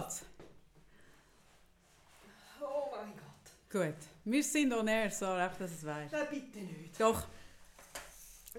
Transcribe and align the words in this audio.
geht's? 0.00 0.22
Oh 2.60 2.88
mein 2.92 3.12
Gott. 3.16 3.82
Gut. 3.86 3.94
Wir 4.24 4.42
sind 4.42 4.72
on 4.72 4.88
air, 4.88 5.10
so 5.10 5.26
einfach, 5.26 5.58
dass 5.58 5.70
es 5.72 5.84
weißt. 5.86 6.12
Nein, 6.12 6.26
bitte 6.30 6.58
nicht. 6.58 7.00
Doch. 7.00 7.22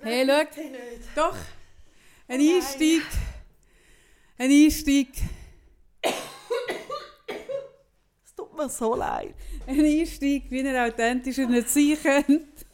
Nein, 0.02 0.04
Hey, 0.04 0.26
schau. 0.28 0.44
bitte 0.46 0.70
nicht. 0.70 1.08
Doch. 1.16 1.36
Ein 2.30 2.40
Oh 2.40 2.44
nein. 2.44 2.56
Einstieg. 2.56 3.04
Ein 4.38 4.52
Einstieg. 4.52 5.10
Es 8.24 8.36
tut 8.36 8.56
mir 8.56 8.70
so 8.70 8.96
leid. 8.96 9.34
Ein 9.66 9.80
Einstieg, 9.86 10.50
wie 10.52 10.62
er 10.62 10.86
authentischer 10.88 11.48
nicht 11.48 11.70
sein 11.70 11.98
könnte. 12.02 12.66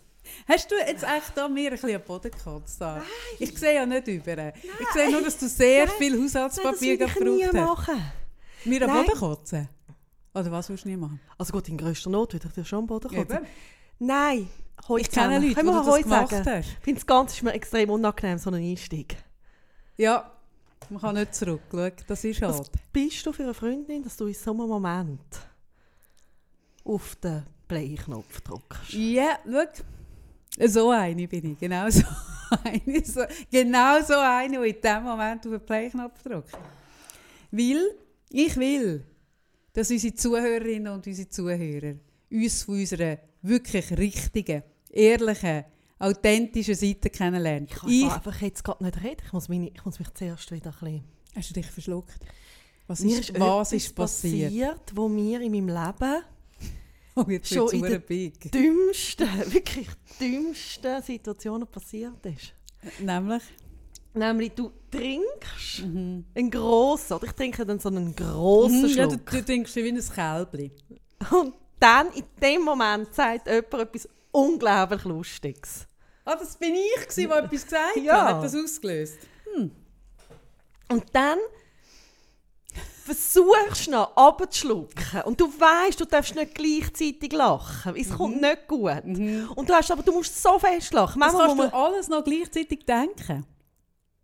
Hast 0.48 0.70
du 0.72 0.76
jetzt 0.76 1.04
echt 1.04 1.36
da 1.38 1.48
mir 1.48 1.70
ein 1.72 1.72
bisschen 1.80 1.96
am 1.96 2.02
Boden 2.02 2.32
gekotzt? 2.32 2.82
da? 2.82 3.02
Ich 3.40 3.58
sehe 3.58 3.76
ja 3.76 3.86
nicht 3.86 4.08
über. 4.08 4.54
Ich 4.56 4.88
sehe 4.94 5.10
nur, 5.12 5.22
dass 5.22 5.38
du 5.38 5.48
sehr 5.48 5.86
Nein. 5.86 5.96
viel 5.98 6.12
Nein, 6.16 6.24
das 6.24 6.36
Haushaltspapier 6.36 7.00
würde 7.00 7.14
ich 7.14 7.20
nie 7.20 7.42
gebraucht 7.44 7.88
hast. 7.88 7.88
machen. 7.88 8.12
Mir 8.66 8.82
am 8.84 8.88
Nein. 8.90 9.06
Boden 9.06 9.18
kotzen? 9.20 9.70
Oder 10.34 10.52
was 10.52 10.70
willst 10.70 10.86
du 10.86 10.90
nie 10.90 10.98
machen? 10.98 11.20
Also 11.38 11.54
gut, 11.54 11.68
in 11.70 11.78
grösster 11.78 12.10
Not 12.10 12.34
würde 12.34 12.48
ich 12.48 12.54
dir 12.54 12.66
schon 12.66 12.80
am 12.80 12.88
Boden 12.88 13.08
kotzen. 13.10 13.38
Eben. 13.38 13.48
Nein, 14.00 14.50
Hoi 14.88 15.02
Ich 15.02 15.10
kenne 15.12 15.28
zusammen. 15.28 15.44
Leute, 15.48 15.56
Können 15.56 15.68
die 15.70 15.74
wir 15.74 15.84
das 15.84 15.88
Hoi 15.94 16.02
gemacht 16.02 16.30
sagen? 16.32 16.46
hast. 16.50 16.68
Ich 16.70 16.78
finde 16.84 17.00
das 17.00 17.06
Ganze 17.06 17.36
ist 17.36 17.44
mir 17.44 17.54
extrem 17.54 17.90
unangenehm, 17.92 18.38
so 18.38 18.50
ein 18.50 18.56
Einstieg. 18.56 19.16
Ja, 19.98 20.32
man 20.90 21.00
kann 21.02 21.16
nicht 21.16 21.36
zurück. 21.36 21.62
Schau, 21.72 21.90
das 22.08 22.24
ist 22.24 22.42
Was 22.42 22.58
halt. 22.58 22.72
bist 22.92 23.26
du 23.26 23.32
für 23.32 23.44
eine 23.44 23.54
Freundin, 23.54 24.04
dass 24.04 24.18
du 24.18 24.26
in 24.26 24.34
so 24.34 24.52
einem 24.52 24.68
Moment 24.68 25.22
auf 26.84 27.16
den 27.18 27.44
Play-Knopf 27.68 28.42
drückst? 28.42 28.94
Ja, 28.94 29.38
schau. 29.46 30.68
So 30.68 30.90
eine 30.92 31.28
bin 31.28 31.54
ich. 31.54 31.60
Genau 31.60 31.90
so 31.90 32.04
eine. 32.64 33.06
So, 33.06 33.22
genau 33.52 34.02
so 34.02 34.16
eine, 34.18 34.62
die 34.62 34.70
in 34.70 34.82
dem 34.82 35.04
Moment 35.04 35.46
auf 35.46 35.52
den 35.52 35.66
Play-Knopf 35.66 36.22
drückt. 36.24 36.52
Weil 37.52 37.96
ich 38.34 38.58
will, 38.58 39.06
dass 39.74 39.90
unsere 39.92 40.14
Zuhörerinnen 40.16 40.92
und 40.94 41.06
unsere 41.08 41.30
Zuhörer 41.30 41.96
uns 42.32 42.64
von 42.64 42.76
unserer 42.80 43.18
wirklich 43.42 43.92
richtigen, 43.98 44.64
ehrlichen, 44.90 45.66
authentischen 46.00 46.76
Seite 46.76 47.10
kennenlernen. 47.10 47.68
Ich 47.70 47.76
kann 47.76 47.90
Ich, 47.90 48.04
einfach 48.06 48.42
jetzt 48.42 48.64
gerade 48.64 48.84
nicht 48.84 49.04
reden. 49.04 49.22
Ich 49.26 49.34
muss, 49.34 49.48
meine, 49.50 49.70
ich 49.70 49.86
muss 49.86 50.00
mich 50.00 50.10
zuerst 50.14 50.52
wieder 50.52 50.72
ein 50.72 50.80
bisschen... 50.80 51.04
hast 51.36 51.50
du 51.50 51.54
dich 51.54 51.66
verschluckt? 51.68 52.20
Was 52.88 53.00
Mir 53.02 53.20
ist, 53.20 53.40
was 53.40 53.72
ist 53.72 53.96
passiert? 53.96 54.92
wo 54.94 55.08
mir 55.08 55.40
in 55.42 55.52
meinem 55.52 55.68
Leben 55.70 56.24
Oh, 57.16 57.26
Schon 57.44 57.70
in 57.70 57.82
der- 57.84 58.00
dümmsten, 58.00 59.28
wirklich 59.54 59.88
dümmsten 60.20 61.02
Situationen 61.04 61.68
passiert 61.68 62.26
ist. 62.26 62.54
Nämlich? 63.00 63.44
Nämlich, 64.16 64.52
du 64.54 64.72
trinkst 64.92 65.80
Mhm. 65.86 66.26
einen 66.36 66.52
grossen, 66.52 67.14
oder 67.14 67.26
ich 67.26 67.32
trinke 67.34 67.66
dann 67.66 67.80
so 67.80 67.90
einen 67.90 68.16
grossen 68.16 68.82
Mhm, 68.84 68.88
ja, 68.90 69.06
du, 69.08 69.12
Schluck. 69.14 69.30
du 69.32 69.42
denkst 69.42 69.76
wie 69.76 69.90
ein 69.90 70.00
Kälbli. 70.14 70.72
Und 71.32 71.54
dann, 71.80 72.12
in 72.14 72.24
dem 72.42 72.62
Moment, 72.62 73.14
sagt 73.14 73.48
jemand 73.48 73.74
etwas 73.74 74.08
unglaublich 74.32 75.04
Lustiges. 75.04 75.88
Ah, 76.26 76.36
das 76.36 76.56
bin 76.58 76.74
ich, 76.76 77.08
gewesen, 77.08 77.28
der 77.30 77.38
etwas 77.44 77.64
gesagt 77.64 77.98
Ja. 77.98 78.26
hat. 78.28 78.36
Hat 78.36 78.44
das 78.44 78.56
ausgelöst? 78.56 79.18
Und 80.90 81.04
dann 81.12 81.40
versuchst 83.04 83.88
du 83.88 83.92
noch 83.92 84.16
abzuschlucken. 84.16 85.22
Und 85.26 85.40
du 85.42 85.48
weißt, 85.48 86.00
du 86.00 86.06
darfst 86.06 86.36
nicht 86.36 86.56
gleichzeitig 86.56 87.32
lachen. 87.34 87.96
Es 87.96 88.10
kommt 88.12 88.40
nicht 88.42 88.68
gut. 88.68 89.04
Und 89.04 89.70
du 89.70 89.74
hast 89.74 89.92
aber, 89.92 90.04
du 90.04 90.14
musst 90.14 90.42
so 90.42 90.58
fest 90.60 90.94
lachen. 90.94 91.20
Das 91.20 91.34
Manchmal 91.34 91.48
kannst 91.48 91.58
muss 91.58 91.66
du 91.72 91.72
man, 91.78 91.86
alles 91.86 92.08
noch 92.10 92.24
gleichzeitig 92.24 92.86
denken. 92.86 93.46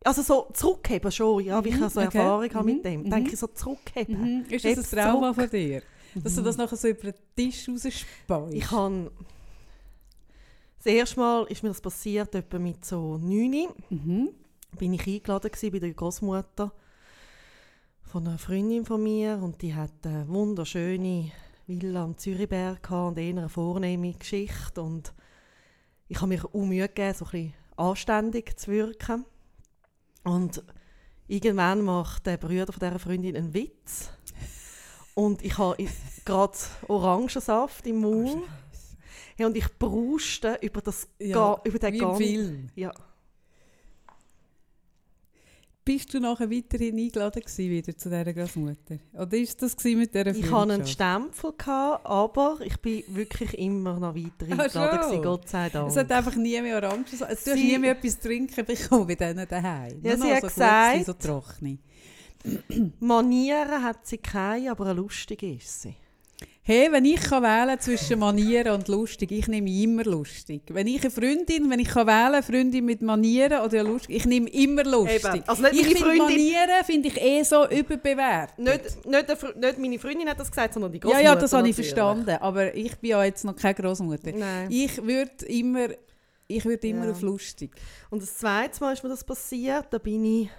Also 0.04 0.22
so 0.22 0.48
zurückheben 0.54 1.12
schon, 1.12 1.44
ja, 1.44 1.64
wie 1.64 1.70
ich 1.70 1.76
Mhm, 1.80 1.90
so 1.90 2.02
okay. 2.02 2.18
Erfahrung 2.18 2.54
habe 2.54 2.70
Mhm, 2.70 2.76
mit 2.76 2.86
dem. 2.86 3.02
mhm. 3.04 3.10
Denke 3.10 3.34
ich 3.34 3.40
so 3.40 3.48
zurückheben. 3.48 4.46
Ist 4.50 4.64
das 4.66 4.78
Heb's 4.78 4.94
ein 4.94 5.00
Trauma 5.00 5.34
zurück. 5.34 5.50
von 5.50 5.60
dir? 5.60 5.82
Dass 6.16 6.36
du 6.36 6.42
das 6.42 6.58
nachher 6.58 6.76
so 6.78 6.88
über 6.88 7.12
den 7.12 7.16
Tisch 7.36 7.68
rausspeust? 7.70 8.54
Ich 8.54 8.72
habe... 8.72 9.12
Das 10.78 10.86
erste 10.86 11.20
Mal 11.20 11.44
ist 11.50 11.62
mir 11.62 11.70
das 11.70 11.82
passiert, 11.82 12.34
etwa 12.36 12.58
mit 12.58 12.86
so 12.86 13.18
9. 13.18 13.68
Mhm. 13.90 14.30
bin 14.78 14.94
ich 14.94 15.06
eingeladen 15.06 15.52
bei 15.72 15.80
der 15.80 15.94
Großmutter 15.94 16.72
von 18.04 18.28
einer 18.28 18.38
Freundin 18.38 18.86
von 18.86 19.04
mir 19.04 19.40
und 19.44 19.62
die 19.62 19.76
hat 19.76 19.92
eine 20.06 20.28
wunderschöne 20.30 21.32
Villa 21.68 22.04
am 22.04 22.18
Zürichberg 22.18 22.82
gehabt 22.82 23.10
und 23.10 23.18
eher 23.18 23.30
eine 23.38 23.50
vornehme 23.50 24.14
Geschichte 24.14 24.82
und 24.82 25.14
ich 26.08 26.18
habe 26.18 26.28
mich 26.30 26.44
auch 26.46 26.54
Mühe 26.54 26.88
gegeben, 26.88 27.14
so 27.14 27.26
ein 27.26 27.32
bisschen 27.32 27.54
anständig 27.76 28.58
zu 28.58 28.72
wirken 28.72 29.26
und 30.34 30.64
irgendwann 31.28 31.82
macht 31.84 32.26
der 32.26 32.38
Bruder 32.38 32.72
von 32.72 32.80
dieser 32.80 33.00
Freundin 33.00 33.36
einen 33.36 33.54
Witz 33.54 34.10
und 35.16 35.44
ich 35.44 35.58
habe 35.58 35.86
gerade 36.26 36.58
Orangensaft 36.88 37.86
im 37.88 37.98
Mund 38.02 38.44
hey, 39.38 39.46
und 39.46 39.56
ich 39.58 39.68
brauste 39.78 40.58
über, 40.62 40.82
das, 40.82 41.08
Ja, 41.20 41.34
Ga- 41.56 41.62
über 41.64 41.80
den 41.80 41.98
ganzen... 41.98 42.18
Film. 42.26 42.70
Ja. 42.76 42.92
Bist 45.86 46.14
du 46.14 46.20
nachher 46.20 46.52
weiterhin 46.52 46.98
eingeladen 47.00 47.42
gewesen, 47.42 47.70
wieder 47.70 47.98
zu 47.98 48.10
dieser 48.10 48.34
Großmutter? 48.34 49.00
Oder 49.14 49.38
ist 49.38 49.60
das 49.62 49.76
mit 49.84 50.14
dieser 50.14 50.28
Ich 50.28 50.52
hatte 50.52 50.74
einen? 50.74 50.86
Stempel, 50.86 51.54
gehabt, 51.58 52.06
aber 52.06 52.60
ich 52.64 52.78
bin 52.78 53.04
wirklich 53.08 53.58
immer 53.58 54.00
noch 54.00 54.14
weiter 54.14 54.46
eingeladen, 54.52 55.02
gewesen, 55.02 55.24
Gott 55.24 55.50
sei 55.50 55.70
Dank. 55.70 55.90
Es 55.90 55.98
hat 55.98 56.12
einfach 56.12 56.36
nie 56.36 56.62
mehr 56.62 56.78
Orangen. 56.78 57.06
Du 57.10 57.26
hast 57.26 57.46
nie 57.56 57.78
mehr 57.80 57.92
etwas 57.94 58.20
trinken 58.20 58.66
bekommen 58.66 59.08
bei 59.08 59.16
denen 59.16 59.48
daheim. 59.48 60.00
Ja, 60.04 60.16
Nur 60.16 60.26
sie 60.28 60.34
hat 60.34 60.42
so 60.42 60.48
gesagt- 60.48 61.06
so 61.06 61.14
trockene. 61.14 61.78
Manieren 63.00 63.84
hat 63.84 64.06
sie 64.06 64.18
keine, 64.18 64.72
aber 64.72 64.86
eine 64.86 64.94
lustige 64.94 65.54
ist 65.54 65.82
sie. 65.82 65.96
Hey, 66.62 66.92
wenn 66.92 67.04
ich 67.06 67.22
kann 67.22 67.42
wählen 67.42 67.80
zwischen 67.80 68.20
Manieren 68.20 68.74
und 68.74 68.88
lustig, 68.90 69.32
ich 69.32 69.48
nehme 69.48 69.72
immer 69.72 70.04
lustig. 70.04 70.62
Wenn 70.68 70.86
ich 70.86 71.02
eine 71.02 71.10
Freundin, 71.10 71.68
wenn 71.70 71.80
ich 71.80 71.88
kann 71.88 72.06
wählen, 72.06 72.44
Freundin 72.44 72.86
mit 72.86 73.02
Manieren 73.02 73.62
oder 73.62 73.82
lustig, 73.84 74.18
ich 74.18 74.26
nehme 74.26 74.48
immer 74.50 74.84
lustig. 74.84 75.24
Eben. 75.26 75.44
Also 75.48 75.64
nicht 75.64 75.74
ich 75.74 75.84
meine 75.86 75.98
Freundin- 76.06 76.18
Manieren 76.36 76.84
finde 76.86 77.08
ich 77.08 77.20
eh 77.20 77.42
so 77.44 77.68
überbewertet. 77.68 78.60
Nicht, 78.60 79.06
nicht, 79.06 79.56
nicht 79.58 79.80
meine 79.80 80.00
Freundin 80.00 80.30
hat 80.30 80.40
das 80.40 80.52
gesagt, 80.52 80.74
sondern 80.76 80.92
die 80.92 80.98
ja, 80.98 81.02
Großmutter 81.02 81.24
ja, 81.24 81.36
das 81.36 81.54
habe 81.54 81.68
ich 81.70 81.76
verstanden, 81.76 82.38
aber 82.40 82.76
ich 82.76 82.96
bin 82.98 83.10
ja 83.12 83.24
jetzt 83.24 83.46
noch 83.46 83.56
keine 83.56 83.74
Großmutter. 83.74 84.32
Ich 84.70 85.02
würde 85.04 85.46
immer, 85.48 85.88
ich 86.48 86.66
würde 86.66 86.88
immer 86.88 87.06
Ja. 87.06 87.12
auf 87.12 87.22
lustig. 87.22 87.72
Und 88.12 88.22
das 88.22 88.38
zweite 88.38 88.80
Mal 88.82 88.94
ist 88.94 89.02
mir 89.02 89.10
das 89.10 89.24
passiert, 89.24 89.88
da 89.90 89.98
bin 89.98 90.24
ich 90.24 90.50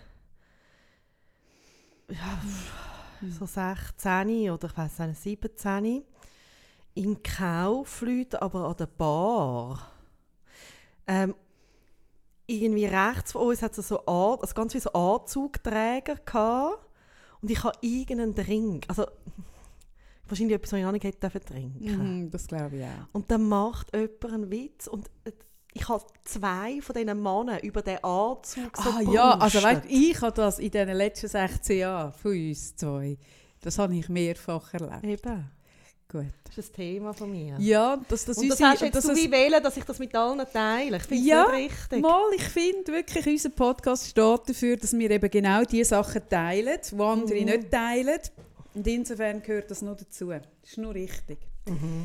ja, 2.08 2.40
so 3.28 3.46
16 3.46 4.50
oder 4.50 4.68
ich 4.68 4.76
weiß 4.76 4.98
nicht, 5.00 5.20
17 5.20 6.04
im 6.94 7.22
Kaufleute, 7.22 8.40
aber 8.42 8.68
an 8.68 8.76
der 8.76 8.86
Bar. 8.86 9.92
Ähm, 11.06 11.34
irgendwie 12.46 12.86
rechts 12.86 13.32
von 13.32 13.48
uns 13.48 13.62
hat 13.62 13.76
es 13.78 13.88
so 13.88 14.04
An 14.06 14.38
also 14.40 14.54
ganz 14.54 14.74
wie 14.74 14.80
so 14.80 14.92
Anzugträger 14.92 16.16
gehabt. 16.16 16.86
und 17.40 17.50
ich 17.50 17.62
habe 17.62 17.78
irgendeinen 17.80 18.34
Drink, 18.34 18.86
also 18.88 19.06
wahrscheinlich 20.26 20.56
etwas, 20.56 20.72
was 20.72 20.78
ich 20.78 20.84
noch 20.84 20.92
nicht 20.92 21.04
hätte 21.04 21.40
trinken. 21.40 22.24
Mhm, 22.24 22.30
das 22.30 22.46
glaube 22.46 22.76
ich 22.76 22.84
auch. 22.84 23.08
Und 23.12 23.30
dann 23.30 23.48
macht 23.48 23.94
jemand 23.94 24.24
einen 24.24 24.50
Witz 24.50 24.86
und 24.86 25.10
ich 25.72 25.88
habe 25.88 26.04
zwei 26.24 26.80
von 26.80 26.94
diesen 26.94 27.22
Männern 27.22 27.58
über 27.62 27.82
den 27.82 28.02
Anzug 28.02 28.76
so 28.76 28.90
Ah 28.90 29.00
ja, 29.12 29.38
also 29.38 29.62
weißt, 29.62 29.82
ich 29.88 30.20
habe 30.20 30.32
das 30.32 30.58
in 30.58 30.70
den 30.70 30.88
letzten 30.90 31.28
16 31.28 31.78
Jahren 31.78 32.12
von 32.12 32.32
uns 32.32 32.74
zwei, 32.76 33.16
das 33.60 33.78
habe 33.78 33.94
ich 33.96 34.08
mehrfach 34.08 34.72
erlebt. 34.74 35.04
Eben, 35.04 35.50
Gut. 36.10 36.26
das 36.44 36.58
ist 36.58 36.70
ein 36.72 36.74
Thema 36.76 37.12
von 37.12 37.30
mir. 37.30 37.56
Ja, 37.60 38.00
dass 38.08 38.24
das 38.24 38.38
und 38.38 38.48
das 38.48 38.54
unsere- 38.58 38.70
hast 38.70 38.80
jetzt 38.82 38.94
dass 38.96 39.04
du 39.04 39.12
es- 39.12 39.18
wie 39.18 39.30
wählen, 39.30 39.62
dass 39.62 39.76
ich 39.76 39.84
das 39.84 39.98
mit 40.00 40.12
allen 40.16 40.44
teile. 40.52 40.96
Ich 40.96 41.02
finde 41.04 41.22
es 41.22 41.28
Ja, 41.28 41.52
nicht 41.52 41.70
richtig. 41.72 42.02
Mal, 42.02 42.22
ich 42.34 42.42
finde 42.42 42.92
wirklich, 42.92 43.26
unser 43.26 43.50
Podcast 43.50 44.08
steht 44.08 44.40
dafür, 44.48 44.76
dass 44.76 44.92
wir 44.92 45.10
eben 45.10 45.30
genau 45.30 45.62
die 45.62 45.84
Sachen 45.84 46.28
teilen, 46.28 46.78
die 46.90 47.00
andere 47.00 47.38
Mhm. 47.40 47.44
nicht 47.46 47.70
teilen. 47.70 48.18
Und 48.74 48.86
insofern 48.86 49.40
gehört 49.42 49.70
das 49.70 49.82
noch 49.82 49.96
dazu. 49.96 50.30
Das 50.30 50.42
ist 50.64 50.78
nur 50.78 50.94
richtig. 50.94 51.38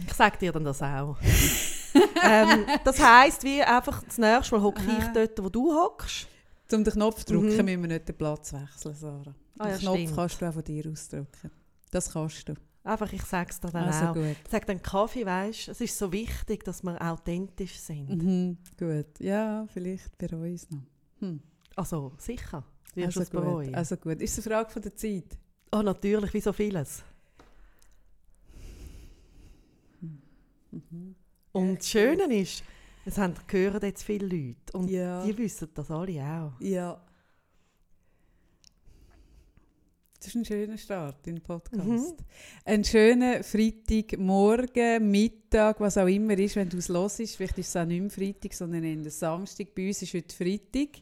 Ich 0.07 0.13
sage 0.13 0.37
dir 0.37 0.51
dann 0.51 0.63
das 0.63 0.81
auch. 0.81 1.17
ähm, 2.23 2.65
das 2.83 2.99
heisst, 2.99 3.43
wie 3.43 3.61
einfach 3.61 4.03
das 4.03 4.17
nächste 4.17 4.55
Mal 4.55 4.63
hocke 4.63 4.81
ich 4.99 5.05
dort, 5.13 5.43
wo 5.43 5.49
du 5.49 5.73
hockst. 5.73 6.27
Um 6.73 6.83
den 6.83 6.93
Knopf 6.93 7.23
zu 7.23 7.33
drücken, 7.33 7.57
Mhm. 7.57 7.65
müssen 7.65 7.81
wir 7.83 7.87
nicht 7.89 8.07
den 8.07 8.17
Platz 8.17 8.51
wechseln, 8.53 8.95
Sarah. 8.95 9.35
Ah, 9.59 9.67
ja, 9.69 9.73
den 9.77 9.79
Knopf 9.81 9.97
stimmt. 9.99 10.15
kannst 10.15 10.41
du 10.41 10.49
auch 10.49 10.53
von 10.53 10.63
dir 10.63 10.91
ausdrücken. 10.91 11.51
Das 11.91 12.11
kannst 12.11 12.49
du. 12.49 12.53
Einfach, 12.83 13.11
ich 13.13 13.23
sage 13.23 13.49
es 13.51 13.59
dir 13.59 13.69
dann 13.71 13.83
Also 13.85 14.05
auch. 14.07 14.13
gut. 14.13 14.35
Ich 14.45 14.51
sage 14.51 14.65
dann 14.65 14.81
Kaffee, 14.81 15.25
weißt 15.25 15.69
es 15.69 15.81
ist 15.81 15.97
so 15.97 16.11
wichtig, 16.11 16.63
dass 16.63 16.83
wir 16.83 17.01
authentisch 17.01 17.79
sind. 17.79 18.09
Mhm, 18.09 18.57
gut. 18.77 19.07
Ja, 19.19 19.65
vielleicht 19.73 20.11
ich 20.21 20.31
es 20.31 20.69
noch. 20.69 20.79
Hm. 21.19 21.39
Also, 21.75 22.11
sicher. 22.17 22.63
Wirst 22.93 23.17
Also 23.17 23.31
du 23.31 23.41
gut. 23.41 23.73
also 23.73 23.97
gut. 23.97 24.21
Ist 24.21 24.37
es 24.37 24.45
eine 24.47 24.55
Frage 24.55 24.69
von 24.71 24.81
der 24.81 24.95
Zeit? 24.95 25.37
Oh, 25.71 25.81
natürlich, 25.81 26.33
wie 26.33 26.41
so 26.41 26.53
vieles. 26.53 27.03
Und 31.51 31.77
das 31.79 31.89
Schöne 31.89 32.23
ist, 32.41 32.63
es 33.05 33.17
haben 33.17 33.33
hören 33.49 33.81
jetzt 33.83 34.03
viele 34.03 34.25
Leute 34.27 34.73
und 34.77 34.89
Ja. 34.89 35.23
die 35.25 35.37
wissen 35.37 35.69
das 35.73 35.89
alle 35.91 36.21
auch. 36.23 36.59
Ja. 36.61 37.01
Das 40.17 40.27
ist 40.33 40.35
ein 40.35 40.45
schöner 40.45 40.77
Start 40.77 41.27
in 41.27 41.35
den 41.35 41.43
Podcast. 41.43 41.85
Mhm. 41.85 42.15
Ein 42.65 42.83
schöner 42.83 43.43
Freitagmorgen, 43.43 45.11
Mittag, 45.11 45.79
was 45.79 45.99
auch 45.99 46.07
immer 46.07 46.35
ist, 46.39 46.55
wenn 46.55 46.67
du 46.67 46.77
es 46.77 46.89
hörst. 46.89 47.17
Vielleicht 47.35 47.59
ist 47.59 47.67
es 47.69 47.75
auch 47.75 47.85
nicht 47.85 48.01
mehr 48.01 48.09
Freitag, 48.09 48.53
sondern 48.53 48.83
eher 48.83 49.11
Samstag. 49.11 49.67
Bei 49.75 49.87
uns 49.87 50.01
ist 50.01 50.13
heute 50.15 50.35
Freitag. 50.35 51.01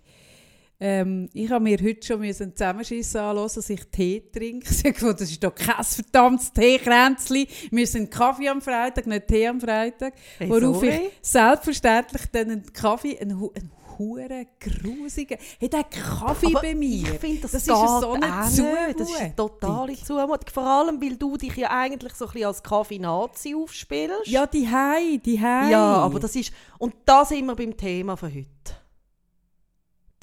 Ähm, 0.85 1.29
ich 1.31 1.49
habe 1.49 1.63
mir 1.63 1.77
heute 1.81 2.05
schon 2.05 2.21
einen 2.21 2.33
Zusammenschiss 2.33 3.15
anhören, 3.15 3.49
dass 3.55 3.69
ich 3.69 3.85
Tee 3.87 4.21
trinke. 4.33 4.67
Ich 4.83 5.01
habe 5.01 5.15
das 5.15 5.31
ist 5.31 5.41
doch 5.41 5.55
kein 5.55 5.81
verdammtes 5.81 6.51
Teekränzchen. 6.51 7.47
Wir 7.71 7.87
sind 7.87 8.11
Kaffee 8.11 8.49
am 8.49 8.61
Freitag, 8.61 9.07
nicht 9.07 9.27
Tee 9.27 9.47
am 9.47 9.61
Freitag. 9.61 10.13
Hey, 10.37 10.49
Worauf 10.49 10.75
sorry. 10.75 10.89
ich 10.89 11.11
selbstverständlich 11.21 12.23
dann 12.33 12.51
einen 12.51 12.73
Kaffee, 12.73 13.17
einen, 13.17 13.31
einen 13.31 13.71
huren 13.97 14.45
grusigen, 14.59 15.37
hey, 15.57 15.69
der 15.69 15.85
Kaffee 15.85 16.47
Aber 16.47 16.61
bei 16.61 16.75
mir. 16.75 17.13
Ich 17.13 17.19
finde, 17.19 17.43
das, 17.43 17.51
das 17.51 17.61
ist 17.61 17.67
so 17.67 18.11
eine 18.11 18.25
nicht. 18.25 18.29
Das 18.29 18.49
ist 18.49 18.57
Zumutung. 18.57 19.15
eine 19.15 19.35
totale 19.37 19.95
Zumutung. 19.95 20.49
Vor 20.53 20.67
allem, 20.67 21.01
weil 21.01 21.15
du 21.15 21.37
dich 21.37 21.55
ja 21.55 21.69
eigentlich 21.69 22.13
so 22.13 22.25
ein 22.25 22.31
bisschen 22.33 22.47
als 22.47 22.61
Kaffee-Nazi 22.61 23.55
aufspielst. 23.55 24.27
Ja, 24.27 24.45
die 24.47 24.69
Hai, 24.69 25.21
die 25.23 25.39
Hai. 25.39 25.71
Ja, 25.71 25.95
aber 25.99 26.19
das 26.19 26.35
ist... 26.35 26.51
Und 26.77 26.93
da 27.05 27.23
sind 27.23 27.45
wir 27.45 27.55
beim 27.55 27.77
Thema 27.77 28.17
von 28.17 28.33
heute. 28.33 28.82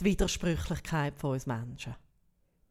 Die 0.01 0.05
Widersprüchlichkeit 0.05 1.15
von 1.19 1.33
uns 1.33 1.47
Menschen. 1.47 1.95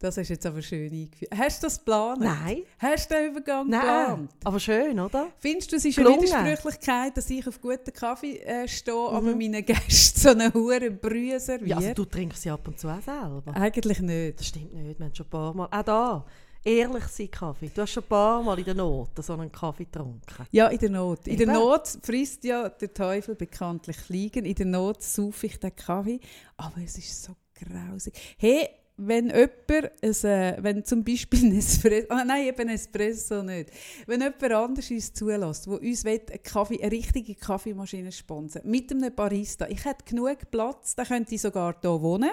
Das 0.01 0.15
du 0.15 0.21
jetzt 0.21 0.45
aber 0.45 0.61
schön 0.61 0.89
eingeführt. 0.93 1.29
Hast 1.37 1.61
du 1.61 1.67
das 1.67 1.77
geplant? 1.79 2.21
Nein. 2.21 2.59
Hast 2.77 3.11
du 3.11 3.15
den 3.15 3.31
Übergang 3.31 3.67
Nein. 3.69 3.81
geplant? 3.81 4.31
Aber 4.45 4.57
schön, 4.59 4.97
oder? 4.97 5.27
Findest 5.39 5.71
du, 5.73 5.75
es 5.75 5.83
ist 5.83 5.99
eine 5.99 6.09
Widersprüchlichkeit, 6.09 7.17
dass 7.17 7.29
ich 7.29 7.45
auf 7.45 7.59
guten 7.59 7.91
Kaffee 7.91 8.37
äh, 8.39 8.65
stehe, 8.67 8.95
aber 8.95 9.33
Mhm. 9.33 9.37
meinen 9.37 9.65
Gästen 9.65 10.19
so 10.19 10.29
eine 10.29 10.53
hure 10.53 10.89
Brühe 10.89 11.37
serviere? 11.39 11.69
Ja, 11.69 11.75
also 11.77 11.93
du 11.95 12.05
trinkst 12.05 12.41
sie 12.41 12.49
ab 12.49 12.65
und 12.65 12.79
zu 12.79 12.87
auch 12.87 13.01
selber. 13.01 13.53
Eigentlich 13.55 13.99
nicht. 13.99 14.39
Das 14.39 14.47
stimmt 14.47 14.73
nicht. 14.73 14.97
Wir 14.97 15.05
haben 15.05 15.13
schon 15.15 15.25
ein 15.25 15.29
paar 15.29 15.53
Mal... 15.53 15.65
Auch 15.69 15.83
da. 15.83 16.25
Ehrlich 16.63 17.05
sein 17.05 17.31
Kaffee. 17.31 17.71
Du 17.73 17.81
hast 17.81 17.91
schon 17.91 18.03
ein 18.03 18.09
paar 18.09 18.43
Mal 18.43 18.59
in 18.59 18.65
der 18.65 18.75
Not 18.75 19.11
so 19.21 19.33
einen 19.33 19.51
Kaffee 19.51 19.85
getrunken. 19.85 20.21
Ja, 20.51 20.67
in 20.67 20.77
der 20.77 20.89
Not. 20.89 21.25
In 21.27 21.37
der 21.37 21.47
Eben. 21.47 21.53
Not 21.53 21.87
frisst 22.03 22.43
ja 22.43 22.67
der 22.67 22.93
Teufel 22.93 23.35
bekanntlich 23.35 23.97
Fliegen. 23.97 24.45
In 24.45 24.55
der 24.55 24.65
Not 24.65 25.01
saufe 25.01 25.47
ich 25.47 25.59
den 25.59 25.73
Kaffee. 25.75 26.19
Aber 26.57 26.81
es 26.83 26.97
ist 26.97 27.23
so 27.23 27.35
grausig. 27.55 28.13
Hey, 28.37 28.67
wenn 28.99 29.27
jemand, 29.27 29.91
ein, 30.01 30.29
äh, 30.29 30.57
wenn 30.59 30.83
zum 30.83 31.03
Beispiel 31.03 31.45
ein 31.45 31.57
Espresso, 31.57 32.07
ah, 32.09 32.25
nein, 32.25 32.47
eben 32.47 32.67
Espresso 32.67 33.41
nicht, 33.41 33.71
wenn 34.05 34.19
jemand 34.19 34.51
anders 34.51 34.91
uns 34.91 35.13
zulässt, 35.13 35.65
der 35.67 35.81
uns 35.81 36.03
will, 36.03 36.21
einen 36.29 36.43
Kaffee, 36.43 36.81
eine 36.81 36.91
richtige 36.91 37.35
Kaffeemaschine 37.35 38.11
sponsern 38.11 38.63
mit 38.65 38.91
einem 38.91 39.15
Barista, 39.15 39.67
ich 39.67 39.85
hätte 39.85 40.03
genug 40.05 40.51
Platz, 40.51 40.95
dann 40.95 41.07
könnte 41.07 41.33
ich 41.33 41.41
sogar 41.41 41.77
hier 41.79 42.01
wohnen. 42.01 42.31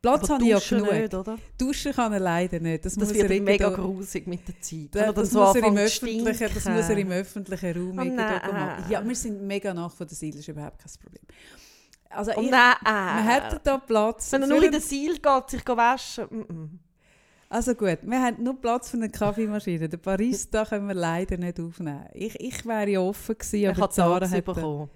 Platz 0.00 0.30
habe 0.30 0.42
ich 0.44 0.50
ja 0.50 0.58
genug. 0.58 0.92
nicht, 0.92 1.14
oder? 1.14 1.38
Duschen 1.58 1.92
kann 1.92 2.12
er 2.12 2.20
leider 2.20 2.60
nicht. 2.60 2.84
Das, 2.84 2.94
Das 2.94 3.08
muss 3.08 3.14
wird 3.14 3.30
er 3.30 3.40
mega 3.40 3.68
grusig 3.70 4.26
mit 4.28 4.46
der 4.46 4.60
Zeit. 4.60 4.94
er 4.94 5.06
dann 5.06 5.14
das, 5.16 5.30
so 5.30 5.40
muss 5.40 5.56
er 5.56 5.64
im 5.64 5.76
öffentlichen, 5.76 6.50
das 6.54 6.64
muss 6.64 6.88
er 6.88 6.98
im 6.98 7.10
öffentlichen 7.10 7.72
Raum 7.72 7.98
Oh 7.98 8.04
machen. 8.52 8.84
Ja, 8.90 9.04
wir 9.06 9.16
sind 9.16 9.42
mega 9.42 9.74
nach 9.74 9.92
von 9.92 10.06
der 10.06 10.16
Seele, 10.16 10.32
das 10.32 10.40
ist 10.40 10.48
überhaupt 10.48 10.78
kein 10.78 10.92
Problem. 11.02 11.22
Also 12.10 12.32
Oh 12.36 12.40
ich, 12.40 12.50
nein. 12.50 12.74
wir 12.84 13.24
hätten 13.34 13.60
da 13.64 13.78
Platz. 13.78 14.32
Wenn 14.32 14.42
er 14.42 14.48
nur 14.48 14.62
in 14.62 14.72
den 14.72 14.80
Seil 14.80 15.18
geht, 15.20 15.50
sich 15.50 15.66
waschen. 15.66 16.24
Mm 16.30 16.40
-mm. 16.42 16.68
Also 17.50 17.74
gut, 17.74 17.98
wir 18.02 18.22
haben 18.22 18.42
nur 18.42 18.60
Platz 18.60 18.90
für 18.90 18.98
eine 18.98 19.08
Kaffeemaschine. 19.10 19.88
Den 19.88 20.00
Barista 20.00 20.64
können 20.64 20.86
wir 20.86 20.94
leider 20.94 21.38
nicht 21.38 21.58
aufnehmen. 21.58 22.04
Ich, 22.12 22.38
ich 22.40 22.64
wäre 22.66 22.88
ja 22.90 23.00
offen 23.00 23.36
gewesen, 23.38 23.56
Er 23.64 23.70
aber 23.70 23.80
kann 23.80 23.90
Zara 23.90 24.30
hat... 24.30 24.44
bekommen. 24.44 24.90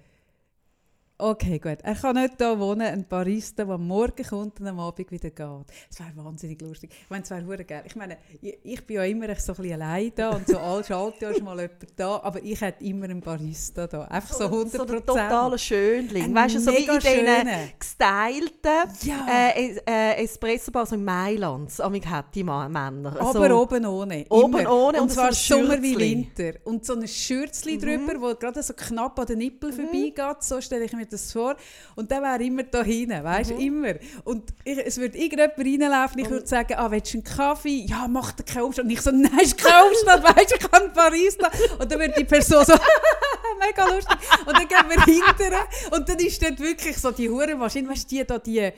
Okay, 1.15 1.59
gut. 1.59 1.77
Er 1.83 1.95
kann 1.95 2.15
nicht 2.15 2.33
hier 2.37 2.59
wohnen, 2.59 2.81
ein 2.81 3.05
Barista, 3.07 3.63
der 3.63 3.75
am 3.75 3.87
Morgen 3.87 4.23
kommt 4.25 4.59
und 4.59 4.67
am 4.67 4.79
Abend 4.79 5.09
wieder 5.11 5.29
geht. 5.29 5.37
Das 5.37 5.99
wäre 5.99 6.11
wahnsinnig 6.15 6.59
lustig. 6.61 6.89
Ich 7.03 7.09
meine, 7.09 7.23
es 7.23 7.29
wäre 7.29 7.63
geil. 7.63 7.83
Ich 7.85 7.95
meine, 7.95 8.17
ich, 8.41 8.57
ich 8.63 8.85
bin 8.85 8.95
ja 8.97 9.03
immer 9.03 9.27
so 9.35 9.53
ein 9.53 9.55
bisschen 9.57 9.81
allein 9.81 10.11
da 10.15 10.31
und 10.31 10.47
so 10.47 10.57
all 10.57 10.83
Schaltjahr 10.83 11.31
ist 11.31 11.41
mal 11.43 11.55
jemand 11.61 11.77
da, 11.95 12.19
aber 12.23 12.43
ich 12.43 12.59
hätte 12.59 12.83
immer 12.83 13.05
einen 13.05 13.21
Barista 13.21 13.85
da. 13.87 14.05
Einfach 14.05 14.35
so 14.35 14.45
100 14.45 14.71
So 14.71 14.81
ein 14.81 15.05
totaler 15.05 15.57
Schönling. 15.57 16.23
Ein 16.23 16.35
Weißt 16.35 16.55
du, 16.55 16.59
so 16.59 16.71
wie 16.71 16.77
in 16.83 16.99
diesen 16.99 17.73
gestylten 17.79 18.93
Ja. 19.03 19.27
äh, 19.55 19.75
äh, 19.85 20.23
Espresso-Bars 20.23 20.91
in 20.93 21.05
Mailand. 21.05 21.79
Amig 21.79 22.05
hat 22.07 22.33
die 22.35 22.43
Männer. 22.43 23.15
Aber 23.19 23.47
so. 23.49 23.61
oben 23.61 23.85
ohne. 23.85 24.25
Oben 24.29 24.59
Immer. 24.59 24.71
ohne 24.73 24.97
Und 24.97 25.03
und 25.03 25.09
so 25.09 25.15
zwar 25.15 25.27
ein 25.27 25.33
Sommer 25.33 25.81
wie. 25.81 25.97
Winter. 25.97 26.53
Und 26.65 26.85
so 26.85 26.93
ein 26.95 27.07
Schürzli 27.07 27.77
drüber, 27.77 28.19
wo 28.19 28.33
gerade 28.35 28.61
so 28.63 28.73
knapp 28.73 29.17
an 29.19 29.27
den 29.27 29.37
Nippel 29.37 29.71
Mhm. 29.71 29.75
vorbeigeht. 29.75 30.43
So 30.43 30.59
stelle 30.59 30.85
ich 30.85 30.93
mir 30.93 31.02
das 31.09 31.31
vor. 31.31 31.55
Und 31.95 32.09
der 32.11 32.21
wäre 32.21 32.43
immer 32.43 32.63
da 32.63 32.83
hinten, 32.83 33.23
weißt 33.23 33.51
Mhm. 33.51 33.55
du, 33.57 33.61
immer. 33.61 33.93
Und 34.23 34.53
ich, 34.63 34.77
es 34.77 34.97
würde 34.97 35.17
irgendjemand 35.17 35.57
reinlaufen, 35.57 36.19
ich 36.19 36.29
würde 36.29 36.47
sagen, 36.47 36.73
ah, 36.75 36.89
willst 36.91 37.13
du 37.13 37.17
einen 37.17 37.23
Kaffee? 37.23 37.85
Ja, 37.87 38.07
mach 38.07 38.31
dir 38.33 38.43
keinen 38.43 38.63
Umstand. 38.63 38.87
Und 38.87 38.93
ich 38.93 39.01
so, 39.01 39.11
nein, 39.11 39.31
ist 39.41 39.57
kein 39.57 39.85
Umstand, 39.89 40.23
weißt 40.37 40.51
du, 40.51 40.55
ich 40.55 40.71
kann 40.71 40.81
einen 40.83 40.93
Barista. 40.93 41.51
Und 41.79 41.91
dann 41.91 41.99
würde 41.99 42.13
die 42.17 42.23
Person 42.25 42.65
so, 42.65 42.73
mega 43.59 43.85
lustig. 43.93 44.17
Und 44.45 44.53
dann 44.57 44.67
gehen 44.67 44.89
wir 44.89 45.03
hinterher. 45.05 45.67
Und 45.91 46.07
dann 46.09 46.19
ist 46.19 46.41
dort 46.41 46.59
wirklich 46.59 46.97
so 46.97 47.11
die 47.11 47.29
Hurenmaschine, 47.29 47.89
weißt 47.89 48.11
du, 48.11 48.15
die 48.15 48.25
da, 48.25 48.37
die 48.39 48.71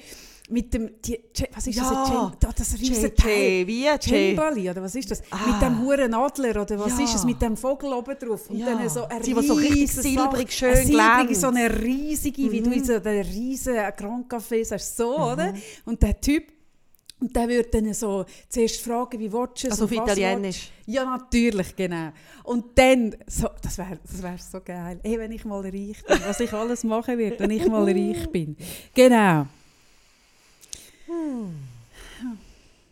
mit 0.50 0.74
dem, 0.74 0.90
die, 1.04 1.20
was 1.54 1.66
ist 1.68 1.76
Ja. 1.78 1.90
das? 1.90 2.10
Gin- 2.10 2.32
da, 2.40 2.50
das 2.56 2.80
riesen 2.80 3.16
Teil. 3.16 3.66
wie 3.66 3.86
JJ? 3.86 3.98
Timbali, 4.00 4.70
oder 4.70 4.84
was 4.84 4.94
ist 4.96 5.10
das? 5.10 5.24
Ah. 5.32 5.40
Mit 5.48 5.62
dem 5.62 5.80
huren 5.82 6.14
Adler, 6.14 6.62
oder 6.62 6.80
was 6.80 6.98
Ja. 7.00 7.04
ist 7.04 7.16
es? 7.16 7.24
Mit 7.24 7.42
dem 7.42 7.58
Vogel 7.58 7.92
oben 7.94 8.16
drauf. 8.20 8.50
Und 8.50 8.58
Ja. 8.60 8.68
dann 8.68 8.88
so 8.90 9.06
ein 9.06 9.22
die 9.24 9.34
so 9.34 9.54
richtig 9.54 9.92
silbrig 9.92 10.52
schön 10.52 10.70
eine 10.76 10.86
silbrige, 10.86 11.36
so 11.36 11.48
eine 11.48 11.82
riesige, 11.82 12.52
wie 12.52 12.62
du 12.62 12.72
in 12.72 12.84
so 12.84 12.94
einer 12.94 13.26
riesen 13.26 13.76
Grand 13.98 14.32
Café 14.32 14.64
sagst, 14.64 14.96
so, 14.98 15.18
oder? 15.18 15.54
Und 15.86 16.02
der 16.04 16.20
Typ, 16.22 16.44
und 17.20 17.34
der 17.36 17.48
würde 17.48 17.70
dann 17.72 17.92
so 17.94 18.26
zuerst 18.50 18.82
fragen, 18.82 19.18
wie 19.20 19.32
willst 19.32 19.64
du 19.64 19.68
es? 19.68 19.72
Also 19.72 19.86
auf 19.86 19.92
Italienisch. 19.94 20.70
Ja, 20.86 21.06
natürlich, 21.06 21.76
genau. 21.76 22.10
Und 22.44 22.66
dann, 22.78 23.16
so, 23.26 23.48
das 23.64 23.78
wäre 23.80 23.98
das 24.04 24.22
wär 24.22 24.38
so 24.38 24.60
geil. 24.64 25.00
Hey, 25.02 25.18
wenn 25.18 25.32
ich 25.32 25.44
mal 25.46 25.62
reich 25.62 26.04
bin, 26.06 26.20
was 26.28 26.40
ich 26.40 26.54
alles 26.54 26.84
machen 26.84 27.18
werde, 27.18 27.40
wenn 27.40 27.50
ich 27.52 27.66
mal 27.68 27.84
reich 27.84 28.30
bin. 28.30 28.56
Genau. 28.94 29.48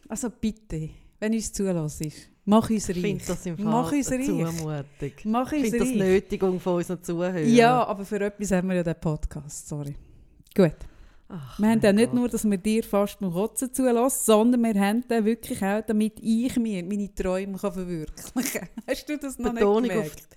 Also 0.07 0.29
bitte, 0.29 0.89
wenn 1.19 1.33
uns 1.33 1.51
zulässt, 1.53 2.01
mach 2.45 2.69
uns 2.69 2.89
Ich 2.89 2.95
finde 2.99 3.19
reich. 3.19 3.25
das 3.27 3.45
im 3.45 3.55
Mach 3.63 3.89
Fall 3.89 3.97
uns 3.97 4.11
reich. 4.11 4.25
Zumutung. 4.25 5.11
Mach 5.25 5.51
Ich 5.53 5.59
uns 5.61 5.69
finde 5.69 5.79
das 5.79 5.87
reich. 5.89 5.95
Nötigung 5.97 6.59
von 6.59 6.75
unseren 6.75 7.01
Zuhörern. 7.03 7.47
Ja, 7.49 7.83
aber 7.85 8.05
für 8.05 8.19
etwas 8.21 8.51
haben 8.51 8.67
wir 8.69 8.75
ja 8.75 8.83
den 8.83 8.95
Podcast, 8.99 9.67
sorry. 9.67 9.95
Gut. 10.55 10.75
Ach, 11.29 11.57
Wir 11.59 11.69
haben 11.69 11.79
dann 11.81 11.95
nicht 11.95 12.11
Gott. 12.11 12.15
nur, 12.19 12.29
dass 12.29 12.43
wir 12.43 12.57
dir 12.57 12.83
fast 12.83 13.19
beim 13.19 13.31
Kotzen 13.31 13.73
zulassen, 13.73 14.23
sondern 14.25 14.61
wir 14.61 14.79
haben 14.79 15.03
dann 15.07 15.25
wirklich 15.25 15.63
auch, 15.63 15.81
damit 15.81 16.19
ich 16.21 16.55
mir 16.57 16.83
meine 16.83 17.13
Träume 17.15 17.57
kann 17.57 17.73
verwirklichen 17.73 18.43
kann. 18.59 18.69
Hast 18.87 19.09
du 19.09 19.17
das 19.17 19.39
noch 19.39 19.53
Betonung 19.53 19.81
nicht 19.83 19.91
auf 19.93 19.97
gemerkt? 20.15 20.27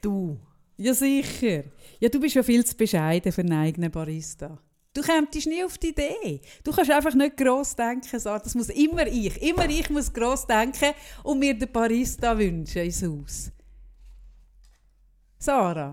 Du. 0.00 0.38
Ja, 0.78 0.94
sicher. 0.94 1.64
Ja, 1.98 2.08
du 2.08 2.18
bist 2.20 2.36
ja 2.36 2.42
viel 2.42 2.64
zu 2.64 2.74
bescheiden 2.74 3.32
für 3.32 3.42
einen 3.42 3.52
eigenen 3.52 3.90
Barista. 3.90 4.56
Du 4.92 5.02
kommst 5.02 5.46
nie 5.46 5.62
auf 5.62 5.78
die 5.78 5.90
Idee. 5.90 6.40
Du 6.64 6.72
kannst 6.72 6.90
einfach 6.90 7.14
nicht 7.14 7.36
gross 7.36 7.76
denken, 7.76 8.18
Sarah. 8.18 8.40
Das 8.40 8.56
muss 8.56 8.68
immer 8.70 9.06
ich. 9.06 9.40
Immer 9.40 9.68
ich 9.68 9.88
muss 9.88 10.12
gross 10.12 10.46
denken 10.46 10.92
und 11.22 11.38
mir 11.38 11.56
den 11.56 11.70
Barista 11.70 12.36
wünschen 12.36 12.82
ins 12.82 13.02
Haus. 13.02 13.52
Sarah. 15.38 15.92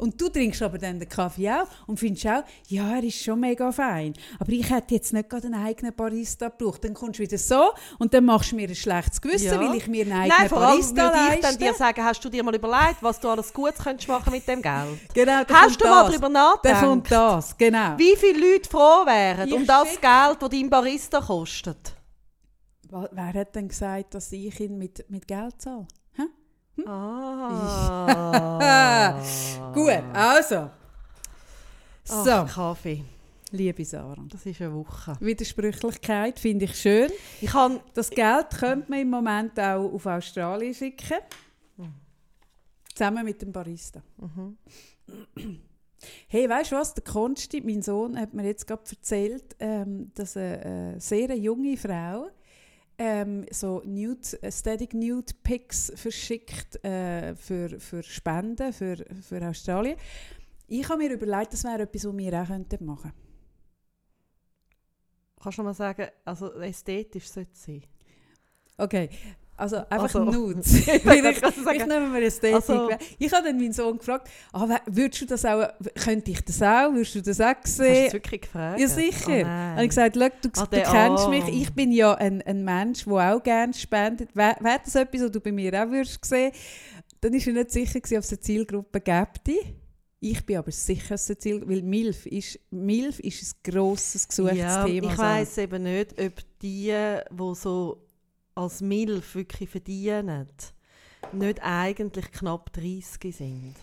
Und 0.00 0.18
du 0.20 0.28
trinkst 0.30 0.62
aber 0.62 0.78
dann 0.78 0.98
den 0.98 1.08
Kaffee 1.08 1.50
auch 1.50 1.66
und 1.86 2.00
findest 2.00 2.26
auch, 2.26 2.42
ja, 2.68 2.96
er 2.96 3.04
ist 3.04 3.22
schon 3.22 3.38
mega 3.38 3.70
fein. 3.70 4.14
Aber 4.38 4.50
ich 4.50 4.70
hätte 4.70 4.94
jetzt 4.94 5.12
nicht 5.12 5.28
gerade 5.28 5.46
einen 5.48 5.62
eigenen 5.62 5.94
Barista 5.94 6.48
gebraucht. 6.48 6.82
Dann 6.84 6.94
kommst 6.94 7.18
du 7.18 7.22
wieder 7.22 7.36
so 7.36 7.72
und 7.98 8.14
dann 8.14 8.24
machst 8.24 8.52
du 8.52 8.56
mir 8.56 8.66
ein 8.68 8.74
schlechtes 8.74 9.20
Gewissen, 9.20 9.46
Ja. 9.52 9.60
weil 9.60 9.76
ich 9.76 9.86
mir 9.88 10.04
einen 10.06 10.12
eigenen 10.12 10.38
Nein, 10.38 10.48
vor 10.48 10.58
allem 10.58 10.78
Barista 10.80 11.02
würde 11.02 11.34
ich 11.34 11.40
dann 11.40 11.58
dir 11.58 11.74
sagen, 11.74 12.02
hast 12.04 12.24
du 12.24 12.30
dir 12.30 12.42
mal 12.42 12.54
überlegt, 12.54 13.02
was 13.02 13.20
du 13.20 13.28
alles 13.28 13.52
Gutes 13.52 13.78
könntest 13.84 14.08
machen 14.08 14.32
mit 14.32 14.48
dem 14.48 14.62
Geld? 14.62 14.98
Genau, 15.12 15.44
dann 15.44 15.56
Hast 15.56 15.80
du 15.80 15.84
mal 15.86 16.02
das. 16.04 16.10
darüber 16.12 16.26
Dann 16.28 16.32
nachgedacht? 16.32 16.82
kommt 16.84 17.10
das, 17.12 17.58
genau. 17.58 17.98
Wie 17.98 18.16
viele 18.16 18.52
Leute 18.52 18.70
froh 18.70 19.04
wären 19.04 19.48
Ich 19.48 19.54
um 19.54 19.66
das 19.66 19.88
find- 19.88 20.00
Geld, 20.02 20.36
das 20.40 20.48
dein 20.48 20.70
Barista 20.70 21.20
kostet? 21.20 21.94
Wer 22.90 23.34
hat 23.34 23.54
denn 23.54 23.68
gesagt, 23.68 24.14
dass 24.14 24.32
ich 24.32 24.58
ihn 24.58 24.78
mit, 24.78 25.04
mit 25.10 25.28
Geld 25.28 25.60
zahle? 25.60 25.86
Ah. 27.50 29.20
Gut, 29.74 30.02
also. 30.12 30.70
Ach, 32.08 32.24
So, 32.24 32.44
Kaffee. 32.52 33.04
liebe 33.52 33.84
Sarah. 33.84 34.16
Das 34.28 34.46
ist 34.46 34.60
eine 34.60 34.74
Woche. 34.74 35.16
Widersprüchlichkeit 35.20 36.38
finde 36.40 36.64
ich 36.66 36.74
schön. 36.80 37.10
Ich 37.40 37.50
kann 37.50 37.80
Das 37.94 38.10
Geld 38.10 38.50
könnte 38.50 38.90
man 38.90 39.00
im 39.00 39.10
Moment 39.10 39.58
auch 39.60 39.92
auf 39.92 40.06
Australien 40.06 40.74
schicken. 40.74 41.18
Zusammen 42.94 43.24
mit 43.24 43.40
dem 43.40 43.52
Barista. 43.52 44.02
Mhm. 44.18 44.58
Hey, 46.28 46.48
weißt 46.48 46.72
du 46.72 46.76
was? 46.76 46.94
Der 46.94 47.04
Konsti, 47.04 47.60
mein 47.60 47.82
Sohn, 47.82 48.18
hat 48.18 48.32
mir 48.34 48.44
jetzt 48.46 48.66
gerade 48.66 48.82
erzählt, 48.90 49.56
ähm, 49.58 50.10
dass 50.14 50.36
eine 50.36 50.94
äh, 50.96 51.00
sehr 51.00 51.36
junge 51.36 51.76
Frau 51.76 52.28
ähm, 53.00 53.46
so 53.50 53.80
Nude, 53.86 54.38
Aesthetic 54.42 54.92
Nude 54.92 55.32
Pics 55.42 55.90
verschickt 55.96 56.84
äh, 56.84 57.34
für, 57.34 57.80
für 57.80 58.02
Spenden 58.02 58.74
für, 58.74 58.96
für 59.22 59.48
Australien. 59.48 59.96
Ich 60.66 60.86
habe 60.86 61.02
mir 61.02 61.10
überlegt, 61.10 61.54
das 61.54 61.64
wäre 61.64 61.82
etwas, 61.82 62.04
was 62.04 62.16
wir 62.16 62.42
auch 62.42 62.46
könnten 62.46 62.84
machen 62.84 63.12
Kannst 65.42 65.56
du 65.56 65.62
mal 65.62 65.72
sagen, 65.72 66.08
also 66.26 66.52
ästhetisch 66.60 67.30
sollte 67.30 67.52
es 67.54 67.64
sein? 67.64 67.82
Okay, 68.76 69.08
also 69.60 69.76
einfach 69.76 70.02
Also, 70.02 70.24
Nudes. 70.24 70.72
ich 70.74 70.88
ich, 70.88 71.04
ich, 71.04 71.42
ich 71.74 71.86
nehme 71.86 72.08
mir 72.08 72.22
Ästhetik. 72.22 72.54
Also- 72.56 72.88
ich 73.18 73.32
habe 73.32 73.46
dann 73.46 73.56
meinen 73.58 73.72
Sohn 73.72 73.98
gefragt, 73.98 74.28
ah, 74.52 74.78
würdest 74.86 75.20
du 75.22 75.26
das 75.26 75.44
auch, 75.44 75.68
könnte 76.02 76.30
ich 76.30 76.40
das 76.44 76.60
auch, 76.62 76.92
würdest 76.92 77.14
du 77.14 77.22
das 77.22 77.40
auch 77.40 77.54
Hast 77.62 77.78
du 77.78 77.82
sehen? 77.84 78.12
wirklich 78.12 78.40
gefragt? 78.42 78.80
Ja, 78.80 78.88
sicher. 78.88 79.74
Oh, 79.76 79.78
Und 79.78 79.82
ich 79.84 79.88
gesagt, 79.90 80.16
«Schau, 80.16 80.28
du, 80.42 80.48
Ah, 80.60 80.66
du 80.66 80.76
kennst 80.82 81.24
Arm. 81.24 81.30
mich, 81.30 81.48
ich 81.48 81.72
bin 81.74 81.92
ja 81.92 82.14
ein, 82.14 82.42
ein 82.42 82.64
Mensch, 82.64 83.04
der 83.04 83.34
auch 83.36 83.42
gerne 83.42 83.74
spendet. 83.74 84.34
Wäre 84.34 84.56
wär 84.60 84.80
das 84.84 84.94
etwas, 84.94 85.22
was 85.22 85.30
du 85.30 85.40
bei 85.40 85.52
mir 85.52 85.72
auch 85.74 85.90
würdest 85.90 86.24
sehen? 86.24 86.52
Dann 87.20 87.32
war 87.34 87.46
er 87.46 87.52
nicht 87.52 87.70
sicher, 87.70 87.98
ob 87.98 88.04
es 88.04 88.30
eine 88.30 88.40
Zielgruppe 88.40 89.00
gäbe. 89.00 89.60
Ich 90.22 90.44
bin 90.44 90.58
aber 90.58 90.70
sicher, 90.70 91.10
dass 91.14 91.22
es 91.24 91.30
eine 91.30 91.38
Zielgruppe 91.38 91.72
weil 91.72 91.82
MILF 91.82 92.26
ist, 92.26 92.58
MILF 92.70 93.20
ist 93.20 93.56
ein 93.64 93.72
grosses, 93.72 94.28
gesuchtes 94.28 94.58
ja, 94.58 94.84
Thema. 94.84 95.12
Ich 95.12 95.18
weiss 95.18 95.58
eben 95.58 95.82
nicht, 95.82 96.20
ob 96.20 96.32
die, 96.60 96.92
die 97.30 97.54
so 97.54 98.06
als 98.60 98.80
Milf 98.80 99.34
wirklich 99.34 99.68
verdienen, 99.70 100.46
nicht 101.32 101.60
eigentlich 101.62 102.30
knapp 102.32 102.72
30 102.72 103.34
sind. 103.36 103.74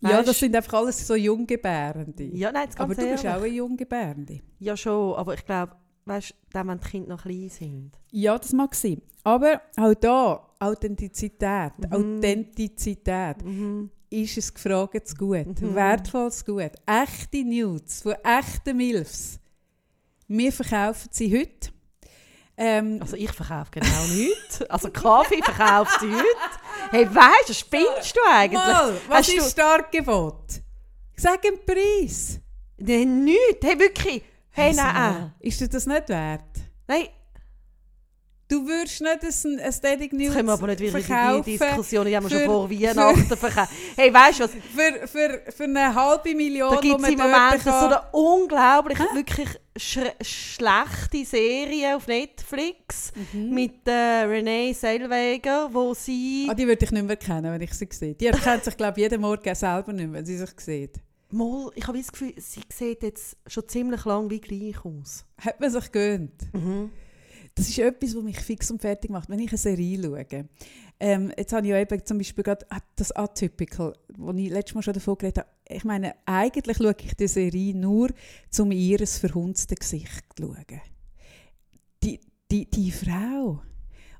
Ja, 0.00 0.22
das 0.22 0.38
sind 0.40 0.54
einfach 0.56 0.74
alles 0.74 1.06
so 1.06 1.14
Junggebärende. 1.14 2.24
Ja, 2.24 2.50
nein, 2.50 2.64
ganz 2.66 2.80
aber 2.80 2.94
du 2.94 3.02
bist 3.08 3.24
ehrlich. 3.24 3.28
auch 3.28 3.44
eine 3.44 3.54
Junggebärende. 3.54 4.40
Ja, 4.58 4.76
schon, 4.76 5.14
aber 5.14 5.34
ich 5.34 5.44
glaube, 5.44 5.76
weißt 6.06 6.30
du, 6.30 6.34
dann, 6.50 6.66
wenn 6.68 6.80
die 6.80 6.88
Kinder 6.88 7.08
noch 7.10 7.22
klein 7.22 7.48
sind. 7.48 7.92
Ja, 8.10 8.36
das 8.36 8.52
mag 8.52 8.74
sein. 8.74 9.00
Aber 9.22 9.60
auch 9.76 9.94
da, 9.94 10.48
Authentizität, 10.58 11.72
Mhm. 11.78 11.92
Authentizität 11.92 13.44
Mhm. 13.44 13.90
ist 14.10 14.36
ein 14.36 14.54
gefragtes 14.54 15.16
Gut, 15.16 15.60
Mhm. 15.60 15.74
wertvolles 15.76 16.44
Gut. 16.44 16.72
Echte 16.84 17.44
Nudes 17.44 18.02
von 18.02 18.14
echten 18.24 18.76
Milfs. 18.76 19.38
Wir 20.26 20.52
verkaufen 20.52 21.08
sie 21.12 21.32
heute. 21.38 21.70
Ähm, 22.56 22.98
Also 23.00 23.16
ich 23.16 23.30
verkaufe 23.32 23.70
genau 23.72 24.04
nichts. 24.12 24.62
Also 24.68 24.90
Kaffee 24.90 25.42
verkauft 25.42 26.00
sie 26.00 26.12
heute. 26.14 26.26
Hey, 26.90 27.06
weißt 27.14 27.48
du, 27.48 27.54
spinnst 27.54 28.16
du 28.16 28.20
eigentlich? 28.30 28.60
mal, 28.60 28.94
was 29.08 29.18
Hast 29.18 29.28
ist 29.34 29.50
Startgebot? 29.52 30.60
Sag 31.16 31.44
einen 31.46 31.58
Preis. 31.64 32.38
Nein, 32.78 33.24
nichts. 33.24 33.58
Hey, 33.62 33.78
wirklich. 33.78 34.22
Hey, 34.50 34.74
nein. 34.74 35.32
Ist 35.40 35.60
dir 35.60 35.68
das 35.68 35.86
nicht 35.86 36.08
wert? 36.08 36.42
Nein, 36.86 37.08
Du 38.52 38.66
würdest 38.66 39.00
nicht 39.00 39.46
ein 39.46 39.60
Aesthetic 39.60 40.12
jetzt 40.12 40.34
können 40.34 40.46
wir 40.46 40.52
aber 40.52 40.66
nicht 40.66 40.80
wieder 40.80 40.98
in 41.38 41.42
die 41.42 41.56
Diskussion, 41.56 42.04
die 42.04 42.14
haben 42.14 42.28
wir 42.28 42.38
schon 42.38 42.44
vor 42.44 42.70
Weihnachten 42.70 43.34
verkauft. 43.34 43.70
Hey, 43.96 44.12
weißt 44.12 44.40
du 44.40 44.44
was? 44.44 44.50
für, 44.50 45.08
für, 45.08 45.42
für 45.50 45.64
eine 45.64 45.94
halbe 45.94 46.34
Million, 46.34 46.74
Da 46.74 46.78
gibt 46.78 47.00
es 47.00 47.08
im 47.08 47.18
Moment 47.18 47.62
so 47.62 47.70
eine 47.70 48.02
unglaublich, 48.12 48.98
wirklich 48.98 49.48
sch 49.74 50.00
schlechte 50.20 51.24
Serie 51.24 51.96
auf 51.96 52.06
Netflix 52.06 53.14
mit 53.32 53.88
äh, 53.88 54.24
Renee 54.24 54.74
Selweger, 54.74 55.70
wo 55.72 55.94
sie... 55.94 56.46
Ah, 56.50 56.52
die 56.52 56.66
würde 56.66 56.84
ich 56.84 56.90
nicht 56.90 57.06
mehr 57.06 57.16
kennen, 57.16 57.50
wenn 57.50 57.62
ich 57.62 57.72
sie 57.72 57.88
sehe. 57.90 58.12
Die 58.12 58.26
erkennt 58.26 58.64
sich, 58.64 58.76
glaube 58.76 59.00
ich, 59.00 59.04
jeden 59.04 59.22
Morgen 59.22 59.54
selber 59.54 59.94
nicht 59.94 60.04
mehr, 60.04 60.18
wenn 60.18 60.26
sie 60.26 60.36
sich 60.36 60.50
sieht. 60.58 61.00
Mal, 61.30 61.70
ich 61.74 61.86
habe 61.88 61.96
das 61.96 62.12
Gefühl, 62.12 62.34
sie 62.36 62.60
sieht 62.70 63.02
jetzt 63.02 63.34
schon 63.46 63.66
ziemlich 63.66 64.04
lang 64.04 64.28
wie 64.28 64.42
gleich 64.42 64.84
aus. 64.84 65.24
Hat 65.38 65.58
man 65.58 65.70
sich 65.70 65.90
gewöhnt. 65.90 66.34
Das 67.54 67.68
ist 67.68 67.78
etwas, 67.78 68.16
was 68.16 68.22
mich 68.22 68.40
fix 68.40 68.70
und 68.70 68.80
fertig 68.80 69.10
macht, 69.10 69.28
wenn 69.28 69.38
ich 69.38 69.50
eine 69.50 69.58
Serie 69.58 70.02
schaue. 70.02 70.48
Ähm, 70.98 71.32
jetzt 71.36 71.52
habe 71.52 71.66
ich 71.66 71.70
ja 71.70 71.78
eben 71.78 72.06
zum 72.06 72.18
Beispiel 72.18 72.44
gerade 72.44 72.64
das 72.96 73.12
Atypical, 73.12 73.92
wo 74.16 74.30
ich 74.32 74.50
letztes 74.50 74.74
Mal 74.74 74.82
schon 74.82 74.94
davon 74.94 75.18
geredet 75.18 75.38
habe. 75.38 75.48
Ich 75.68 75.84
meine, 75.84 76.14
eigentlich 76.26 76.76
schaue 76.76 76.94
ich 76.98 77.14
die 77.14 77.28
Serie 77.28 77.74
nur, 77.74 78.10
um 78.58 78.72
ihr 78.72 79.06
verhunztes 79.06 79.78
Gesicht 79.78 80.22
zu 80.36 80.44
schauen. 80.44 80.80
Die, 82.04 82.20
die, 82.50 82.70
die 82.70 82.92
Frau. 82.92 83.62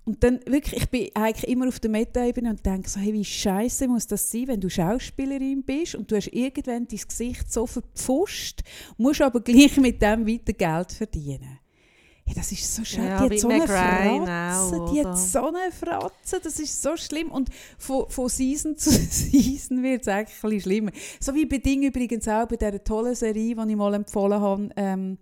Und 0.05 0.25
dann 0.25 0.41
wirklich, 0.47 0.83
ich 0.83 0.91
bin 0.91 1.11
eigentlich 1.15 1.49
immer 1.49 1.69
auf 1.69 1.79
der 1.79 1.91
Meta-Ebene 1.91 2.51
und 2.51 2.67
denke 2.67 2.89
so, 2.89 2.99
hey, 2.99 3.13
wie 3.13 3.25
scheiße 3.25 3.87
muss 3.87 4.09
das 4.09 4.29
sein, 4.31 4.49
wenn 4.49 4.61
du 4.61 4.69
Schauspielerin 4.69 5.63
bist 5.63 5.95
und 5.95 6.11
du 6.11 6.17
hast 6.17 6.33
irgendwann 6.33 6.89
dein 6.89 6.99
Gesicht 6.99 7.53
so 7.53 7.67
verpfuscht, 7.69 8.63
musst 8.97 9.23
aber 9.23 9.41
gleich 9.41 9.77
mit 9.77 10.03
dem 10.03 10.27
weiter 10.27 10.53
Geld 10.53 10.91
verdienen. 10.91 11.61
Hey, 12.25 12.35
das 12.37 12.53
ist 12.53 12.75
so 12.75 12.85
schade. 12.85 13.09
Ja, 13.09 13.27
die 13.29 13.35
hat 13.35 13.41
so 13.41 13.49
eine 13.49 13.67
Fratze. 13.67 14.77
auch, 14.77 14.93
die 14.93 15.05
hat 15.05 15.19
so 15.19 15.47
eine 15.49 15.73
Fratze. 15.73 16.41
Das 16.43 16.61
ist 16.61 16.81
so 16.81 16.97
schlimm. 16.97 17.31
Und 17.31 17.49
von, 17.79 18.09
von 18.09 18.29
Season 18.29 18.77
zu 18.79 18.91
Season 18.91 19.83
wird 19.83 20.03
es 20.03 20.09
eigentlich 20.09 20.37
ein 20.37 20.51
bisschen 20.51 20.61
schlimmer. 20.61 20.93
So 21.21 21.35
wie 21.35 21.47
bei 21.47 21.59
Ding 21.59 21.83
übrigens 21.83 22.29
auch, 22.29 22.47
bei 22.47 22.57
dieser 22.57 22.83
tollen 22.83 23.15
Serie, 23.15 23.55
die 23.55 23.71
ich 23.71 23.77
mal 23.77 23.95
empfohlen 23.95 24.41
habe, 24.41 24.71
ähm, 24.77 25.19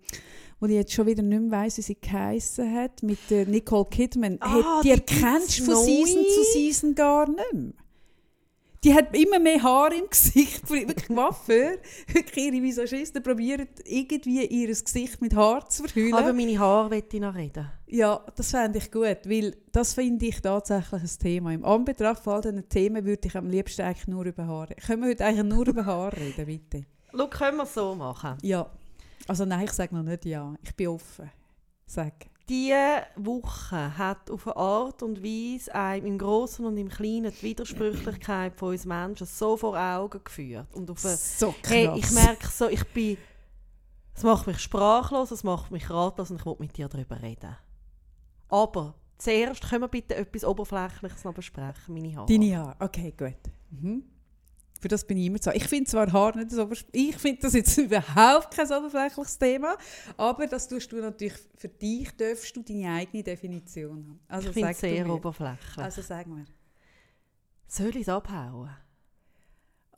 wo 0.59 0.67
ich 0.67 0.73
jetzt 0.73 0.93
schon 0.93 1.07
wieder 1.07 1.23
nicht 1.23 1.41
mehr 1.41 1.51
weiss, 1.51 1.77
wie 1.77 1.81
sie 1.81 1.97
geheissen 1.99 2.71
hat, 2.73 3.01
mit 3.01 3.17
der 3.31 3.47
Nicole 3.47 3.85
Kidman. 3.89 4.37
Ah, 4.39 4.53
hey, 4.53 4.63
die 4.83 4.87
die 4.87 4.91
erkennst 4.91 5.59
du 5.59 5.63
von 5.63 5.83
Season 5.83 6.23
zu 6.23 6.43
Season 6.53 6.95
gar 6.95 7.27
nicht 7.27 7.53
mehr. 7.53 7.73
Die 8.83 8.95
hat 8.95 9.15
immer 9.15 9.37
mehr 9.37 9.61
Haar 9.61 9.93
im 9.93 10.09
Gesicht. 10.09 10.67
Wirklich 10.69 11.09
Waffe. 11.15 11.79
Wirklich 12.07 12.45
ihre 12.45 12.63
Visagisten 12.63 13.21
probieren 13.21 13.67
irgendwie 13.85 14.43
ihr 14.45 14.67
Gesicht 14.67 15.21
mit 15.21 15.35
Haar 15.35 15.69
zu 15.69 15.83
verhüllen. 15.83 16.15
Aber 16.15 16.33
meine 16.33 16.57
Haare 16.57 16.89
möchte 16.89 17.17
ich 17.17 17.21
noch 17.21 17.35
reden. 17.35 17.69
Ja, 17.85 18.25
das 18.35 18.49
fände 18.49 18.79
ich 18.79 18.91
gut, 18.91 19.19
weil 19.25 19.55
das 19.71 19.93
finde 19.93 20.25
ich 20.25 20.41
tatsächlich 20.41 21.01
ein 21.01 21.19
Thema. 21.19 21.53
Im 21.53 21.63
Anbetracht 21.63 22.23
von 22.23 22.33
all 22.33 22.41
diesen 22.41 22.67
Themen 22.69 23.05
würde 23.05 23.27
ich 23.27 23.35
am 23.35 23.49
liebsten 23.49 23.83
eigentlich 23.83 24.07
nur 24.07 24.25
über 24.25 24.47
Haare. 24.47 24.73
Können 24.73 25.03
wir 25.03 25.09
heute 25.09 25.25
eigentlich 25.25 25.45
nur 25.45 25.67
über 25.67 25.85
Haare 25.85 26.17
reden, 26.17 26.45
bitte? 26.47 26.85
Schau, 27.15 27.27
können 27.27 27.57
wir 27.57 27.63
es 27.63 27.73
so 27.75 27.93
machen? 27.93 28.37
Ja. 28.41 28.67
Also 29.27 29.45
nein, 29.45 29.65
ich 29.65 29.73
sage 29.73 29.93
noch 29.93 30.03
nicht 30.03 30.25
ja. 30.25 30.55
Ich 30.63 30.75
bin 30.75 30.87
offen. 30.87 31.29
Sag. 31.85 32.30
Diese 32.51 33.03
Woche 33.15 33.97
hat 33.97 34.29
auf 34.29 34.45
eine 34.45 34.57
Art 34.57 35.03
und 35.03 35.23
Weise 35.23 35.73
einem 35.73 36.05
im 36.05 36.17
Großen 36.17 36.65
und 36.65 36.75
im 36.75 36.89
Kleinen 36.89 37.31
die 37.31 37.43
Widersprüchlichkeit 37.43 38.57
von 38.57 38.71
uns 38.71 38.83
Menschen 38.83 39.25
so 39.25 39.55
vor 39.55 39.79
Augen 39.79 40.21
geführt. 40.21 40.67
Und 40.73 40.91
auf 40.91 41.05
eine, 41.05 41.15
So 41.15 41.55
krass. 41.61 41.71
hey, 41.71 41.89
ich 41.95 42.11
merke 42.11 42.47
so, 42.47 42.67
ich 42.67 42.83
bin, 42.89 43.17
es 44.13 44.23
macht 44.23 44.47
mich 44.47 44.59
sprachlos, 44.59 45.31
es 45.31 45.45
macht 45.45 45.71
mich 45.71 45.89
ratlos 45.89 46.29
und 46.29 46.41
ich 46.41 46.45
will 46.45 46.57
mit 46.59 46.75
dir 46.75 46.89
darüber 46.89 47.21
reden. 47.21 47.55
Aber 48.49 48.95
zuerst 49.17 49.69
können 49.69 49.83
wir 49.83 49.87
bitte 49.87 50.15
etwas 50.15 50.43
Oberflächliches 50.43 51.23
noch 51.23 51.33
besprechen, 51.33 51.93
meine 51.93 52.13
Haare. 52.17 52.25
Deine 52.25 52.57
Haare. 52.57 52.75
Okay, 52.79 53.13
gut. 53.17 53.37
Mhm. 53.69 54.03
Für 54.81 54.87
das 54.87 55.05
bin 55.05 55.17
ich 55.19 55.27
immer 55.27 55.37
so. 55.39 55.51
Ich 55.51 55.67
finde 55.67 55.89
zwar 55.89 56.11
Haar 56.11 56.35
nicht 56.35 56.49
so 56.49 56.67
Ich 56.91 57.15
finde 57.15 57.43
das 57.43 57.53
jetzt 57.53 57.77
überhaupt 57.77 58.55
kein 58.55 58.65
oberflächliches 58.65 59.37
Thema, 59.37 59.77
aber 60.17 60.47
das 60.47 60.67
tust 60.67 60.91
du 60.91 60.97
natürlich, 60.97 61.35
für 61.55 61.69
dich 61.69 62.09
darfst 62.17 62.55
du 62.55 62.63
deine 62.63 62.95
eigene 62.95 63.21
Definition 63.21 64.07
haben. 64.07 64.19
Also 64.27 64.49
ich 64.49 64.53
finde 64.55 64.71
es 64.71 64.79
sehr 64.79 65.07
oberflächlich. 65.07 65.77
Also 65.77 66.01
sag 66.01 66.25
mir. 66.25 66.45
Soll 67.67 67.89
ich 67.89 68.01
es 68.01 68.09
abhauen? 68.09 68.71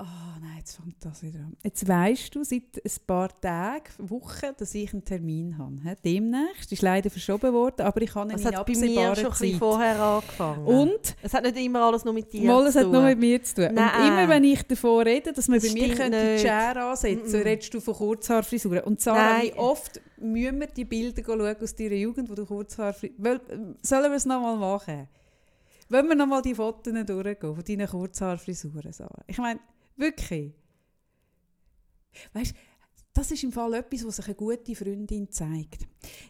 Oh 0.05 0.39
nein, 0.41 0.57
jetzt 0.57 0.75
fängt 0.75 0.97
das 0.99 1.23
wieder 1.23 1.39
an. 1.39 1.55
Jetzt 1.63 1.87
weißt 1.87 2.35
du 2.35 2.43
seit 2.43 2.75
ein 2.83 2.91
paar 3.07 3.39
Tagen, 3.39 3.85
Wochen, 3.99 4.47
dass 4.57 4.75
ich 4.75 4.91
einen 4.91 5.05
Termin 5.05 5.57
habe. 5.57 5.95
Demnächst 6.03 6.73
ist 6.73 6.81
leider 6.81 7.09
verschoben 7.09 7.53
worden, 7.53 7.85
aber 7.85 8.01
ich 8.01 8.13
habe 8.13 8.29
ihn 8.29 8.35
Es 8.35 8.41
in 8.45 8.53
hat 8.53 8.65
bei 8.65 8.73
mir 8.75 9.15
schon 9.15 9.31
Zeit. 9.31 9.53
vorher 9.53 9.97
angefangen. 10.01 10.65
Und 10.65 11.15
es 11.21 11.33
hat 11.33 11.43
nicht 11.43 11.55
immer 11.55 11.83
alles 11.83 12.03
nur 12.03 12.13
mit 12.13 12.33
dir 12.33 12.45
Mal, 12.51 12.65
es 12.67 12.73
zu 12.73 12.79
hat 12.79 12.83
tun. 12.85 12.91
nur 12.91 13.03
mit 13.03 13.17
mir 13.17 13.41
zu 13.41 13.55
tun. 13.55 13.65
Und 13.67 13.75
Nein. 13.75 14.07
immer 14.07 14.27
wenn 14.27 14.43
ich 14.43 14.61
davon 14.63 15.03
rede, 15.03 15.31
dass 15.31 15.47
man 15.47 15.59
Das 15.61 15.69
bei 15.69 15.79
mir 15.79 15.95
könnte 15.95 16.33
die. 16.35 16.39
Schere 16.39 16.83
ansetzen 16.83 17.39
Mm-mm. 17.39 17.45
redest 17.45 17.73
du 17.73 17.79
von 17.79 17.93
Kurzhaarfrisuren. 17.93 18.83
Und 18.83 18.99
Sarah, 18.99 19.37
Nein. 19.37 19.43
wie 19.43 19.53
oft 19.53 20.01
müssen 20.17 20.59
wir 20.59 20.67
die 20.67 20.83
Bilder 20.85 21.23
schauen 21.25 21.55
aus 21.61 21.75
deiner 21.75 21.95
Jugend, 21.95 22.29
wo 22.29 22.35
du 22.35 22.45
Kurzhaarfrisuren... 22.45 23.77
Sollen 23.81 24.11
wir 24.11 24.17
es 24.17 24.25
nochmal 24.25 24.57
machen? 24.57 25.07
Wollen 25.89 26.07
wir 26.09 26.15
nochmal 26.15 26.41
die 26.41 26.55
Fotos 26.55 26.93
durchgehen 27.05 27.55
von 27.55 27.63
deinen 27.63 27.87
Kurzhaarfrisuren, 27.87 28.91
Sarah? 28.91 29.23
Ich 29.27 29.37
meine, 29.37 29.59
wirklich. 29.95 30.53
Weißt 32.33 32.53
du, 32.53 32.59
das 33.13 33.29
ist 33.29 33.43
im 33.43 33.51
Fall 33.51 33.75
etwas, 33.75 34.05
was 34.07 34.15
sich 34.15 34.25
eine 34.25 34.35
gute 34.35 34.73
Freundin 34.73 35.29
zeigt. 35.29 35.85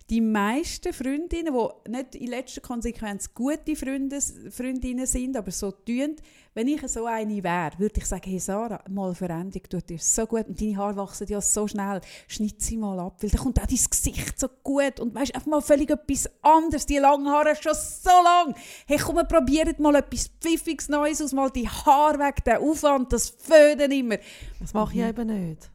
Die 0.09 0.19
meisten 0.19 0.91
Freundinnen, 0.91 1.53
die 1.53 1.91
nicht 1.91 2.15
in 2.15 2.27
letzter 2.27 2.59
Konsequenz 2.59 3.33
gute 3.33 3.75
Freunde, 3.75 4.19
Freundinnen 4.51 5.05
sind, 5.05 5.37
aber 5.37 5.51
so 5.51 5.71
tun, 5.71 6.17
wenn 6.53 6.67
ich 6.67 6.85
so 6.89 7.05
eine 7.05 7.41
wäre, 7.41 7.71
würde 7.79 7.99
ich 7.99 8.05
sagen, 8.05 8.29
hey 8.29 8.37
Sarah, 8.37 8.83
mal 8.89 9.15
Veränderung 9.15 9.63
tut 9.69 9.89
dir 9.89 9.97
so 9.97 10.27
gut 10.27 10.47
und 10.49 10.59
deine 10.59 10.75
Haare 10.75 10.97
wachsen 10.97 11.27
ja 11.27 11.39
so 11.39 11.67
schnell, 11.67 12.01
schnitt 12.27 12.61
sie 12.61 12.77
mal 12.77 12.99
ab, 12.99 13.15
weil 13.21 13.29
dann 13.29 13.41
kommt 13.41 13.61
auch 13.61 13.65
dein 13.65 13.79
Gesicht 13.89 14.37
so 14.37 14.49
gut 14.61 14.99
und 14.99 15.15
weißt 15.15 15.33
einfach 15.33 15.47
mal 15.47 15.61
völlig 15.61 15.89
etwas 15.89 16.29
anderes, 16.41 16.85
die 16.85 16.97
langen 16.97 17.29
Haare 17.29 17.55
schon 17.55 17.73
so 17.73 18.09
lang. 18.09 18.55
Hey 18.85 18.97
komm, 18.97 19.15
wir 19.15 19.23
probieren 19.23 19.73
mal 19.79 19.95
etwas 19.95 20.29
Pfiffiges 20.41 20.89
Neues 20.89 21.21
aus, 21.21 21.31
mal 21.31 21.49
die 21.49 21.67
Haare 21.67 22.19
weg, 22.19 22.43
den 22.43 22.57
Aufwand, 22.57 23.13
das 23.13 23.29
Föhnen 23.29 23.91
immer. 23.91 24.17
Das 24.59 24.73
mache 24.73 24.93
ich 24.93 24.99
eben 24.99 25.27
nicht. 25.27 25.72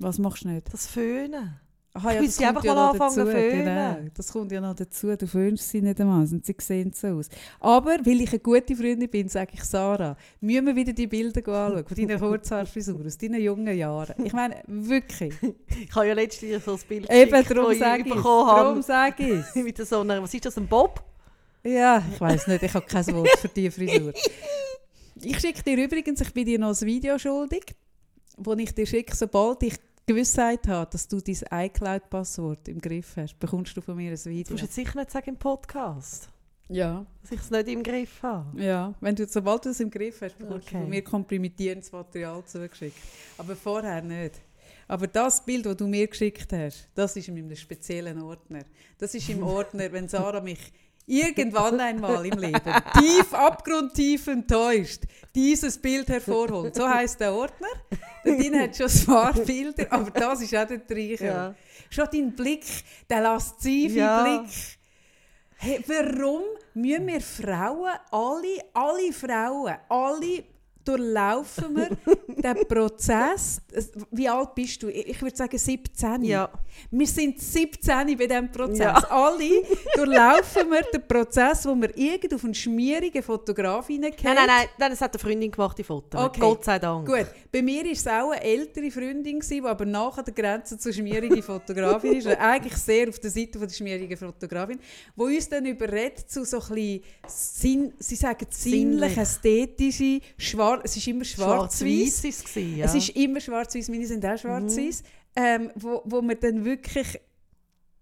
Was 0.00 0.18
machst 0.18 0.44
du 0.44 0.48
nicht? 0.48 0.72
Das 0.72 0.86
Föhnen. 0.86 1.60
Aha, 1.92 2.12
Ich 2.14 2.20
müsste 2.20 2.46
einfach 2.46 2.62
mal 2.64 2.74
noch 2.74 2.92
anfangen 2.92 3.14
zu 3.14 3.26
föhnen. 3.26 3.64
Genau. 3.64 3.96
Das 4.14 4.32
kommt 4.32 4.52
ja 4.52 4.60
noch 4.60 4.74
dazu. 4.74 5.14
Du 5.16 5.26
föhnst 5.26 5.68
sie 5.68 5.82
nicht 5.82 6.00
einmal 6.00 6.20
und 6.20 6.46
sie 6.46 6.54
sehen 6.58 6.92
so 6.94 7.08
aus. 7.08 7.28
Aber 7.58 7.98
weil 8.04 8.20
ich 8.20 8.30
eine 8.30 8.38
gute 8.38 8.76
Freundin 8.76 9.08
bin, 9.10 9.28
sage 9.28 9.50
ich 9.54 9.64
Sarah, 9.64 10.16
müssen 10.40 10.66
wir 10.66 10.76
wieder 10.76 10.92
die 10.92 11.08
Bilder 11.08 11.40
anschauen 11.40 11.84
von 11.84 11.96
deiner 11.96 12.18
Kurzhaarfrisur 12.18 13.04
aus 13.04 13.18
deinen 13.18 13.40
jungen 13.42 13.76
Jahren. 13.76 14.24
Ich 14.24 14.32
meine, 14.32 14.62
wirklich. 14.66 15.34
Ich 15.80 15.94
habe 15.94 16.06
ja 16.06 16.14
letztens 16.14 16.64
so 16.64 16.74
ein 16.74 16.80
Bild 16.88 17.10
Eben, 17.10 17.44
darum 17.44 17.70
das 17.70 17.78
sage 17.78 18.04
ich 18.06 18.14
Darum 18.14 18.82
sage 18.82 19.42
ich. 19.54 19.54
Mit 19.62 19.76
so 19.78 20.00
einer, 20.00 20.22
was 20.22 20.32
ist 20.32 20.44
das, 20.44 20.56
ein 20.56 20.68
Bob? 20.68 21.02
Ja, 21.64 22.02
ich 22.12 22.20
weiß 22.20 22.46
nicht, 22.46 22.62
ich 22.62 22.72
habe 22.72 22.86
kein 22.86 23.06
Wort 23.08 23.28
für 23.38 23.48
die 23.48 23.70
Frisur. 23.70 24.12
Ich 25.22 25.40
schicke 25.40 25.62
dir 25.62 25.84
übrigens, 25.84 26.20
ich 26.20 26.32
bin 26.32 26.46
dir 26.46 26.58
noch 26.58 26.68
ein 26.68 26.86
Video 26.86 27.18
schuldig, 27.18 27.74
wo 28.38 28.54
ich 28.54 28.74
dir 28.74 28.86
schicke, 28.86 29.14
sobald 29.14 29.62
ich 29.64 29.74
Gewissheit 30.14 30.66
habe, 30.66 30.90
dass 30.90 31.06
du 31.06 31.20
dein 31.20 31.66
iCloud-Passwort 31.66 32.66
im 32.68 32.80
Griff 32.80 33.16
hast, 33.16 33.38
bekommst 33.38 33.76
du 33.76 33.80
von 33.80 33.96
mir 33.96 34.10
ein 34.10 34.24
Video. 34.24 34.44
Du 34.44 34.52
musst 34.54 34.64
jetzt 34.64 34.74
sicher 34.74 34.98
nicht 34.98 35.10
sagen 35.12 35.30
im 35.30 35.36
Podcast, 35.36 36.28
Ja, 36.68 37.06
dass 37.22 37.30
ich 37.30 37.40
es 37.40 37.50
nicht 37.50 37.68
im 37.68 37.82
Griff 37.84 38.20
habe. 38.22 38.60
ja. 38.60 38.92
Wenn 39.00 39.14
du, 39.14 39.26
sobald 39.28 39.64
du 39.64 39.68
es 39.68 39.78
im 39.78 39.88
Griff 39.90 40.20
hast, 40.20 40.36
bekommst 40.36 40.66
Okay. 40.66 40.76
du 40.76 40.80
von 40.82 40.90
mir 40.90 41.02
komprimierendes 41.04 41.92
Material 41.92 42.44
zugeschickt. 42.44 42.96
Aber 43.38 43.54
vorher 43.54 44.02
nicht. 44.02 44.34
Aber 44.88 45.06
das 45.06 45.44
Bild, 45.44 45.66
das 45.66 45.76
du 45.76 45.86
mir 45.86 46.08
geschickt 46.08 46.52
hast, 46.52 46.88
das 46.96 47.14
ist 47.14 47.28
in 47.28 47.38
einem 47.38 47.54
speziellen 47.54 48.20
Ordner. 48.20 48.64
Das 48.98 49.14
ist 49.14 49.28
im 49.28 49.42
Ordner, 49.44 49.92
wenn 49.92 50.08
Sarah 50.08 50.40
mich 50.40 50.72
irgendwann 51.10 51.80
einmal 51.80 52.24
im 52.24 52.38
Leben 52.38 52.72
tief, 52.98 53.34
abgrundtief 53.34 54.28
enttäuscht, 54.28 55.02
dieses 55.34 55.76
Bild 55.76 56.08
hervorholt. 56.08 56.74
So 56.74 56.88
heißt 56.88 57.20
der 57.20 57.32
Ordner. 57.32 57.68
Da 58.24 58.30
drin 58.30 58.60
hat 58.60 58.76
schon 58.76 58.86
ein 58.86 59.06
paar 59.06 59.32
Bilder, 59.32 59.86
aber 59.90 60.10
das 60.10 60.42
ist 60.42 60.54
auch 60.54 60.66
der 60.66 60.86
Treicher. 60.86 61.24
Ja. 61.24 61.54
Schon 61.90 62.06
dein 62.12 62.36
Blick, 62.36 62.64
der 63.08 63.20
laszive 63.22 63.98
Ja. 63.98 64.22
Blick. 64.22 64.50
Hey, 65.56 65.84
warum 65.86 66.42
müssen 66.74 67.06
wir 67.06 67.20
Frauen, 67.20 67.92
alle, 68.10 68.64
alle 68.72 69.12
Frauen, 69.12 69.74
alle 69.88 70.44
durchlaufen 70.84 71.76
wir 71.76 71.88
den 72.28 72.66
Prozess? 72.68 73.60
Es- 73.72 73.92
Wie 74.10 74.28
alt 74.28 74.54
bist 74.54 74.82
du? 74.82 74.88
Ich 74.88 75.20
würde 75.20 75.36
sagen 75.36 75.56
17. 75.58 76.22
Ja. 76.24 76.50
Wir 76.90 77.06
sind 77.06 77.40
17 77.40 78.16
bei 78.16 78.26
diesem 78.26 78.50
Prozess. 78.50 78.78
Ja. 78.78 78.94
Alle 79.10 79.62
durchlaufen 79.94 80.70
wir 80.70 80.82
den 80.92 81.06
Prozess, 81.06 81.66
wo 81.66 81.74
wir 81.74 81.96
irgend 81.96 82.32
auf 82.34 82.44
einen 82.44 82.54
schmierigen 82.54 83.22
Fotograf 83.22 83.86
hineingehen. 83.88 84.22
Nein, 84.24 84.34
nein, 84.36 84.46
nein, 84.46 84.66
nein, 84.78 84.90
das 84.90 85.00
hat 85.00 85.12
eine 85.14 85.18
Freundin 85.18 85.50
gemacht, 85.50 85.76
die 85.78 85.84
Fotos. 85.84 86.20
Okay. 86.20 86.40
Gott 86.40 86.64
sei 86.64 86.78
Dank. 86.78 87.06
Gut, 87.06 87.26
bei 87.52 87.62
mir 87.62 87.84
war 87.84 87.90
es 87.92 88.06
auch 88.06 88.30
eine 88.30 88.42
ältere 88.42 88.90
Freundin, 88.90 89.40
die 89.40 89.62
aber 89.62 89.84
nachher 89.84 90.22
der 90.22 90.34
Grenze 90.34 90.78
zur 90.78 90.92
schmierigen 90.92 91.42
Fotografin 91.42 92.14
ist. 92.14 92.26
Eigentlich 92.26 92.76
sehr 92.76 93.08
auf 93.08 93.18
der 93.18 93.30
Seite 93.30 93.58
von 93.58 93.68
der 93.68 93.74
schmierigen 93.74 94.16
Fotografin, 94.16 94.78
wo 95.16 95.24
uns 95.24 95.48
dann 95.48 95.66
überredet 95.66 96.30
zu 96.30 96.44
so 96.44 96.60
ein 96.60 96.68
bisschen, 96.74 97.02
Sinn, 97.26 97.92
sie 97.98 98.16
sagen 98.16 98.46
sinnlich, 98.50 99.16
ästhetische, 99.16 100.20
schwarz, 100.76 100.82
es 100.84 100.96
ist 100.96 101.06
immer 101.08 101.24
schwarz-weiß. 101.24 102.22
Ja. 102.76 102.84
Es 102.86 102.94
ist 102.94 103.08
immer 103.10 103.40
schwarz-weiß, 103.40 103.88
meine 103.88 104.06
sind 104.06 104.24
auch 104.24 104.38
schwarz-weiß. 104.38 105.02
Ähm, 105.36 105.70
wo, 105.76 106.02
wo 106.04 106.20
wir 106.22 106.34
dann 106.34 106.64
wirklich 106.64 107.18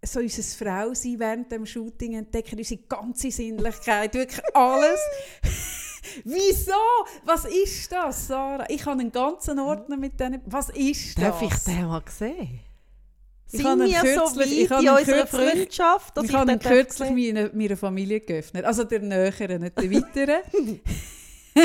so 0.04 0.20
unser 0.20 0.42
Frausein 0.42 1.18
während 1.18 1.52
dem 1.52 1.66
Shooting 1.66 2.14
entdecken, 2.14 2.58
unsere 2.58 2.80
ganze 2.82 3.30
Sinnlichkeit, 3.30 4.14
wirklich 4.14 4.40
alles. 4.54 5.00
Wieso? 6.25 6.72
Was 7.25 7.44
ist 7.44 7.90
das, 7.92 8.28
Sarah? 8.28 8.64
Ich 8.68 8.84
habe 8.87 9.00
einen 9.00 9.12
ganzen 9.12 9.58
Ordner 9.58 9.96
mit 9.96 10.18
denen. 10.18 10.40
Was 10.46 10.70
ist 10.70 11.20
Darf 11.20 11.40
das? 11.40 11.52
ich 11.66 11.75
den 11.75 11.87
mal 11.87 12.02
sehen? 12.08 12.60
Ich 13.50 13.62
Sind 13.62 13.80
wir 13.80 13.88
so 14.14 14.34
kürzlich- 14.34 14.60
ich 14.62 14.70
weit 14.70 14.78
habe 14.78 14.82
in 14.87 14.90
unserer 15.06 15.26
Freundschaft, 15.26 16.16
dass 16.16 16.25
ich 16.25 16.34
habe 16.34 16.52
ihn 16.52 16.58
darf 16.58 16.70
kürzlich 16.72 17.10
meiner, 17.10 17.50
meiner 17.54 17.76
Familie 17.76 18.20
geöffnet. 18.20 18.64
Also 18.64 18.84
der 18.84 19.00
Näheren, 19.00 19.62
nicht 19.62 19.76
der 19.78 19.90
Weiteren. 19.90 20.80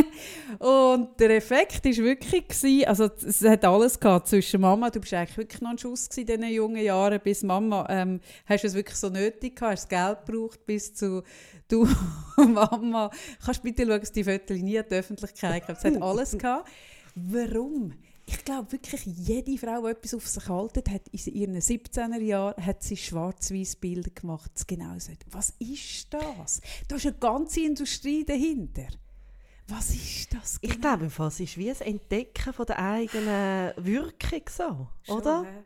Und 0.59 1.19
der 1.19 1.31
Effekt 1.31 1.85
war 1.85 1.97
wirklich, 2.03 2.47
gewesen, 2.47 2.85
also 2.85 3.05
es 3.05 3.41
hat 3.43 3.65
alles 3.65 4.00
gehabt 4.00 4.27
zwischen 4.27 4.62
Mama, 4.62 4.89
du 4.89 5.00
bist 5.00 5.13
eigentlich 5.13 5.38
wirklich 5.38 5.62
noch 5.62 5.71
ein 5.71 5.77
Schuss 5.77 6.07
in 6.17 6.25
diesen 6.25 6.43
jungen 6.50 6.83
Jahren, 6.83 7.19
bis 7.23 7.43
Mama, 7.43 7.85
ähm, 7.89 8.19
hast 8.45 8.63
du 8.63 8.67
es 8.67 8.73
wirklich 8.73 8.97
so 8.97 9.09
nötig 9.09 9.55
gehabt, 9.55 9.73
hast 9.73 9.89
Geld 9.89 10.25
gebraucht, 10.25 10.65
bis 10.65 10.93
zu 10.93 11.23
du, 11.67 11.88
Mama, 12.38 13.09
kannst 13.43 13.60
du 13.60 13.63
bitte 13.63 13.86
schauen, 13.86 13.99
dass 13.99 14.12
die 14.12 14.23
Fotos 14.23 14.58
nie 14.58 14.77
an 14.77 14.86
die 14.89 14.95
Öffentlichkeit 14.95 15.65
kommen. 15.65 15.77
Es 15.77 15.84
hat 15.84 16.01
alles 16.01 16.32
gehabt. 16.38 16.69
Warum? 17.15 17.93
Ich 18.25 18.45
glaube 18.45 18.71
wirklich, 18.71 19.06
jede 19.06 19.58
Frau, 19.58 19.82
die 19.82 19.91
etwas 19.91 20.13
auf 20.13 20.27
sich 20.27 20.47
haltet, 20.47 20.89
hat 20.89 21.01
in 21.10 21.34
ihren 21.34 21.58
17er 21.58 22.21
Jahren 22.21 22.65
hat 22.65 22.82
sie 22.82 22.95
schwarz-weiß 22.95 23.75
Bilder 23.77 24.12
gemacht. 24.12 24.51
Genau 24.65 24.97
so. 24.97 25.12
Was 25.32 25.53
ist 25.60 26.13
das? 26.13 26.62
Da 26.88 26.95
ist 26.95 27.06
eine 27.06 27.15
ganze 27.15 27.62
Industrie 27.62 28.23
dahinter. 28.23 28.88
Was 29.67 29.91
ist 29.91 30.34
das? 30.34 30.58
Ich 30.62 30.71
genau? 30.71 30.82
glaube, 30.89 31.06
im 31.06 31.10
Fall, 31.10 31.28
es 31.28 31.39
ist 31.39 31.58
wie 31.58 31.69
ein 31.71 31.82
Entdecken 31.82 32.54
von 32.54 32.65
der 32.65 32.80
eigenen 32.80 33.73
Wirkung 33.78 34.41
so, 34.49 34.88
Schon, 35.04 35.17
oder? 35.17 35.43
hä? 35.43 35.63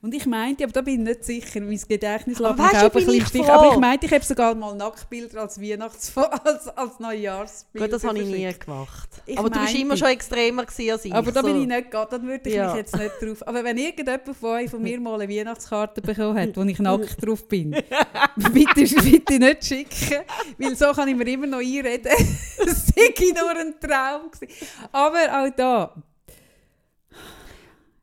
Und 0.00 0.14
ich 0.14 0.26
meinte, 0.26 0.62
aber 0.64 0.72
da 0.72 0.80
bin 0.80 0.94
ich 1.00 1.08
nicht 1.08 1.24
sicher, 1.24 1.60
mein 1.60 1.80
Gedächtnis 1.88 2.38
lässt 2.38 2.56
mich 2.56 2.66
auch 2.66 2.82
ein 2.82 2.90
bisschen. 2.92 3.44
Aber 3.50 3.72
ich 3.72 3.78
meinte, 3.78 4.06
ich 4.06 4.12
habe 4.12 4.24
sogar 4.24 4.54
mal 4.54 4.74
Nacktbilder 4.76 5.40
als 5.40 5.60
Weihnachts- 5.60 6.16
als, 6.44 6.68
als 6.68 6.98
Neujahrsbilder 7.00 7.86
Gut, 7.86 7.92
das 7.94 8.04
habe 8.04 8.18
ich 8.20 8.26
nie 8.26 8.52
gemacht. 8.58 9.08
Ich 9.26 9.38
aber 9.38 9.50
du 9.50 9.58
bist 9.58 9.72
meinte- 9.72 9.82
immer 9.82 9.96
schon 9.96 10.08
extremer 10.08 10.62
als 10.68 10.78
ich. 11.04 11.12
Aber 11.12 11.32
da 11.32 11.40
so. 11.40 11.46
bin 11.48 11.62
ich 11.62 11.66
nicht 11.66 11.84
gegangen, 11.84 12.08
da 12.10 12.22
würde 12.22 12.48
ich 12.48 12.54
Ja. 12.54 12.66
mich 12.68 12.76
jetzt 12.76 12.96
nicht 12.96 13.12
drauf... 13.20 13.46
Aber 13.46 13.64
wenn 13.64 13.76
irgendjemand 13.76 14.36
von 14.36 14.50
euch 14.50 14.70
von 14.70 14.82
mir 14.82 15.00
mal 15.00 15.20
eine 15.20 15.32
Weihnachtskarte 15.32 16.00
bekommen 16.00 16.38
hat, 16.38 16.56
wo 16.56 16.62
ich 16.62 16.78
nackt 16.78 17.16
drauf 17.26 17.48
bin, 17.48 17.70
bitte, 17.72 19.00
bitte 19.02 19.38
nicht 19.38 19.64
schicken, 19.64 20.22
weil 20.58 20.76
so 20.76 20.92
kann 20.92 21.08
ich 21.08 21.16
mir 21.16 21.26
immer 21.28 21.46
noch 21.46 21.58
einreden, 21.58 22.12
es 22.66 22.86
sei 22.86 23.12
nur 23.34 23.50
ein 23.50 23.74
Traum 23.80 24.30
gewesen. 24.30 24.66
Aber 24.92 25.18
auch 25.18 25.50
da... 25.56 25.94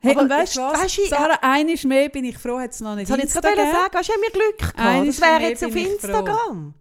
Hey, 0.05 0.11
Aber 0.11 0.21
und 0.21 0.29
weißt 0.29 0.55
du 0.55 0.61
was? 0.61 0.95
du, 0.95 1.05
Sarah, 1.07 1.39
eines 1.41 1.83
mehr 1.83 2.09
bin 2.09 2.25
ich 2.25 2.37
froh, 2.37 2.59
hat 2.59 2.71
es 2.71 2.79
noch 2.79 2.95
nicht 2.95 3.09
wollte 3.09 3.25
ich 3.25 3.33
jetzt 3.33 3.41
gerade 3.41 3.55
sagen. 3.55 3.89
Hast 3.93 4.09
du 4.09 4.13
haben 4.13 4.21
wir 4.21 4.31
Glück 4.31 4.57
gehabt? 4.59 5.07
Das 5.07 5.21
wäre 5.21 5.41
jetzt 5.49 5.65
auf 5.65 5.75
ich. 5.75 5.87
Instagram. 5.87 6.73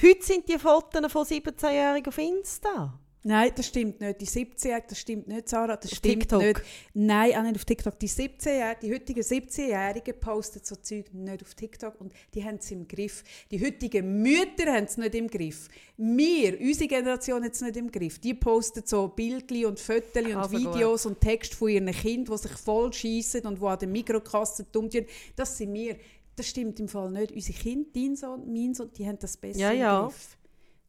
Heute 0.00 0.24
sind 0.24 0.48
die 0.48 0.58
Fotos 0.58 1.10
von 1.10 1.24
17-Jährigen 1.24 2.06
auf 2.08 2.18
Insta. 2.18 2.98
Nein, 3.24 3.50
das 3.54 3.66
stimmt 3.66 4.00
nicht. 4.00 4.20
Die 4.20 4.26
17-Jährige, 4.26 4.86
das 4.88 4.98
stimmt 4.98 5.28
nicht, 5.28 5.48
Sarah, 5.48 5.76
das 5.76 5.90
Auf 5.90 5.98
stimmt 5.98 6.20
TikTok. 6.20 6.42
nicht. 6.42 6.60
Nein, 6.94 7.34
auch 7.34 7.42
nicht 7.42 7.56
auf 7.56 7.64
TikTok. 7.64 7.98
Die 7.98 8.08
17-Jährigen, 8.08 8.80
die 8.80 8.94
heutigen 8.94 9.20
17-Jährigen 9.20 10.20
posten 10.20 10.60
so 10.62 10.76
Zeug 10.76 11.12
nicht 11.12 11.42
auf 11.42 11.54
TikTok 11.54 12.00
und 12.00 12.12
die 12.34 12.44
haben 12.44 12.56
es 12.56 12.70
im 12.70 12.86
Griff. 12.86 13.24
Die 13.50 13.64
heutigen 13.64 14.22
Mütter 14.22 14.72
haben 14.72 14.84
es 14.84 14.96
nicht 14.96 15.14
im 15.16 15.28
Griff. 15.28 15.68
Wir, 15.96 16.60
unsere 16.60 16.88
Generation, 16.88 17.42
hat 17.42 17.52
es 17.52 17.60
nicht 17.60 17.76
im 17.76 17.90
Griff. 17.90 18.20
Die 18.20 18.34
posten 18.34 18.82
so 18.86 19.08
Bildchen 19.08 19.66
und 19.66 19.80
Fotos 19.80 20.22
und 20.22 20.52
Videos 20.52 21.06
und 21.06 21.20
Text 21.20 21.54
von 21.54 21.68
ihren 21.68 21.90
Kindern, 21.90 22.36
die 22.36 22.42
sich 22.48 22.56
voll 22.56 22.92
schiessen 22.92 23.46
und 23.46 23.60
die 23.60 23.64
an 23.66 23.78
der 23.78 23.88
Mikrokasse 23.88 24.64
dumm 24.70 24.88
tun. 24.88 25.06
Das 25.34 25.58
sind 25.58 25.74
wir. 25.74 25.96
Das 26.36 26.46
stimmt 26.46 26.78
im 26.78 26.86
Fall 26.86 27.10
nicht. 27.10 27.32
Unsere 27.32 27.58
Kinder, 27.58 27.88
dein 27.92 28.14
Sohn, 28.14 28.52
mein 28.52 28.72
Sohn, 28.72 28.90
die 28.96 29.04
haben 29.04 29.18
das 29.18 29.36
besser 29.36 29.58
Ja, 29.58 29.72
im 29.72 29.78
ja. 29.80 30.10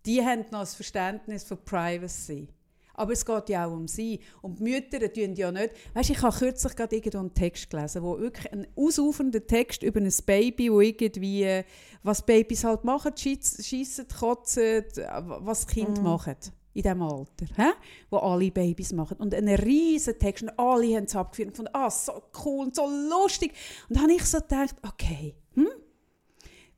Die 0.06 0.24
haben 0.24 0.46
noch 0.52 0.62
ein 0.62 0.66
Verständnis 0.66 1.44
für 1.44 1.56
Privacy. 1.56 2.48
Aber 3.00 3.14
es 3.14 3.26
geht 3.26 3.48
ja 3.48 3.66
auch 3.66 3.72
um 3.72 3.88
sie. 3.88 4.20
Und 4.42 4.60
die 4.60 4.64
Mütter 4.64 5.00
tun 5.14 5.34
ja 5.34 5.50
nicht. 5.54 5.74
Weißt, 5.94 6.10
ich 6.10 6.22
habe 6.22 6.38
kürzlich 6.38 6.76
gerade 6.76 6.98
irgendwo 6.98 7.20
einen 7.20 7.34
Text 7.34 7.70
gelesen, 7.70 8.04
wo 8.04 8.20
wirklich 8.20 8.52
ein 8.52 8.68
ausufernder 8.76 9.48
Text 9.48 9.84
über 9.84 10.02
ein 10.02 10.14
Baby, 10.26 10.70
wo 10.70 10.82
irgendwie, 10.82 11.64
was 12.04 12.26
Babys 12.26 12.66
halt 12.66 12.84
machen, 12.84 13.14
schiessen, 13.16 14.06
kotzen, 14.10 14.84
was 15.28 15.66
die 15.66 15.76
Kinder 15.76 16.02
machen. 16.02 16.36
In 16.74 16.84
diesem 16.84 17.02
Alter. 17.02 17.46
Hä? 17.56 17.72
Wo 18.10 18.18
alle 18.18 18.52
Babys 18.52 18.92
machen. 18.92 19.16
Und 19.18 19.34
ein 19.34 19.48
riesen 19.48 20.20
Text. 20.20 20.44
Und 20.44 20.60
alle 20.60 20.96
haben 20.98 21.06
es 21.06 21.16
abgeführt 21.16 21.48
und 21.48 21.54
gefunden, 21.54 21.72
ah, 21.74 21.90
so 21.90 22.22
cool 22.44 22.66
und 22.66 22.76
so 22.76 22.86
lustig. 22.86 23.54
Und 23.88 23.96
dann 23.96 24.04
habe 24.04 24.14
ich 24.14 24.26
so 24.26 24.40
gedacht, 24.40 24.76
okay? 24.86 25.36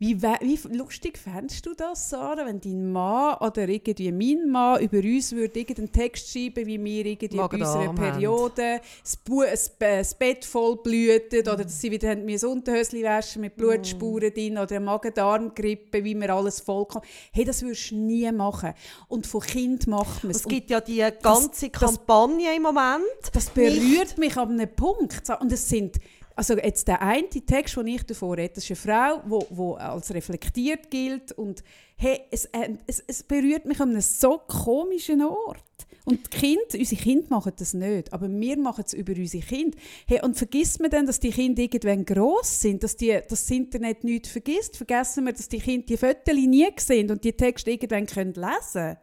Wie, 0.02 0.20
wie 0.20 0.58
lustig 0.76 1.20
fändest 1.20 1.64
du 1.64 1.76
das, 1.76 2.10
Sarah, 2.10 2.44
wenn 2.48 2.60
dein 2.60 2.92
Mann 2.92 3.36
oder 3.40 3.70
irgendwie 3.70 4.12
mein 4.12 4.50
Mann 4.50 4.82
über 4.82 4.98
uns 4.98 5.32
würde 5.32 5.60
irgendeinen 5.60 5.92
Text 5.92 6.32
schreiben, 6.32 6.66
wie 6.66 6.84
wir 6.84 7.06
irgendwie 7.06 7.28
bei 7.28 7.36
Magen-Darm 7.44 7.90
unserer. 7.90 8.12
Periode 8.12 8.82
das, 9.04 9.16
Bu 9.18 9.44
das, 9.44 9.70
Be- 9.70 9.98
das 10.00 10.16
Bett 10.16 10.44
voll 10.44 10.78
blühtet 10.78 11.48
oder 11.48 11.58
dass 11.64 11.80
sie 11.80 11.92
wieder 11.92 12.16
müssen 12.16 12.50
Unterhösli 12.50 13.04
waschen 13.04 13.42
mit 13.42 13.56
Blutspuren 13.56 14.34
drin 14.34 14.58
oder 14.58 14.78
eine 14.78 14.86
Magen-Darm-Grippe, 14.86 16.04
wie 16.04 16.16
wir 16.20 16.34
alles 16.34 16.62
vollkommen... 16.62 17.06
Hey, 17.32 17.46
das 17.46 17.62
würdest 17.62 17.92
du 17.92 17.96
nie 17.98 18.32
machen. 18.32 18.74
Und 19.08 19.28
von 19.28 19.42
Kind 19.42 19.86
macht 19.86 20.24
man 20.24 20.32
es. 20.32 20.38
Es 20.38 20.48
gibt 20.48 20.72
ja 20.72 20.82
die 20.82 21.06
ganze 21.22 21.70
das- 21.70 21.80
Kampagne 21.80 22.56
im 22.56 22.64
Moment. 22.64 23.04
Das 23.34 23.52
berührt 23.52 24.18
mich 24.18 24.36
an 24.36 24.50
einem 24.60 24.76
Punkt. 24.76 25.30
Und 25.40 25.52
es 25.52 25.70
sind, 25.70 25.98
also 26.42 26.58
jetzt 26.58 26.88
der 26.88 27.04
eine 27.04 27.30
Text, 27.30 27.78
den 27.78 27.86
ich 27.86 28.02
davor 28.02 28.36
rede, 28.36 28.56
das 28.56 28.68
ist 28.68 28.88
eine 28.88 29.22
Frau, 29.22 29.46
die 29.48 29.80
als 29.80 30.12
reflektiert 30.12 30.90
gilt 30.90 31.32
und 31.34 31.64
hey, 31.98 32.22
es, 32.32 32.46
äh, 32.46 32.78
es, 32.88 33.04
es 33.06 33.22
berührt 33.22 33.66
mich 33.66 33.80
an 33.80 33.92
einem 33.92 34.02
so 34.02 34.40
komischen 34.48 35.22
Ort. 35.22 35.64
Und 36.04 36.34
die 36.34 36.38
Kinder, 36.40 36.80
unsere 36.80 37.00
Kinder 37.00 37.28
machen 37.30 37.54
das 37.60 37.76
nicht, 37.76 38.12
aber 38.12 38.28
wir 38.28 38.58
machen 38.58 38.84
es 38.88 38.94
über 38.94 39.14
unsere 39.14 39.46
Kinder. 39.46 39.78
Hey, 40.08 40.20
und 40.24 40.36
vergisst 40.36 40.80
man 40.80 40.90
dann, 40.90 41.06
dass 41.06 41.20
die 41.20 41.30
Kinder 41.30 41.62
irgendwann 41.62 42.06
gross 42.06 42.62
sind, 42.62 42.82
dass, 42.82 42.98
die, 42.98 43.12
dass 43.12 43.28
das 43.28 43.52
Internet 43.52 44.04
nichts 44.04 44.30
vergisst? 44.30 44.78
Vergessen 44.78 45.26
wir, 45.26 45.34
dass 45.34 45.48
die 45.48 45.60
Kinder 45.60 45.86
die 45.86 45.98
Fotos 45.98 46.34
nie 46.34 46.68
sehen 46.78 47.12
und 47.12 47.24
die 47.24 47.34
Texte 47.34 47.70
irgendwann 47.70 48.08
können 48.08 48.34
lesen 48.34 48.74
können? 48.74 48.98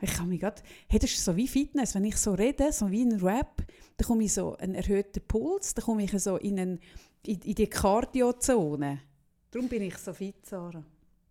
Ich 0.00 0.12
kann 0.14 0.28
mich 0.28 0.40
grad, 0.40 0.62
hey, 0.88 0.98
das 0.98 1.10
ist 1.10 1.24
so 1.24 1.34
wie 1.36 1.48
Fitness, 1.48 1.94
wenn 1.94 2.04
ich 2.04 2.16
so 2.16 2.34
rede, 2.34 2.72
so 2.72 2.90
wie 2.90 3.02
ein 3.02 3.20
Rap, 3.20 3.62
dann 3.96 4.06
komme 4.06 4.24
ich 4.24 4.34
so 4.34 4.56
einen 4.56 4.74
erhöhten 4.74 5.22
Puls, 5.26 5.74
dann 5.74 5.84
komme 5.84 6.04
ich 6.04 6.10
so 6.22 6.36
in, 6.36 6.58
einen, 6.58 6.80
in, 7.26 7.40
in 7.40 7.54
die 7.54 7.66
Cardiozone. 7.66 9.00
Darum 9.50 9.68
bin 9.68 9.82
ich 9.82 9.96
so 9.98 10.12
fit, 10.12 10.44
Sarah. 10.44 10.82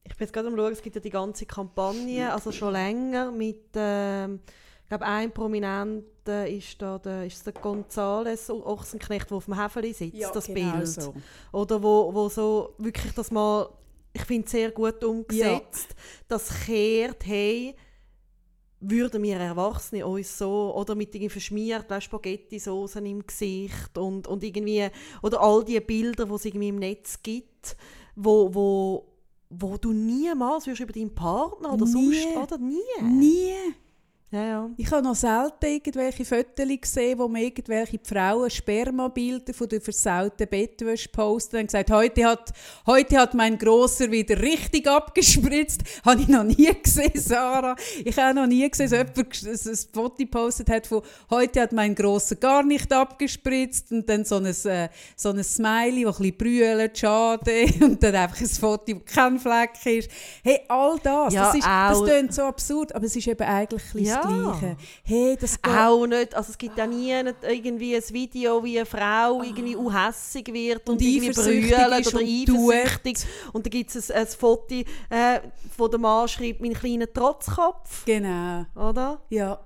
Ich 0.06 0.16
bin 0.16 0.26
jetzt 0.26 0.34
gerade 0.34 0.48
am 0.48 0.56
schauen, 0.56 0.74
es 0.74 0.82
gibt 0.82 0.96
ja 0.96 1.02
die 1.02 1.10
ganze 1.10 1.46
Kampagne, 1.46 2.32
also 2.32 2.52
schon 2.52 2.74
länger 2.74 3.32
mit, 3.32 3.70
ähm, 3.76 4.40
ich 4.84 4.90
glaube, 4.90 5.06
ein 5.06 5.32
Prominenter 5.32 6.48
ist 6.48 6.82
da, 6.82 7.00
der, 7.00 7.26
ist 7.26 7.46
der 7.46 7.54
Gonzales 7.54 8.50
Ochsenknecht, 8.50 9.30
der 9.30 9.38
auf 9.38 9.46
dem 9.46 9.60
Häfeli 9.62 9.94
sitzt, 9.94 10.36
das 10.36 10.46
genau 10.46 10.78
Bild. 10.78 10.88
So. 10.88 11.14
Oder 11.52 11.82
wo, 11.82 12.14
wo 12.14 12.30
so 12.30 12.76
wirklich 12.78 13.14
das 13.14 13.32
mal, 13.32 13.70
ich 14.12 14.24
finde 14.24 14.50
sehr 14.50 14.72
gut 14.72 15.04
umgesetzt, 15.04 15.96
das 16.28 16.50
kehrt, 16.66 17.26
hey, 17.26 17.76
würden 18.84 19.24
wir 19.24 19.38
Erwachsene 19.38 20.06
uns 20.06 20.38
so, 20.38 20.74
oder 20.76 20.96
mit 20.96 21.16
irgendwie 21.16 21.30
verschmiert, 21.30 21.86
Spaghetti-Soßen 22.02 23.06
im 23.06 23.26
Gesicht 23.26 23.98
und, 23.98 24.28
und 24.28 24.44
irgendwie, 24.44 24.88
oder 25.22 25.42
all 25.42 25.64
die 25.64 25.80
Bilder, 25.80 26.26
die 26.26 26.34
es 26.34 26.46
irgendwie 26.46 26.68
im 26.70 26.80
Netz 26.80 27.22
gibt, 27.24 27.78
wo, 28.16 28.54
wo, 28.54 29.06
wo 29.50 29.78
du 29.78 29.94
niemals 29.94 30.68
über 30.68 30.94
deinen 30.94 31.16
Partner 31.16 31.74
oder 31.74 31.86
Nie. 31.86 31.92
sonst, 31.92 32.38
oder? 32.38 32.58
Nie. 32.58 32.80
Nie. 33.02 33.54
Ja, 34.34 34.44
ja. 34.44 34.70
Ich 34.78 34.90
habe 34.90 35.04
noch 35.04 35.14
selten 35.14 35.64
irgendwelche 35.64 36.26
Fotos 36.26 36.66
gesehen, 36.82 37.20
wo 37.20 37.28
mir 37.28 37.44
irgendwelche 37.44 38.00
Frauen 38.02 38.50
Spermabilder 38.50 39.54
von 39.54 39.70
der 39.70 39.80
versauten 39.80 40.48
Bettwäsche 40.48 41.08
posten 41.10 41.58
und 41.58 41.68
gesagt, 41.68 41.92
heute 41.92 42.26
hat, 42.26 42.52
heute 42.88 43.20
hat 43.20 43.36
mein 43.36 43.60
Grosser 43.60 44.10
wieder 44.10 44.42
richtig 44.42 44.88
abgespritzt. 44.88 45.84
Habe 46.04 46.22
ich 46.22 46.28
noch 46.30 46.46
nie 46.46 46.68
gesehen, 46.82 47.12
Sarah. 47.14 47.76
Ich 48.04 48.18
habe 48.18 48.34
noch 48.34 48.48
nie 48.48 48.68
gesehen, 48.68 48.90
dass 48.90 49.44
jemand 49.46 49.68
ein 49.68 49.78
Foto 49.94 50.16
gepostet 50.18 50.68
hat 50.72 50.88
von, 50.88 51.04
heute 51.30 51.62
hat 51.62 51.72
mein 51.72 51.94
Grosser 51.94 52.36
gar 52.36 52.64
nicht 52.64 52.92
abgespritzt 52.92 53.92
und 53.92 54.10
dann 54.10 54.26
so 54.26 54.38
ein, 54.38 54.48
äh, 54.48 54.90
so 55.16 55.30
ein 55.30 55.44
Smiley, 55.44 56.06
das 56.06 56.20
ein 56.20 56.34
bisschen 56.34 56.38
brüllt, 56.38 56.98
schade 56.98 57.66
und 57.82 58.02
dann 58.02 58.16
einfach 58.16 58.42
ein 58.42 58.48
Foto, 58.48 58.96
wo 58.96 59.02
kein 59.06 59.38
Fleck 59.38 59.74
ist. 59.86 60.10
Hey, 60.44 60.62
all 60.70 60.98
das, 61.04 61.36
Ja, 61.36 61.46
das, 61.46 61.56
ist, 61.56 61.68
das 61.68 62.04
klingt 62.04 62.34
so 62.34 62.42
absurd, 62.42 62.96
aber 62.96 63.06
es 63.06 63.16
ist 63.16 63.28
eben 63.28 63.44
eigentlich 63.44 63.84
ein 63.84 63.92
bisschen 63.92 64.06
Ja. 64.08 64.23
Das 64.24 64.60
Gleiche. 64.60 64.78
Hey, 65.04 65.38
das 65.40 65.62
geht 65.62 65.74
Auch 65.74 66.06
nicht, 66.08 66.36
also 66.36 66.52
es 66.52 66.58
gibt 66.58 66.78
ja 66.78 66.88
nie 66.88 67.12
irgendwie 67.42 67.96
ein 67.96 68.04
Video, 68.10 68.64
wie 68.64 68.78
eine 68.78 68.86
Frau 68.86 69.42
irgendwie 69.44 69.76
unhässig 69.76 70.48
wird 70.54 70.88
und, 70.90 70.96
Und 70.96 71.02
irgendwie 71.02 71.32
brüllt 71.32 71.74
oder 71.74 72.02
tut. 72.02 72.16
eifersüchtig. 72.16 73.18
Und 73.54 73.66
dann 73.66 73.72
gibt 73.72 73.96
es 73.96 74.10
ein, 74.12 74.22
ein 74.22 74.28
Foto, 74.28 74.76
äh, 75.10 75.40
wo 75.78 75.88
der 75.88 76.00
Mann 76.00 76.28
schreibt, 76.28 76.62
mein 76.62 76.74
kleiner 76.74 77.12
Trotzkopf, 77.12 78.06
Genau, 78.06 78.66
oder? 78.76 79.22
ja. 79.30 79.60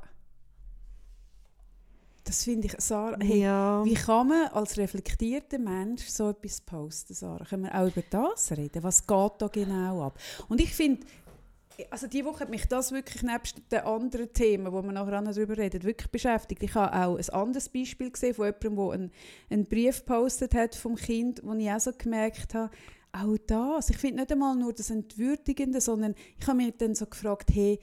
Das 2.24 2.44
finde 2.44 2.68
ich, 2.68 2.74
Sarah, 2.80 3.16
hey, 3.22 3.40
ja. 3.40 3.86
wie 3.86 3.94
kann 3.94 4.28
man 4.28 4.48
als 4.48 4.78
reflektierter 4.78 5.60
Mensch 5.60 6.08
so 6.08 6.30
etwas 6.32 6.60
posten, 6.60 7.14
Sarah? 7.14 7.46
Können 7.46 7.64
wir 7.64 7.74
auch 7.74 7.88
über 7.88 8.04
das 8.10 8.52
reden? 8.52 8.84
Was 8.84 9.08
geht 9.08 9.32
da 9.38 9.48
genau 9.48 10.04
ab? 10.04 10.20
Und 10.50 10.60
ich 10.60 10.74
finde, 10.74 11.06
also 11.92 12.08
diese 12.08 12.26
Woche 12.26 12.42
hat 12.42 12.50
mich 12.50 12.66
das 12.68 12.92
wirklich 12.92 13.24
nebst 13.24 13.62
den 13.72 13.80
anderen 13.82 14.32
Themen, 14.34 14.72
wo 14.72 14.82
wir 14.82 14.92
nachher 14.92 15.22
noch 15.22 15.34
darüber 15.34 15.58
reden, 15.58 15.84
wirklich 15.84 16.10
beschäftigt. 16.10 16.64
Ich 16.64 16.74
habe 16.76 16.96
auch 16.96 17.18
ein 17.18 17.30
anderes 17.30 17.70
Beispiel 17.70 18.12
gesehen 18.12 18.34
von 18.34 18.46
jemandem, 18.46 18.76
der 18.76 18.92
einen, 18.92 19.12
einen 19.50 19.66
Brief 19.66 20.00
gepostet 20.00 20.56
hat 20.56 20.76
vom 20.76 20.96
Kind, 20.96 21.42
wo 21.44 21.54
ich 21.54 21.70
auch 21.70 21.80
so 21.80 21.92
gemerkt 21.98 22.54
habe, 22.54 22.72
auch 23.12 23.38
das, 23.48 23.90
ich 23.90 23.98
finde 23.98 24.22
nicht 24.22 24.32
einmal 24.32 24.56
nur 24.56 24.74
das 24.74 24.90
Entwürdigende, 24.90 25.82
sondern 25.82 26.14
ich 26.38 26.48
habe 26.48 26.58
mich 26.58 26.74
dann 26.78 26.94
so 26.94 27.06
gefragt, 27.06 27.50
hey, 27.54 27.80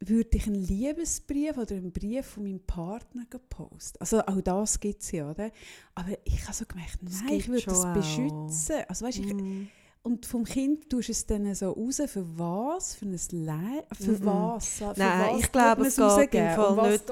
würde 0.00 0.36
ich 0.36 0.46
einen 0.46 0.56
Liebesbrief 0.56 1.58
oder 1.58 1.76
einen 1.76 1.92
Brief 1.92 2.26
von 2.26 2.44
meinem 2.44 2.60
Partner 2.60 3.26
posten? 3.50 3.98
Also 4.00 4.20
auch 4.22 4.40
das 4.40 4.80
gibt 4.80 5.02
es 5.02 5.12
ja, 5.12 5.30
oder? 5.30 5.50
Aber 5.94 6.12
ich 6.24 6.42
habe 6.44 6.54
so 6.54 6.64
gemerkt, 6.64 6.98
nein, 7.02 7.34
ich 7.34 7.48
würde 7.48 7.64
das 7.64 7.92
beschützen. 7.92 8.84
Also 8.88 9.06
weißt, 9.06 9.18
ich, 9.18 9.34
Mhm. 9.34 9.68
Und 10.02 10.24
vom 10.26 10.44
Kind 10.44 10.88
tust 10.88 11.08
du 11.08 11.12
es 11.12 11.26
dann 11.26 11.54
so 11.54 11.72
raus, 11.72 12.00
für 12.06 12.24
was? 12.38 12.94
Für 12.96 13.04
ein 13.06 13.12
Le 13.12 13.84
Für 13.92 14.12
Mhm. 14.12 14.24
was? 14.24 14.68
Für 14.68 14.94
Nein, 14.96 15.34
was 15.34 15.40
ich 15.40 15.52
glaube, 15.52 15.86
es 15.86 15.96
geht 15.96 16.34
im 16.34 16.50
Fall 16.50 16.78
um 16.78 16.88
nicht-? 16.90 17.10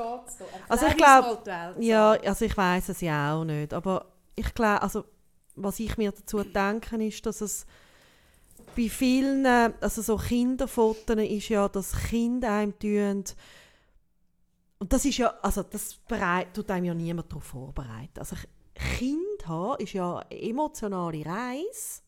Also 0.68 0.86
ich 0.86 0.92
Erklär 0.92 0.92
uns 0.92 0.96
glaub- 0.96 1.46
mal 1.46 1.74
die 1.74 1.76
Welt, 1.80 1.84
Ja, 1.88 2.10
also 2.12 2.44
ich 2.44 2.56
weiß 2.56 2.88
es 2.88 3.00
ja 3.00 3.34
auch 3.34 3.44
nicht, 3.44 3.74
aber 3.74 4.06
ich 4.36 4.54
glaube, 4.54 4.82
also 4.82 5.04
was 5.56 5.80
ich 5.80 5.96
mir 5.98 6.12
dazu 6.12 6.42
denke, 6.44 7.04
ist, 7.04 7.26
dass 7.26 7.40
es 7.40 7.66
bei 8.76 8.88
vielen, 8.88 9.44
also 9.44 10.02
so 10.02 10.16
Kinderfotos 10.16 11.16
ist 11.18 11.48
ja, 11.48 11.68
dass 11.68 11.92
Kinder 12.08 12.52
einem 12.54 12.78
tun, 12.78 13.24
und 14.80 14.92
das 14.92 15.04
ist 15.04 15.18
ja, 15.18 15.34
also 15.42 15.64
das 15.64 15.96
bereit, 16.08 16.54
tut 16.54 16.70
einem 16.70 16.84
ja 16.86 16.94
niemand 16.94 17.30
darauf 17.32 17.42
vorbereiten. 17.44 18.18
Also 18.20 18.36
Kind 18.74 19.46
haben 19.48 19.82
ist 19.82 19.92
ja 19.94 20.18
eine 20.18 20.40
emotionale 20.40 21.26
Reise 21.26 22.02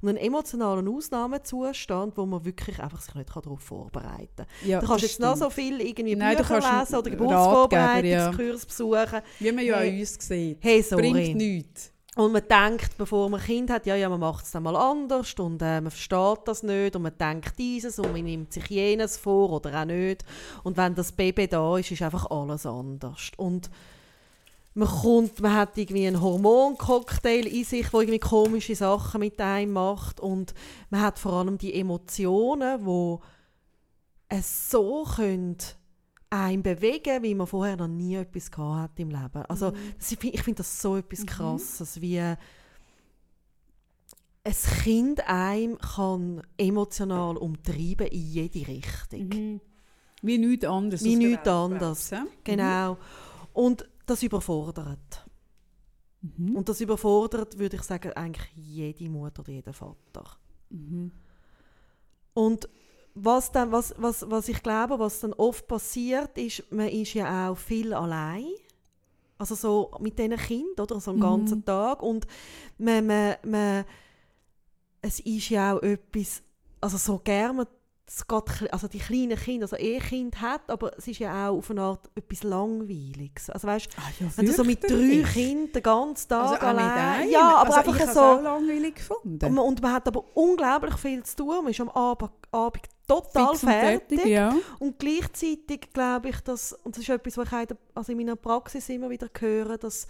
und 0.00 0.08
einen 0.08 0.18
emotionalen 0.18 0.88
Ausnahmezustand, 0.88 2.16
wo 2.16 2.26
man 2.26 2.44
wirklich 2.44 2.78
einfach 2.80 3.00
sich 3.00 3.14
nicht 3.14 3.28
darauf 3.34 3.60
vorbereiten 3.60 4.28
kann. 4.36 4.46
Ja, 4.64 4.80
Du 4.80 4.86
kannst 4.86 5.02
jetzt 5.04 5.20
noch 5.20 5.36
so 5.36 5.50
viel 5.50 5.80
irgendwie 5.80 6.16
Nein, 6.16 6.36
Bücher 6.36 6.56
lesen 6.56 6.96
oder 6.96 7.10
Geburtsvorbereitungskurs 7.10 8.66
besuchen. 8.66 9.20
Wie 9.38 9.52
man 9.52 9.64
ja 9.64 9.76
Hey. 9.78 9.90
an 9.94 10.00
uns 10.00 10.16
sieht. 10.20 10.58
Hey, 10.60 10.82
sorry. 10.82 11.10
Bringt 11.10 11.36
nichts. 11.36 11.92
Und 12.14 12.32
man 12.32 12.42
denkt, 12.46 12.98
bevor 12.98 13.30
man 13.30 13.40
ein 13.40 13.46
Kind 13.46 13.70
hat, 13.70 13.86
ja, 13.86 13.96
ja, 13.96 14.06
man 14.10 14.20
macht 14.20 14.44
es 14.44 14.50
dann 14.50 14.64
mal 14.64 14.76
anders 14.76 15.32
und 15.38 15.62
äh, 15.62 15.80
man 15.80 15.90
versteht 15.90 16.40
das 16.44 16.62
nicht 16.62 16.94
und 16.94 17.02
man 17.02 17.16
denkt 17.16 17.58
dieses 17.58 17.98
und 17.98 18.12
man 18.12 18.22
nimmt 18.22 18.52
sich 18.52 18.66
jenes 18.66 19.16
vor 19.16 19.50
oder 19.50 19.80
auch 19.80 19.86
nicht. 19.86 20.22
Und 20.62 20.76
wenn 20.76 20.94
das 20.94 21.10
Baby 21.12 21.48
da 21.48 21.78
ist, 21.78 21.90
ist 21.90 22.02
einfach 22.02 22.30
alles 22.30 22.66
anders. 22.66 23.30
Und 23.38 23.70
man 24.74 24.88
kommt, 24.88 25.40
man 25.40 25.54
hat 25.54 25.76
irgendwie 25.76 26.06
einen 26.06 26.20
Hormoncocktail 26.20 27.46
in 27.46 27.64
sich, 27.64 27.88
der 27.88 28.00
irgendwie 28.00 28.18
komische 28.18 28.74
Sachen 28.74 29.20
mit 29.20 29.40
einem 29.40 29.72
macht 29.72 30.18
und 30.20 30.54
man 30.90 31.00
hat 31.02 31.18
vor 31.18 31.34
allem 31.34 31.58
die 31.58 31.74
Emotionen, 31.74 32.84
wo 32.86 33.20
es 34.28 34.70
so 34.70 35.04
können 35.04 35.58
einen 36.30 36.62
bewegen, 36.62 37.22
wie 37.22 37.34
man 37.34 37.46
vorher 37.46 37.76
noch 37.76 37.88
nie 37.88 38.14
etwas 38.14 38.50
gehabt 38.50 38.92
hat 38.92 38.98
im 39.00 39.10
Leben. 39.10 39.42
Also 39.48 39.72
das- 39.98 40.12
ich 40.12 40.18
find- 40.18 40.34
ich 40.34 40.42
finde 40.42 40.58
das 40.58 40.80
so 40.80 40.96
etwas 40.96 41.26
Krasses, 41.26 42.00
wie 42.00 42.18
ein 42.18 42.38
Kind 44.82 45.28
einem 45.28 45.78
kann 45.78 46.42
emotional 46.56 47.36
umtreiben 47.36 48.06
in 48.08 48.20
jede 48.26 48.66
Richtung. 48.66 49.28
Mhm. 49.28 49.60
Wie 50.22 50.38
nichts 50.38 50.64
anderes. 50.64 51.04
Wie 51.04 51.16
nichts 51.16 51.46
anderes. 51.46 52.08
du? 52.10 52.16
Genau. 52.44 52.96
Und 53.52 53.86
das 54.06 54.22
überfordert. 54.22 55.26
Mhm. 56.20 56.56
Und 56.56 56.68
das 56.68 56.80
überfordert, 56.80 57.58
würde 57.58 57.76
ich 57.76 57.82
sagen, 57.82 58.12
eigentlich 58.12 58.50
jede 58.54 59.08
Mutter 59.08 59.40
oder 59.40 59.52
jeden 59.52 59.72
Vater. 59.72 60.24
Mhm. 60.70 61.10
Und 62.34 62.68
was, 63.14 63.52
dann, 63.52 63.72
was, 63.72 63.94
was, 63.98 64.28
was 64.30 64.48
ich 64.48 64.62
glaube, 64.62 64.98
was 64.98 65.20
dann 65.20 65.34
oft 65.34 65.66
passiert, 65.66 66.38
ist, 66.38 66.70
man 66.72 66.88
ist 66.88 67.12
ja 67.14 67.50
auch 67.50 67.56
viel 67.58 67.92
allein. 67.92 68.46
Also 69.36 69.54
so 69.54 69.90
mit 70.00 70.18
diesen 70.18 70.36
Kindern, 70.36 70.84
oder? 70.84 71.00
So 71.00 71.10
einen 71.10 71.18
Mhm. 71.18 71.22
ganzen 71.22 71.64
Tag. 71.64 72.02
Und 72.02 72.26
man, 72.78 73.06
man, 73.06 73.34
man, 73.44 73.84
es 75.02 75.20
ist 75.20 75.50
ja 75.50 75.74
auch 75.76 75.82
etwas, 75.82 76.42
also 76.80 76.96
so 76.96 77.18
gerne 77.18 77.54
man 77.54 77.66
es 78.06 78.26
geht, 78.26 78.72
also 78.72 78.88
die 78.88 78.98
kleinen 78.98 79.38
Kinder, 79.38 79.64
also 79.64 79.76
eh 79.76 79.98
Kind 79.98 80.40
hat, 80.40 80.68
aber 80.70 80.96
es 80.98 81.06
ist 81.06 81.18
ja 81.20 81.48
auch 81.48 81.58
auf 81.58 81.70
eine 81.70 81.82
Art 81.82 82.10
etwas 82.14 82.42
Langweiliges. 82.42 83.48
Also 83.48 83.68
weißt, 83.68 83.88
Ah, 83.96 84.10
ja, 84.20 84.26
wenn 84.36 84.46
du 84.46 84.52
so 84.52 84.64
mit 84.64 84.82
drei. 84.82 85.24
Kindern 85.32 85.72
den 85.72 85.82
ganzen 85.82 86.28
Tag 86.28 86.42
Also 86.42 86.54
mit 86.54 86.62
allein... 86.62 87.30
Ja, 87.30 87.56
aber 87.56 87.76
also 87.76 87.90
ich 87.90 87.96
einfach 87.96 88.08
es 88.08 88.14
so... 88.14 88.20
auch 88.20 88.42
langweilig 88.42 88.96
gefunden. 88.96 89.46
Und 89.46 89.54
man, 89.54 89.64
und 89.64 89.82
man 89.82 89.92
hat 89.92 90.08
aber 90.08 90.24
unglaublich 90.34 90.96
viel 90.96 91.22
zu 91.22 91.36
tun. 91.36 91.56
Man 91.62 91.68
ist 91.68 91.80
am 91.80 91.88
Abend, 91.90 92.30
Abend 92.50 92.82
total 93.06 93.48
Fix 93.48 93.62
und 93.62 93.70
fertig. 93.70 94.24
ja. 94.26 94.54
Und 94.78 94.98
gleichzeitig 94.98 95.92
glaube 95.92 96.30
ich, 96.30 96.40
dass, 96.40 96.72
und 96.72 96.96
das 96.96 97.02
ist 97.02 97.08
etwas, 97.08 97.36
was 97.36 97.46
ich 97.46 97.76
also 97.94 98.12
in 98.12 98.18
meiner 98.18 98.36
Praxis 98.36 98.88
immer 98.88 99.10
wieder 99.10 99.28
höre, 99.38 99.78
dass 99.78 100.06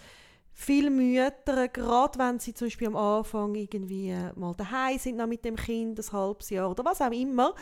viele 0.52 0.90
Mütter, 0.90 1.68
gerade 1.68 2.18
wenn 2.18 2.38
sie 2.38 2.54
zum 2.54 2.66
Beispiel 2.66 2.88
am 2.88 2.96
Anfang 2.96 3.54
irgendwie 3.54 4.10
äh, 4.10 4.32
mal 4.36 4.54
daheim 4.54 4.98
sind 4.98 5.16
noch 5.16 5.26
mit 5.26 5.44
dem 5.44 5.56
Kind, 5.56 5.98
ein 5.98 6.12
halbes 6.12 6.50
Jahr 6.50 6.70
oder 6.70 6.84
was 6.84 7.00
auch 7.00 7.10
immer, 7.10 7.54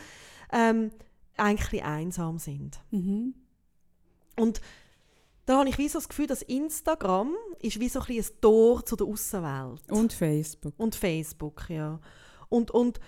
ähm, 0.51 0.91
eigentlich 1.37 1.83
einsam 1.83 2.37
sind. 2.37 2.79
Mhm. 2.91 3.33
Und 4.37 4.61
da 5.45 5.59
habe 5.59 5.69
ich 5.69 5.77
wie 5.77 5.89
so 5.89 5.99
das 5.99 6.09
Gefühl, 6.09 6.27
dass 6.27 6.41
Instagram 6.43 7.35
ist 7.59 7.79
wie 7.79 7.89
so 7.89 7.99
ein, 7.99 8.17
ein 8.17 8.25
Tor 8.41 8.85
zu 8.85 8.95
der 8.95 9.07
Außenwelt. 9.07 9.91
Und 9.91 10.13
Facebook. 10.13 10.73
Und 10.77 10.95
Facebook, 10.95 11.69
ja. 11.69 11.99
Und, 12.49 12.71
und, 12.71 12.99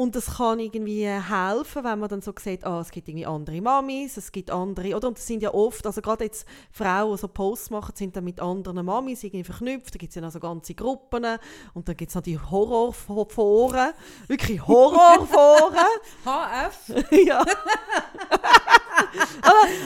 und 0.00 0.16
es 0.16 0.38
kann 0.38 0.58
irgendwie 0.58 1.06
helfen, 1.06 1.84
wenn 1.84 1.98
man 1.98 2.08
dann 2.08 2.22
so 2.22 2.32
sieht, 2.40 2.64
ah, 2.64 2.80
es 2.80 2.90
gibt 2.90 3.06
irgendwie 3.06 3.26
andere 3.26 3.60
Mamis, 3.60 4.16
es 4.16 4.32
gibt 4.32 4.50
andere, 4.50 4.96
oder? 4.96 5.08
Und 5.08 5.18
das 5.18 5.26
sind 5.26 5.42
ja 5.42 5.52
oft, 5.52 5.84
also 5.84 6.00
gerade 6.00 6.24
jetzt 6.24 6.48
Frauen, 6.72 7.12
die 7.12 7.20
so 7.20 7.28
Posts 7.28 7.68
machen, 7.68 7.94
sind 7.94 8.16
dann 8.16 8.24
mit 8.24 8.40
anderen 8.40 8.82
Mamis 8.86 9.22
irgendwie 9.22 9.44
verknüpft, 9.44 9.94
da 9.94 9.98
gibt 9.98 10.08
es 10.08 10.14
ja 10.14 10.22
noch 10.22 10.30
so 10.30 10.40
ganze 10.40 10.72
Gruppen 10.72 11.26
und 11.74 11.86
dann 11.86 11.96
gibt 11.98 12.08
es 12.08 12.14
noch 12.14 12.22
die 12.22 12.38
Horrorforen, 12.38 13.92
wirklich 14.26 14.66
Horrorforen, 14.66 15.76
HF? 16.24 17.04
ja. 17.26 17.44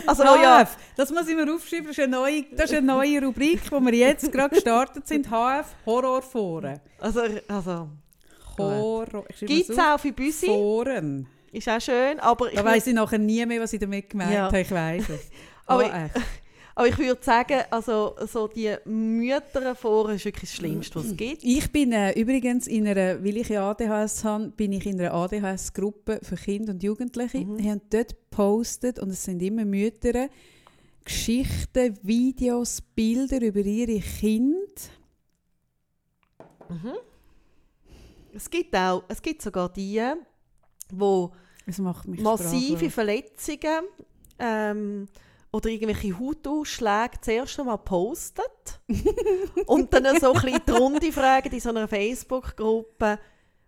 Also, 0.07 0.22
wo 0.22 0.37
ja, 0.37 0.64
HF. 0.64 0.77
Das 0.94 1.11
muss 1.11 1.27
ich 1.27 1.35
mir 1.35 1.53
aufschreiben. 1.53 1.88
Das 1.88 1.98
ist 1.98 2.05
eine 2.05 2.16
neue, 2.16 2.44
das 2.53 2.70
ist 2.70 2.77
eine 2.77 2.87
neue 2.87 3.20
Rubrik, 3.20 3.62
die 3.64 3.70
wir 3.70 3.94
jetzt 3.94 4.31
gerade 4.31 4.55
gestartet 4.55 5.09
sind. 5.09 5.27
HF 5.27 5.74
Horrorforen. 5.85 6.79
also, 7.00 7.22
also 7.48 7.88
Schreibe 8.56 9.24
Gibt 9.46 9.70
es 9.70 9.78
auch 9.78 9.98
für 9.98 10.12
Büsi, 10.12 10.46
Foren. 10.46 11.26
ist 11.52 11.68
auch 11.68 11.80
schön, 11.80 12.18
aber 12.20 12.48
ich, 12.48 12.56
Da 12.56 12.64
weiss 12.64 12.86
ich 12.86 12.94
nachher 12.94 13.18
nie 13.18 13.44
mehr, 13.46 13.60
was 13.60 13.72
ich 13.72 13.80
damit 13.80 14.08
gemeint 14.10 14.32
Ja. 14.32 14.42
habe. 14.46 14.60
Ich 14.60 14.70
weiss 14.70 15.08
es. 15.08 15.20
Aber 15.66 15.82
oh, 15.84 15.86
ich- 15.86 15.92
echt. 15.94 16.14
aber 16.76 16.88
ich 16.88 16.98
würde 16.98 17.22
sagen, 17.22 17.60
also 17.70 18.16
so 18.26 18.48
die 18.48 18.74
Mütterforen 18.84 20.16
ist 20.16 20.24
wirklich 20.24 20.50
das 20.50 20.56
Schlimmste, 20.58 20.96
was 20.96 21.06
es 21.06 21.16
gibt. 21.16 21.42
Ich 21.44 21.70
bin 21.70 21.92
äh, 21.92 22.12
übrigens 22.20 22.66
in 22.66 22.86
einer, 22.88 23.22
weil 23.24 23.36
ich 23.36 23.48
ja 23.48 23.70
ADHS 23.70 24.24
habe, 24.24 24.48
bin 24.48 24.72
ich 24.72 24.84
in 24.84 25.00
einer 25.00 25.14
ADHS-Gruppe 25.14 26.18
für 26.22 26.34
Kinder 26.34 26.72
und 26.72 26.82
Jugendliche. 26.82 27.38
Mhm. 27.38 27.56
Die 27.58 27.70
haben 27.70 27.80
dort 27.90 28.08
gepostet, 28.10 28.98
und 28.98 29.10
es 29.10 29.22
sind 29.24 29.40
immer 29.40 29.64
Mütter, 29.64 30.28
Geschichten, 31.04 31.96
Videos, 32.02 32.80
Bilder 32.80 33.40
über 33.40 33.60
ihre 33.60 34.00
Kinder. 34.00 34.58
Es 38.34 38.50
gibt 38.50 38.74
auch, 38.74 39.04
es 39.08 39.22
gibt 39.22 39.42
sogar 39.42 39.72
die, 39.72 40.02
wo 40.90 41.32
massive 41.66 42.76
sprachlos. 42.76 42.92
Verletzungen 42.92 43.84
ähm, 44.38 45.08
oder 45.52 45.70
irgendwelche 45.70 46.18
Hautausschläge 46.18 47.20
zuerst 47.20 47.58
einmal 47.60 47.78
postet 47.78 48.80
und 49.66 49.92
dann 49.92 50.18
so 50.20 50.32
ein 50.32 50.42
bisschen 50.42 50.60
die 50.66 50.72
Runde 50.72 51.12
fragen 51.12 51.52
in 51.52 51.60
so 51.60 51.68
einer 51.68 51.86
Facebook-Gruppe, 51.86 53.18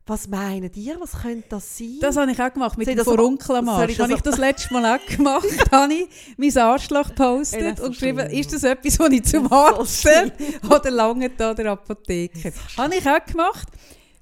was 0.08 0.28
meinen 0.28 0.70
ihr, 0.74 1.00
was 1.00 1.20
könnte 1.20 1.48
das 1.48 1.78
sein? 1.78 1.98
Das 2.00 2.16
habe 2.16 2.30
ich 2.30 2.40
auch 2.40 2.52
gemacht, 2.52 2.78
mit 2.78 2.86
dem 2.86 2.98
Vorunkelmarsch. 2.98 3.98
Habe 3.98 4.12
ich 4.12 4.20
das 4.20 4.38
letzte 4.38 4.72
Mal 4.72 4.96
auch 4.96 5.04
gemacht. 5.06 5.46
habe 5.72 5.94
ich 5.94 6.08
mein 6.36 6.56
Arschloch 6.56 7.08
Ey, 7.08 7.14
gepostet 7.14 7.78
so 7.78 7.84
und 7.84 7.90
geschrieben, 7.90 8.30
ist 8.30 8.52
das 8.52 8.62
etwas, 8.62 8.98
was 9.00 9.10
ich 9.10 9.24
zum 9.24 9.44
ist 9.44 9.50
so 9.50 9.56
Arzt 9.56 10.08
oder 10.70 10.90
lange 10.92 11.30
da 11.30 11.54
der 11.54 11.72
Apotheke? 11.72 12.52
Habe 12.76 12.94
ich 12.94 13.08
auch 13.08 13.24
gemacht. 13.24 13.68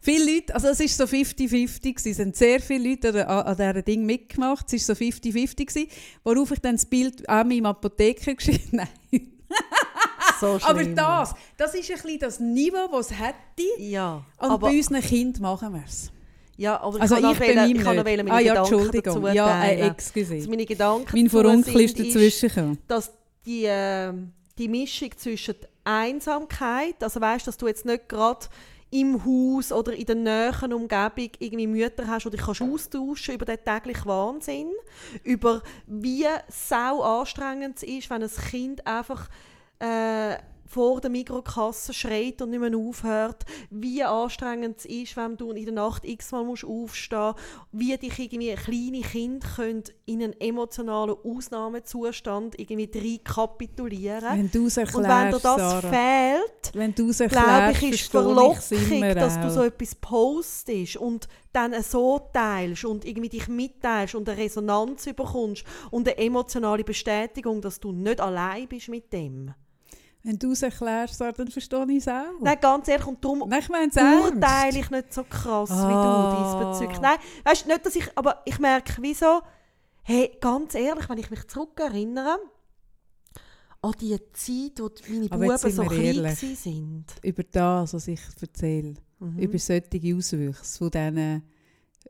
Viele 0.05 0.35
Leute, 0.35 0.55
also 0.55 0.69
es 0.69 0.81
war 0.81 0.89
so 0.89 1.17
50-50, 1.17 1.81
gewesen. 1.95 2.11
es 2.11 2.19
haben 2.19 2.33
sehr 2.35 2.61
viele 2.61 2.91
Leute 2.91 3.27
an, 3.27 3.47
an 3.47 3.59
an 3.59 3.75
diesem 3.75 3.85
Ding 3.87 4.05
mitgemacht, 4.07 4.67
es 4.73 4.87
war 4.89 4.95
so 4.95 5.03
50-50, 5.03 5.67
gewesen, 5.67 5.87
worauf 6.23 6.51
ich 6.51 6.59
dann 6.61 6.77
das 6.77 6.85
Bild 6.85 7.27
auch 7.29 7.43
meinem 7.45 7.65
Apotheker 7.67 8.35
geschrieben 8.37 8.69
Nein. 8.73 8.89
so 10.41 10.59
Aber 10.63 10.85
das, 10.85 11.35
das 11.57 11.75
ist 11.75 11.91
ein 11.91 11.97
bisschen 11.97 12.19
das 12.19 12.39
Niveau, 12.41 12.87
das 12.93 13.11
es 13.13 13.19
hätte. 13.19 13.35
Ja, 13.79 14.25
Und 14.39 14.51
aber, 14.51 14.69
bei 14.69 14.77
unseren 14.77 15.01
Kindern 15.01 15.41
machen 15.43 15.73
wir 15.73 15.85
es. 15.87 16.11
ja, 16.59 16.79
aber 16.81 17.01
Also 17.01 17.17
ich 17.17 17.23
kann 17.23 17.33
ich 17.33 17.39
noch 17.39 17.47
meinem 17.57 17.77
ich 17.77 17.83
kann 17.83 17.97
noch 17.97 18.05
nicht. 18.05 18.19
wollen 18.19 18.27
meine 18.27 18.33
Ah 18.33 18.41
ja, 18.41 18.53
Gedanken 18.55 18.75
Entschuldigung. 18.75 19.23
dazu 19.23 19.35
Ja, 19.37 19.65
äh, 19.65 19.87
excuse. 19.89 20.35
Also 20.35 20.51
meine 20.51 20.67
Gedanken 20.67 21.17
Mein 21.17 21.31
Vorunkel 21.31 21.81
ist 21.81 21.99
dazwischen 21.99 22.49
gekommen. 22.51 22.79
dass 22.89 23.11
die, 23.47 23.65
äh, 23.65 24.13
die 24.59 24.69
Mischung 24.69 25.11
zwischen 25.17 25.55
Einsamkeit, 25.85 26.97
also 27.03 27.21
weißt, 27.21 27.47
dass 27.47 27.57
du 27.57 27.67
jetzt 27.69 27.85
nicht 27.87 28.09
gerade 28.09 28.47
im 28.95 29.25
Haus 29.25 29.73
oder 29.73 29.93
in 29.93 30.07
der 30.07 30.15
näheren 30.15 30.73
Umgebung 30.73 31.31
irgendwie 31.41 31.67
Mütter 31.67 32.07
hast 32.07 32.27
oder 32.27 32.37
dich 32.37 32.47
kannst 32.47 32.63
austauschen 32.63 33.35
über 33.35 33.45
den 33.45 33.59
täglichen 33.65 34.07
Wahnsinn, 34.07 34.71
über 35.25 35.63
wie 35.89 36.27
sau 36.49 37.03
anstrengend 37.03 37.79
es 37.79 37.83
ist, 37.83 38.09
wenn 38.09 38.23
ein 38.23 38.31
Kind 38.31 38.87
einfach 38.87 39.29
äh, 39.81 40.37
vor 40.67 41.01
der 41.01 41.11
Mikrokasse 41.11 41.93
schreit 41.93 42.41
und 42.43 42.51
nicht 42.51 42.61
mehr 42.61 42.77
aufhört, 42.77 43.45
wie 43.71 44.03
anstrengend 44.03 44.79
es 44.79 44.85
ist, 44.87 45.17
wenn 45.17 45.37
du 45.37 45.53
in 45.53 45.65
der 45.65 45.75
Nacht 45.75 46.05
x-mal 46.05 46.45
musst 46.45 46.65
aufstehen 46.65 47.35
wie 47.73 47.97
dich 47.97 48.19
irgendwie 48.19 48.55
kleine 48.55 49.01
Kinder 49.01 49.47
können 49.57 49.85
in 50.07 50.23
einen 50.23 50.41
emotionalen 50.41 51.17
Ausnahmezustand 51.25 52.59
irgendwie 52.59 52.99
rekapitulieren 52.99 54.39
Wenn 54.39 54.51
du 54.51 54.67
es 54.67 54.77
erklärst, 54.77 54.97
Und 54.97 55.09
wenn 55.09 55.27
dir 55.27 55.39
das 55.39 55.43
Sarah, 55.43 55.91
fehlt, 55.91 56.75
wenn 56.75 56.95
du 56.95 57.11
es 57.11 57.19
glaube 57.19 57.35
erklärst, 57.35 57.83
ich, 57.83 57.93
ist 57.93 58.11
Verlockung, 58.11 59.01
dass 59.15 59.41
du 59.41 59.51
so 59.51 59.63
etwas 59.63 59.95
postest 59.95 60.97
und 60.97 61.29
dann 61.53 61.81
so 61.83 62.21
teilst 62.33 62.85
und 62.85 63.05
irgendwie 63.05 63.29
dich 63.29 63.49
mitteilst 63.49 64.15
und 64.15 64.29
eine 64.29 64.39
Resonanz 64.39 65.05
bekommst 65.05 65.65
und 65.91 66.09
eine 66.09 66.19
emotionale 66.19 66.85
Bestätigung, 66.85 67.61
dass 67.61 67.81
du 67.81 67.93
nicht 67.93 68.21
allein 68.21 68.67
bist 68.69 68.89
mit 68.89 69.13
dem. 69.13 69.55
Wenn 70.27 70.39
du 70.39 70.53
es 70.53 70.63
erklärst, 70.63 71.21
dann 71.21 71.49
verstehe 71.49 71.85
ich 71.91 71.99
es 71.99 72.09
auch. 72.09 72.41
Nein, 72.41 72.57
ganz 72.61 72.89
ehrlich, 72.89 73.07
und 73.07 73.23
darum 73.23 73.47
Nein, 73.47 73.61
ich 73.61 73.69
urteile 73.69 74.79
ich 74.79 74.91
nicht 74.91 75.13
so 75.13 75.23
krass 75.25 75.71
Ah. 75.71 75.89
wie 75.89 76.65
du 76.65 76.71
diesbezüglich. 76.73 77.01
Nein, 77.03 77.19
weißt 77.45 77.67
nicht, 77.67 77.85
dass 77.85 77.95
ich, 77.95 78.09
aber 78.17 78.41
ich 78.47 78.59
merke, 78.59 78.95
wieso, 79.03 79.43
hey, 80.03 80.37
ganz 80.41 80.75
ehrlich, 80.75 81.09
wenn 81.11 81.19
ich 81.19 81.31
mich 81.31 81.47
zurückerinnere 81.47 82.39
an 83.83 83.93
die 84.01 84.17
Zeit, 84.33 84.81
wo 84.81 84.91
meine 85.13 85.31
Aber 85.31 85.47
Buben 85.59 85.71
so 85.71 85.83
klein 85.85 86.35
sind. 86.37 87.05
Über 87.23 87.43
das, 87.43 87.93
was 87.93 88.09
ich 88.09 88.21
erzähle, 88.41 88.95
Mhm. 89.19 89.39
über 89.39 89.59
solche 89.59 90.17
Auswüchse, 90.17 90.79
von 90.79 90.91
denen 90.91 91.43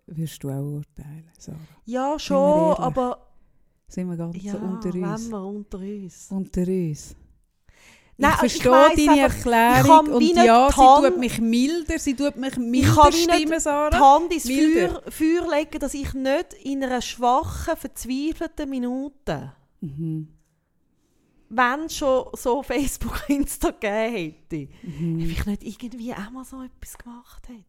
wirst 0.07 0.43
du 0.43 0.51
auch 0.51 0.63
urteilen, 0.63 1.31
Sarah. 1.39 1.59
Ja, 1.85 2.17
schon, 2.19 2.75
aber 2.77 3.27
Sind 3.89 4.09
wir 4.09 4.17
ganz 4.17 4.37
ja, 4.43 4.53
so 4.53 4.59
unter 4.59 4.95
wenn 4.95 5.05
uns. 5.05 5.29
wir 5.31 5.43
unter 5.43 5.79
uns. 5.79 6.27
Unter 6.31 6.63
uns. 6.63 7.17
Nein, 8.17 8.33
ich 8.43 8.55
ich 8.55 8.63
verstehe 8.63 8.71
weiss 8.73 8.95
deine 8.97 9.11
einfach, 9.25 9.37
ich 9.39 9.47
Erklärung 9.47 10.05
kann 10.07 10.13
und 10.15 10.23
ja, 10.23 10.69
sie 10.71 10.77
Hand- 10.81 11.05
tut 11.05 11.19
mich 11.19 11.41
milder, 11.41 11.99
sie 11.99 12.15
tut 12.15 12.37
mich 12.37 12.53
Ich 12.53 12.59
milder 12.59 12.95
kann 12.95 13.13
wie 13.13 13.17
nicht 13.17 13.31
stimmen, 13.35 13.53
die 13.53 13.61
Sarah. 13.61 13.99
Hand 14.15 14.33
ins. 14.33 14.45
Feuer, 14.45 15.03
Feuer 15.11 15.51
legen, 15.59 15.79
dass 15.81 15.95
ich 15.95 16.15
nicht 16.15 16.53
in 16.63 16.85
einer 16.85 17.03
schwachen, 17.03 17.77
verzweifelten 17.77 18.71
Minute, 18.71 19.53
Mhm. 19.81 20.29
Wenn 21.51 21.81
es 21.87 21.97
schon 21.97 22.25
so 22.35 22.63
Facebook, 22.63 23.23
Insta 23.29 23.71
gegeben 23.71 24.15
hätte, 24.49 24.69
Mhm. 24.83 25.23
ob 25.23 25.29
ich 25.31 25.47
nicht 25.47 25.83
irgendwie 25.85 26.13
auch 26.13 26.31
mal 26.31 26.45
so 26.45 26.63
etwas 26.63 26.97
gemacht 26.99 27.49
hätte. 27.49 27.65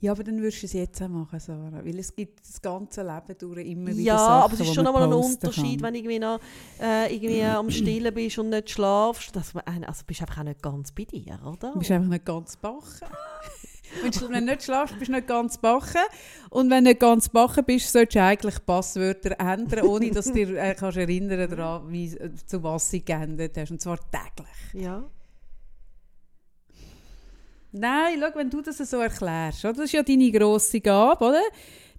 Ja, 0.00 0.12
aber 0.12 0.22
dann 0.22 0.40
würdest 0.40 0.62
du 0.62 0.66
es 0.66 0.72
jetzt 0.74 1.02
auch 1.02 1.08
machen, 1.08 1.40
Sarah. 1.40 1.84
Weil 1.84 1.98
es 1.98 2.14
gibt 2.14 2.40
das 2.40 2.62
ganze 2.62 3.02
Leben 3.02 3.36
durch 3.38 3.66
immer 3.66 3.88
wieder 3.90 4.00
Ja, 4.00 4.18
Sachen, 4.18 4.42
aber 4.44 4.54
es 4.54 4.60
ist 4.60 4.74
schon 4.74 4.84
nochmal 4.84 5.02
ein 5.04 5.12
Unterschied, 5.12 5.80
kann. 5.80 5.88
wenn 5.88 5.94
irgendwie 5.96 6.18
noch 6.20 6.38
äh, 6.80 7.12
irgendwie 7.14 7.42
am 7.42 7.68
Stillen 7.70 8.14
bist 8.14 8.38
und 8.38 8.50
nicht 8.50 8.70
schlafst. 8.70 9.34
Dass 9.34 9.54
man, 9.54 9.64
ein- 9.66 9.84
also 9.84 10.04
bist 10.06 10.20
du 10.20 10.24
einfach 10.24 10.38
auch 10.38 10.44
nicht 10.44 10.62
ganz 10.62 10.92
bei 10.92 11.04
dir, 11.04 11.38
oder? 11.44 11.72
Du 11.72 11.78
bist 11.80 11.90
einfach 11.90 12.08
nicht 12.08 12.24
ganz 12.24 12.56
bachen. 12.56 13.08
wenn, 14.02 14.10
du, 14.10 14.40
nicht 14.44 14.62
schlafst, 14.62 14.98
bist 14.98 15.08
du 15.08 15.14
nicht 15.14 15.26
ganz 15.26 15.58
bachen. 15.58 16.00
Und 16.50 16.70
wenn 16.70 16.84
du 16.84 16.90
nicht 16.90 17.00
ganz 17.00 17.28
bachen 17.28 17.64
bist, 17.64 17.92
solltest 17.92 18.16
du 18.16 18.22
eigentlich 18.22 18.64
Passwörter 18.64 19.38
ändern, 19.38 19.86
ohne 19.86 20.10
dass 20.10 20.26
du 20.26 20.32
dich 20.32 20.50
äh, 20.50 20.74
kannst 20.78 20.98
erinnern 20.98 21.50
daran, 21.50 21.90
wie, 21.90 22.06
äh, 22.06 22.30
zu 22.46 22.62
was 22.62 22.90
sie 22.90 23.04
geändert 23.04 23.56
hast. 23.56 23.70
Und 23.70 23.80
zwar 23.80 23.98
täglich. 24.10 24.84
Ja. 24.84 25.04
Nein, 27.72 28.18
schau, 28.20 28.38
wenn 28.38 28.50
du 28.50 28.62
das 28.62 28.78
so 28.78 28.98
erklärst, 28.98 29.64
oder? 29.64 29.74
das 29.74 29.84
ist 29.86 29.92
ja 29.92 30.02
deine 30.02 30.30
grosse 30.30 30.80
Gabe, 30.80 31.24
oder? 31.24 31.42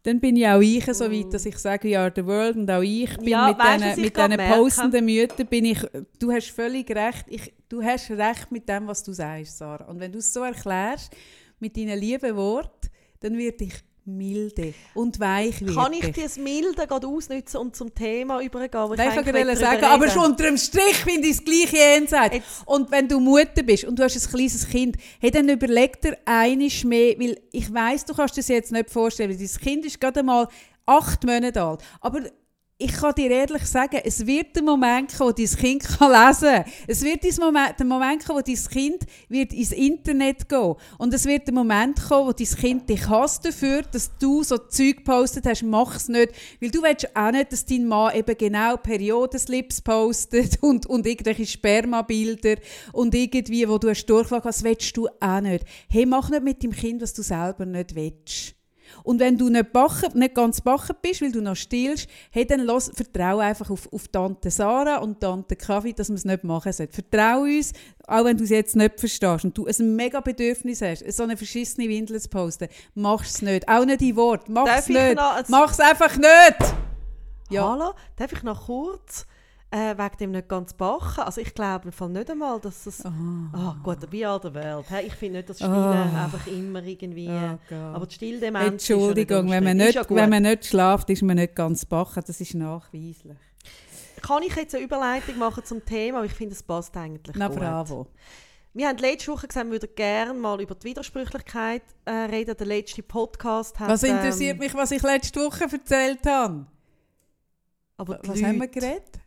Dann 0.03 0.19
bin 0.19 0.35
ja 0.37 0.55
auch 0.57 0.61
ich 0.61 0.85
so 0.93 1.11
weit, 1.11 1.33
dass 1.33 1.45
ich 1.45 1.57
sage, 1.57 1.89
ja, 1.89 2.09
the 2.13 2.25
world 2.25 2.55
und 2.55 2.71
auch 2.71 2.81
ich 2.81 3.15
bin 3.17 3.27
Ja, 3.27 3.49
mit 3.49 3.59
weisst 3.59 3.97
du, 3.97 4.01
diesen 4.01 4.29
mit 4.29 4.39
diesen 4.39 4.53
postenden 4.53 5.05
Müttern, 5.05 5.47
bin 5.47 5.65
ich, 5.65 5.85
du 6.17 6.31
hast 6.31 6.51
völlig 6.51 6.89
recht, 6.89 7.25
ich, 7.27 7.53
du 7.67 7.83
hast 7.83 8.09
recht 8.09 8.51
mit 8.51 8.67
dem, 8.69 8.87
was 8.87 9.03
du 9.03 9.11
sagst, 9.11 9.57
Sarah. 9.57 9.85
Und 9.85 9.99
wenn 9.99 10.11
du 10.11 10.19
es 10.19 10.33
so 10.33 10.41
erklärst, 10.41 11.13
mit 11.59 11.77
deinen 11.77 11.99
lieben 11.99 12.35
Worten, 12.35 12.89
dann 13.19 13.37
wird 13.37 13.61
ich 13.61 13.73
milde 14.05 14.73
und 14.93 15.19
weich 15.19 15.61
wird 15.61 15.75
Kann 15.75 15.93
ich 15.93 16.11
das 16.11 16.37
Milde 16.37 16.87
gerade 16.87 17.07
ausnutzen 17.07 17.59
und 17.59 17.75
zum 17.75 17.93
Thema 17.93 18.41
übergehen? 18.41 18.91
Nein, 18.95 19.19
ich 19.19 19.31
drüber 19.31 19.55
sagen, 19.55 19.83
aber 19.83 20.09
schon 20.09 20.31
unter 20.31 20.45
dem 20.45 20.57
Strich 20.57 20.97
finde 20.97 21.27
ich 21.27 21.37
das 21.37 21.45
gleiche 21.45 21.77
jenseits. 21.77 22.63
Und 22.65 22.91
wenn 22.91 23.07
du 23.07 23.19
Mutter 23.19 23.63
bist 23.63 23.83
und 23.83 23.97
du 23.99 24.03
hast 24.03 24.15
ein 24.15 24.31
kleines 24.31 24.67
Kind, 24.67 24.97
hey, 25.19 25.31
dann 25.31 25.47
überleg 25.49 26.01
dir 26.01 26.17
einiges 26.25 26.83
mehr, 26.83 27.19
weil 27.19 27.39
ich 27.51 27.71
weiß, 27.71 28.05
du 28.05 28.13
kannst 28.13 28.35
dir 28.35 28.41
das 28.41 28.47
jetzt 28.47 28.71
nicht 28.71 28.89
vorstellen, 28.89 29.29
weil 29.29 29.37
dein 29.37 29.47
Kind 29.47 29.85
ist 29.85 29.99
gerade 29.99 30.23
mal 30.23 30.47
acht 30.85 31.23
Monate 31.23 31.61
alt. 31.61 31.81
Aber 32.01 32.21
ich 32.81 32.93
kann 32.93 33.13
dir 33.13 33.29
ehrlich 33.29 33.65
sagen, 33.65 33.99
es 34.05 34.25
wird 34.25 34.55
der 34.55 34.63
Moment 34.63 35.13
kommen, 35.13 35.31
wo 35.31 35.33
dein 35.33 35.47
Kind 35.47 35.83
kann 35.99 36.11
lesen 36.11 36.63
kann. 36.63 36.73
Es 36.87 37.03
wird 37.03 37.23
der 37.25 37.85
Moment, 37.85 38.25
kommen, 38.25 38.39
wo 38.39 38.41
dein 38.41 38.55
Kind 38.55 39.05
wird 39.27 39.51
ins 39.51 39.73
Internet 39.73 40.47
gehen 40.47 40.75
Und 40.97 41.13
es 41.13 41.25
wird 41.25 41.45
der 41.45 41.53
Moment 41.53 42.01
kommen, 42.01 42.27
wo 42.27 42.31
dein 42.31 42.47
Kind 42.47 42.89
dich 42.89 43.09
hasst 43.09 43.43
dafür, 43.43 43.81
dass 43.81 44.17
du 44.17 44.43
so 44.43 44.57
Zeug 44.57 44.97
gepostet 44.97 45.45
hast. 45.45 45.61
Mach 45.63 45.97
es 45.97 46.07
nicht. 46.07 46.31
Weil 46.61 46.71
du 46.71 46.81
willst 46.81 47.13
auch 47.17 47.31
nicht, 47.31 47.51
dass 47.51 47.65
dein 47.65 47.85
Mann 47.85 48.15
eben 48.15 48.37
genau 48.37 48.77
Periodenslips 48.77 49.81
postet 49.81 50.57
und, 50.63 50.85
und 50.85 51.05
irgendwelche 51.05 51.45
Spermabilder 51.45 52.55
und 52.93 53.13
irgendwie, 53.13 53.67
wo 53.67 53.77
du 53.77 53.89
hast 53.89 54.05
Durchfall 54.05 54.41
hast, 54.41 54.59
das 54.59 54.63
willst 54.63 54.95
du 54.95 55.09
auch 55.19 55.41
nicht. 55.41 55.65
Hey, 55.89 56.05
mach 56.05 56.29
nicht 56.29 56.43
mit 56.43 56.63
dem 56.63 56.71
Kind, 56.71 57.01
was 57.01 57.13
du 57.13 57.23
selber 57.23 57.65
nicht 57.65 57.93
willst. 57.93 58.58
Und 59.03 59.19
wenn 59.19 59.37
du 59.37 59.49
nicht, 59.49 59.71
bachen, 59.71 60.17
nicht 60.17 60.35
ganz 60.35 60.61
bachen 60.61 60.95
bist, 61.01 61.21
weil 61.21 61.31
du 61.31 61.41
noch 61.41 61.55
stillst, 61.55 62.07
hey, 62.31 62.45
dann 62.45 62.61
los, 62.61 62.91
vertraue 62.93 63.43
einfach 63.43 63.69
auf, 63.69 63.91
auf 63.91 64.07
Tante 64.07 64.51
Sarah 64.51 64.97
und 64.97 65.19
Tante 65.19 65.55
Kaffee, 65.55 65.93
dass 65.93 66.09
man 66.09 66.17
es 66.17 66.25
nicht 66.25 66.43
machen 66.43 66.71
sollte. 66.71 66.93
Vertraue 66.93 67.57
uns, 67.57 67.73
auch 68.07 68.25
wenn 68.25 68.37
du 68.37 68.43
es 68.43 68.49
jetzt 68.49 68.75
nicht 68.75 68.99
verstehst 68.99 69.45
und 69.45 69.57
du 69.57 69.65
ein 69.65 69.95
mega 69.95 70.19
Bedürfnis 70.19 70.81
hast, 70.81 71.09
so 71.11 71.23
eine 71.23 71.37
verschissene 71.37 71.87
Windel 71.87 72.19
zu 72.19 72.29
posten, 72.29 72.67
mach 72.95 73.23
es 73.23 73.41
nicht. 73.41 73.67
Auch 73.67 73.85
nicht 73.85 74.01
in 74.01 74.15
Wort, 74.15 74.49
mach 74.49 74.67
es 74.67 74.89
ich 74.89 74.95
nicht. 74.95 75.19
Mach 75.47 75.71
es 75.71 75.79
einfach 75.79 76.15
nicht! 76.17 76.75
Ja. 77.49 77.69
Hallo, 77.69 77.93
darf 78.15 78.31
ich 78.31 78.43
noch 78.43 78.67
kurz 78.67 79.25
äh, 79.71 79.95
wegen 79.97 80.17
dem 80.19 80.31
nicht 80.31 80.47
ganz 80.47 80.73
bachen. 80.73 81.23
Also 81.23 81.41
ich 81.41 81.53
glaube 81.53 81.85
im 81.85 81.91
Fall 81.91 82.09
nicht 82.09 82.29
einmal, 82.29 82.59
dass 82.59 82.85
das... 82.85 83.05
Oh. 83.05 83.09
Ah, 83.53 83.75
gut, 83.83 83.97
wie 84.11 84.25
all 84.25 84.39
der 84.39 84.53
Welt. 84.55 84.85
Ich 85.05 85.13
finde 85.13 85.37
nicht, 85.37 85.49
dass 85.49 85.57
Stillen 85.57 85.73
Oh. 85.73 86.17
einfach 86.17 86.47
immer 86.47 86.83
irgendwie... 86.83 87.29
Oh 87.29 87.57
Gott. 87.69 87.77
aber 87.95 88.05
die 88.07 88.29
ja 88.39 88.61
Entschuldigung, 88.63 89.49
wenn 89.51 89.63
man 89.63 89.77
nicht, 89.77 89.93
ja 89.95 90.03
wenn 90.09 90.29
man 90.29 90.43
nicht 90.43 90.65
schlaft, 90.65 91.09
ist 91.11 91.21
man 91.21 91.35
nicht 91.35 91.55
ganz 91.55 91.85
bachen. 91.85 92.23
Das 92.25 92.41
ist 92.41 92.55
nachweislich. 92.55 93.37
Kann 94.21 94.43
ich 94.43 94.55
jetzt 94.55 94.75
eine 94.75 94.83
Überleitung 94.83 95.37
machen 95.37 95.63
zum 95.63 95.85
Thema? 95.85 96.23
Ich 96.23 96.33
finde, 96.33 96.53
es 96.55 96.63
passt 96.63 96.95
eigentlich 96.97 97.35
Na 97.37 97.47
gut. 97.47 97.57
bravo. 97.59 98.07
Wir 98.73 98.87
haben 98.87 98.97
letzte 98.97 99.31
Woche 99.31 99.47
gesagt, 99.47 99.65
wir 99.67 99.73
würden 99.73 99.89
gerne 99.95 100.33
mal 100.33 100.59
über 100.61 100.75
die 100.75 100.87
Widersprüchlichkeit 100.87 101.81
äh, 102.05 102.11
reden. 102.11 102.55
Der 102.57 102.67
letzte 102.67 103.01
Podcast 103.03 103.79
hat... 103.79 103.89
Was 103.89 104.03
interessiert 104.03 104.53
ähm, 104.53 104.59
mich, 104.59 104.73
was 104.73 104.91
ich 104.91 105.01
letzte 105.01 105.39
Woche 105.41 105.65
erzählt 105.71 106.25
habe? 106.25 106.65
Aber 107.97 108.19
Was 108.23 108.41
haben 108.41 108.53
wir 108.53 108.67
Leute- 108.67 108.79
geredet? 108.79 109.19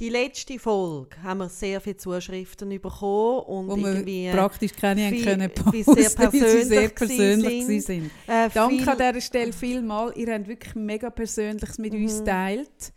Die 0.00 0.08
letzte 0.08 0.58
Folge 0.58 1.22
haben 1.22 1.38
wir 1.38 1.48
sehr 1.50 1.80
viele 1.80 1.96
Zuschriften 1.98 2.68
bekommen 2.80 3.40
und 3.40 3.68
Wo 3.68 3.76
irgendwie 3.76 4.30
praktisch 4.30 4.72
keine 4.72 5.10
viel- 5.10 5.24
können 5.24 5.50
posten, 5.52 5.84
sehr 5.84 5.94
sie 5.94 6.00
sehr 6.00 6.10
persönlich 6.10 6.94
persönlich 6.94 7.60
gewesen 7.66 7.80
sind. 7.80 8.10
äh, 8.26 8.48
Danke 8.54 8.90
an 8.90 8.96
dieser 8.98 9.20
Stelle 9.20 9.52
vielmal. 9.52 10.12
Ihr 10.16 10.32
habt 10.34 10.48
wirklich 10.48 10.74
mega 10.74 11.10
Persönliches 11.10 11.76
mit 11.78 11.92
Mhm. 11.92 12.04
uns 12.04 12.24
teilt. 12.24 12.92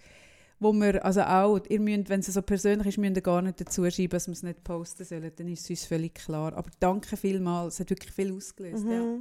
Wo 0.60 0.72
wir, 0.72 1.04
also 1.04 1.22
auch, 1.24 1.60
ihr 1.68 1.80
müsst, 1.82 2.08
wenn 2.08 2.22
es 2.22 2.28
so 2.28 2.42
persönlich 2.42 2.88
ist, 2.88 2.98
müsst 2.98 3.18
ihr 3.18 3.22
gar 3.22 3.42
nicht 3.42 3.60
dazu 3.60 3.84
schreiben, 3.92 4.12
dass 4.12 4.28
wir 4.28 4.32
es 4.34 4.44
nicht 4.44 4.64
posten 4.64 5.04
sollen. 5.04 5.30
Dann 5.36 5.50
ist 5.50 5.64
es 5.66 5.70
uns 5.70 5.86
völlig 5.86 6.16
klar. 6.16 6.54
Aber 6.56 6.70
danke 6.80 7.18
vielmals. 7.18 7.74
Es 7.74 7.80
hat 7.82 7.90
wirklich 7.90 8.14
viel 8.14 8.34
ausgelöst. 8.34 8.86
Ja. 8.90 9.18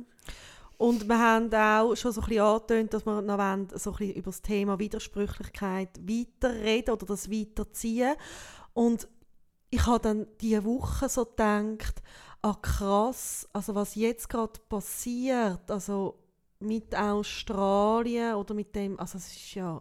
Mhm. 0.82 0.88
Und 0.88 1.08
wir 1.08 1.18
haben 1.18 1.54
auch 1.54 1.94
schon 1.94 2.12
so 2.12 2.20
ein 2.20 2.28
bisschen 2.28 2.44
angetönt, 2.44 2.94
dass 2.94 3.06
wir 3.06 3.22
noch 3.22 3.38
wollen, 3.38 3.68
so 3.74 3.90
ein 3.90 3.96
bisschen 3.96 4.14
über 4.14 4.30
das 4.30 4.42
Thema 4.42 4.78
Widersprüchlichkeit 4.78 6.00
weiterreden 6.06 6.94
oder 6.94 7.06
das 7.06 7.30
weiterziehen. 7.30 8.14
Und 8.74 9.08
ich 9.70 9.86
habe 9.86 10.00
dann 10.00 10.26
diese 10.40 10.64
Woche 10.64 11.08
so 11.08 11.24
gedacht, 11.24 12.02
ah 12.42 12.54
krass, 12.60 13.48
also 13.52 13.74
was 13.74 13.94
jetzt 13.94 14.28
gerade 14.28 14.60
passiert, 14.68 15.70
also 15.70 16.18
mit 16.60 16.94
Australien 16.96 18.34
oder 18.34 18.54
mit 18.54 18.74
dem, 18.74 18.98
also 18.98 19.18
es 19.18 19.28
ist 19.28 19.54
ja 19.54 19.80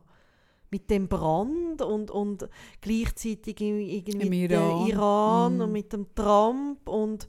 mit 0.69 0.89
dem 0.89 1.07
Brand 1.07 1.81
und, 1.81 2.09
und 2.11 2.47
gleichzeitig 2.79 3.59
irgendwie 3.59 4.29
mit 4.29 4.51
Iran. 4.51 4.87
Iran, 4.87 5.55
Mhm. 5.55 5.61
und 5.61 5.71
mit 5.73 5.93
dem 5.93 6.15
Trump 6.15 6.87
und 6.87 7.27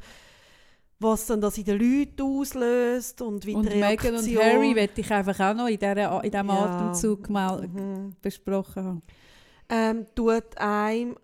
was 1.03 1.27
dann 1.27 1.41
das 1.41 1.59
in 1.59 1.65
den 1.65 1.79
Leuten 1.79 2.23
auslöst 2.23 3.21
und 3.23 3.45
wie 3.47 3.55
Und 3.55 3.71
die 3.73 3.79
Meghan 3.81 4.15
Reaktion. 4.15 4.37
und 4.39 4.45
Harry 4.45 4.75
werde 4.75 4.93
ich 5.01 5.11
einfach 5.13 5.39
auch 5.41 5.55
noch 5.55 5.67
in, 5.69 5.79
dieser, 5.79 6.25
in 6.25 6.31
diesem 6.31 6.49
Ja. 6.49 6.65
Atemzug 6.65 7.29
mal 7.31 7.67
Mhm. 7.69 8.17
besprochen 8.21 8.85
haben. 8.85 9.03
ähm, 9.69 10.07
tut 10.15 10.57
einem 10.59 11.17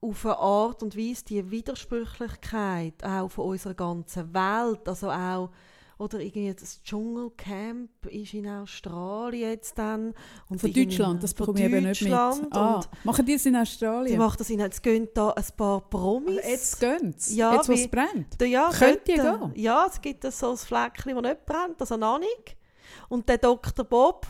auf 0.00 0.24
eine 0.26 0.36
Art 0.38 0.82
und 0.82 0.96
Weise 0.96 1.24
die 1.24 1.50
Widersprüchlichkeit 1.50 3.02
auch 3.04 3.28
von 3.30 3.46
unserer 3.46 3.74
ganzen 3.74 4.32
Welt, 4.34 4.88
also 4.88 5.10
auch 5.10 5.50
oder 5.98 6.20
irgendwie 6.20 6.52
das 6.52 6.82
Dschungelcamp 6.82 8.06
ist 8.06 8.34
in 8.34 8.46
Australien 8.48 9.50
jetzt 9.50 9.78
dann 9.78 10.12
und 10.48 10.60
Von 10.60 10.72
Deutschland, 10.72 11.22
das 11.22 11.32
bekomme 11.32 11.58
ich 11.58 11.64
eben 11.64 11.84
nicht 11.84 12.02
mit. 12.02 12.12
Ah, 12.12 12.84
machen 13.04 13.24
die 13.24 13.34
es 13.34 13.46
in 13.46 13.54
die 13.54 13.60
Australien? 13.60 14.18
macht 14.18 14.38
das 14.40 14.50
in, 14.50 14.60
jetzt 14.60 14.82
gehen 14.82 15.08
da 15.14 15.30
ein 15.30 15.44
paar 15.56 15.80
Promis. 15.88 16.36
Also 16.38 16.50
jetzt 16.50 16.80
gehen 16.80 17.14
sie. 17.16 17.36
Ja, 17.36 17.54
jetzt, 17.54 17.68
wo 17.68 17.72
es 17.72 17.88
brennt. 17.88 18.26
Da, 18.38 18.44
ja, 18.44 18.70
Könnt 18.70 19.08
ihr 19.08 19.22
dort, 19.22 19.54
gehen? 19.54 19.62
Ja, 19.62 19.86
es 19.90 20.00
gibt 20.00 20.30
so 20.32 20.50
ein 20.50 20.56
Fleckchen, 20.56 21.14
das 21.14 21.22
nicht 21.22 21.46
brennt, 21.46 21.80
also 21.80 21.96
noch 21.96 22.18
nicht. 22.18 22.56
Und 23.08 23.28
der 23.28 23.38
Dr. 23.38 23.84
Bob, 23.84 24.26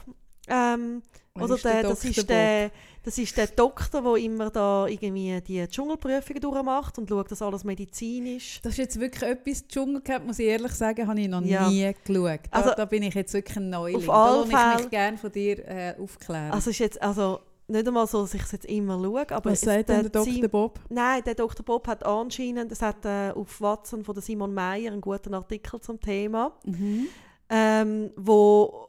ähm, 0.49 1.03
oder 1.35 1.57
der 1.57 1.73
der, 1.73 1.83
das, 1.83 2.01
Dr. 2.01 2.11
ist 2.11 2.29
der, 2.29 2.71
das 3.07 3.17
ist 3.19 3.35
der 3.37 3.47
Doktor, 3.47 4.03
der 4.03 4.17
immer 4.23 4.51
da 4.51 4.87
irgendwie 4.87 5.41
die 5.41 5.67
Dschungelprüfungen 5.67 6.43
durchmacht 6.43 6.99
und 6.99 7.09
schaut, 7.09 7.31
dass 7.31 7.41
alles 7.41 7.65
medizinisch 7.65 8.61
Das 8.63 8.73
ist 8.73 8.79
jetzt 8.79 9.01
wirklich 9.01 9.23
etwas, 9.23 9.67
Dschungelcamp, 9.67 10.27
muss 10.27 10.39
ich 10.39 10.47
ehrlich 10.47 10.73
sagen, 10.73 11.07
habe 11.07 11.21
ich 11.21 11.29
noch 11.29 11.41
Ja. 11.43 11.71
nie 11.71 11.91
geschaut. 12.05 12.41
Da, 12.51 12.59
Also, 12.59 12.71
da 12.77 12.85
bin 12.85 13.03
ich 13.05 13.15
jetzt 13.15 13.33
wirklich 13.33 13.57
ein 13.57 13.71
Neuling. 13.71 13.97
auf 13.97 14.07
Da 14.07 14.37
lasse 14.37 14.53
ich 14.77 14.81
mich 14.83 14.91
gerne 14.91 15.17
von 15.19 15.33
dir 15.33 15.59
äh, 15.67 15.95
aufklären. 15.99 16.51
Also 16.51 16.71
ist 16.71 16.79
jetzt 16.81 17.01
also 17.01 17.39
nicht 17.69 17.87
einmal 17.89 18.07
so, 18.07 18.23
dass 18.23 18.35
ich 18.35 18.43
es 18.43 18.53
jetzt 18.53 18.67
immer 18.67 18.95
schaue, 19.03 19.31
aber 19.31 19.51
Was 19.51 19.61
sagt 19.63 19.89
denn 19.89 20.03
der 20.03 20.11
Dr. 20.11 20.49
Bob? 20.49 20.81
Nein, 20.89 21.23
der 21.25 21.35
Dr. 21.35 21.65
Bob 21.65 21.89
hat 21.89 22.05
anscheinend, 22.07 22.71
es 22.71 22.83
hat 22.83 23.05
äh, 23.05 23.31
auf 23.31 23.61
Watson 23.61 24.05
von 24.05 24.15
der 24.15 24.23
Simon 24.23 24.53
Meyer 24.55 24.93
einen 24.93 25.01
guten 25.01 25.33
Artikel 25.35 25.81
zum 25.81 26.01
Thema, 26.01 26.53
Mhm. 26.65 27.07
ähm, 27.51 28.11
wo 28.17 28.89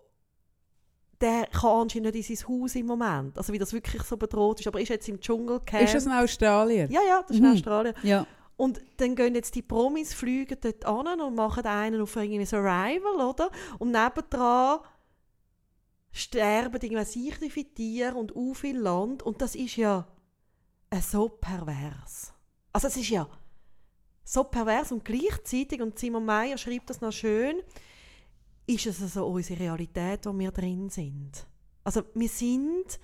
der 1.21 1.47
kann 1.47 1.81
anscheinend 1.81 2.13
nicht 2.13 2.29
in 2.29 2.35
sein 2.35 2.47
Haus 2.47 2.75
im 2.75 2.85
Moment, 2.85 3.37
also 3.37 3.51
wie 3.53 3.57
das 3.57 3.73
wirklich 3.73 4.03
so 4.03 4.17
bedroht 4.17 4.59
ist, 4.59 4.67
aber 4.67 4.79
ist 4.79 4.89
jetzt 4.89 5.09
im 5.09 5.19
Dschungelcamp. 5.19 5.83
Ist 5.83 5.95
das 5.95 6.05
ein 6.07 6.13
Australier? 6.13 6.87
ja, 6.91 7.01
ja, 7.07 7.21
das 7.21 7.31
ist 7.31 7.39
Mhm. 7.41 7.45
in 7.47 7.53
Australien. 7.53 7.95
Ja. 8.03 8.27
Und 8.55 8.81
dann 8.97 9.15
gehen 9.15 9.35
jetzt 9.35 9.53
die 9.55 9.61
Promis, 9.61 10.13
fliegen 10.13 10.57
dort 10.61 10.85
an 10.85 11.21
und 11.21 11.35
machen 11.35 11.65
einen 11.65 12.01
auf 12.01 12.15
irgendwie 12.15 12.45
Survival, 12.45 13.27
oder? 13.29 13.51
Und 13.77 13.91
nebendran 13.91 14.79
sterben 16.11 16.79
irgendwie 16.81 17.05
sicher 17.05 17.73
Tiere 17.75 18.15
und 18.15 18.35
u 18.35 18.53
viel 18.53 18.77
Land. 18.79 19.21
Und 19.23 19.41
das 19.41 19.53
ist 19.55 19.75
ja 19.75 20.07
äh, 20.89 20.99
so 21.01 21.29
pervers. 21.29 22.33
Also 22.73 22.87
es 22.87 22.97
ist 22.97 23.09
ja 23.09 23.27
so 24.23 24.43
pervers 24.43 24.91
und 24.91 25.05
gleichzeitig, 25.05 25.81
und 25.81 25.97
Simon 25.99 26.25
Meyer 26.25 26.57
schreibt 26.57 26.89
das 26.89 27.01
noch 27.01 27.11
schön, 27.11 27.61
ist 28.67 28.85
es 28.85 29.01
also 29.01 29.25
unsere 29.27 29.59
Realität, 29.59 30.25
wo 30.25 30.37
wir 30.37 30.51
drin 30.51 30.89
sind. 30.89 31.31
Also 31.83 32.01
wir 32.13 32.29
sind 32.29 32.99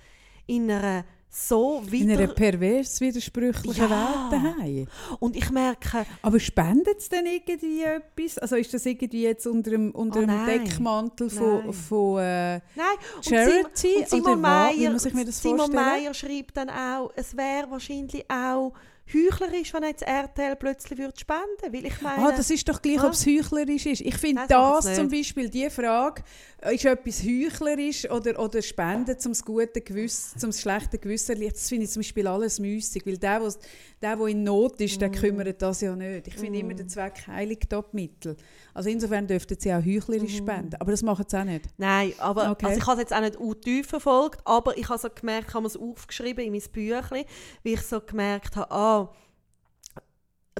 in 0.46 0.70
einer 0.70 1.04
so 1.36 1.80
In 1.86 1.90
wieder... 1.90 2.12
einer 2.18 2.26
pervers 2.28 3.00
widersprüchlichen 3.00 3.88
Ja. 3.88 4.30
Welt 4.30 4.32
daheim. 4.60 4.86
und 5.18 5.34
ich 5.34 5.50
merke, 5.50 6.06
Aber 6.22 6.38
spendet 6.38 6.98
es 6.98 7.08
denn 7.08 7.26
irgendwie 7.26 7.82
etwas? 7.82 8.38
Also 8.38 8.54
ist 8.54 8.72
das 8.72 8.86
irgendwie 8.86 9.22
jetzt 9.22 9.44
unter 9.48 9.70
dem, 9.72 9.90
unter 9.90 10.20
Oh, 10.20 10.26
dem. 10.26 10.46
Deckmantel 10.46 11.30
von, 11.30 11.64
Nein. 11.64 11.72
von 11.72 12.18
äh, 12.20 12.52
Nein, 12.76 12.86
und 13.16 13.24
Charity? 13.24 13.72
Sim- 13.72 13.98
und 14.00 14.08
Simon 14.10 14.42
was? 14.42 14.74
Wie 14.76 14.78
Meyer, 14.80 14.92
muss 14.92 15.06
ich 15.06 15.14
mir 15.14 15.24
das 15.24 15.42
Simon 15.42 15.58
vorstellen? 15.72 15.84
Meyer 15.86 16.14
schreibt 16.14 16.56
dann 16.56 16.70
auch, 16.70 17.10
es 17.16 17.36
wäre 17.36 17.68
wahrscheinlich 17.68 18.24
auch 18.30 18.72
heuchlerisch, 19.12 19.72
wenn 19.74 19.82
jetzt 19.84 20.02
RTL 20.02 20.56
plötzlich 20.56 20.98
würde 20.98 21.18
spenden 21.18 21.42
weil 21.72 21.86
ich 21.86 22.00
meine... 22.00 22.26
Ah, 22.28 22.32
das 22.36 22.50
ist 22.50 22.68
doch 22.68 22.80
gleich, 22.80 23.00
Ah. 23.00 23.06
ob 23.06 23.12
es 23.12 23.26
heuchlerisch 23.26 23.86
ist. 23.86 24.00
Ich 24.00 24.16
finde 24.16 24.42
das 24.48 24.94
zum. 24.94 25.08
Beispiel, 25.08 25.48
die 25.50 25.68
Frage, 25.70 26.22
äh, 26.62 26.74
ist 26.74 26.84
etwas 26.84 27.22
heuchlerisch 27.22 28.10
oder, 28.10 28.38
oder 28.38 28.62
Spenden 28.62 29.18
zum 29.18 29.32
guten 29.44 29.84
Gewissen, 29.84 30.38
zum 30.38 30.52
schlechten 30.52 31.00
Gewissen, 31.00 31.38
das 31.40 31.68
finde 31.68 31.84
ich 31.84 31.90
zum 31.90 32.00
Beispiel 32.00 32.26
alles 32.26 32.58
müßig, 32.58 33.04
weil 33.06 33.18
der, 33.18 33.42
was- 33.42 33.58
der, 34.00 34.16
der 34.16 34.26
in 34.26 34.42
Not 34.42 34.80
ist, 34.80 34.96
Mm. 34.96 35.00
der 35.00 35.10
kümmert 35.10 35.60
das 35.62 35.80
ja 35.82 35.94
nicht. 35.94 36.28
Ich 36.28 36.34
finde 36.36 36.58
immer, 36.60 36.74
der 36.74 36.88
Zweck 36.88 37.26
heiligt 37.26 37.70
die 37.70 37.80
Mittel. 37.92 38.36
Also 38.72 38.88
insofern 38.90 39.26
dürften 39.26 39.56
sie 39.58 39.72
auch 39.72 39.84
heuchlerisch 39.84 40.36
spenden, 40.36 40.76
aber 40.80 40.90
das 40.90 41.02
machen 41.02 41.24
sie 41.28 41.38
auch 41.38 41.44
nicht. 41.44 41.66
Nein, 41.76 42.12
aber 42.18 42.50
Okay. 42.52 42.66
also 42.66 42.78
ich 42.80 42.86
habe 42.86 42.94
es 43.02 43.08
jetzt 43.10 43.14
auch 43.16 43.20
nicht 43.20 43.38
u 43.38 43.54
tief 43.54 43.86
verfolgt, 43.86 44.40
aber 44.44 44.76
ich 44.76 44.88
habe 44.88 44.98
so 44.98 45.08
gemerkt, 45.14 45.48
ich 45.48 45.54
habe 45.54 45.66
es 45.66 45.76
aufgeschrieben 45.76 46.44
in 46.44 46.52
mein 46.52 46.62
Büchlein, 46.72 47.24
wie 47.62 47.74
ich 47.74 47.82
so 47.82 48.00
gemerkt 48.00 48.56
habe, 48.56 48.70
ah, 48.70 48.93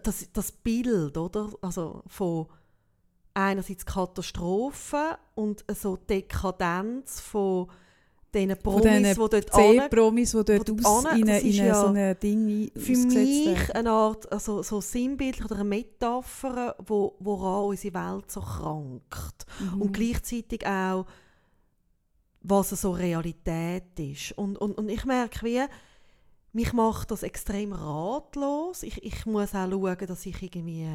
das, 0.02 0.26
das 0.32 0.52
Bild, 0.52 1.16
oder? 1.16 1.50
Also 1.62 2.02
von 2.06 2.46
einerseits 3.34 3.84
Katastrophe 3.84 5.18
und 5.34 5.64
so 5.74 5.96
Dekadenz 5.96 7.20
von 7.20 7.68
diesen 8.32 8.56
Von 8.56 8.80
Promis, 8.80 8.84
diesen 8.98 9.14
die 9.14 9.30
dort 9.30 9.54
ane- 9.54 9.88
Promis, 9.88 10.30
die 10.32 10.44
dort 10.44 10.68
wo 10.84 10.88
aus, 10.88 11.04
in, 11.04 11.26
das 11.26 11.28
eine- 11.28 11.38
ist 11.38 11.44
in 11.54 11.60
eine- 11.60 11.68
ja 11.68 11.80
so 11.80 11.86
ein 11.86 12.18
Ding 12.20 12.70
für 12.76 12.96
mich 12.96 13.74
eine 13.74 13.90
Art 13.90 14.32
also, 14.32 14.62
so 14.62 14.80
Sinnbild 14.80 15.44
oder 15.44 15.54
eine 15.56 15.64
Metapher, 15.64 16.74
wo, 16.84 17.14
woran 17.20 17.66
unsere 17.70 17.94
Welt 17.94 18.30
so 18.30 18.40
krankt. 18.40 19.46
Mhm. 19.60 19.82
Und 19.82 19.92
gleichzeitig 19.92 20.66
auch, 20.66 21.06
was 22.40 22.70
so 22.70 22.90
Realität 22.90 23.98
ist. 23.98 24.32
Und, 24.36 24.58
und, 24.58 24.76
und 24.78 24.88
ich 24.88 25.04
merke, 25.04 25.46
wie, 25.46 25.62
mich 26.54 26.72
macht 26.72 27.10
das 27.10 27.24
extrem 27.24 27.72
ratlos. 27.72 28.84
Ich, 28.84 29.02
ich 29.02 29.26
muss 29.26 29.54
auch 29.54 29.68
schauen, 29.68 30.06
dass 30.06 30.24
ich 30.24 30.40
irgendwie 30.40 30.88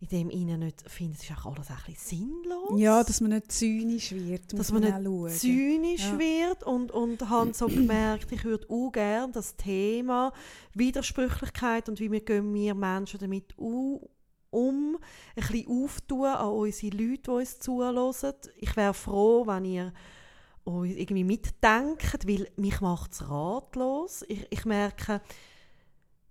in 0.00 0.08
dem 0.08 0.30
Innen 0.30 0.60
nicht 0.60 0.88
finde, 0.88 1.16
es 1.18 1.24
ist 1.28 1.36
auch 1.36 1.46
alles 1.46 1.68
ein 1.68 1.76
bisschen 1.84 2.40
sinnlos. 2.42 2.80
Ja, 2.80 3.02
dass 3.02 3.20
man 3.20 3.32
nicht 3.32 3.52
zynisch 3.52 4.12
wird, 4.12 4.58
dass 4.58 4.72
man 4.72 4.82
man, 4.82 5.02
nicht 5.02 5.40
zynisch 5.40 6.12
Ja. 6.12 6.18
wird 6.18 6.62
und, 6.62 6.92
und 6.92 7.28
habe 7.28 7.52
so 7.52 7.66
gemerkt, 7.66 8.30
ich 8.30 8.44
würde 8.44 8.66
auch 8.70 8.92
gerne 8.92 9.32
das 9.32 9.56
Thema 9.56 10.32
Widersprüchlichkeit 10.74 11.88
und 11.88 12.00
wie 12.00 12.10
wir 12.10 12.20
gehen 12.24 12.54
wir 12.54 12.74
Menschen 12.74 13.18
damit 13.20 13.58
um, 13.58 14.00
ein 14.52 14.96
bisschen 15.34 15.68
auftun 15.68 16.24
an 16.26 16.48
unsere 16.48 16.96
Leute, 16.96 17.22
die 17.22 17.30
uns 17.30 17.58
zuhören. 17.58 18.14
Ich 18.56 18.76
wäre 18.76 18.94
froh, 18.94 19.46
wenn 19.46 19.64
ihr 19.64 19.92
euch 20.70 20.96
irgendwie 20.96 21.24
mitdenkt, 21.24 22.26
weil 22.26 22.48
mich 22.56 22.80
macht 22.80 23.12
es 23.12 23.28
ratlos. 23.28 24.24
Ich, 24.28 24.46
ich 24.50 24.64
merke 24.64 25.20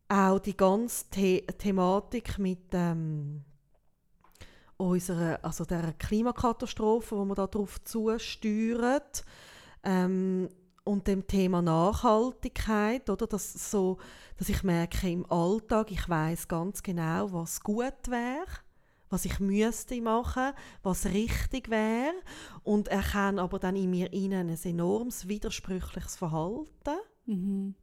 auch 0.08 0.40
die 0.40 0.58
ganze 0.58 1.06
The 1.14 1.42
Thematik 1.58 2.40
mit 2.40 2.74
ähm, 2.74 3.44
unserer, 4.78 5.40
also 5.44 5.66
der 5.66 5.94
Klimakatastrophe, 5.94 7.16
wo 7.18 7.26
wir 7.26 7.36
darauf 7.36 7.84
zusteuern. 7.84 9.02
Ähm, 9.84 10.50
und 10.84 11.08
dem 11.08 11.28
Thema 11.28 11.62
Nachhaltigkeit, 11.62 13.10
oder? 13.10 13.28
Dass, 13.28 13.54
so, 13.72 13.98
dass 14.38 14.50
ich 14.50 14.64
merke 14.64 15.10
im 15.10 15.30
Alltag, 15.32 15.92
ich 15.92 16.10
weiß 16.10 16.48
ganz 16.48 16.82
genau, 16.82 17.32
was 17.32 17.62
gut 17.62 18.08
wäre, 18.10 18.48
was 19.10 19.26
ich 19.26 19.40
müsste 19.40 20.02
machen, 20.02 20.54
was 20.84 21.06
richtig 21.06 21.70
wäre 21.70 22.14
und 22.64 22.88
erkenne 22.88 23.42
aber 23.42 23.60
dann 23.60 23.76
in 23.76 23.90
mir 23.90 24.14
innen 24.14 24.50
ein 24.50 24.64
enormes 24.64 25.28
widersprüchliches 25.28 26.16
Verhalten. 26.16 27.00
Mhm. 27.26 27.76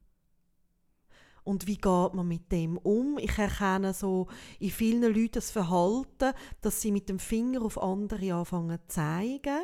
Und 1.45 1.66
wie 1.68 1.77
geht 1.77 2.14
man 2.14 2.27
mit 2.27 2.51
dem 2.51 2.77
um? 2.77 3.18
Ich 3.18 3.39
erkenne 3.39 3.95
so 3.95 4.27
in 4.59 4.70
vielen 4.70 5.14
Leuten 5.14 5.35
das 5.35 5.53
Verhalten, 5.53 6.33
dass 6.61 6.81
sie 6.81 6.91
mit 6.91 7.09
dem 7.09 7.20
Finger 7.20 7.62
auf 7.62 7.81
andere 7.81 8.35
anfangen 8.35 8.81
zu 8.89 8.95
zeigen 8.95 9.61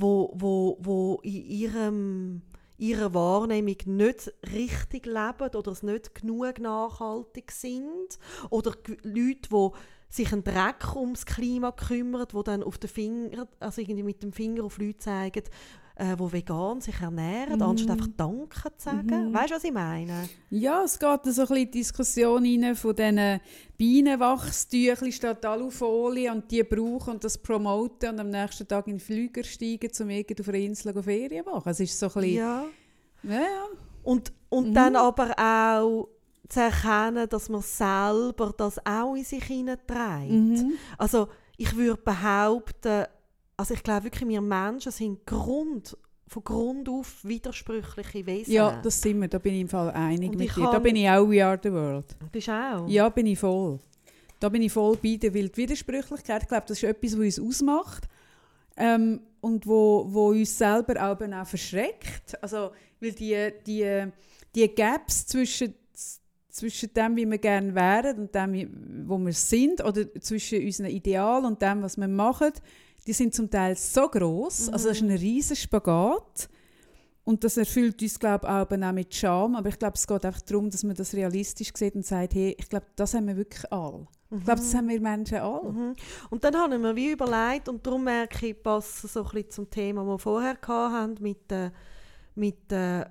wo, 0.00 0.32
wo, 0.34 0.78
wo 0.80 1.20
in 1.22 1.44
ihrem, 1.44 2.42
ihrer 2.78 3.12
Wahrnehmung 3.14 3.76
nicht 3.84 4.32
richtig 4.52 5.06
leben 5.06 5.54
oder 5.54 5.72
es 5.72 5.82
nicht 5.82 6.14
genug 6.14 6.58
nachhaltig 6.58 7.52
sind. 7.52 8.18
Oder 8.48 8.72
Leute, 9.02 9.48
die 9.50 9.70
sich 10.10 10.32
einen 10.32 10.44
Dreck 10.44 10.94
ums 10.96 11.24
Klima 11.24 11.72
kümmern, 11.72 12.26
die 12.30 12.42
dann 12.44 12.62
auf 12.62 12.78
den 12.78 12.90
Finger, 12.90 13.48
also 13.60 13.80
irgendwie 13.80 14.02
mit 14.02 14.22
dem 14.22 14.32
Finger 14.32 14.64
auf 14.64 14.78
Leute 14.78 14.98
zeigen, 14.98 15.44
äh, 15.94 16.16
die 16.16 16.32
vegan 16.32 16.80
sich 16.80 17.00
ernähren, 17.00 17.56
mhm. 17.56 17.62
anstatt 17.62 17.92
einfach 17.92 18.08
Danke 18.16 18.76
zu 18.76 18.84
sagen. 18.84 19.28
Mhm. 19.28 19.34
Weißt 19.34 19.50
du, 19.50 19.54
was 19.54 19.64
ich 19.64 19.72
meine? 19.72 20.28
Ja, 20.50 20.82
es 20.82 20.98
geht 20.98 21.08
so 21.08 21.14
ein 21.14 21.20
bisschen 21.22 21.56
die 21.56 21.70
Diskussion 21.70 22.44
rein 22.44 22.74
von 22.74 22.96
diesen 22.96 23.40
Bienenwachstüchern 23.76 25.12
statt 25.12 25.44
Alufolie 25.44 26.32
und 26.32 26.50
die 26.50 26.64
brauchen 26.64 27.14
und 27.14 27.24
das 27.24 27.38
promoten 27.38 28.10
und 28.10 28.20
am 28.20 28.30
nächsten 28.30 28.66
Tag 28.66 28.88
in 28.88 28.94
den 28.94 29.00
Flüger 29.00 29.44
steigen, 29.44 29.90
um 30.00 30.10
irgendwo 30.10 30.42
auf 30.42 30.48
einer 30.48 30.58
Insel 30.58 31.02
Ferien 31.02 31.44
zu 31.44 31.50
machen. 31.50 31.68
Es 31.68 31.80
ist 31.80 31.98
so 31.98 32.06
ein 32.06 32.12
bisschen... 32.14 32.34
Ja. 32.34 32.64
ja, 33.22 33.40
ja. 33.40 33.66
Und, 34.02 34.32
und 34.48 34.70
mhm. 34.70 34.74
dann 34.74 34.96
aber 34.96 35.38
auch 35.38 36.08
zu 36.50 36.60
erkennen, 36.60 37.28
dass 37.28 37.48
man 37.48 37.62
selber 37.62 38.52
das 38.56 38.84
auch 38.84 39.14
in 39.14 39.24
sich 39.24 39.44
hineinträgt. 39.44 40.30
Mhm. 40.30 40.72
Also 40.98 41.28
ich 41.56 41.74
würde 41.76 42.00
behaupten, 42.02 43.04
also 43.56 43.74
ich 43.74 43.82
glaube 43.82 44.04
wirklich, 44.04 44.28
wir 44.28 44.40
Menschen 44.40 44.92
sind 44.92 45.26
Grund, 45.26 45.96
von 46.26 46.44
Grund 46.44 46.88
auf 46.88 47.24
widersprüchliche 47.24 48.26
Wesen. 48.26 48.52
Ja, 48.52 48.80
das 48.82 49.00
sind 49.00 49.20
wir, 49.20 49.28
da 49.28 49.38
bin 49.38 49.54
ich 49.54 49.60
im 49.62 49.68
Fall 49.68 49.90
einig 49.90 50.36
mit 50.36 50.56
dir. 50.56 50.70
Da 50.70 50.78
bin 50.78 50.96
ich 50.96 51.08
auch 51.08 51.28
We 51.28 51.44
Are 51.44 51.58
The 51.60 51.72
World. 51.72 52.16
Bist 52.30 52.48
du 52.48 52.52
auch? 52.52 52.88
Ja, 52.88 53.08
bin 53.08 53.26
ich 53.26 53.38
voll. 53.38 53.78
Da 54.38 54.48
bin 54.48 54.62
ich 54.62 54.72
voll 54.72 54.96
bei 54.96 55.16
der 55.16 55.34
Widersprüchlichkeit. 55.34 56.42
Ich 56.42 56.48
glaube, 56.48 56.64
das 56.66 56.78
ist 56.78 56.84
etwas, 56.84 57.12
was 57.12 57.38
uns 57.38 57.40
ausmacht 57.40 58.08
ähm, 58.76 59.20
und 59.40 59.66
wo, 59.66 60.06
wo 60.08 60.28
uns 60.28 60.56
selber 60.56 60.94
auch, 61.02 61.20
auch 61.20 61.46
verschreckt. 61.46 62.42
Also, 62.42 62.70
weil 63.00 63.12
die, 63.12 63.52
die, 63.66 64.06
die 64.54 64.74
Gaps 64.74 65.26
zwischen 65.26 65.74
zwischen 66.50 66.92
dem, 66.94 67.16
wie 67.16 67.30
wir 67.30 67.38
gerne 67.38 67.74
wären 67.74 68.18
und 68.18 68.34
dem, 68.34 69.06
wo 69.06 69.18
wir 69.18 69.32
sind, 69.32 69.84
oder 69.84 70.12
zwischen 70.20 70.62
unserem 70.62 70.90
Ideal 70.90 71.44
und 71.44 71.60
dem, 71.62 71.82
was 71.82 71.96
wir 71.96 72.08
machen, 72.08 72.52
die 73.06 73.12
sind 73.12 73.34
zum 73.34 73.50
Teil 73.50 73.76
so 73.76 74.08
groß, 74.08 74.68
mhm. 74.68 74.74
also 74.74 74.88
das 74.88 74.96
ist 74.98 75.02
ein 75.02 75.10
riesiger 75.10 75.56
Spagat. 75.56 76.48
Und 77.22 77.44
das 77.44 77.56
erfüllt 77.58 78.00
uns, 78.02 78.18
glaube 78.18 78.46
ich, 78.46 78.82
auch 78.82 78.92
mit 78.92 79.14
Scham. 79.14 79.54
Aber 79.54 79.68
ich 79.68 79.78
glaube, 79.78 79.94
es 79.94 80.06
geht 80.06 80.24
einfach 80.24 80.40
darum, 80.40 80.70
dass 80.70 80.82
man 80.82 80.96
das 80.96 81.14
realistisch 81.14 81.70
sieht 81.74 81.94
und 81.94 82.04
sagt, 82.04 82.34
hey, 82.34 82.56
ich 82.58 82.68
glaube, 82.68 82.86
das 82.96 83.14
haben 83.14 83.28
wir 83.28 83.36
wirklich 83.36 83.70
alle. 83.70 84.06
Mhm. 84.30 84.38
Ich 84.38 84.44
glaube, 84.44 84.60
das 84.60 84.74
haben 84.74 84.88
wir 84.88 85.00
Menschen 85.00 85.38
alle. 85.38 85.70
Mhm. 85.70 85.94
Und 86.30 86.42
dann 86.42 86.56
habe 86.56 86.74
ich 86.74 86.80
mir 86.80 86.96
wie 86.96 87.12
überlegt, 87.12 87.68
und 87.68 87.86
darum 87.86 88.04
merke 88.04 88.48
ich, 88.48 88.60
passt 88.60 89.02
so 89.02 89.20
ein 89.22 89.24
bisschen 89.30 89.50
zum 89.50 89.70
Thema, 89.70 90.02
das 90.02 90.08
wir 90.08 90.18
vorher 90.18 90.58
hatten, 90.66 91.22
mit 91.22 91.50
den 91.50 91.70
mit, 92.34 92.72
äh, 92.72 93.04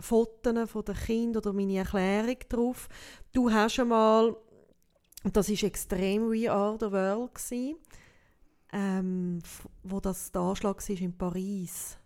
Fotos 0.00 0.70
von 0.70 0.84
den 0.84 0.94
Kindern 0.94 1.42
oder 1.42 1.52
meine 1.52 1.78
Erklärung 1.78 2.38
darauf. 2.48 2.88
Du 3.32 3.50
hast 3.50 3.80
einmal, 3.80 4.36
und 5.24 5.36
das 5.36 5.48
war 5.48 5.62
extrem 5.64 6.30
We 6.30 6.50
Are 6.50 6.76
the 6.78 6.90
World, 6.92 7.34
gewesen, 7.34 7.76
ähm, 8.72 9.40
wo 9.82 10.00
das 10.00 10.30
der 10.30 10.42
Anschlag 10.42 10.88
war 10.88 10.96
in 11.00 11.16
Paris, 11.16 11.98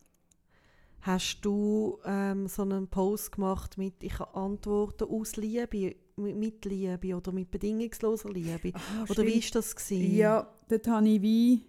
hast 1.01 1.41
du 1.43 1.99
ähm, 2.05 2.47
so 2.47 2.63
einen 2.63 2.89
Post 2.89 3.33
gemacht 3.33 3.77
mit 3.77 4.03
«Ich 4.03 4.21
antworte 4.21 5.07
aus 5.07 5.37
Liebe», 5.37 5.97
mit 6.17 6.65
Liebe 6.65 7.17
oder 7.17 7.33
mit 7.33 7.51
bedingungsloser 7.51 8.31
Liebe. 8.31 8.73
Aha, 8.75 9.05
oder 9.09 9.25
wie 9.25 9.43
war 9.43 9.51
das? 9.53 9.75
Gewesen? 9.75 10.15
Ja, 10.15 10.47
dort 10.69 10.87
habe 10.87 11.09
ich 11.09 11.23
wie... 11.23 11.67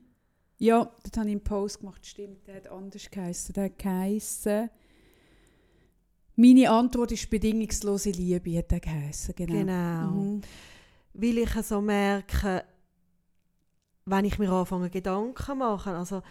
Ja, 0.59 0.83
dort 0.83 1.17
habe 1.17 1.27
ich 1.27 1.35
einen 1.35 1.43
Post 1.43 1.79
gemacht, 1.79 2.05
stimmt, 2.05 2.45
der 2.47 2.57
hat 2.57 2.67
anders 2.67 3.09
geheißen. 3.09 3.53
Der 3.53 3.65
hat 3.65 3.79
geheißen... 3.79 4.69
Meine 6.35 6.69
Antwort 6.69 7.11
ist 7.11 7.29
bedingungslose 7.29 8.11
Liebe, 8.11 8.57
hat 8.57 8.71
er 8.71 8.79
geheißen, 8.79 9.35
genau. 9.35 9.53
Genau. 9.53 10.11
Mhm. 10.11 10.41
Weil 11.13 11.37
ich 11.37 11.51
so 11.51 11.79
merke, 11.79 12.63
wenn 14.05 14.25
ich 14.25 14.39
mir 14.39 14.51
anfange 14.51 14.89
Gedanken 14.89 15.59
machen, 15.59 15.93
also 15.93 16.23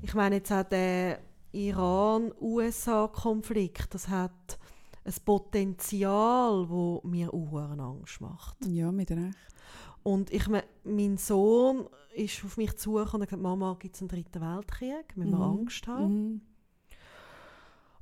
ich 0.00 0.14
meine 0.14 0.36
jetzt 0.36 0.52
auch 0.52 0.62
der 0.62 1.18
Iran-USA-Konflikt, 1.52 3.92
das 3.94 4.08
hat 4.08 4.58
ein 5.04 5.14
Potenzial, 5.24 6.68
wo 6.68 7.00
mir 7.04 7.34
Uhren 7.34 7.80
Angst 7.80 8.20
macht. 8.20 8.56
Ja, 8.66 8.92
mit 8.92 9.10
Recht. 9.10 9.34
Und 10.02 10.30
ich 10.32 10.44
mein 10.84 11.16
Sohn 11.16 11.88
ist 12.14 12.44
auf 12.44 12.56
mich 12.56 12.76
zugekommen 12.76 13.14
und 13.14 13.22
hat 13.22 13.28
gesagt, 13.28 13.42
Mama, 13.42 13.76
gibt 13.78 13.96
es 13.96 14.02
einen 14.02 14.08
dritten 14.08 14.40
Weltkrieg? 14.40 15.16
Müssen 15.16 15.32
wir 15.32 15.38
mhm. 15.38 15.60
Angst 15.60 15.86
haben? 15.86 16.32
Mhm. 16.32 16.40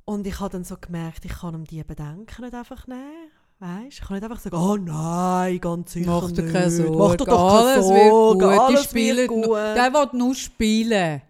Und 0.09 0.25
ich 0.25 0.39
habe 0.39 0.51
dann 0.51 0.63
so 0.63 0.77
gemerkt, 0.79 1.25
ich 1.25 1.33
kann 1.33 1.53
ihm 1.53 1.65
diese 1.65 1.83
Bedenken 1.83 2.41
nicht 2.41 2.53
einfach 2.53 2.87
nehmen. 2.87 3.29
Weißt? 3.59 3.99
Ich 3.99 3.99
kann 3.99 4.15
nicht 4.15 4.23
einfach 4.23 4.39
sagen, 4.39 4.55
oh 4.55 4.77
nein, 4.77 5.59
ganz 5.59 5.91
sicher 5.91 6.21
Mach 6.21 6.31
dir 6.31 6.49
keine 6.49 6.71
Sorge. 6.71 6.97
Mach 6.97 7.15
dir 7.17 7.25
doch 7.25 7.65
keine 7.65 7.83
Sorge. 7.83 8.39
Wird 8.39 8.51
gut. 8.51 8.59
Alles 8.59 8.81
Die 8.81 8.87
spielen 8.87 9.27
gut. 9.27 9.49
Der 9.49 9.93
will 9.93 10.09
nur 10.13 10.33
spielen. 10.33 11.21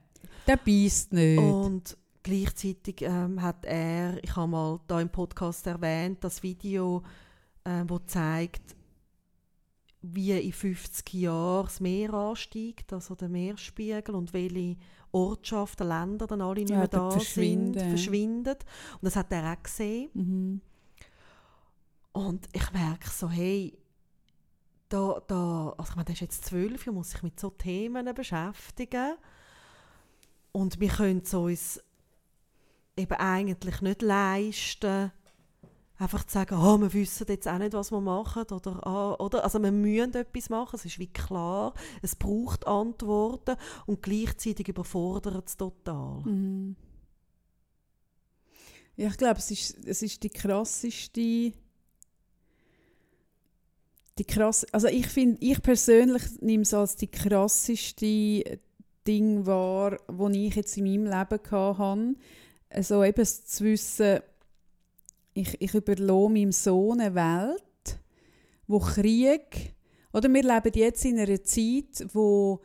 Der 0.45 0.57
beißt 0.57 1.11
nicht. 1.11 1.39
Und 1.39 1.97
gleichzeitig 2.21 3.01
ähm, 3.01 3.41
hat 3.41 3.65
er, 3.65 4.23
ich 4.23 4.35
habe 4.35 4.47
mal 4.47 4.79
da 4.85 5.01
im 5.01 5.09
Podcast 5.09 5.65
erwähnt, 5.65 6.23
das 6.23 6.43
Video, 6.43 7.01
äh, 7.63 7.83
wo 7.87 7.97
zeigt, 7.97 8.75
wie 10.03 10.39
in 10.39 10.53
50 10.53 11.13
Jahren 11.15 11.65
das 11.65 11.79
Meer 11.79 12.13
ansteigt, 12.13 12.93
also 12.93 13.15
der 13.15 13.29
Meerspiegel 13.29 14.13
und 14.13 14.33
welche 14.33 14.77
Ortschaften, 15.17 15.87
Länder 15.87 16.27
dann 16.27 16.41
alle 16.41 16.61
nicht 16.61 16.69
mehr 16.69 16.79
ja, 16.79 16.87
da 16.87 17.11
sind, 17.19 17.79
verschwinden. 17.79 18.55
Und 18.55 19.03
das 19.03 19.15
hat 19.15 19.31
er 19.31 19.53
auch 19.53 19.63
gesehen. 19.63 20.09
Mhm. 20.13 20.61
Und 22.13 22.47
ich 22.53 22.71
merke 22.71 23.09
so, 23.09 23.29
hey, 23.29 23.77
da, 24.89 25.21
da, 25.27 25.73
also 25.77 25.91
ich 25.91 25.95
meine, 25.95 26.05
der 26.05 26.13
ist 26.13 26.21
jetzt 26.21 26.45
zwölf 26.45 26.87
und 26.87 26.95
muss 26.95 27.11
sich 27.11 27.23
mit 27.23 27.39
so 27.39 27.49
Themen 27.49 28.13
beschäftigen. 28.13 29.15
Und 30.51 30.79
wir 30.79 30.89
können 30.89 31.21
es 31.23 31.33
uns 31.33 31.83
eben 32.95 33.13
eigentlich 33.13 33.81
nicht 33.81 34.01
leisten, 34.01 35.11
einfach 35.97 36.23
zu 36.25 36.33
sagen, 36.33 36.55
oh, 36.55 36.79
wir 36.79 36.93
wissen 36.93 37.25
jetzt 37.27 37.47
auch 37.47 37.57
nicht, 37.57 37.73
was 37.73 37.91
wir 37.91 38.01
machen. 38.01 38.43
Oder, 38.51 38.85
ah, 38.85 39.15
oder, 39.15 39.43
also 39.43 39.61
wir 39.61 39.71
müssen 39.71 40.13
etwas 40.13 40.49
machen, 40.49 40.75
es 40.75 40.85
ist 40.85 40.99
wie 40.99 41.07
klar, 41.07 41.73
es 42.01 42.15
braucht 42.15 42.67
Antworten 42.67 43.55
und 43.85 44.01
gleichzeitig 44.01 44.67
überfordert 44.67 45.47
es 45.47 45.57
total. 45.57 46.21
Mhm. 46.23 46.75
Ja, 48.95 49.09
ich 49.09 49.17
glaube, 49.17 49.39
es 49.39 49.51
ist, 49.51 49.85
es 49.85 50.01
ist 50.01 50.23
die 50.23 50.29
krasseste 50.29 51.53
die 54.17 54.25
krass, 54.25 54.65
also 54.71 54.87
ich 54.87 55.07
finde, 55.07 55.37
ich 55.41 55.61
persönlich 55.61 56.23
nehme 56.41 56.63
es 56.63 56.73
als 56.73 56.95
die 56.95 57.07
krasseste 57.07 58.59
Ding 59.05 59.45
wahr, 59.45 59.99
das 60.07 60.35
ich 60.35 60.55
jetzt 60.55 60.77
in 60.77 60.85
meinem 60.85 61.05
Leben 61.05 61.51
hatte. 61.51 62.15
Also 62.69 63.03
eben 63.03 63.25
zu 63.25 63.63
wissen, 63.63 64.21
ich, 65.37 65.61
ich 65.61 65.73
überlasse 65.73 66.29
meinem 66.29 66.51
Sohn 66.51 66.99
eine 66.99 67.15
Welt, 67.15 67.99
wo 68.67 68.79
Krieg, 68.79 69.73
oder 70.13 70.33
wir 70.33 70.43
leben 70.43 70.71
jetzt 70.73 71.05
in 71.05 71.19
einer 71.19 71.43
Zeit, 71.43 72.07
wo 72.13 72.61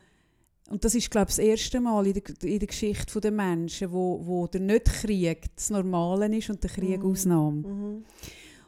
und 0.70 0.84
das 0.84 0.94
ist, 0.94 1.10
glaube 1.10 1.28
ich, 1.28 1.36
das 1.36 1.44
erste 1.44 1.80
Mal 1.80 2.06
in 2.06 2.14
der, 2.14 2.22
in 2.44 2.58
der 2.58 2.68
Geschichte 2.68 3.20
der 3.20 3.30
Menschen, 3.30 3.92
wo, 3.92 4.20
wo 4.24 4.46
der 4.46 4.62
Nicht-Krieg 4.62 5.54
das 5.54 5.68
Normale 5.68 6.34
ist 6.34 6.48
und 6.48 6.62
der 6.62 6.70
Krieg 6.70 7.02
mhm. 7.02 7.10
Ausnahme. 7.10 7.68
Mhm. 7.68 8.04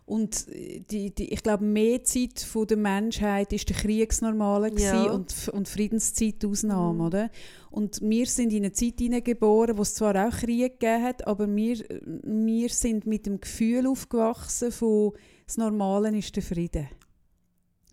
Und 0.07 0.47
die, 0.91 1.15
die, 1.15 1.33
ich 1.33 1.43
glaube, 1.43 1.65
mehr 1.65 2.05
Zeit 2.05 2.39
von 2.39 2.67
der 2.67 2.77
Menschheit 2.77 3.53
ist 3.55 3.71
der 3.71 3.77
Kriegsnormale 3.77 4.71
ja. 4.79 5.11
und, 5.11 5.49
und 5.49 5.67
Friedenszeit 5.67 6.45
Ausnahme, 6.45 6.95
mhm. 6.95 7.01
oder? 7.01 7.31
Und 7.71 8.01
wir 8.03 8.27
sind 8.27 8.53
in 8.53 8.65
eine 8.65 8.73
Zeit 8.73 8.99
hineingeboren, 8.99 9.79
wo 9.79 9.83
es 9.83 9.95
zwar 9.95 10.29
auch 10.29 10.37
Krieg 10.37 10.79
gegeben 10.79 11.03
hat, 11.03 11.27
aber 11.27 11.47
wir, 11.55 11.79
wir 12.23 12.69
sind 12.69 13.07
mit 13.07 13.25
dem 13.25 13.41
Gefühl 13.41 13.87
aufgewachsen 13.87 14.73
von 14.73 15.13
das 15.47 15.57
Normale 15.57 16.17
ist 16.17 16.37
der 16.37 16.43
Frieden. 16.43 16.89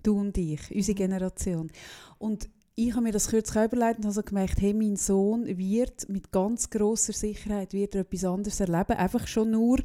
Du 0.03 0.19
und 0.19 0.37
ich, 0.37 0.59
unsere 0.73 0.95
mhm. 0.95 0.97
Generation. 0.97 1.71
Und 2.17 2.49
ich 2.75 2.91
habe 2.93 3.03
mir 3.03 3.11
das 3.11 3.27
kürzlich 3.27 3.65
überlegt 3.65 3.97
und 3.99 4.05
habe 4.05 4.13
so 4.13 4.23
gemerkt, 4.23 4.61
hey, 4.61 4.73
mein 4.73 4.95
Sohn 4.95 5.45
wird 5.45 6.07
mit 6.07 6.31
ganz 6.31 6.69
großer 6.69 7.11
Sicherheit 7.13 7.73
wird 7.73 7.95
er 7.95 8.01
etwas 8.01 8.23
anderes 8.23 8.59
erleben. 8.59 8.93
Einfach 8.93 9.27
schon 9.27 9.51
nur, 9.51 9.79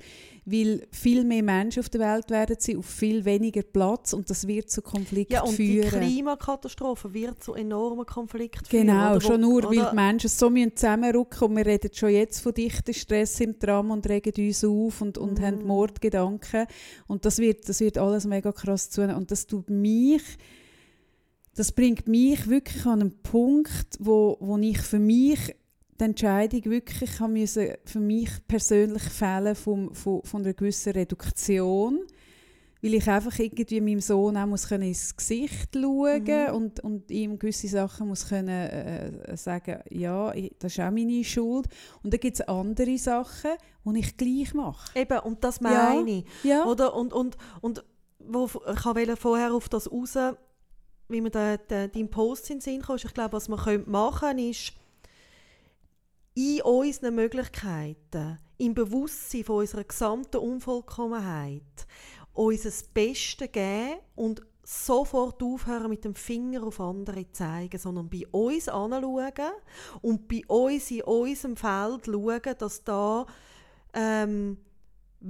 weil 0.44 0.86
viel 0.92 1.24
mehr 1.24 1.42
Menschen 1.42 1.80
auf 1.80 1.88
der 1.88 2.00
Welt 2.00 2.30
werden 2.30 2.56
sie 2.58 2.76
auf 2.76 2.86
viel 2.86 3.24
weniger 3.24 3.62
Platz 3.62 4.12
und 4.12 4.30
das 4.30 4.46
wird 4.46 4.70
zu 4.70 4.82
Konflikten 4.82 5.34
ja, 5.34 5.42
und 5.42 5.54
führen. 5.54 5.82
die 5.82 5.96
Klimakatastrophe 5.96 7.12
wird 7.12 7.42
zu 7.42 7.54
enormen 7.54 8.06
Konflikten 8.06 8.64
führen. 8.64 8.86
Genau, 8.86 9.18
schon 9.18 9.40
nur, 9.40 9.64
weil 9.64 9.90
die 9.90 9.94
Menschen 9.94 10.30
so 10.30 10.48
müssen 10.48 10.76
zusammenrücken 10.76 11.48
und 11.48 11.56
wir 11.56 11.66
reden 11.66 11.90
schon 11.92 12.10
jetzt 12.10 12.40
von 12.40 12.54
dichten 12.54 12.94
Stress 12.94 13.40
im 13.40 13.58
Tram 13.58 13.90
und 13.90 14.08
regen 14.08 14.32
uns 14.46 14.64
auf 14.64 15.02
und, 15.02 15.18
und 15.18 15.38
Mhm. 15.40 15.44
haben 15.44 15.66
Mordgedanken 15.66 16.66
und 17.08 17.24
das 17.24 17.38
wird, 17.38 17.68
das 17.68 17.80
wird 17.80 17.98
alles 17.98 18.26
mega 18.26 18.52
krass 18.52 18.90
zu 18.90 19.02
und 19.02 19.30
das 19.30 19.46
tut 19.46 19.68
mich 19.70 20.22
das 21.56 21.72
bringt 21.72 22.06
mich 22.06 22.48
wirklich 22.48 22.86
an 22.86 23.00
einen 23.00 23.22
Punkt, 23.22 23.96
wo, 23.98 24.36
wo 24.40 24.56
ich 24.58 24.78
für 24.80 24.98
mich 24.98 25.54
die 25.98 26.04
Entscheidung 26.04 26.64
wirklich 26.66 27.18
haben 27.20 27.32
müssen, 27.32 27.68
für 27.84 28.00
mich 28.00 28.30
persönlich 28.46 29.02
fällen 29.02 29.54
vom, 29.56 29.94
von, 29.94 30.22
von 30.22 30.42
einer 30.44 30.52
gewissen 30.52 30.92
Reduktion, 30.92 32.00
weil 32.82 32.92
ich 32.94 33.08
einfach 33.08 33.38
irgendwie 33.38 33.80
meinem 33.80 34.00
Sohn 34.00 34.36
auch 34.36 34.46
muss 34.46 34.68
können 34.68 34.82
ins 34.88 35.16
Gesicht 35.16 35.70
schauen 35.74 36.22
Mhm. 36.24 36.54
und, 36.54 36.80
und 36.80 37.10
ihm 37.10 37.38
gewisse 37.38 37.68
Sachen 37.68 38.08
muss 38.08 38.28
können 38.28 38.48
äh, 38.50 39.36
sagen, 39.38 39.80
ja, 39.88 40.34
ich, 40.34 40.52
das 40.58 40.72
ist 40.74 40.80
auch 40.80 40.90
meine 40.90 41.24
Schuld. 41.24 41.66
Und 42.02 42.12
dann 42.12 42.20
gibt 42.20 42.38
es 42.38 42.46
andere 42.46 42.98
Sachen, 42.98 43.52
die 43.86 43.98
ich 44.00 44.16
gleich 44.18 44.52
mache. 44.52 44.98
Eben, 44.98 45.18
und 45.20 45.42
das 45.42 45.58
Ja. 45.60 45.94
meine 45.94 46.10
ich. 46.18 46.24
Ja, 46.44 46.66
Oder? 46.66 46.94
Und, 46.94 47.14
und, 47.14 47.38
und 47.62 47.82
wo, 48.18 48.44
ich 48.44 48.84
wollte 48.84 49.16
vorher 49.16 49.54
auf 49.54 49.68
das 49.70 49.90
raus, 49.90 50.16
wie 51.08 51.20
mir 51.20 51.30
dein 51.30 52.10
Post 52.10 52.50
in 52.50 52.56
den 52.56 52.60
Sinn 52.60 52.82
kam, 52.82 52.96
ich 52.96 53.14
glaube, 53.14 53.34
was 53.34 53.48
können 53.48 53.90
machen 53.90 54.20
können, 54.20 54.50
ist, 54.50 54.72
in 56.34 56.60
unseren 56.62 57.14
Möglichkeiten, 57.14 58.38
im 58.58 58.74
Bewusstsein 58.74 59.44
von 59.44 59.56
unserer 59.56 59.84
gesamten 59.84 60.36
Unvollkommenheit, 60.36 61.86
uns 62.34 62.62
das 62.62 62.82
Beste 62.82 63.48
geben 63.48 64.00
und 64.14 64.42
sofort 64.62 65.42
aufhören 65.42 65.88
mit 65.88 66.04
dem 66.04 66.14
Finger 66.14 66.64
auf 66.64 66.80
andere 66.80 67.24
zu 67.26 67.32
zeigen, 67.32 67.78
sondern 67.78 68.10
bei 68.10 68.26
uns 68.32 68.68
anschauen 68.68 69.52
und 70.02 70.28
bei 70.28 70.42
uns 70.48 70.90
in 70.90 71.02
unserem 71.02 71.56
Feld 71.56 72.06
schauen, 72.06 72.54
dass 72.58 72.84
da 72.84 73.26
ähm, 73.94 74.58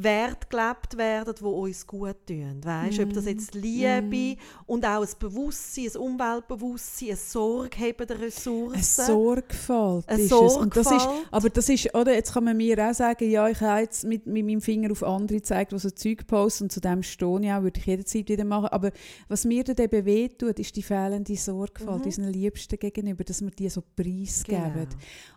Werte 0.03 0.47
gelebt 0.49 0.97
werden, 0.97 1.35
die 1.39 1.45
uns 1.45 1.87
gut 1.87 2.17
tun. 2.27 2.61
Weißt, 2.63 3.01
Ob 3.01 3.13
das 3.13 3.25
jetzt 3.27 3.55
Liebe 3.55 4.41
und 4.67 4.85
auch 4.85 5.03
ein 5.03 5.09
Bewusstsein, 5.19 5.89
ein 5.95 5.97
Umweltbewusstsein, 5.97 7.11
ein 7.11 7.17
Sorge 7.17 7.79
haben 7.79 8.07
der 8.07 8.17
eine 8.17 8.27
Ressourcen. 8.27 9.05
Sorgfalt 9.07 10.09
Eine 10.09 10.23
ist 10.23 10.33
es. 10.33 10.57
Und 10.57 10.77
das 10.77 10.87
ist, 10.91 11.01
Sorgfalt. 11.03 11.27
aber 11.31 11.51
das 11.51 11.69
ist, 11.69 11.95
oder, 11.95 12.15
jetzt 12.15 12.33
kann 12.35 12.45
man 12.45 12.57
mir 12.57 12.79
auch 12.91 12.95
sagen, 12.95 13.31
ja, 13.31 13.49
ich 13.49 13.61
habe 13.61 13.81
jetzt 13.81 14.05
mit, 14.05 14.27
mit 14.27 14.45
meinem 14.47 14.61
Finger 14.61 14.93
auf 14.93 15.03
andere 15.03 15.39
gezeigt, 15.39 15.73
die 15.73 15.79
so 15.79 15.91
Zeug 15.91 16.27
posten 16.27 16.65
und 16.65 16.73
zu 16.73 16.81
dem 16.81 17.03
stehe 17.03 17.41
ich 17.41 17.51
auch, 17.53 17.63
würde 17.63 17.81
ich 17.81 17.87
jederzeit 17.87 18.29
wieder 18.29 18.45
machen. 18.45 18.69
Aber 18.69 18.91
was 19.29 19.45
mir 19.45 19.65
dann 19.65 19.77
eben 19.77 20.05
wehtut, 20.05 20.59
ist 20.59 20.77
die 20.77 20.83
fehlende 20.83 21.37
Sorgfalt 21.37 22.01
Mhm. 22.01 22.07
unseren 22.07 22.33
Liebsten 22.33 22.79
gegenüber, 22.79 23.25
dass 23.25 23.41
wir 23.43 23.51
die 23.51 23.69
so 23.69 23.83
preisgeben. 23.95 24.73
Genau. 24.75 24.87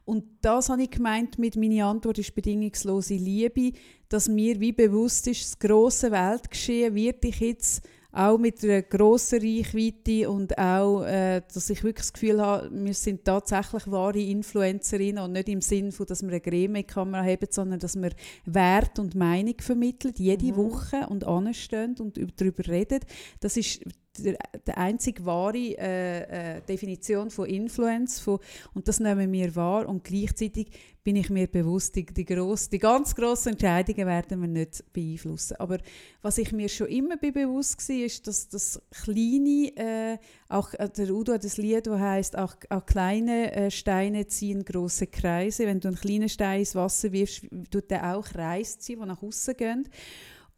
Und 0.10 0.24
das 0.42 0.70
habe 0.70 0.84
ich 0.84 0.90
gemeint 0.92 1.38
mit 1.38 1.56
meiner 1.56 1.86
Antwort 1.86 2.18
ist 2.18 2.34
bedingungslose 2.34 3.14
Liebe, 3.14 3.74
dass 4.10 4.28
mir 4.28 4.60
wie 4.60 4.72
bewusst 4.72 5.28
ist, 5.28 5.44
das 5.44 5.60
grosse 5.60 6.12
Weltgeschehen 6.12 6.96
wird 6.96 7.24
ich 7.26 7.40
jetzt 7.40 7.88
auch 8.12 8.40
mit 8.40 8.64
einer 8.64 8.82
grossen 8.82 9.40
Reichweite 9.40 10.32
und 10.32 10.58
auch, 10.58 11.04
äh, 11.04 11.44
dass 11.54 11.70
ich 11.70 11.84
wirklich 11.84 12.08
das 12.08 12.14
Gefühl 12.14 12.42
habe, 12.42 12.68
wir 12.74 12.94
sind 12.96 13.24
tatsächlich 13.24 13.86
wahre 13.86 14.20
Influencerinnen 14.20 15.24
und 15.24 15.34
nicht 15.34 15.48
im 15.48 15.62
Sinn 15.62 15.92
von, 15.92 16.08
dass 16.08 16.24
wir 16.24 16.30
eine 16.30 16.42
Creme-Kamera 16.42 17.24
haben, 17.24 17.48
sondern 17.52 17.80
dass 17.80 17.96
wir 17.96 18.10
Wert 18.46 18.98
und 18.98 19.14
Meinung 19.14 19.54
vermitteln, 19.60 20.16
jede 20.18 20.48
Mhm. 20.48 20.56
Woche 20.58 21.06
und 21.08 21.24
anstehen 21.24 21.96
und 22.00 22.18
üb- 22.18 22.34
darüber 22.36 22.68
reden. 22.68 23.02
Das 23.42 23.58
ist 23.58 23.82
der, 24.24 24.38
der 24.66 24.78
einzige 24.78 25.26
wahre 25.26 25.58
äh, 25.58 26.58
äh, 26.58 26.62
Definition 26.62 27.30
von 27.30 27.48
Influence 27.48 28.20
von, 28.20 28.40
und 28.74 28.88
das 28.88 29.00
nehmen 29.00 29.32
wir 29.32 29.56
wahr 29.56 29.88
und 29.88 30.04
gleichzeitig 30.04 30.72
bin 31.02 31.16
ich 31.16 31.30
mir 31.30 31.48
bewusst, 31.48 31.96
die, 31.96 32.06
die, 32.06 32.26
gross, 32.26 32.70
die 32.70 32.78
ganz 32.78 33.16
grossen 33.16 33.54
Entscheidungen 33.54 34.06
werden 34.06 34.42
wir 34.42 34.48
nicht 34.48 34.84
beeinflussen. 34.94 35.56
Aber 35.58 35.78
was 36.22 36.38
ich 36.38 36.52
mir 36.52 36.70
schon 36.70 36.88
immer 36.88 37.18
be- 37.18 37.32
bewusst 37.32 37.88
war, 37.90 37.96
ist, 37.96 38.28
dass 38.28 38.50
das 38.50 38.82
kleine, 38.92 39.72
äh, 39.78 40.18
auch 40.50 40.74
äh, 40.74 40.90
der 40.90 41.10
Udo 41.10 41.34
hat 41.34 41.44
ein 41.46 41.52
Lied, 41.56 41.88
das 41.88 42.00
heißt 42.00 42.38
auch, 42.38 42.56
auch 42.70 42.86
kleine 42.86 43.54
äh, 43.54 43.72
Steine 43.72 44.28
ziehen 44.28 44.64
große 44.64 45.08
Kreise. 45.08 45.66
Wenn 45.66 45.80
du 45.80 45.88
einen 45.88 45.98
kleinen 45.98 46.30
Stein 46.30 46.60
ins 46.60 46.76
Wasser 46.76 47.12
wirfst, 47.12 47.46
tut 47.72 47.90
der 47.90 48.16
auch 48.16 48.26
Kreise 48.26 48.78
ziehen, 48.78 49.00
die 49.00 49.08
nach 49.08 49.24
außen 49.24 49.56
gehen. 49.56 49.88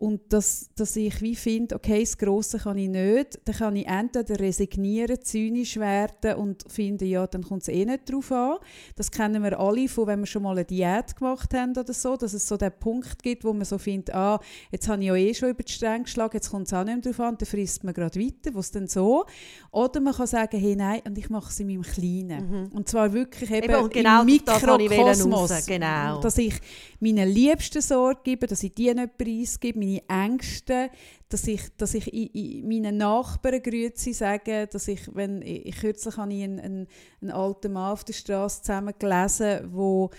Und 0.01 0.33
dass, 0.33 0.71
dass 0.75 0.95
ich 0.95 1.21
wie 1.21 1.35
finde, 1.35 1.75
okay, 1.75 1.99
das 1.99 2.17
Grosse 2.17 2.57
kann 2.57 2.75
ich 2.79 2.89
nicht, 2.89 3.39
dann 3.45 3.55
kann 3.55 3.75
ich 3.75 3.87
entweder 3.87 4.39
resignieren, 4.39 5.21
zynisch 5.21 5.77
werden 5.77 6.37
und 6.37 6.65
finden, 6.67 7.07
ja, 7.07 7.27
dann 7.27 7.43
kommt 7.43 7.61
es 7.61 7.67
eh 7.67 7.85
nicht 7.85 8.11
drauf 8.11 8.31
an. 8.31 8.57
Das 8.95 9.11
kennen 9.11 9.43
wir 9.43 9.59
alle 9.59 9.87
von, 9.87 10.07
wenn 10.07 10.21
wir 10.21 10.25
schon 10.25 10.41
mal 10.41 10.53
eine 10.53 10.65
Diät 10.65 11.15
gemacht 11.15 11.53
haben 11.53 11.77
oder 11.77 11.93
so, 11.93 12.17
dass 12.17 12.33
es 12.33 12.47
so 12.47 12.57
den 12.57 12.71
Punkt 12.79 13.21
gibt, 13.21 13.43
wo 13.43 13.53
man 13.53 13.63
so 13.63 13.77
findet, 13.77 14.15
ah, 14.15 14.39
jetzt 14.71 14.87
habe 14.87 15.03
ich 15.03 15.07
ja 15.07 15.15
eh 15.15 15.35
schon 15.35 15.49
über 15.49 15.61
die 15.61 15.71
Stränge 15.71 16.05
geschlagen, 16.05 16.31
jetzt 16.33 16.49
kommt 16.49 16.65
es 16.65 16.73
auch 16.73 16.83
nicht 16.83 17.05
mehr 17.05 17.13
drauf 17.13 17.19
an, 17.19 17.37
dann 17.37 17.45
frisst 17.45 17.83
man 17.83 17.93
gerade 17.93 18.19
weiter, 18.19 18.55
was 18.55 18.71
denn 18.71 18.87
so? 18.87 19.25
Oder 19.69 20.01
man 20.01 20.15
kann 20.15 20.25
sagen, 20.25 20.59
hey, 20.59 20.75
nein, 20.75 21.01
und 21.05 21.15
ich 21.15 21.29
mache 21.29 21.51
es 21.51 21.59
in 21.59 21.67
meinem 21.67 21.83
Kleinen. 21.83 22.71
Und 22.73 22.89
zwar 22.89 23.13
wirklich 23.13 23.51
eben, 23.51 23.71
Eben, 23.71 23.89
genau 23.89 24.23
im 24.23 24.41
das 24.45 24.61
Mikrokosmos. 24.63 25.51
raus, 25.51 25.65
genau. 25.67 26.21
Dass 26.21 26.39
ich 26.39 26.55
meinen 26.99 27.29
Liebsten 27.29 27.83
Sorge 27.83 28.21
gebe, 28.23 28.47
dass 28.47 28.63
ich 28.63 28.73
die 28.73 28.91
nicht 28.91 29.15
preisgebe, 29.15 29.90
meine 30.07 30.25
Ängste, 30.25 30.89
dass 31.29 31.47
ich, 31.47 31.61
dass 31.77 31.93
ich 31.93 32.13
in, 32.13 32.27
in 32.27 32.67
meinen 32.67 32.97
Nachbarn 32.97 33.61
Grüezi 33.61 34.13
sage, 34.13 34.67
dass 34.67 34.87
ich, 34.87 35.13
wenn, 35.15 35.41
ich 35.41 35.77
kürzlich 35.77 36.17
habe 36.17 36.33
ich 36.33 36.43
einen, 36.43 36.59
einen, 36.59 36.87
einen 37.21 37.31
alten 37.31 37.73
Mann 37.73 37.93
auf 37.93 38.03
der 38.03 38.13
Straße 38.13 38.61
zusammen 38.61 38.93
gelesen, 38.97 39.69
wo 39.71 40.09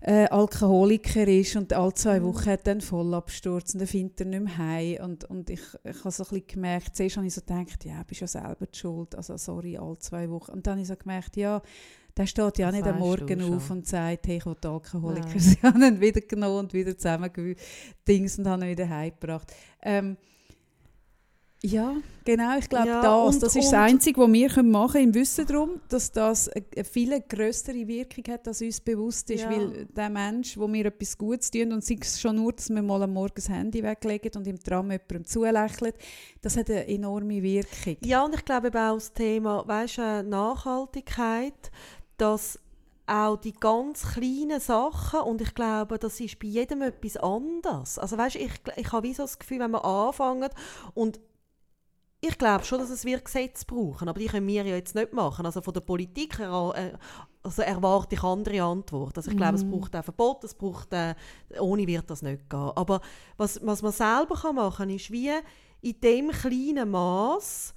äh, 0.00 0.26
Alkoholiker 0.26 1.26
ist 1.26 1.56
und 1.56 1.72
alle 1.72 1.92
zwei 1.94 2.22
Wochen 2.22 2.46
hat 2.46 2.68
einen 2.68 2.80
Vollabsturz 2.80 3.74
und 3.74 3.80
dann 3.80 3.88
findet 3.88 4.20
er 4.20 4.26
nicht 4.26 4.44
mehr 4.44 4.58
heim. 4.58 5.04
Und, 5.04 5.24
und 5.24 5.50
ich, 5.50 5.60
ich 5.84 5.98
habe 6.04 6.10
so 6.10 6.22
ein 6.22 6.28
bisschen 6.28 6.46
gemerkt, 6.46 6.96
zuerst 6.96 7.16
habe 7.16 7.26
ich 7.26 7.34
so 7.34 7.40
gedacht, 7.40 7.84
ja, 7.84 8.02
bist 8.04 8.20
ja 8.20 8.26
selber 8.26 8.66
die 8.66 8.78
schuld, 8.78 9.14
also 9.16 9.36
sorry, 9.36 9.76
alle 9.76 9.98
zwei 9.98 10.30
Wochen. 10.30 10.52
Und 10.52 10.66
dann 10.66 10.72
habe 10.72 10.82
ich 10.82 10.88
so 10.88 10.96
gemerkt, 10.96 11.36
ja, 11.36 11.60
der 12.18 12.26
steht 12.26 12.58
ja 12.58 12.66
Das 12.66 12.74
nicht 12.74 12.86
am 12.86 12.98
Morgen 12.98 13.54
auf 13.54 13.70
und 13.70 13.86
sagt, 13.86 14.26
hey, 14.26 14.36
ich 14.38 14.44
will 14.46 14.56
Alkoholiker 14.62 15.26
Nein. 15.28 15.38
sein. 15.40 15.56
Ich 15.58 15.62
habe 15.62 15.86
ihn 15.86 16.00
wieder 16.00 16.20
genommen 16.20 16.58
und 16.58 16.72
wieder 16.74 16.96
zusammengedings 16.98 18.38
und 18.38 18.46
habe 18.48 18.64
ihn 18.64 18.70
wieder 18.72 18.88
heimgebracht. 18.88 19.52
Ähm, 19.82 20.16
ja, 21.60 21.96
genau, 22.24 22.56
ich 22.56 22.68
glaube 22.68 22.86
Ja, 22.86 23.02
das. 23.02 23.34
und- 23.34 23.42
das 23.42 23.56
ist 23.56 23.64
das 23.64 23.72
Einzige, 23.74 24.20
was 24.20 24.32
wir 24.32 24.48
können 24.48 24.70
machen 24.70 24.92
können, 24.92 25.04
im 25.08 25.14
Wissen 25.14 25.44
darum, 25.44 25.80
dass 25.88 26.12
das 26.12 26.48
eine 26.48 26.84
viel 26.84 27.20
größere 27.20 27.84
Wirkung 27.88 28.22
hat, 28.32 28.46
als 28.46 28.62
uns 28.62 28.80
bewusst 28.80 29.28
ist. 29.30 29.40
Ja. 29.42 29.50
Weil 29.50 29.86
der 29.86 30.08
Mensch, 30.08 30.56
wo 30.56 30.68
mir 30.68 30.86
etwas 30.86 31.18
Gutes 31.18 31.50
tun 31.50 31.72
und 31.72 31.84
sei 31.84 31.96
es 32.00 32.20
schon 32.20 32.36
nur, 32.36 32.52
dass 32.52 32.68
wir 32.70 32.80
mal 32.80 33.02
am 33.02 33.12
Morgen 33.12 33.32
das 33.34 33.48
Handy 33.48 33.82
weglegen 33.82 34.30
und 34.36 34.46
im 34.46 34.60
Tram 34.60 34.88
jemandem 34.92 35.24
zulächeln, 35.24 35.94
das 36.42 36.56
hat 36.56 36.70
eine 36.70 36.86
enorme 36.86 37.42
Wirkung. 37.42 37.96
Ja, 38.04 38.24
und 38.24 38.36
ich 38.36 38.44
glaube 38.44 38.68
auch 38.68 38.94
das 38.94 39.12
Thema 39.12 39.66
weißt, 39.66 39.98
äh, 39.98 40.22
Nachhaltigkeit, 40.22 41.72
dass 42.18 42.58
auch 43.06 43.36
die 43.38 43.54
ganz 43.54 44.02
kleinen 44.12 44.60
Sachen, 44.60 45.20
und 45.20 45.40
ich 45.40 45.54
glaube, 45.54 45.98
das 45.98 46.20
ist 46.20 46.38
bei 46.38 46.48
jedem 46.48 46.82
etwas 46.82 47.16
anderes. 47.16 47.98
Also 47.98 48.18
weißt, 48.18 48.36
ich, 48.36 48.52
ich 48.76 48.92
habe 48.92 49.08
wie 49.08 49.14
so 49.14 49.22
das 49.22 49.38
Gefühl, 49.38 49.60
wenn 49.60 49.70
wir 49.70 49.84
anfangen 49.84 50.50
und 50.94 51.18
ich 52.20 52.36
glaube 52.36 52.64
schon, 52.64 52.80
dass 52.80 52.90
es 52.90 53.04
wir 53.04 53.20
Gesetze 53.20 53.64
brauchen, 53.64 54.08
aber 54.08 54.18
die 54.18 54.26
können 54.26 54.46
wir 54.48 54.64
ja 54.64 54.74
jetzt 54.74 54.94
nicht 54.96 55.12
machen. 55.12 55.46
Also 55.46 55.62
von 55.62 55.72
der 55.72 55.82
Politik 55.82 56.38
her, 56.40 56.72
äh, 56.74 56.92
also 57.44 57.62
erwarte 57.62 58.16
ich 58.16 58.22
andere 58.24 58.60
Antworten. 58.62 59.16
Also 59.16 59.30
ich 59.30 59.36
glaube, 59.36 59.54
es 59.54 59.64
Mhm. 59.64 59.70
braucht 59.70 59.94
ein 59.94 60.02
Verbot, 60.02 60.42
es 60.42 60.54
braucht, 60.54 60.92
äh, 60.92 61.14
ohne 61.60 61.86
wird 61.86 62.10
das 62.10 62.22
nicht 62.22 62.50
gehen. 62.50 62.72
Aber 62.74 63.00
was, 63.36 63.64
was 63.64 63.82
man 63.82 63.92
selber 63.92 64.34
kann 64.34 64.56
machen 64.56 64.76
kann, 64.78 64.90
ist 64.90 65.12
wie 65.12 65.30
in 65.80 66.00
dem 66.00 66.30
kleinen 66.32 66.90
Maß 66.90 67.72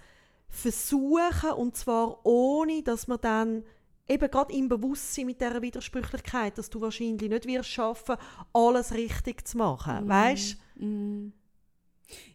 versuchen, 0.49 1.51
und 1.55 1.77
zwar 1.77 2.25
ohne, 2.25 2.81
dass 2.83 3.07
man 3.07 3.19
dann 3.21 3.63
eben 4.07 4.29
gerade 4.29 4.53
im 4.53 4.67
Bewusstsein 4.67 5.25
mit 5.25 5.41
dieser 5.41 5.61
Widersprüchlichkeit, 5.61 6.57
dass 6.57 6.69
du 6.69 6.81
wahrscheinlich 6.81 7.29
nicht 7.29 7.45
wirst 7.45 7.69
schaffen, 7.69 8.17
alles 8.53 8.93
richtig 8.93 9.47
zu 9.47 9.57
machen. 9.57 10.07
Weißt 10.07 10.57
Mm. 10.75 11.33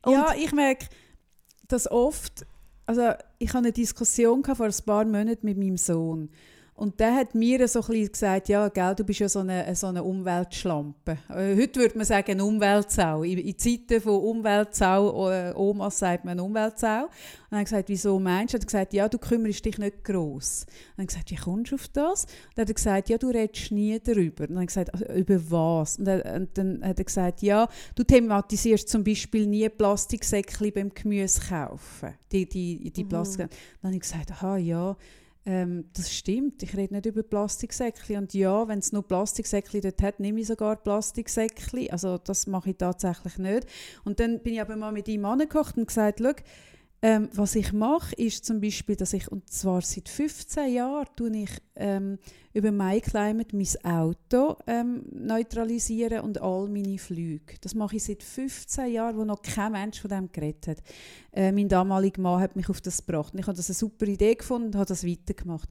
Ja, 0.06 0.34
ich 0.36 0.52
merke, 0.52 0.86
dass 1.68 1.90
oft, 1.90 2.46
also 2.86 3.12
ich 3.38 3.48
hatte 3.48 3.58
eine 3.58 3.72
Diskussion 3.72 4.44
vor 4.44 4.66
ein 4.66 4.72
paar 4.86 5.04
Monaten 5.04 5.44
mit 5.44 5.58
meinem 5.58 5.76
Sohn 5.76 6.30
Und 6.76 7.00
der 7.00 7.14
hat 7.14 7.34
mir 7.34 7.66
so 7.68 7.80
ein 7.80 7.86
bisschen 7.86 8.12
gesagt, 8.12 8.48
ja, 8.50 8.68
gell, 8.68 8.94
du 8.94 9.02
bist 9.02 9.20
ja 9.20 9.28
so 9.30 9.38
eine, 9.38 9.74
so 9.74 9.86
eine 9.86 10.04
Umweltschlampe. 10.04 11.16
Äh, 11.30 11.56
heute 11.56 11.80
würde 11.80 11.96
man 11.96 12.04
sagen, 12.04 12.32
eine 12.32 12.44
Umweltsau. 12.44 13.22
In, 13.22 13.38
in 13.38 13.58
Zeiten 13.58 13.98
von 13.98 14.20
Umweltsau, 14.20 15.30
äh, 15.30 15.52
Omas 15.54 15.98
sagt 15.98 16.26
man 16.26 16.38
Umweltsau. 16.38 17.04
Und 17.04 17.10
dann 17.50 17.58
habe 17.58 17.62
ich 17.62 17.70
gesagt, 17.70 17.88
wieso 17.88 18.18
meinst 18.18 18.52
du? 18.52 18.58
Er 18.58 18.60
hat 18.60 18.66
gesagt, 18.66 18.92
ja, 18.92 19.08
du 19.08 19.16
kümmerst 19.16 19.64
dich 19.64 19.78
nicht 19.78 20.04
gross. 20.04 20.66
Und 20.68 20.68
dann 20.68 20.92
habe 20.92 21.02
ich 21.02 21.08
gesagt, 21.08 21.30
wie 21.30 21.36
kommst 21.36 21.72
du 21.72 21.74
auf 21.76 21.88
das? 21.88 22.24
Und 22.24 22.30
dann 22.56 22.62
hat 22.62 22.68
er 22.68 22.74
gesagt, 22.74 23.08
ja, 23.08 23.16
du 23.16 23.28
redest 23.28 23.72
nie 23.72 23.98
darüber. 23.98 24.42
Und 24.42 24.50
dann 24.50 24.56
habe 24.56 24.64
ich 24.64 24.68
gesagt, 24.68 24.92
also, 24.92 25.06
über 25.14 25.50
was? 25.50 25.98
Und 25.98 26.04
dann, 26.04 26.20
und 26.20 26.58
dann 26.58 26.84
hat 26.84 26.98
er 26.98 27.04
gesagt, 27.04 27.40
ja, 27.40 27.68
du 27.94 28.04
thematisierst 28.04 28.86
zum 28.86 29.02
Beispiel 29.02 29.46
nie 29.46 29.66
Plastiksäckchen 29.70 30.72
beim 30.74 30.90
Gemüse 30.92 31.40
kaufen. 31.40 32.12
Die, 32.32 32.46
die, 32.46 32.90
die 32.90 33.04
Mhm. 33.04 33.08
Plastik. 33.08 33.48
Dann 33.80 33.88
habe 33.88 33.94
ich 33.94 34.02
gesagt, 34.02 34.30
aha, 34.32 34.58
ja, 34.58 34.94
ähm, 35.46 35.84
das 35.94 36.12
stimmt, 36.12 36.62
ich 36.62 36.76
rede 36.76 36.94
nicht 36.94 37.06
über 37.06 37.22
Plastiksäckchen. 37.22 38.16
Und 38.18 38.34
ja, 38.34 38.66
wenn 38.66 38.80
es 38.80 38.92
nur 38.92 39.06
Plastiksäckchen 39.06 39.80
dort 39.80 40.02
hat, 40.02 40.20
nehme 40.20 40.40
ich 40.40 40.48
sogar 40.48 40.76
Plastiksäckchen. 40.76 41.90
Also 41.90 42.18
das 42.18 42.46
mache 42.48 42.70
ich 42.70 42.76
tatsächlich 42.76 43.38
nicht. 43.38 43.66
Und 44.04 44.18
dann 44.18 44.40
bin 44.40 44.54
ich 44.54 44.60
aber 44.60 44.76
mal 44.76 44.92
mit 44.92 45.06
ihm 45.06 45.24
angekocht 45.24 45.76
und 45.78 45.86
gesagt, 45.86 46.20
schau, 46.20 46.32
ähm, 47.02 47.28
was 47.34 47.54
ich 47.54 47.72
mache, 47.72 48.14
ist 48.16 48.44
zum 48.44 48.60
Beispiel, 48.60 48.96
dass 48.96 49.12
ich, 49.12 49.30
und 49.30 49.50
zwar 49.50 49.82
seit 49.82 50.08
15 50.08 50.72
Jahren, 50.72 51.06
tue 51.14 51.36
ich 51.36 51.50
ähm, 51.74 52.18
über 52.54 52.72
MyClimate 52.72 53.54
mein 53.54 53.84
Auto 53.84 54.56
ähm, 54.66 55.02
neutralisieren 55.12 56.20
und 56.20 56.40
all 56.40 56.68
meine 56.68 56.98
Flüge. 56.98 57.54
Das 57.60 57.74
mache 57.74 57.96
ich 57.96 58.04
seit 58.04 58.22
15 58.22 58.92
Jahren, 58.92 59.18
wo 59.18 59.24
noch 59.24 59.42
kein 59.42 59.72
Mensch 59.72 60.00
von 60.00 60.08
dem 60.08 60.32
geredet 60.32 60.68
hat. 60.68 60.78
Äh, 61.32 61.52
mein 61.52 61.68
damaliger 61.68 62.22
Mann 62.22 62.40
hat 62.40 62.56
mich 62.56 62.70
auf 62.70 62.80
das 62.80 63.04
gebracht. 63.04 63.34
Und 63.34 63.40
ich 63.40 63.46
habe 63.46 63.56
das 63.56 63.68
eine 63.68 63.74
super 63.74 64.06
Idee 64.06 64.34
gefunden 64.34 64.68
und 64.68 64.76
habe 64.76 64.86
das 64.86 65.06
weitergemacht. 65.06 65.68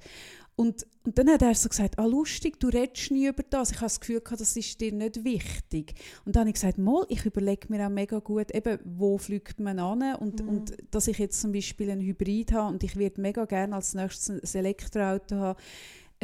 Und, 0.57 0.87
und 1.03 1.17
dann 1.17 1.29
hat 1.29 1.41
er 1.41 1.53
so 1.53 1.67
gesagt, 1.67 1.99
ah 1.99 2.05
lustig, 2.05 2.59
du 2.61 2.69
redest 2.69 3.11
nie 3.11 3.27
über 3.27 3.43
das. 3.43 3.71
Ich 3.71 3.77
habe 3.77 3.87
das 3.87 3.99
Gefühl 3.99 4.21
gehabt, 4.21 4.39
das 4.39 4.55
ist 4.55 4.79
dir 4.79 4.93
nicht 4.93 5.23
wichtig. 5.25 5.95
Und 6.23 6.35
dann 6.35 6.41
habe 6.41 6.49
ich 6.49 6.55
gesagt, 6.55 6.77
mal, 6.77 7.05
ich 7.09 7.25
überlege 7.25 7.67
mir 7.69 7.85
auch 7.85 7.91
mega 7.91 8.19
gut, 8.19 8.51
eben, 8.51 8.79
wo 8.85 9.17
fliegt 9.17 9.59
man 9.59 9.79
an 9.79 10.15
und, 10.15 10.41
Mhm. 10.41 10.49
und 10.49 10.77
dass 10.91 11.09
ich 11.09 11.17
jetzt 11.17 11.41
zum 11.41 11.51
Beispiel 11.51 11.91
einen 11.91 12.01
Hybrid 12.01 12.53
habe 12.53 12.73
und 12.73 12.83
ich 12.83 12.95
würde 12.95 13.19
mega 13.19 13.43
gerne 13.45 13.75
als 13.75 13.93
nächstes 13.93 14.29
ein 14.55 14.59
Elektroauto 14.59 15.35
haben. 15.35 15.59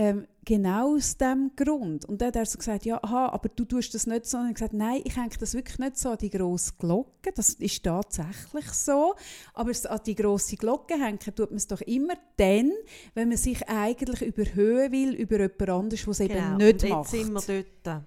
Ähm, 0.02 0.26
genau 0.44 0.96
aus 0.96 1.16
dem 1.18 1.52
Grund. 1.56 2.06
Und 2.06 2.22
dann 2.22 2.30
hat 2.30 2.36
er 2.36 2.46
so 2.48 2.58
gesagt, 2.58 2.86
ja, 2.86 3.00
aha, 3.04 3.28
aber 3.28 3.50
du 3.50 3.66
tust 3.66 3.94
das 3.94 4.08
nicht 4.08 4.26
so. 4.26 4.38
Und 4.38 4.44
ich 4.46 4.48
habe 4.48 4.54
gesagt, 4.56 4.74
nein, 4.74 5.02
ich 5.04 5.16
hänge 5.16 5.30
das 5.40 5.54
wirklich 5.54 5.78
nicht 5.78 5.98
so 6.00 6.10
an 6.10 6.18
die 6.18 6.32
grosse 6.32 6.74
Glocke. 6.80 7.32
Das 7.36 7.50
ist 7.52 7.84
tatsächlich 7.84 8.68
so. 8.72 9.14
Aber 9.54 9.72
an 9.90 10.00
die 10.04 10.16
grosse 10.16 10.56
Glocke 10.56 10.96
hängen 10.96 11.20
tut 11.20 11.52
man 11.52 11.58
es 11.58 11.68
doch 11.68 11.82
immer 11.82 12.16
dann, 12.38 12.72
wenn 13.14 13.30
man 13.30 13.38
sich 13.38 13.68
eigentlich 13.70 14.22
überhöhen 14.24 14.92
will 14.92 15.14
über 15.14 15.40
jemand 15.40 15.70
anderes, 15.70 16.02
der 16.04 16.12
es 16.12 16.20
eben 16.20 16.34
Genau. 16.34 16.58
nicht 16.58 16.74
und 16.74 16.82
jetzt 16.84 16.90
macht. 16.90 17.10
sind 17.10 17.34
wir 17.48 17.64
dort. 17.84 18.04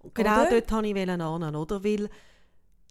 Und 0.00 0.14
genau 0.14 0.42
Oder? 0.42 0.50
dort 0.50 0.72
wollte 0.72 0.86
ich 0.88 0.96
hin, 0.96 1.20
oder? 1.20 1.84
Weil 1.84 2.08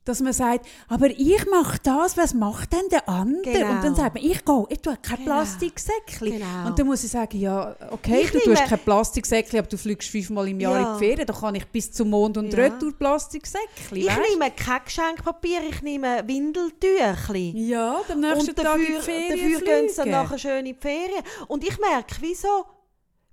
Dass 0.03 0.19
man 0.19 0.33
sagt, 0.33 0.65
aber 0.87 1.11
ich 1.11 1.45
mache 1.51 1.77
das, 1.83 2.17
was 2.17 2.33
macht 2.33 2.73
denn 2.73 2.89
der 2.91 3.07
andere? 3.07 3.43
Genau. 3.53 3.69
Und 3.69 3.83
dann 3.83 3.93
sagt 3.95 4.15
man, 4.15 4.23
ich 4.23 4.43
gehe, 4.43 4.65
ich 4.69 4.79
tue 4.79 4.97
kein 4.99 5.17
Genau. 5.17 5.25
Plastiksäckchen. 5.35 6.31
Genau. 6.39 6.65
Und 6.67 6.79
dann 6.79 6.87
muss 6.87 7.03
ich 7.03 7.11
sagen, 7.11 7.37
ja, 7.37 7.75
okay, 7.91 8.21
Ich 8.23 8.31
du 8.31 8.39
nehme- 8.39 8.55
tust 8.55 8.65
kein 8.67 8.79
Plastiksäckchen, 8.79 9.59
aber 9.59 9.67
du 9.67 9.77
fliegst 9.77 10.09
fünfmal 10.09 10.47
im 10.47 10.59
Jahr 10.59 10.73
Ja. 10.79 10.93
in 10.93 10.99
die 10.99 11.05
Ferien, 11.05 11.27
dann 11.27 11.35
kann 11.35 11.53
ich 11.53 11.67
bis 11.67 11.91
zum 11.91 12.09
Mond 12.09 12.35
und 12.37 12.51
Ja. 12.51 12.59
retour 12.63 12.93
Plastiksäckchen, 12.97 13.95
ich 13.97 14.07
weisst? 14.07 14.19
nehme 14.31 14.49
kein 14.49 14.81
Geschenkpapier, 14.83 15.59
ich 15.69 15.81
nehme 15.83 16.23
Windeltüchli. 16.27 17.53
Ja, 17.69 18.01
am 18.11 18.19
nächsten 18.21 18.49
Und 18.49 18.55
Tag 18.55 18.75
in 18.79 18.85
die 18.87 18.93
dafür, 18.93 19.01
Ferien 19.01 19.29
dafür 19.53 19.61
gehen 19.67 19.89
sie 19.89 19.95
dann 19.97 20.09
nachher 20.09 20.37
schön 20.39 20.59
in 20.59 20.65
die 20.65 20.73
Ferien. 20.73 21.23
Und 21.47 21.63
ich 21.63 21.77
merke, 21.79 22.15
wieso 22.21 22.65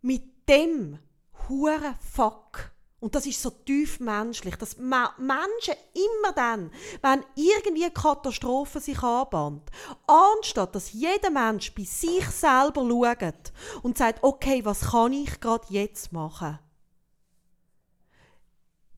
mit 0.02 0.22
dem 0.48 0.98
hure 1.48 1.94
Fuck. 2.14 2.72
Und 3.00 3.14
das 3.14 3.26
ist 3.26 3.40
so 3.40 3.50
tief 3.50 4.00
menschlich, 4.00 4.56
dass 4.56 4.76
Menschen 4.76 5.74
immer 5.94 6.32
dann, 6.34 6.72
wenn 7.00 7.24
irgendwie 7.36 7.84
eine 7.84 7.92
Katastrophe 7.92 8.80
sich 8.80 9.00
anbahnt, 9.02 9.70
anstatt 10.06 10.74
dass 10.74 10.92
jeder 10.92 11.30
Mensch 11.30 11.72
bei 11.74 11.84
sich 11.84 12.26
selber 12.26 12.82
schaut 12.82 13.52
und 13.82 13.98
sagt, 13.98 14.24
okay, 14.24 14.64
was 14.64 14.90
kann 14.90 15.12
ich 15.12 15.38
gerade 15.40 15.66
jetzt 15.68 16.12
machen? 16.12 16.58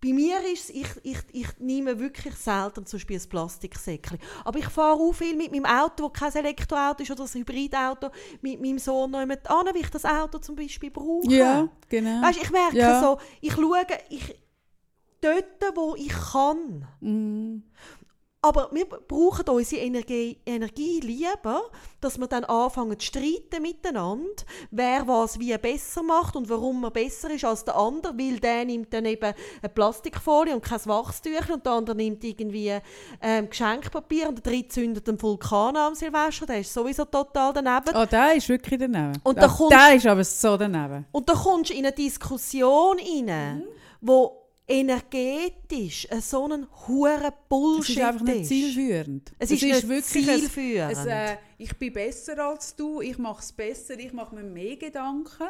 Bei 0.02 0.14
mir 0.14 0.38
ist 0.50 0.70
es, 0.70 0.70
ich, 0.70 0.88
ich, 1.02 1.18
ich 1.32 1.58
nehme 1.58 1.98
wirklich 1.98 2.34
selten 2.34 2.86
zum 2.86 2.98
Beispiel 2.98 3.18
ein 3.18 3.28
Plastiksäckchen. 3.28 4.18
Aber 4.44 4.58
ich 4.58 4.68
fahre 4.68 4.98
auch 4.98 5.12
viel 5.12 5.36
mit 5.36 5.52
meinem 5.52 5.66
Auto, 5.66 6.08
das 6.08 6.18
kein 6.32 6.44
Elektroauto 6.44 7.02
ist 7.02 7.10
oder 7.10 7.24
ein 7.24 7.28
Hybridauto, 7.28 8.10
mit 8.40 8.62
meinem 8.62 8.78
Sohn 8.78 9.10
noch 9.10 9.20
jemand 9.20 9.48
an, 9.50 9.66
weil 9.66 9.76
ich 9.76 9.90
das 9.90 10.06
Auto 10.06 10.38
zum 10.38 10.56
Beispiel 10.56 10.90
brauche. 10.90 11.30
Ja, 11.30 11.68
genau. 11.90 12.22
Weißt, 12.22 12.42
ich 12.42 12.50
merke 12.50 12.78
Ja. 12.78 13.00
so, 13.00 13.18
ich 13.42 13.52
schaue 13.52 13.86
ich, 14.08 14.34
dort, 15.20 15.76
wo 15.76 15.94
ich 15.96 16.08
kann. 16.08 16.86
Mm. 17.00 17.62
Aber 18.42 18.70
wir 18.72 18.86
brauchen 18.86 19.46
unsere 19.50 19.82
Energie, 19.82 20.38
Energie 20.46 20.98
lieber, 21.00 21.60
dass 22.00 22.18
wir 22.18 22.26
dann 22.26 22.44
anfangen 22.44 22.98
zu 22.98 23.04
streiten 23.08 23.60
miteinander, 23.60 24.24
wer 24.70 25.06
was 25.06 25.38
wie 25.38 25.54
besser 25.58 26.02
macht 26.02 26.36
und 26.36 26.48
warum 26.48 26.82
er 26.84 26.90
besser 26.90 27.30
ist 27.30 27.44
als 27.44 27.66
der 27.66 27.76
andere, 27.76 28.16
weil 28.16 28.40
der 28.40 28.64
nimmt 28.64 28.94
dann 28.94 29.04
eben 29.04 29.34
eine 29.60 29.68
Plastikfolie 29.68 30.54
und 30.54 30.64
kein 30.64 30.80
Wachstüchchen 30.86 31.56
und 31.56 31.66
der 31.66 31.72
andere 31.72 31.94
nimmt 31.96 32.24
irgendwie 32.24 32.78
ähm, 33.20 33.50
Geschenkpapier 33.50 34.28
und 34.30 34.36
der 34.42 34.52
dritte 34.52 34.68
zündet 34.70 35.06
einen 35.06 35.20
Vulkan 35.20 35.76
am 35.76 35.94
Silvester, 35.94 36.46
der 36.46 36.60
ist 36.60 36.72
sowieso 36.72 37.04
total 37.04 37.52
daneben. 37.52 37.94
Oh, 37.94 38.06
der 38.06 38.36
ist 38.36 38.48
wirklich 38.48 38.80
daneben. 38.80 39.20
Und 39.22 39.36
da 39.36 39.48
kommst- 39.48 39.72
der 39.72 39.94
ist 39.96 40.06
aber 40.06 40.24
so 40.24 40.56
daneben. 40.56 41.04
Und 41.12 41.28
da 41.28 41.34
kommst 41.34 41.68
du 41.70 41.74
in 41.74 41.84
eine 41.84 41.92
Diskussion 41.92 42.96
rein, 42.98 43.58
Mhm. 43.58 43.64
wo 44.00 44.39
energetisch 44.70 46.06
ein 46.10 46.20
so 46.20 46.46
ein 46.46 46.66
hure 46.86 47.26
Es 47.28 47.32
Bullshit 47.48 47.96
ist 47.96 48.02
einfach 48.02 48.22
nicht 48.24 48.40
ist. 48.42 48.48
zielführend. 48.48 49.32
Es 49.38 49.50
ist 49.50 49.62
nicht 49.62 49.84
ein- 49.90 50.02
zielführend. 50.02 50.96
ein, 50.96 51.08
äh, 51.08 51.36
ich 51.58 51.76
bin 51.78 51.92
besser 51.92 52.38
als 52.46 52.74
du, 52.76 53.00
ich 53.00 53.18
mache 53.18 53.40
es 53.42 53.52
besser, 53.52 53.98
ich 53.98 54.12
mache 54.12 54.34
mir 54.34 54.42
mehr 54.44 54.76
Gedanken. 54.76 55.48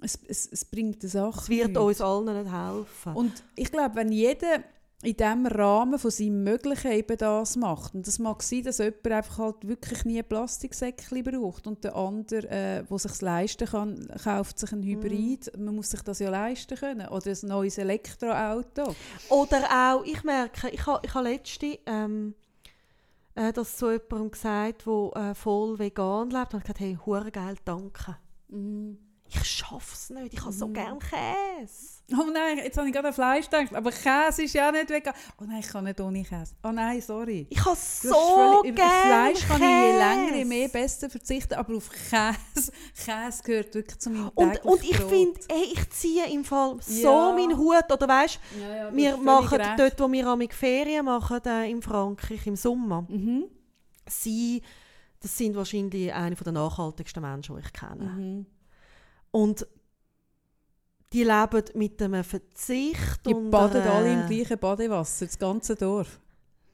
Es, 0.00 0.18
es, 0.28 0.48
es 0.52 0.64
bringt 0.64 1.02
eine 1.02 1.10
Sache. 1.10 1.40
Es 1.40 1.48
wird 1.48 1.68
nichts. 1.68 1.80
uns 1.80 2.00
allen 2.00 2.42
nicht 2.42 2.52
helfen. 2.54 3.14
Und 3.14 3.44
ich 3.56 3.70
glaube, 3.72 3.96
wenn 3.96 4.12
jeder 4.12 4.62
in 5.02 5.16
dem 5.16 5.46
Rahmen 5.46 5.96
von 5.96 6.10
seinem 6.10 6.42
Möglichen 6.42 6.90
eben 6.90 7.16
das 7.16 7.54
macht, 7.54 7.94
und 7.94 8.06
das 8.06 8.18
mag 8.18 8.42
sein, 8.42 8.64
dass 8.64 8.78
jemand 8.78 9.06
einfach 9.06 9.38
halt 9.38 9.68
wirklich 9.68 10.04
nie 10.04 10.20
Plastiksäckchen 10.22 11.22
braucht 11.22 11.68
und 11.68 11.84
der 11.84 11.94
andere, 11.94 12.48
äh, 12.48 12.82
der 12.82 12.98
sich 12.98 13.20
leisten 13.20 13.68
kann, 13.68 14.08
kauft 14.24 14.58
sich 14.58 14.72
ein 14.72 14.82
Hybrid. 14.82 15.56
Man 15.56 15.76
muss 15.76 15.90
sich 15.90 16.02
das 16.02 16.18
ja 16.18 16.30
leisten 16.30 16.76
können. 16.76 17.08
Oder 17.08 17.30
ein 17.30 17.48
neues 17.48 17.78
Elektroauto. 17.78 18.94
Oder 19.28 19.62
auch, 19.70 20.04
ich 20.04 20.24
merke, 20.24 20.68
ich 20.70 20.84
habe 20.84 21.00
ich 21.04 21.14
ha 21.14 21.20
letzte 21.20 21.78
ähm, 21.86 22.34
äh, 23.36 23.52
das 23.52 23.76
zu 23.76 23.92
jemandem 23.92 24.32
gesagt, 24.32 24.84
der 24.84 25.30
äh, 25.30 25.34
voll 25.34 25.78
vegan 25.78 26.30
lebt, 26.30 26.54
und 26.54 26.58
ich 26.58 26.64
gesagt, 26.64 26.80
hey, 26.80 26.98
hure 27.06 27.30
geil, 27.30 27.54
danke. 27.64 28.16
Mhm. 28.48 28.98
Ich 29.30 29.44
schaff's 29.44 30.10
nicht, 30.10 30.32
ich 30.32 30.40
habe 30.40 30.52
so 30.52 30.68
gern 30.68 30.98
Käse. 30.98 31.98
Oh 32.12 32.24
nein, 32.32 32.56
jetzt 32.56 32.78
habe 32.78 32.86
ich 32.88 32.94
gerade 32.94 33.08
an 33.08 33.12
Fleisch 33.14 33.50
gedacht, 33.50 33.74
aber 33.74 33.90
Käse 33.92 34.42
ist 34.44 34.54
ja 34.54 34.72
nicht 34.72 34.88
vegan. 34.88 35.12
Oh 35.38 35.44
nein, 35.44 35.60
ich 35.60 35.68
kann 35.68 35.84
nicht 35.84 36.00
ohne 36.00 36.22
Käse. 36.24 36.54
Oh 36.64 36.70
nein, 36.72 37.02
sorry. 37.02 37.46
Ich 37.50 37.62
habe 37.62 37.76
so 37.76 38.14
hast 38.14 38.60
völlig- 38.62 38.76
gern 38.76 38.88
auf 38.88 39.02
Fleisch 39.02 39.46
kann 39.46 39.56
ich 39.62 39.68
je 39.68 39.90
Käse. 39.92 39.98
länger, 39.98 40.36
je 40.36 40.44
mehr 40.46 40.68
besser 40.68 41.10
verzichten, 41.10 41.54
aber 41.54 41.76
auf 41.76 41.90
Käse, 41.90 42.72
Käse 43.04 43.42
gehört 43.44 43.74
wirklich 43.74 43.98
zu 43.98 44.08
meinem 44.10 44.30
Und, 44.34 44.64
und 44.64 44.82
ich 44.82 44.96
finde, 44.96 45.38
ich 45.72 45.90
ziehe 45.90 46.26
im 46.32 46.44
Fall 46.44 46.76
so 46.80 47.02
Ja. 47.02 47.32
meinen 47.32 47.58
Hut. 47.58 47.84
Oder 47.92 48.08
weißt 48.08 48.40
Ja, 48.58 48.74
ja, 48.76 48.90
du 48.90 48.96
wir 48.96 49.16
machen 49.18 49.60
recht. 49.60 49.78
dort, 49.78 50.00
wo 50.00 50.10
wir 50.10 50.26
amig 50.28 50.54
Ferien 50.54 51.04
machen, 51.04 51.40
äh, 51.44 51.70
in 51.70 51.82
Frankreich 51.82 52.46
im 52.46 52.56
Sommer, 52.56 53.04
Mhm. 53.08 53.44
sie, 54.08 54.62
das 55.20 55.36
sind 55.36 55.54
wahrscheinlich 55.54 56.10
eine 56.14 56.34
der 56.36 56.52
nachhaltigsten 56.52 57.20
Menschen, 57.22 57.56
die 57.56 57.62
ich 57.66 57.72
kenne. 57.74 58.04
Mhm. 58.04 58.46
Und 59.40 59.66
die 61.12 61.22
leben 61.24 61.64
mit 61.74 62.02
einem 62.02 62.24
Verzicht 62.24 63.24
Die 63.26 63.32
und 63.34 63.50
baden 63.50 63.80
einer- 63.82 63.92
alle 63.94 64.12
im 64.12 64.26
gleichen 64.28 64.58
Badewasser, 64.58 65.26
das 65.26 65.38
ganze 65.38 65.74
Dorf. 65.74 66.20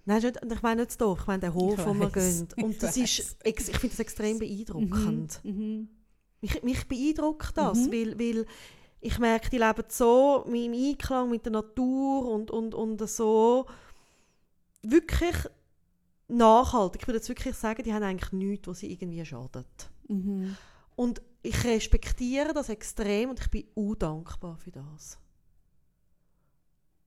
Nein, 0.06 0.22
nicht, 0.22 0.38
ich 0.52 0.62
meine 0.62 0.80
nicht 0.82 0.90
das 0.90 0.96
Dorf, 0.98 1.20
ich 1.20 1.26
meine 1.26 1.40
den 1.40 1.54
Hof, 1.54 1.78
Ich 1.78 1.86
wo 1.86 1.94
wir 1.94 2.14
weiss, 2.14 2.46
gehen. 2.48 2.64
Und 2.64 2.72
ich 2.72 2.78
das 2.78 2.96
ist, 2.96 3.36
ex- 3.44 3.68
ich 3.68 3.76
finde 3.78 3.94
das 3.96 4.00
extrem 4.00 4.38
beeindruckend. 4.38 5.40
Mhm. 5.44 5.88
Mich, 6.40 6.62
mich 6.62 6.88
beeindruckt 6.88 7.56
das, 7.56 7.78
Mhm. 7.86 7.92
weil, 7.92 8.18
weil 8.18 8.46
ich 9.00 9.18
merke, 9.18 9.50
die 9.50 9.58
leben 9.58 9.84
so 9.88 10.44
im 10.46 10.72
Einklang 10.72 11.30
mit 11.30 11.44
der 11.46 11.52
Natur 11.52 12.28
und, 12.32 12.50
und, 12.50 12.74
und 12.74 13.08
so 13.08 13.66
wirklich 14.82 15.36
nachhaltig. 16.28 17.02
Ich 17.02 17.08
würde 17.08 17.18
jetzt 17.18 17.28
wirklich 17.28 17.54
sagen, 17.54 17.82
die 17.82 17.92
haben 17.94 18.02
eigentlich 18.02 18.32
nichts, 18.32 18.66
was 18.68 18.78
sie 18.80 18.90
irgendwie 18.92 19.24
schadet. 19.24 19.90
Mhm. 20.08 20.56
Und 20.96 21.22
ich 21.44 21.62
respektiere 21.64 22.54
das 22.54 22.70
extrem 22.70 23.30
und 23.30 23.40
ich 23.40 23.50
bin 23.50 23.68
undankbar 23.74 24.56
für 24.56 24.72
das. 24.72 25.18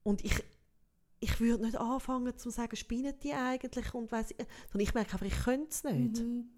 Und 0.04 0.24
ich, 0.24 0.44
ich 1.20 1.40
würde 1.40 1.66
nicht 1.66 1.78
anfangen 1.78 2.38
zu 2.38 2.52
sagen, 2.52 2.76
spinnen 2.76 3.16
die 3.22 3.34
eigentlich 3.34 3.94
und 3.94 4.12
weiss 4.12 4.32
ich, 4.32 4.38
sondern 4.72 4.88
ich 4.88 4.94
merke 4.94 5.14
einfach, 5.14 5.26
ich 5.26 5.44
könnte 5.44 5.70
es 5.70 5.84
nicht. 5.84 6.22
Mhm. 6.22 6.50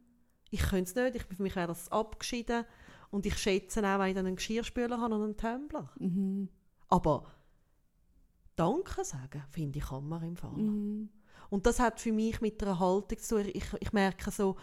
Ich 0.52 0.62
könnte 0.62 0.90
es 0.90 0.96
nicht, 0.96 1.16
ich, 1.16 1.36
für 1.36 1.42
mich 1.42 1.56
wäre 1.56 1.68
das 1.68 1.90
abgeschieden 1.92 2.66
Und 3.12 3.26
ich 3.26 3.38
schätze 3.38 3.80
auch, 3.80 4.00
wenn 4.00 4.10
ich 4.10 4.16
dann 4.16 4.26
einen 4.26 4.36
Geschirrspüler 4.36 5.00
habe 5.00 5.16
und 5.16 5.24
einen 5.24 5.38
Tumbler. 5.38 5.92
Mhm. 6.00 6.50
Aber 6.90 7.32
Danke 8.58 9.06
sagen, 9.06 9.42
finde 9.52 9.80
ich, 9.80 9.86
kann 9.86 10.06
man 10.06 10.22
im 10.22 10.36
Fall. 10.36 10.52
Mhm. 10.52 11.10
Und 11.50 11.66
das 11.66 11.80
hat 11.80 12.02
für 12.02 12.12
mich 12.12 12.42
mit 12.42 12.62
einer 12.62 12.78
Haltung 12.78 13.18
zu 13.18 13.42
tun. 13.42 13.52
Ich, 13.54 13.64
ich 13.80 13.94
merke 13.94 14.32
so, 14.32 14.58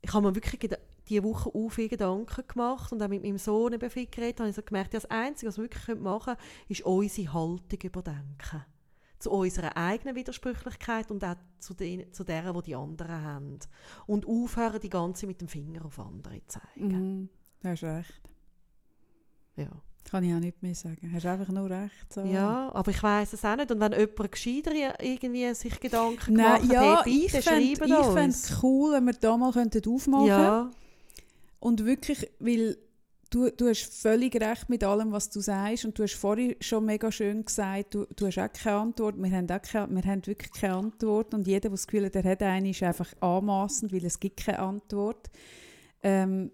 ich 0.00 0.12
habe 0.14 0.26
mir 0.26 0.34
wirklich 0.34 0.72
diese 1.08 1.24
Woche 1.24 1.50
auch 1.54 1.68
viele 1.68 1.88
Gedanken 1.88 2.46
gemacht 2.46 2.92
und 2.92 3.02
auch 3.02 3.08
mit 3.08 3.22
meinem 3.22 3.38
Sohn 3.38 3.72
eben 3.72 3.90
viel 3.90 4.06
geredet, 4.06 4.40
habe 4.40 4.50
ich 4.50 4.56
so 4.56 4.62
gemerkt, 4.62 4.94
ja, 4.94 5.00
das 5.00 5.10
Einzige, 5.10 5.48
was 5.48 5.58
wir 5.58 5.64
wirklich 5.64 5.98
machen 5.98 6.34
können, 6.34 6.38
ist 6.68 6.82
unsere 6.82 7.32
Haltung 7.32 7.78
überdenken. 7.82 8.64
Zu 9.18 9.30
unserer 9.30 9.76
eigenen 9.76 10.16
Widersprüchlichkeit 10.16 11.10
und 11.12 11.22
auch 11.24 11.36
zu, 11.60 11.74
den, 11.74 12.12
zu 12.12 12.24
der, 12.24 12.52
die 12.52 12.62
die 12.62 12.74
anderen 12.74 13.22
haben. 13.22 13.58
Und 14.06 14.26
aufhören, 14.26 14.80
die 14.80 14.88
ganze 14.88 15.28
mit 15.28 15.40
dem 15.40 15.46
Finger 15.46 15.84
auf 15.84 16.00
andere 16.00 16.40
zu 16.48 16.58
zeigen. 16.58 17.20
Mhm. 17.20 17.28
Du 17.62 17.68
hast 17.68 17.84
recht. 17.84 18.22
Ja. 19.56 19.68
Kann 20.10 20.24
ich 20.24 20.34
auch 20.34 20.40
nicht 20.40 20.60
mehr 20.62 20.74
sagen. 20.74 21.10
Hast 21.14 21.26
einfach 21.26 21.52
nur 21.52 21.70
recht. 21.70 22.12
So. 22.12 22.22
ja, 22.22 22.70
aber 22.74 22.90
ich 22.90 23.02
weiß 23.02 23.32
es 23.32 23.44
auch 23.44 23.56
nicht. 23.56 23.70
Und 23.70 23.80
wenn 23.80 23.92
jemand 23.92 24.32
gescheiter 24.32 24.72
irgendwie 25.00 25.54
sich 25.54 25.78
Gedanken 25.78 26.34
Nein, 26.34 26.60
gemacht 26.62 26.72
ja, 26.72 26.98
hat, 26.98 27.06
ich 27.06 27.32
bitte 27.32 28.04
fände 28.12 28.28
es 28.28 28.62
cool, 28.62 28.92
wenn 28.92 29.04
wir 29.04 29.14
da 29.14 29.36
mal 29.36 29.52
könnten 29.52 29.82
aufmachen 29.88 30.26
Ja, 30.26 30.70
Und 31.62 31.84
wirklich, 31.84 32.28
weil 32.40 32.76
du, 33.30 33.48
du 33.52 33.68
hast 33.68 33.84
völlig 33.84 34.34
recht 34.34 34.68
mit 34.68 34.82
allem, 34.82 35.12
was 35.12 35.30
du 35.30 35.38
sagst. 35.38 35.84
Und 35.84 35.96
du 35.96 36.02
hast 36.02 36.14
vorhin 36.14 36.56
schon 36.58 36.84
mega 36.84 37.12
schön 37.12 37.44
gesagt, 37.44 37.94
du, 37.94 38.04
du 38.16 38.26
hast 38.26 38.38
auch 38.40 38.52
keine 38.52 38.78
Antwort. 38.78 39.14
Wir 39.16 39.30
haben, 39.30 39.48
auch 39.48 39.62
keine, 39.62 39.94
wir 39.94 40.02
haben 40.02 40.26
wirklich 40.26 40.50
keine 40.50 40.74
Antwort. 40.74 41.32
Und 41.34 41.46
jeder, 41.46 41.60
der 41.60 41.70
das 41.70 41.86
Gefühl 41.86 42.06
hat, 42.06 42.16
er 42.16 42.24
hat 42.24 42.42
eine, 42.42 42.70
ist 42.70 42.82
einfach 42.82 43.12
anmaßend, 43.20 43.92
weil 43.92 44.04
es 44.04 44.18
gibt 44.18 44.38
keine 44.38 44.58
Antwort. 44.58 45.30
Ähm, 46.02 46.50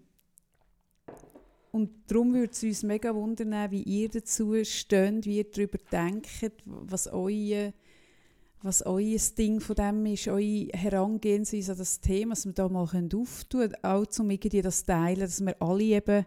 und 1.71 1.89
darum 2.05 2.35
würde 2.35 2.51
es 2.51 2.61
uns 2.61 2.83
mega 2.83 3.15
wundern, 3.15 3.71
wie 3.71 3.81
ihr 3.81 4.09
dazu 4.09 4.63
steht, 4.63 5.25
wie 5.25 5.37
ihr 5.37 5.49
darüber 5.49 5.79
denkt, 5.91 6.29
was 6.65 7.07
euer, 7.07 7.73
was 8.61 8.85
euer 8.85 9.19
Ding 9.37 9.61
von 9.61 9.75
dem 9.75 10.05
ist, 10.05 10.27
eure 10.27 10.67
Herangehensweise 10.73 11.71
an 11.71 11.77
das 11.77 12.01
Thema, 12.01 12.35
dass 12.35 12.45
wir 12.45 12.53
da 12.53 12.67
mal 12.67 12.83
auftun 12.83 13.61
können, 13.61 13.83
auch 13.83 14.05
zum 14.07 14.29
irgendwie 14.29 14.61
das 14.61 14.83
teilen, 14.83 15.21
dass 15.21 15.39
wir 15.39 15.55
alle 15.61 15.83
eben, 15.83 16.25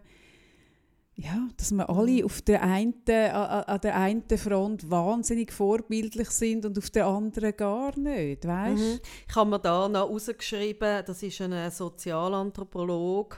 ja, 1.15 1.47
dass 1.57 1.71
wir 1.71 1.87
alle 1.87 2.25
auf 2.25 2.41
der 2.41 2.63
einen, 2.63 2.95
an, 3.07 3.63
an 3.63 3.81
der 3.81 3.95
einen 3.95 4.37
Front 4.37 4.89
wahnsinnig 4.89 5.51
vorbildlich 5.53 6.29
sind 6.31 6.65
und 6.65 6.77
auf 6.77 6.89
der 6.89 7.05
anderen 7.05 7.55
gar 7.55 7.97
nicht, 7.99 8.47
weißt? 8.47 8.81
Mhm. 8.81 8.99
Ich 9.29 9.35
habe 9.35 9.49
mir 9.51 9.59
da 9.59 9.87
noch 9.87 10.09
rausgeschrieben, 10.09 11.03
das 11.05 11.21
ist 11.21 11.39
ein 11.39 11.69
Sozialanthropologe, 11.69 13.37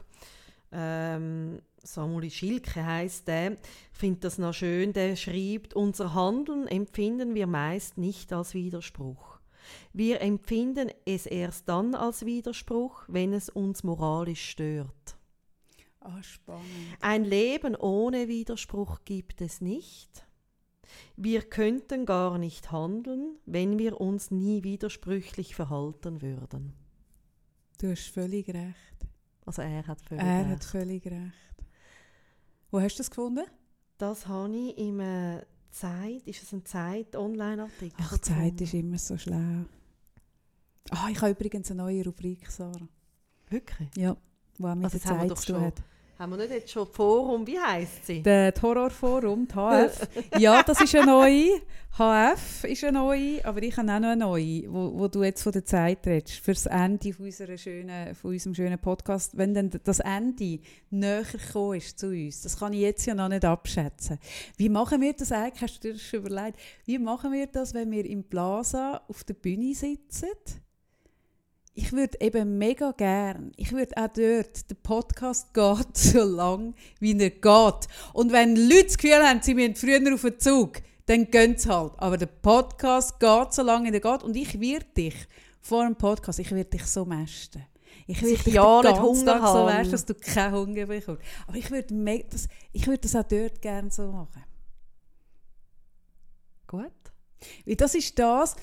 ähm, 0.72 1.60
Samuel 1.86 2.30
Schilke 2.30 2.86
heißt 2.86 3.28
der. 3.28 3.54
Ich 3.54 3.98
finde 3.98 4.22
das 4.22 4.38
noch 4.38 4.54
schön, 4.54 4.94
der 4.94 5.16
schreibt, 5.16 5.74
unser 5.74 6.14
Handeln 6.14 6.68
empfinden 6.68 7.36
wir 7.36 7.48
meist 7.48 7.98
nicht 7.98 8.34
als 8.34 8.54
Widerspruch. 8.54 9.40
Wir 9.94 10.22
empfinden 10.22 10.92
es 11.06 11.26
erst 11.26 11.70
dann 11.70 11.96
als 11.96 12.26
Widerspruch, 12.26 13.04
wenn 13.08 13.34
es 13.34 13.50
uns 13.50 13.84
moralisch 13.84 14.50
stört. 14.50 15.18
Ah, 16.00 16.22
spannend. 16.22 16.66
Ein 17.02 17.24
Leben 17.24 17.76
ohne 17.76 18.28
Widerspruch 18.28 19.00
gibt 19.06 19.42
es 19.42 19.62
nicht. 19.62 20.26
Wir 21.16 21.42
könnten 21.42 22.06
gar 22.06 22.38
nicht 22.38 22.72
handeln, 22.72 23.38
wenn 23.46 23.80
wir 23.80 24.00
uns 24.00 24.30
nie 24.30 24.64
widersprüchlich 24.64 25.56
verhalten 25.56 26.22
würden. 26.22 26.74
Du 27.80 27.90
hast 27.90 28.08
völlig 28.10 28.48
recht. 28.50 29.08
Also 29.46 29.64
er 29.64 29.86
hat 29.88 30.02
völlig 30.02 30.24
er 30.24 30.40
recht. 30.42 30.50
hat 30.50 30.64
völlig 30.64 31.06
recht. 31.08 31.45
Wo 32.76 32.82
hast 32.82 32.96
du 32.96 32.98
das 32.98 33.10
gefunden? 33.10 33.46
Das 33.98 34.28
habe 34.28 34.54
ich 34.54 34.78
im 34.78 35.00
äh, 35.00 35.46
Zeit, 35.72 36.28
ist 36.28 36.44
es 36.44 36.52
ein 36.52 36.66
Zeit-Online-Artikel? 36.66 37.96
Ach, 38.02 38.18
die 38.18 38.22
Zeit 38.22 38.60
ist 38.60 38.74
immer 38.74 38.98
so 38.98 39.18
schlau. 39.18 39.64
Ah, 40.90 41.08
ich 41.10 41.22
habe 41.22 41.32
übrigens 41.32 41.72
eine 41.72 41.84
neue 41.84 42.04
Rubrik, 42.04 42.52
Sarah. 42.52 42.90
Wirklich? 43.50 43.88
Ja, 43.96 44.18
die 44.58 44.64
auch 44.66 44.76
mit 44.76 44.84
Also 44.84 44.98
der 44.98 45.08
Zeit 45.08 45.38
zu 45.38 45.54
tun 45.54 45.62
hat. 45.62 45.82
Haben 46.18 46.32
wir 46.32 46.38
nicht 46.38 46.52
jetzt 46.52 46.72
schon 46.72 46.88
Forum, 46.88 47.46
wie 47.46 47.60
heisst 47.60 48.06
sie? 48.06 48.24
Die 48.24 48.52
Horrorforum, 48.62 49.48
die 49.50 49.54
HF. 49.54 50.08
ja, 50.40 50.64
das 50.64 50.80
ist 50.80 50.96
eine 50.96 51.08
neue. 51.08 51.62
HF 51.98 52.64
ist 52.64 52.84
eine 52.86 53.00
neue, 53.00 53.44
aber 53.44 53.62
ich 53.62 53.76
habe 53.76 53.92
auch 53.92 54.00
noch 54.00 54.10
eine 54.10 54.16
neue, 54.16 54.64
wo, 54.72 54.98
wo 54.98 55.08
du 55.10 55.24
jetzt 55.24 55.44
von 55.44 55.52
der 55.52 55.66
Zeit 55.66 56.08
redest, 56.08 56.40
für 56.40 56.54
das 56.54 56.68
Ende 56.68 57.12
von, 57.12 57.30
schönen, 57.58 58.16
von 58.16 58.32
unserem 58.32 58.56
schönen 58.56 58.80
Podcast. 58.80 59.38
Wenn 59.38 59.54
dann 59.54 59.72
das 59.84 60.00
Ende 60.00 60.60
näher 60.90 61.24
gekommen 61.24 61.78
ist 61.78 62.00
zu 62.00 62.08
uns, 62.08 62.42
das 62.42 62.60
kann 62.60 62.72
ich 62.72 62.80
jetzt 62.80 63.06
ja 63.06 63.14
noch 63.14 63.30
nicht 63.30 63.44
abschätzen. 63.44 64.18
Wie 64.56 64.70
machen 64.70 65.02
wir 65.02 65.14
das 65.14 65.34
eigentlich? 65.34 65.62
Hast 65.64 65.84
du 65.84 65.88
dir 65.90 65.94
das 65.96 66.02
schon 66.02 66.20
überlegt? 66.20 66.58
Wie 66.86 66.98
machen 66.98 67.34
wir 67.34 67.48
das, 67.48 67.74
wenn 67.74 67.92
wir 67.92 68.06
im 68.06 68.24
Plaza 68.24 69.02
auf 69.10 69.26
der 69.26 69.34
Bühne 69.34 69.74
sitzen? 69.76 70.30
Ich 71.76 71.92
würde 71.92 72.18
eben 72.22 72.58
mega 72.58 72.92
gern, 72.92 73.52
ich 73.58 73.74
würde 73.74 73.96
auch 73.98 74.08
dort, 74.08 74.70
der 74.70 74.76
Podcast 74.82 75.54
geht 75.54 75.88
so 75.98 76.24
lang, 76.24 76.74
wie 77.00 77.12
er 77.20 77.30
geht. 77.30 77.88
Und 78.14 78.32
wenn 78.32 78.56
Leute 78.56 78.86
das 78.86 78.98
Gefühl 78.98 79.24
haben, 79.24 79.42
sie 79.42 79.54
müssen 79.54 79.76
früher 79.76 80.14
auf 80.14 80.22
den 80.22 80.40
Zug, 80.40 80.82
dann 81.06 81.30
gehen 81.30 81.58
sie 81.58 81.70
halt. 81.70 81.92
Aber 81.98 82.18
der 82.18 82.28
Podcast 82.28 83.20
geht 83.20 83.54
so 83.54 83.62
lange, 83.62 83.92
wie 83.92 83.98
er 83.98 84.00
geht. 84.00 84.24
Und 84.24 84.36
ich 84.36 84.60
werde 84.60 84.86
dich, 84.98 85.16
vor 85.60 85.84
dem 85.84 85.96
Podcast, 85.96 86.40
ich 86.40 86.52
werde 86.52 86.70
dich 86.70 86.86
so 86.86 87.06
mästen. 87.06 87.66
Ich 88.08 88.22
ich 88.22 88.44
dich 88.44 88.54
ja 88.54 88.82
den 88.82 88.94
ganzen 88.94 89.04
Hunger 89.04 89.40
Tag 89.40 89.48
so 89.48 89.66
mästen, 89.66 89.92
dass 89.92 90.06
du 90.06 90.14
keinen 90.14 90.54
Hunger 90.54 90.86
bekommst. 90.86 91.24
Aber 91.48 91.58
ich 91.58 91.72
würde, 91.72 92.24
das, 92.30 92.48
ich 92.72 92.88
würde 92.88 93.00
das 93.00 93.16
auch 93.16 93.24
dort 93.24 93.62
gerne 93.62 93.90
so 93.92 94.12
machen. 94.12 94.44
Gut. 96.68 96.92
Weil 97.66 97.76
das 97.76 97.96
ist 97.96 98.18
das, 98.18 98.56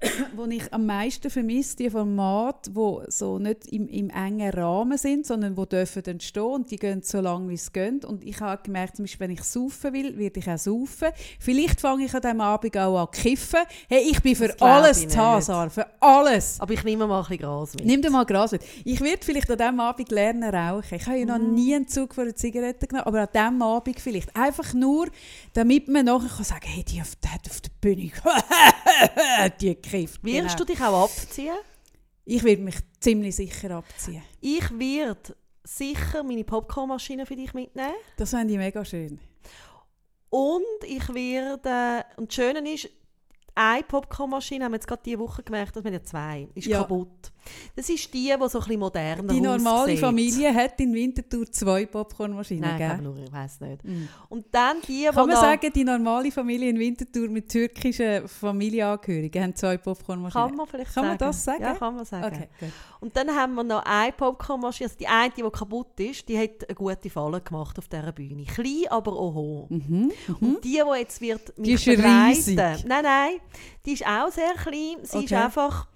was 0.36 0.48
ich 0.50 0.72
am 0.72 0.86
meisten 0.86 1.30
vermisse, 1.30 1.76
die 1.76 1.90
Formate, 1.90 2.70
die 2.70 3.10
so 3.10 3.38
nicht 3.38 3.66
im, 3.68 3.88
im 3.88 4.10
engen 4.10 4.50
Rahmen 4.50 4.98
sind, 4.98 5.26
sondern 5.26 5.54
die 5.54 5.66
dürfen 5.66 6.04
entstehen 6.04 6.42
und 6.44 6.70
die 6.70 6.76
gehen 6.76 7.02
so 7.02 7.20
lange, 7.20 7.48
wie 7.50 7.54
es 7.54 7.72
geht. 7.72 8.04
Und 8.04 8.24
ich 8.24 8.40
habe 8.40 8.62
gemerkt, 8.62 8.96
zum 8.96 9.04
Beispiel, 9.04 9.28
wenn 9.28 9.34
ich 9.34 9.42
saufen 9.42 9.92
will, 9.92 10.16
werde 10.18 10.40
ich 10.40 10.48
auch 10.50 10.58
saufen. 10.58 11.08
Vielleicht 11.40 11.80
fange 11.80 12.04
ich 12.04 12.14
an 12.14 12.20
diesem 12.22 12.40
Abend 12.40 12.76
auch 12.76 12.98
an 13.02 13.08
zu 13.12 13.20
kiffen. 13.22 13.60
Hey, 13.88 14.02
ich 14.10 14.20
bin 14.22 14.36
für 14.36 14.48
Das 14.48 14.60
alles. 14.62 15.06
Sarah, 15.12 15.68
für 15.70 15.86
alles. 16.00 16.60
Aber 16.60 16.72
ich 16.72 16.84
nehme 16.84 17.06
mal 17.06 17.18
ein 17.20 17.22
bisschen 17.24 17.38
Gras 17.38 17.74
mit. 17.74 17.86
Nimm 17.86 18.02
dir 18.02 18.10
mal 18.10 18.24
Gras 18.24 18.52
mit. 18.52 18.62
Ich 18.84 19.00
werde 19.00 19.24
vielleicht 19.24 19.50
an 19.50 19.58
diesem 19.58 19.80
Abend 19.80 20.10
lernen 20.10 20.54
rauchen. 20.54 20.94
Ich 20.94 21.06
habe 21.06 21.18
ja 21.18 21.26
noch 21.26 21.38
Mhm. 21.38 21.54
nie 21.54 21.74
einen 21.74 21.88
Zug 21.88 22.14
von 22.14 22.24
einer 22.24 22.34
Zigarette 22.36 22.86
genommen, 22.86 23.06
aber 23.06 23.20
an 23.22 23.28
diesem 23.32 23.62
Abend 23.62 24.00
vielleicht. 24.00 24.34
Einfach 24.36 24.74
nur, 24.74 25.08
damit 25.52 25.88
man 25.88 26.04
nachher 26.06 26.28
kann 26.28 26.44
sagen 26.44 26.66
hey, 26.66 26.84
die, 26.84 27.00
auf, 27.00 27.14
die 27.16 27.28
hat 27.28 27.48
auf 27.50 27.60
der 27.60 27.70
Bühne 27.80 28.10
die 29.60 29.76
gekifft. 29.90 30.22
Wirst 30.24 30.36
Genau. 30.42 30.54
du 30.56 30.64
dich 30.64 30.80
auch 30.80 31.04
abziehen? 31.04 31.56
Ich 32.24 32.42
werde 32.42 32.62
mich 32.62 32.76
ziemlich 33.00 33.36
sicher 33.36 33.70
abziehen. 33.70 34.22
Ich 34.40 34.78
werde 34.78 35.36
sicher 35.64 36.22
meine 36.22 36.44
Popcornmaschine 36.44 37.24
für 37.26 37.36
dich 37.36 37.54
mitnehmen. 37.54 37.94
Das 38.16 38.30
fände 38.30 38.52
ich 38.52 38.58
mega 38.58 38.84
schön. 38.84 39.18
Und 40.28 40.62
ich 40.84 41.08
werde, 41.14 42.04
und 42.16 42.28
das 42.28 42.34
Schöne 42.34 42.72
ist, 42.72 42.88
eine 43.54 43.82
Popcornmaschine 43.84 44.64
haben 44.64 44.72
wir 44.72 44.76
jetzt 44.76 44.88
gerade 44.88 45.02
diese 45.04 45.18
Woche 45.18 45.42
gemerkt, 45.42 45.76
dass 45.76 45.84
wir 45.84 45.92
ja 45.92 46.02
zwei, 46.02 46.48
ist 46.54 46.66
Ja. 46.66 46.78
kaputt. 46.82 47.32
Das 47.74 47.88
ist 47.88 48.12
die, 48.12 48.24
die 48.24 48.48
so 48.48 48.58
ein 48.58 48.64
bisschen 48.64 48.78
moderner 48.80 49.32
Die 49.32 49.40
normale 49.40 49.82
aussieht. 49.82 49.98
Familie 50.00 50.54
hat 50.54 50.80
in 50.80 50.92
Winterthur 50.94 51.50
zwei 51.50 51.86
Popcornmaschinen, 51.86 52.62
Nein, 52.62 52.72
ich 52.72 52.78
gell? 52.78 52.88
glaube 52.88 53.02
nur, 53.02 53.16
ich 53.24 53.32
weiß 53.32 53.60
nicht. 53.60 53.84
Mm. 53.84 54.08
Und 54.28 54.46
dann 54.50 54.76
die, 54.82 55.06
die 55.08 55.14
Kann 55.14 55.26
man 55.26 55.36
sagen, 55.36 55.72
die 55.74 55.84
normale 55.84 56.30
Familie 56.32 56.70
in 56.70 56.78
Winterthur 56.78 57.28
mit 57.28 57.48
türkischen 57.48 58.26
Familienangehörigen 58.28 59.42
haben 59.42 59.54
zwei 59.56 59.76
Popcornmaschinen? 59.76 60.48
Kann 60.48 60.56
man 60.56 60.66
vielleicht 60.66 60.94
Kann 60.94 61.04
man 61.06 61.18
sagen. 61.18 61.28
das 61.30 61.44
sagen? 61.44 61.62
Ja, 61.62 61.74
kann 61.74 61.96
man 61.96 62.04
sagen. 62.04 62.48
Okay. 62.56 62.70
Und 63.00 63.16
dann 63.16 63.28
haben 63.30 63.54
wir 63.54 63.64
noch 63.64 63.82
eine 63.84 64.12
Popcornmaschine, 64.12 64.86
also 64.88 64.98
die 64.98 65.06
eine, 65.06 65.30
die 65.36 65.42
kaputt 65.42 65.98
ist, 66.00 66.28
die 66.28 66.38
hat 66.38 66.68
eine 66.68 66.74
gute 66.74 67.10
Falle 67.10 67.40
gemacht 67.40 67.78
auf 67.78 67.88
dieser 67.88 68.12
Bühne. 68.12 68.44
Klein, 68.44 68.84
aber 68.90 69.12
hoch. 69.12 69.68
Mhm. 69.68 70.12
Mhm. 70.28 70.34
Und 70.40 70.64
die, 70.64 70.72
die 70.82 70.98
jetzt 70.98 71.20
wird 71.20 71.52
Die 71.56 71.60
mich 71.72 71.74
ist 71.74 71.84
begleiten- 71.84 72.28
riesig. 72.28 72.56
Nein, 72.56 73.02
nein, 73.02 73.30
die 73.84 73.92
ist 73.92 74.06
auch 74.06 74.30
sehr 74.30 74.54
klein. 74.54 74.96
Sie 75.02 75.18
ist 75.18 75.24
Okay. 75.32 75.36
einfach, 75.36 75.88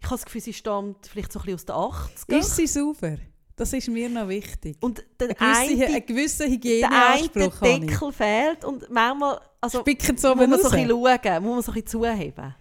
ich 0.00 0.06
habe 0.06 0.16
das 0.16 0.24
Gefühl, 0.24 0.40
sie 0.40 0.52
stammt 0.52 1.06
vielleicht 1.06 1.32
so 1.32 1.40
ein 1.40 1.46
bisschen 1.46 1.74
aus 1.76 2.10
den 2.16 2.34
80ern. 2.34 2.38
Ist 2.38 2.56
sie 2.56 2.66
sauber? 2.66 3.16
Das 3.56 3.72
ist 3.72 3.88
mir 3.88 4.10
noch 4.10 4.28
wichtig. 4.28 4.76
und 4.80 5.02
der 5.18 5.30
Ein 5.40 6.04
gewisser, 6.06 6.44
eine, 6.44 6.58
der 6.58 6.90
eine 6.90 7.20
Hygieneanspruch 7.22 7.62
ich. 7.62 7.80
Deckel 7.80 8.12
fehlt 8.12 8.64
und 8.64 8.90
manchmal 8.90 9.40
also, 9.60 9.78
muss 9.78 9.86
man 9.86 10.16
so 10.18 10.32
ein 10.32 10.36
bisschen 10.36 10.88
schauen, 10.88 11.42
muss 11.42 11.54
man 11.54 11.62
so 11.62 11.72
ein 11.72 11.74
bisschen 11.74 11.86
zuheben. 11.86 12.54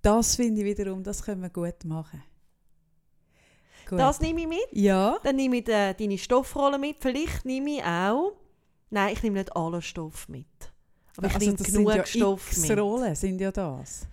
Das 0.00 0.36
finde 0.36 0.60
ich 0.62 0.66
wiederum, 0.66 1.02
das 1.02 1.22
können 1.22 1.42
wir 1.42 1.50
gut 1.50 1.84
machen. 1.84 2.22
Gut. 3.88 3.98
Das 3.98 4.20
nehme 4.20 4.40
ich 4.40 4.46
mit. 4.46 4.68
ja, 4.72 5.18
Dann 5.22 5.36
nehme 5.36 5.58
ich 5.58 5.64
de, 5.64 5.94
deine 5.94 6.18
Stoffrolle 6.18 6.78
mit. 6.78 6.96
Vielleicht 7.00 7.44
nehme 7.44 7.76
ich 7.76 7.84
auch... 7.84 8.32
Nein, 8.90 9.14
ich 9.14 9.22
nehme 9.22 9.38
nicht 9.38 9.54
alle 9.54 9.82
Stoff 9.82 10.28
mit. 10.28 10.46
Aber 11.16 11.26
ich 11.26 11.34
also 11.34 11.46
nehme 11.46 11.58
das 11.58 11.66
genug 11.66 11.88
sind 11.88 11.96
ja 11.96 12.06
Stoff 12.06 12.56
mit. 12.56 12.78
Rollen 12.78 13.14
sind 13.14 13.40
ja 13.40 13.50
das. 13.50 14.06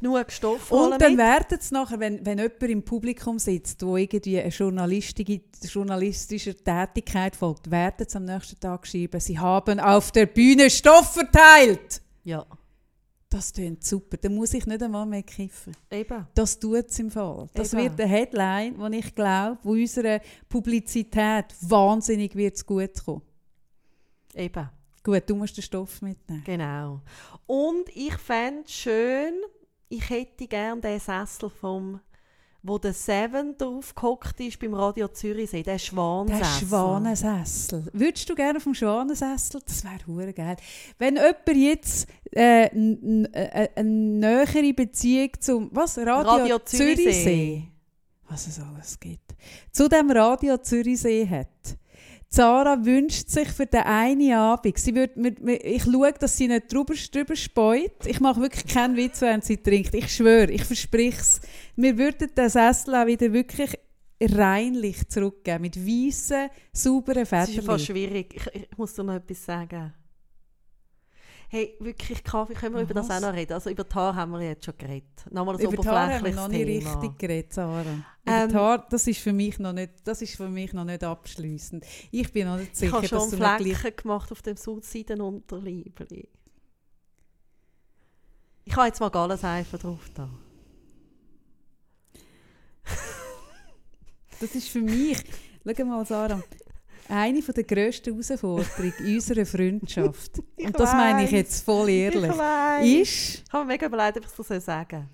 Genug 0.00 0.30
Stoff 0.30 0.70
Und 0.70 1.00
dann 1.00 1.16
werden 1.18 1.58
es 1.60 1.70
nachher, 1.70 1.98
wenn, 1.98 2.24
wenn 2.24 2.38
jemand 2.38 2.62
im 2.62 2.82
Publikum 2.84 3.38
sitzt, 3.38 3.82
der 3.82 3.88
irgendwie 3.88 4.38
eine 4.40 4.50
journalistische, 4.50 5.40
journalistische 5.64 6.54
Tätigkeit 6.54 7.34
folgt, 7.34 7.70
werden 7.70 8.06
sie 8.08 8.16
am 8.16 8.24
nächsten 8.24 8.60
Tag 8.60 8.86
schreiben, 8.86 9.18
sie 9.20 9.38
haben 9.38 9.80
auf 9.80 10.12
der 10.12 10.26
Bühne 10.26 10.70
Stoff 10.70 11.14
verteilt. 11.14 12.00
Ja, 12.24 12.46
Das 13.30 13.52
klingt 13.52 13.84
super. 13.84 14.16
Dann 14.18 14.34
muss 14.34 14.54
ich 14.54 14.64
nicht 14.66 14.82
einmal 14.82 15.04
mehr 15.06 15.22
kiffen. 15.22 15.74
eben. 15.90 16.26
Das 16.34 16.58
tut 16.58 16.88
es 16.90 16.98
im 16.98 17.10
Fall. 17.10 17.46
Das 17.54 17.72
Eben. 17.74 17.82
wird 17.82 18.00
eine 18.00 18.08
Headline, 18.10 18.90
die 18.92 18.98
ich 18.98 19.14
glaube, 19.14 19.58
wo 19.62 19.72
unserer 19.72 20.20
Publizität 20.48 21.46
wahnsinnig 21.62 22.34
wird 22.36 22.64
gut 22.66 23.04
kommen. 23.04 23.22
Eben, 24.34 24.68
Gut, 25.02 25.22
du 25.26 25.36
musst 25.36 25.56
den 25.56 25.62
Stoff 25.62 26.02
mitnehmen. 26.02 26.42
genau. 26.44 27.00
Und 27.46 27.88
ich 27.94 28.14
fände 28.18 28.62
es 28.66 28.72
schön, 28.72 29.32
ich 29.88 30.08
hätte 30.10 30.46
gerne 30.46 30.80
den 30.80 31.00
Sessel 31.00 31.50
vom 31.50 32.00
wo 32.60 32.76
der 32.76 32.92
Seven 32.92 33.56
drauf 33.56 33.94
gehockt 33.94 34.40
ist 34.40 34.58
beim 34.58 34.74
Radio 34.74 35.06
Zürichsee, 35.08 35.62
der 35.62 35.74
Der 35.74 35.78
Schwansessel. 35.78 36.66
Schwanensessel. 36.68 37.84
Würdest 37.92 38.28
du 38.28 38.34
gerne 38.34 38.58
vom 38.58 38.74
Schwanensessel? 38.74 39.60
Das 39.64 39.84
wäre 39.84 40.04
hure 40.06 40.32
geil. 40.34 40.56
Wenn 40.98 41.14
jemand 41.14 41.48
jetzt 41.54 42.08
äh, 42.32 42.66
n- 42.66 43.28
äh, 43.32 43.68
eine 43.76 43.88
nähere 43.88 44.74
Beziehung 44.74 45.30
zum 45.38 45.70
was 45.72 45.96
Radio, 45.98 46.32
Radio 46.32 46.58
Zürichsee. 46.58 47.04
Zürichsee. 47.04 47.68
was 48.28 48.48
es 48.48 48.58
alles 48.60 48.98
gibt, 48.98 49.36
zu 49.70 49.88
dem 49.88 50.10
Radio 50.10 50.58
Zürichsee 50.58 51.26
hat. 51.28 51.78
Sarah 52.30 52.84
wünscht 52.84 53.30
sich 53.30 53.48
für 53.48 53.64
den 53.64 53.80
einen 53.80 54.32
Abend, 54.34 54.78
sie 54.78 54.94
wird, 54.94 55.12
ich 55.16 55.82
schaue, 55.84 56.12
dass 56.12 56.36
sie 56.36 56.46
nicht 56.46 56.70
drüber, 56.72 56.94
drüber 57.10 57.34
speut. 57.34 58.06
Ich 58.06 58.20
mache 58.20 58.42
wirklich 58.42 58.66
keinen 58.66 58.96
Witz, 58.96 59.22
während 59.22 59.44
sie 59.44 59.56
trinkt. 59.56 59.94
Ich 59.94 60.14
schwöre, 60.14 60.50
ich 60.50 60.64
verspreche 60.64 61.20
es. 61.20 61.40
Wir 61.76 61.96
würden 61.96 62.28
den 62.36 62.48
Sessel 62.50 62.94
auch 62.94 63.06
wieder 63.06 63.32
wirklich 63.32 63.78
reinlich 64.20 65.08
zurückgeben, 65.08 65.62
mit 65.62 65.76
weißen, 65.76 66.50
sauberen 66.72 67.26
Das 67.30 67.48
ist 67.48 67.64
fast 67.64 67.86
Federn. 67.86 67.96
schwierig. 67.96 68.34
Ich, 68.34 68.62
ich 68.62 68.78
muss 68.78 68.94
dir 68.94 69.04
noch 69.04 69.14
etwas 69.14 69.44
sagen. 69.44 69.94
Hey, 71.50 71.74
wirklich 71.80 72.22
Kaffee, 72.22 72.52
können 72.52 72.74
wir 72.74 72.82
über 72.82 72.92
das 72.92 73.10
auch 73.10 73.20
noch 73.20 73.32
reden? 73.32 73.54
Also 73.54 73.70
über 73.70 73.82
die 73.84 73.94
Haare 73.94 74.14
haben 74.16 74.32
wir 74.32 74.42
jetzt 74.42 74.66
schon 74.66 74.76
geredet. 74.76 75.08
Nochmal 75.30 75.56
ein 75.56 75.62
Über 75.62 75.76
die 75.78 75.88
Haare 75.88 76.14
haben 76.14 76.24
wir 76.24 76.32
oberflächliches 76.32 76.36
noch 76.36 76.48
nicht 76.48 76.66
Thema. 76.66 76.92
richtig 76.92 77.18
geredet, 77.18 77.52
Sarah. 77.54 77.80
Über 77.80 78.04
Ähm, 78.26 78.48
die 78.50 78.54
Haare, 78.54 78.86
das 78.90 79.06
ist 79.06 79.20
für 79.20 79.32
mich 79.32 79.58
noch 79.58 79.72
nicht, 79.72 79.92
das 80.04 80.20
ist 80.20 80.36
für 80.36 80.48
mich 80.50 80.74
noch 80.74 80.84
nicht 80.84 81.02
abschliessend. 81.02 81.86
Ich 82.10 82.30
bin 82.34 82.46
noch 82.48 82.58
nicht 82.58 82.72
Ich 82.72 82.78
sicher, 82.78 82.92
habe 82.92 83.08
dass 83.08 83.22
schon 83.22 83.30
du 83.30 83.36
mir 83.38 83.56
gleich... 83.56 83.78
Flecken 83.78 84.02
gemacht 84.02 84.30
auf 84.30 84.42
dem 84.42 84.56
Südseitenunterliebli. 84.58 86.28
Ich 88.66 88.76
habe 88.76 88.86
jetzt 88.88 89.00
mal 89.00 89.08
Gallenseife 89.08 89.78
drauf 89.78 90.10
da. 90.14 90.28
Das 94.40 94.54
ist 94.54 94.68
für 94.68 94.80
mich, 94.82 95.18
schau 95.64 95.84
mal 95.86 96.04
Sarah, 96.04 96.42
eine 97.08 97.40
der 97.40 97.64
grössten 97.64 98.14
Herausforderungen 98.14 98.92
unserer 99.14 99.46
Freundschaft, 99.46 100.32
Ich 100.56 100.66
und 100.66 100.78
das 100.78 100.92
meine 100.92 101.20
ich 101.24 101.32
weiss. 101.32 101.38
jetzt 101.38 101.64
voll 101.64 101.88
ehrlich, 101.88 102.30
Ich 102.30 102.38
weiss. 102.38 102.86
ist, 102.86 103.42
Ich 103.46 103.52
habe 103.52 103.64
mir 103.64 103.72
mega 103.72 103.86
überlegt, 103.86 104.18
ob 104.18 104.24
ich 104.24 104.30
das 104.36 104.46
so 104.46 104.60
sagen 104.60 105.08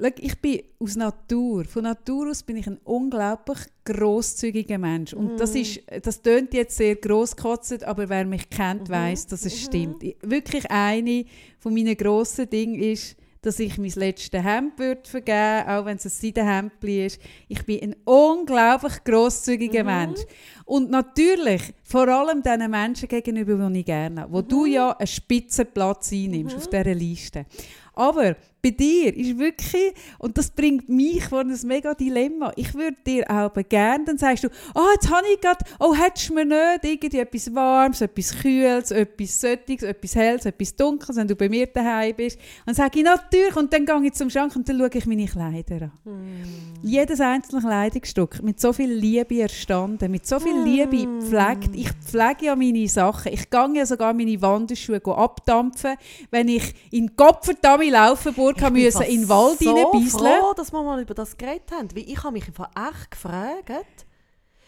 schau, 0.00 0.08
ich 0.18 0.38
bin 0.40 0.62
aus 0.78 0.96
Natur, 0.96 1.64
von 1.64 1.82
Natur 1.82 2.30
aus 2.30 2.42
bin 2.42 2.56
ich 2.56 2.66
ein 2.66 2.78
unglaublich 2.84 3.58
grosszügiger 3.84 4.78
Mensch. 4.78 5.12
Und 5.12 5.38
das 5.40 5.54
Mhm. 5.54 5.60
ist, 5.60 5.80
das 6.02 6.22
tönt 6.22 6.54
jetzt 6.54 6.76
sehr 6.76 6.94
grosskotzend, 6.96 7.84
aber 7.84 8.08
wer 8.08 8.24
mich 8.24 8.48
kennt, 8.50 8.88
Mhm. 8.88 8.92
weiß, 8.92 9.26
dass 9.28 9.44
es 9.44 9.54
Mhm. 9.54 9.66
stimmt. 9.66 10.02
Ich- 10.02 10.16
Wirklich 10.22 10.70
eine 10.70 11.24
von 11.58 11.74
meinen 11.74 11.96
grossen 11.96 12.48
Dingen 12.48 12.80
ist, 12.80 13.16
dass 13.42 13.58
ich 13.60 13.78
mein 13.78 13.90
letztes 13.90 14.42
Hemd 14.42 14.78
würde 14.78 15.08
vergeben 15.08 15.68
auch 15.68 15.84
wenn 15.84 15.96
es 15.96 16.04
ein 16.06 16.10
Seidenhemdli 16.10 17.06
ist. 17.06 17.20
Ich 17.48 17.64
bin 17.64 17.80
ein 17.82 17.96
unglaublich 18.04 19.04
grosszügiger 19.04 19.80
Mhm. 19.84 19.86
Mensch. 19.86 20.20
Und 20.64 20.90
natürlich, 20.90 21.62
vor 21.84 22.08
allem 22.08 22.42
diesen 22.42 22.70
Menschen 22.70 23.08
gegenüber, 23.08 23.68
die 23.70 23.80
ich 23.80 23.86
gerne 23.86 24.22
habe, 24.22 24.32
wo 24.32 24.42
du 24.42 24.66
Mhm. 24.66 24.72
ja 24.72 24.90
einen 24.90 25.06
Spitzenplatz 25.06 26.12
einnimmst 26.12 26.56
auf 26.56 26.68
dieser 26.68 26.94
Liste. 26.94 27.46
Aber 27.94 28.36
bei 28.68 28.76
dir 28.76 29.16
ist 29.16 29.38
wirklich, 29.38 29.94
und 30.18 30.36
das 30.36 30.50
bringt 30.50 30.88
mich 30.88 31.24
vor 31.24 31.40
ein 31.40 31.58
mega 31.64 31.94
Dilemma, 31.94 32.52
ich 32.56 32.74
würde 32.74 32.96
dir 33.06 33.30
auch 33.30 33.52
gerne, 33.68 34.04
dann 34.04 34.18
sagst 34.18 34.44
du, 34.44 34.48
oh, 34.74 34.86
jetzt 34.94 35.10
habe 35.10 35.26
ich 35.32 35.40
gerade, 35.40 35.64
oh, 35.78 35.94
hättest 35.94 36.28
du 36.28 36.34
mir 36.34 36.44
nicht 36.44 36.84
irgendwie 36.84 37.18
etwas 37.18 37.54
Warmes, 37.54 38.00
etwas 38.00 38.36
Kühles, 38.38 38.90
etwas 38.90 39.40
Söttiges, 39.40 39.88
etwas 39.88 40.14
Helles, 40.14 40.46
etwas 40.46 40.76
Dunkles, 40.76 41.16
wenn 41.16 41.28
du 41.28 41.34
bei 41.34 41.48
mir 41.48 41.66
daheim 41.66 42.14
bist. 42.14 42.38
Dann 42.66 42.74
sage 42.74 42.98
ich, 42.98 43.04
natürlich, 43.04 43.56
und 43.56 43.72
dann 43.72 43.86
gehe 43.86 44.06
ich 44.06 44.12
zum 44.14 44.30
Schrank 44.30 44.54
und 44.56 44.68
dann 44.68 44.78
schaue 44.78 44.90
ich 44.92 45.06
meine 45.06 45.26
Kleider 45.26 45.90
an. 46.04 46.42
Jedes 46.82 47.20
einzelne 47.20 47.62
Kleidungsstück 47.62 48.42
mit 48.42 48.60
so 48.60 48.72
viel 48.72 48.92
Liebe 48.92 49.40
erstanden, 49.40 50.10
mit 50.10 50.26
so 50.26 50.38
viel 50.38 50.62
Liebe 50.62 51.06
gepflegt. 51.06 51.74
Ich 51.74 51.90
pflege 51.92 52.46
ja 52.46 52.56
meine 52.56 52.86
Sachen. 52.88 53.32
Ich 53.32 53.50
gehe 53.50 53.74
ja 53.74 53.86
sogar 53.86 54.12
meine 54.12 54.40
Wanderschuhe 54.40 55.00
abdampfen, 55.04 55.96
wenn 56.30 56.48
ich 56.48 56.74
in 56.90 57.16
Gopferdami 57.16 57.90
Laufenburg 57.90 58.57
habe 58.62 58.78
müssen, 58.78 59.02
in 59.02 59.20
den 59.22 59.28
Wald 59.28 59.58
so 59.58 59.74
reinbeißeln. 59.74 60.40
froh, 60.40 60.52
dass 60.54 60.72
wir 60.72 60.82
mal 60.82 61.00
über 61.00 61.14
das 61.14 61.36
geredet 61.36 61.70
haben. 61.72 61.88
Weil 61.94 62.08
ich 62.08 62.22
habe 62.22 62.32
mich 62.32 62.46
einfach 62.46 62.70
echt 62.76 63.10
gefragt. 63.10 64.06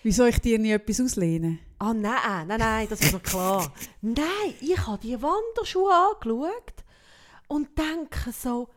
Wieso 0.02 0.24
ich 0.24 0.40
dir 0.40 0.58
nie 0.58 0.72
etwas 0.72 1.00
auslehne? 1.00 1.58
Ah 1.78 1.92
nein, 1.92 2.46
nein, 2.46 2.58
nein, 2.58 2.86
das 2.88 3.00
ist 3.00 3.12
mir 3.12 3.20
klar. 3.20 3.72
nein, 4.00 4.54
ich 4.60 4.86
habe 4.86 4.98
die 4.98 5.20
Wanderschuhe 5.20 5.92
angeschaut 5.92 6.84
und 7.48 7.68
denke 7.78 8.32
so, 8.32 8.68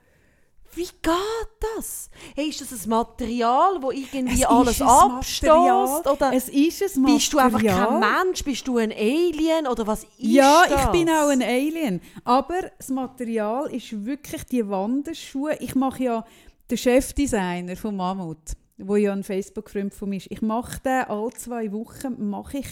wie 0.75 0.83
geht 0.83 1.67
das? 1.77 2.09
Hey, 2.35 2.49
ist 2.49 2.61
das 2.61 2.85
ein 2.85 2.89
Material, 2.89 3.81
wo 3.81 3.91
irgendwie 3.91 4.45
alles 4.45 4.81
abstößt? 4.81 6.07
Oder 6.07 6.33
Es 6.33 6.49
ist 6.49 6.81
ein 6.81 7.01
Material. 7.01 7.15
bist 7.17 7.33
du 7.33 7.37
einfach 7.37 7.63
kein 7.63 7.99
Mensch? 7.99 8.43
Bist 8.43 8.67
du 8.67 8.77
ein 8.77 8.91
Alien? 8.91 9.67
Oder 9.67 9.85
was 9.87 10.03
ist 10.03 10.09
Ja, 10.17 10.63
das? 10.67 10.83
ich 10.85 10.87
bin 10.89 11.09
auch 11.09 11.29
ein 11.29 11.41
Alien. 11.41 12.01
Aber 12.23 12.55
das 12.77 12.89
Material 12.89 13.71
ist 13.73 14.05
wirklich 14.05 14.43
die 14.45 14.67
Wanderschuhe. 14.67 15.55
Ich 15.59 15.75
mache 15.75 16.03
ja 16.03 16.25
den 16.69 16.77
Chefdesigner 16.77 17.75
von 17.75 17.95
Mammut, 17.95 18.37
wo 18.77 18.95
ja 18.95 19.11
ein 19.13 19.23
Facebook-Freund 19.23 19.93
von 19.93 20.09
mir 20.09 20.17
ist. 20.17 20.31
Ich 20.31 20.41
mache 20.41 20.79
den 20.81 21.03
alle 21.03 21.29
zwei 21.31 21.71
Wochen, 21.71 22.29
mache 22.29 22.59
ich, 22.59 22.67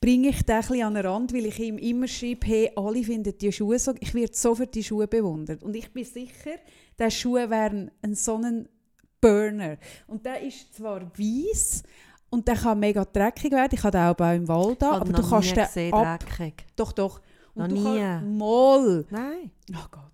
bringe 0.00 0.28
ich 0.28 0.42
den 0.42 0.56
ein 0.56 0.60
bisschen 0.60 0.82
an 0.82 0.94
den 0.94 1.06
Rand, 1.06 1.32
weil 1.32 1.46
ich 1.46 1.58
ihm 1.58 1.78
immer 1.78 2.08
schreibe, 2.08 2.46
hey, 2.46 2.70
alle 2.76 3.02
finden 3.02 3.36
die 3.36 3.52
Schuhe 3.52 3.78
so, 3.78 3.94
ich 4.00 4.14
werde 4.14 4.34
so 4.34 4.54
für 4.54 4.66
die 4.66 4.84
Schuhe 4.84 5.06
bewundert. 5.06 5.62
Und 5.62 5.74
ich 5.74 5.92
bin 5.92 6.04
sicher, 6.04 6.56
diese 6.98 7.10
Schuhe 7.10 7.50
wären 7.50 7.90
ein 8.02 8.14
so 8.14 8.36
ein 8.36 8.68
Burner. 9.20 9.78
Und 10.06 10.24
der 10.24 10.40
ist 10.42 10.74
zwar 10.74 11.02
weiß 11.18 11.82
und 12.30 12.46
der 12.46 12.56
kann 12.56 12.78
mega 12.78 13.04
dreckig 13.04 13.52
werden. 13.52 13.74
Ich 13.74 13.82
habe 13.82 14.16
den 14.16 14.28
auch 14.28 14.34
im 14.34 14.48
Wald 14.48 14.82
Habe 14.82 15.00
aber 15.00 15.12
du 15.12 15.28
kannst 15.28 15.56
den 15.56 15.64
gesehen, 15.64 15.94
ab... 15.94 16.20
dreckig. 16.20 16.66
Doch, 16.76 16.92
doch. 16.92 17.20
Noch 17.54 17.68
du 17.68 17.74
nie. 17.74 17.98
Kannst, 17.98 18.38
mal. 18.38 19.06
Nein. 19.10 19.50
Oh 19.72 19.86
Gott. 19.90 20.04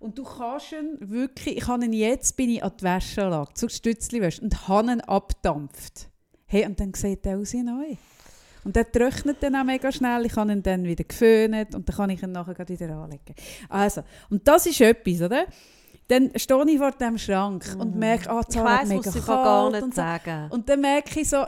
Und 0.00 0.16
du 0.16 0.24
kannst 0.24 0.72
ihn 0.72 0.96
wirklich, 1.00 1.58
ich 1.58 1.66
habe 1.66 1.84
ihn 1.84 1.92
jetzt, 1.92 2.36
bin 2.36 2.50
ich 2.50 2.62
an 2.62 2.72
die 2.78 2.84
Wäscheanlage, 2.84 3.54
zur 3.54 3.68
Stützliwäsche 3.68 4.42
und 4.42 4.68
habe 4.68 4.92
ihn 4.92 5.00
abdampft. 5.00 6.08
Hey, 6.46 6.66
und 6.66 6.78
dann 6.80 6.94
sieht 6.94 7.26
er 7.26 7.38
aus 7.38 7.52
wie 7.52 7.62
neu. 7.62 7.96
Und 8.68 8.76
der 8.76 8.92
trocknet 8.92 9.38
dann 9.42 9.56
auch 9.56 9.64
mega 9.64 9.90
schnell. 9.90 10.26
Ich 10.26 10.36
habe 10.36 10.52
ihn 10.52 10.62
dann 10.62 10.84
wieder 10.84 11.02
geföhnt 11.02 11.74
und 11.74 11.88
dann 11.88 11.96
kann 11.96 12.10
ich 12.10 12.22
ihn 12.22 12.32
nachher 12.32 12.68
wieder 12.68 12.90
anlegen. 12.98 13.34
Also, 13.70 14.02
und 14.28 14.46
das 14.46 14.66
ist 14.66 14.78
etwas, 14.82 15.22
oder? 15.22 15.46
Dann 16.08 16.32
stehe 16.36 16.64
ich 16.70 16.76
vor 16.76 16.90
dem 16.92 17.16
Schrank 17.16 17.64
und 17.78 17.96
merke, 17.96 18.28
ah, 18.28 18.42
die 18.42 18.52
Zara 18.52 18.72
hat 18.74 18.80
weiss, 18.82 18.88
mega 18.90 19.10
ich 19.16 19.24
gar 19.26 19.42
kalt 19.42 19.72
nicht 19.72 19.82
und 19.84 19.94
so. 19.94 20.02
sagen. 20.02 20.50
Und 20.50 20.68
dann 20.68 20.82
merke 20.82 21.18
ich 21.18 21.30
so, 21.30 21.46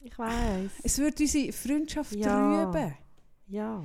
Ich 0.00 0.18
weiß. 0.18 0.70
es 0.82 0.98
würde 0.98 1.16
unsere 1.22 1.52
Freundschaft 1.52 2.14
Ja. 2.14 2.64
trüben. 2.64 2.94
Ja. 3.48 3.82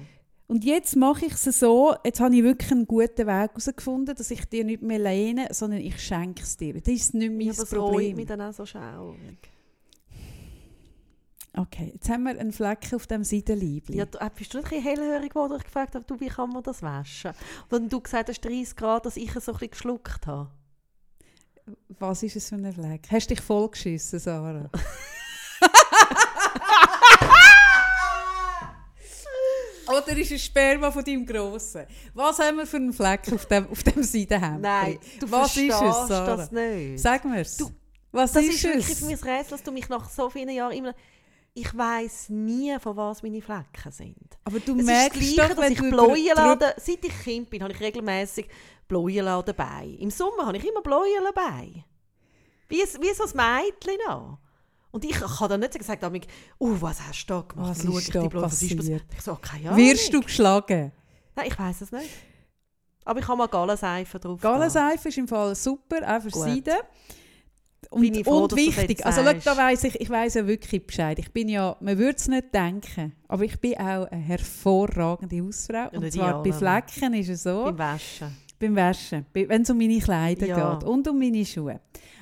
Und 0.47 0.63
jetzt 0.63 0.95
mache 0.95 1.25
ich 1.25 1.33
es 1.33 1.43
so, 1.59 1.95
jetzt 2.05 2.21
habe 2.21 2.33
ich 2.33 2.43
wirklich 2.43 2.71
einen 2.71 2.87
guten 2.87 3.27
Weg 3.27 3.49
herausgefunden, 3.51 4.15
dass 4.15 4.31
ich 4.31 4.45
dir 4.45 4.63
nicht 4.63 4.81
mehr 4.81 4.99
lehne, 4.99 5.49
sondern 5.51 5.81
ich 5.81 5.99
schenke 6.01 6.43
es 6.43 6.55
dir. 6.55 6.75
Das 6.75 6.87
ist 6.87 7.13
nicht 7.13 7.29
mein 7.33 7.41
ja 7.41 7.51
aber 7.57 7.65
Problem. 7.65 8.15
mich 8.15 8.25
dann 8.25 8.39
auch 8.39 8.53
so 8.53 8.65
schaurig. 8.65 9.19
Okay, 11.57 11.91
jetzt 11.93 12.07
haben 12.09 12.23
wir 12.23 12.39
einen 12.39 12.51
Fleck 12.51 12.93
auf 12.93 13.07
dem 13.07 13.23
Seidenleibli. 13.23 13.97
Ja, 13.97 14.05
du, 14.05 14.19
äh, 14.19 14.29
bist 14.35 14.53
du 14.53 14.59
ein 14.59 14.63
bisschen 14.63 14.83
hellhörig 14.83 15.29
geworden, 15.29 15.55
ich 15.57 15.63
gefragt 15.63 15.95
habe, 15.95 16.05
du, 16.05 16.19
wie 16.19 16.27
kann 16.27 16.49
man 16.51 16.61
das 16.63 16.81
waschen? 16.83 17.31
Wenn 17.69 17.89
du 17.89 17.99
gesagt 17.99 18.29
hast, 18.29 18.41
30 18.45 18.75
Grad, 18.75 19.05
dass 19.05 19.17
ich 19.17 19.35
es 19.35 19.45
so 19.45 19.51
ein 19.51 19.57
bisschen 19.57 19.71
geschluckt 19.71 20.27
habe. 20.27 20.51
Was 21.99 22.23
ist 22.23 22.35
es 22.35 22.49
für 22.49 22.55
ein 22.55 22.71
Fleck? 22.71 23.07
Hast 23.11 23.29
du 23.29 23.35
dich 23.35 23.43
vollgeschissen, 23.43 24.19
Sarah? 24.19 24.69
Oder 29.87 30.15
ist 30.17 30.31
es 30.31 30.43
Sperma 30.45 30.91
von 30.91 31.03
deinem 31.03 31.25
Grossen? 31.25 31.85
Was 32.13 32.37
haben 32.39 32.57
wir 32.57 32.67
für 32.67 32.77
einen 32.77 32.93
Fleck 32.93 33.21
auf 33.33 33.45
dem, 33.47 33.67
auf 33.69 33.81
dem 33.83 34.03
Seidenhemd? 34.03 34.61
Nein, 34.61 34.99
du 35.19 35.31
Was 35.31 35.57
ist 35.57 35.65
verstehst 35.65 35.81
es, 36.01 36.07
Sarah? 36.07 36.35
das 36.37 36.51
nicht. 36.51 36.99
Sag 36.99 37.25
mir's. 37.25 37.57
Du- 37.57 37.71
Was 38.11 38.33
das 38.33 38.43
ist, 38.43 38.53
ist 38.55 38.63
wirklich 38.65 38.85
für 38.97 39.05
mich 39.05 39.23
ein 39.23 39.29
Rätsel, 39.29 39.51
dass 39.51 39.63
du 39.63 39.71
mich 39.71 39.89
nach 39.89 40.07
so 40.09 40.29
vielen 40.29 40.49
Jahren 40.49 40.73
immer... 40.73 40.93
ich 41.59 41.77
weiß 41.77 42.29
nie, 42.29 42.77
von 42.79 42.95
was 42.95 43.21
meine 43.21 43.41
Flecken 43.41 43.91
sind. 43.91 44.37
Aber 44.43 44.59
du 44.59 44.79
Es 44.79 44.85
merkst 44.85 45.21
ist 45.21 45.37
das 45.37 45.47
Gleiche, 45.47 45.55
doch, 45.55 45.61
dass 45.61 45.71
ich 45.71 45.79
Bläuenladen, 45.79 46.71
seit 46.77 47.05
ich 47.05 47.19
Kind 47.23 47.49
bin, 47.49 47.63
habe 47.63 47.73
ich 47.73 47.79
regelmäßig 47.79 48.47
Bläuenladen 48.87 49.55
dabei. 49.55 49.85
Im 49.99 50.09
Sommer 50.09 50.45
habe 50.45 50.57
ich 50.57 50.67
immer 50.67 50.81
Bläuen 50.81 51.23
dabei. 51.23 51.83
Wie, 52.69 52.77
wie 52.77 53.13
so 53.13 53.23
ein 53.23 53.63
Mädchen 53.63 53.97
noch. 54.07 54.39
Und 54.91 55.05
ich 55.05 55.19
habe 55.19 55.49
dann 55.49 55.59
nicht 55.59 55.77
gesagt, 55.77 56.03
amig, 56.03 56.27
oh, 56.57 56.75
was 56.79 56.99
hast 57.01 57.25
du 57.25 57.33
da 57.33 57.41
gemacht? 57.41 57.69
Was 57.69 57.83
ist 57.83 58.07
ich 58.07 58.11
da 58.11 58.23
ist 58.23 58.31
passiert? 58.31 59.05
Ich 59.15 59.21
so, 59.21 59.35
keine 59.35 59.69
Ahnung. 59.69 59.77
wirst 59.77 60.13
du 60.13 60.21
geschlagen. 60.21 60.91
Nein, 61.35 61.47
ich 61.47 61.59
weiß 61.59 61.81
es 61.81 61.91
nicht. 61.91 62.09
Aber 63.05 63.19
ich 63.19 63.27
habe 63.27 63.37
mal 63.37 63.47
Galenseife 63.47 64.19
drauf. 64.19 64.41
Galenseife 64.41 65.09
ist 65.09 65.17
im 65.17 65.27
Fall 65.27 65.55
super, 65.55 65.97
auch 66.05 66.21
für 66.21 66.29
Gut. 66.29 66.43
Seiden. 66.43 66.79
Und, 67.91 68.23
froh, 68.23 68.43
und 68.43 68.55
wichtig, 68.55 69.03
also 69.05 69.21
schau, 69.23 69.33
da 69.43 69.57
weiss 69.57 69.83
ich, 69.83 69.99
ich 69.99 70.09
weiss 70.09 70.35
ja 70.35 70.45
wirklich 70.45 70.85
Bescheid. 70.85 71.17
Ich 71.17 71.31
bin 71.31 71.49
ja, 71.49 71.75
man 71.79 71.97
würde 71.97 72.17
es 72.17 72.27
nicht 72.27 72.53
denken, 72.53 73.13
aber 73.27 73.43
ich 73.45 73.59
bin 73.59 73.73
auch 73.77 74.05
eine 74.11 74.21
hervorragende 74.21 75.41
Hausfrau. 75.41 75.89
Und 75.93 76.01
nicht 76.01 76.13
zwar 76.13 76.43
bei. 76.43 76.51
Flecken 76.51 77.13
ist 77.15 77.29
es 77.29 77.43
so, 77.43 77.63
Beim 77.65 77.77
Waschen. 77.79 78.37
beim 78.59 78.75
Waschen, 78.75 79.25
wenn 79.33 79.61
es 79.63 79.69
um 79.69 79.77
meine 79.77 79.99
Kleider 79.99 80.45
Ja. 80.45 80.75
geht 80.75 80.83
und 80.87 81.07
um 81.07 81.17
meine 81.17 81.43
Schuhe. 81.45 81.79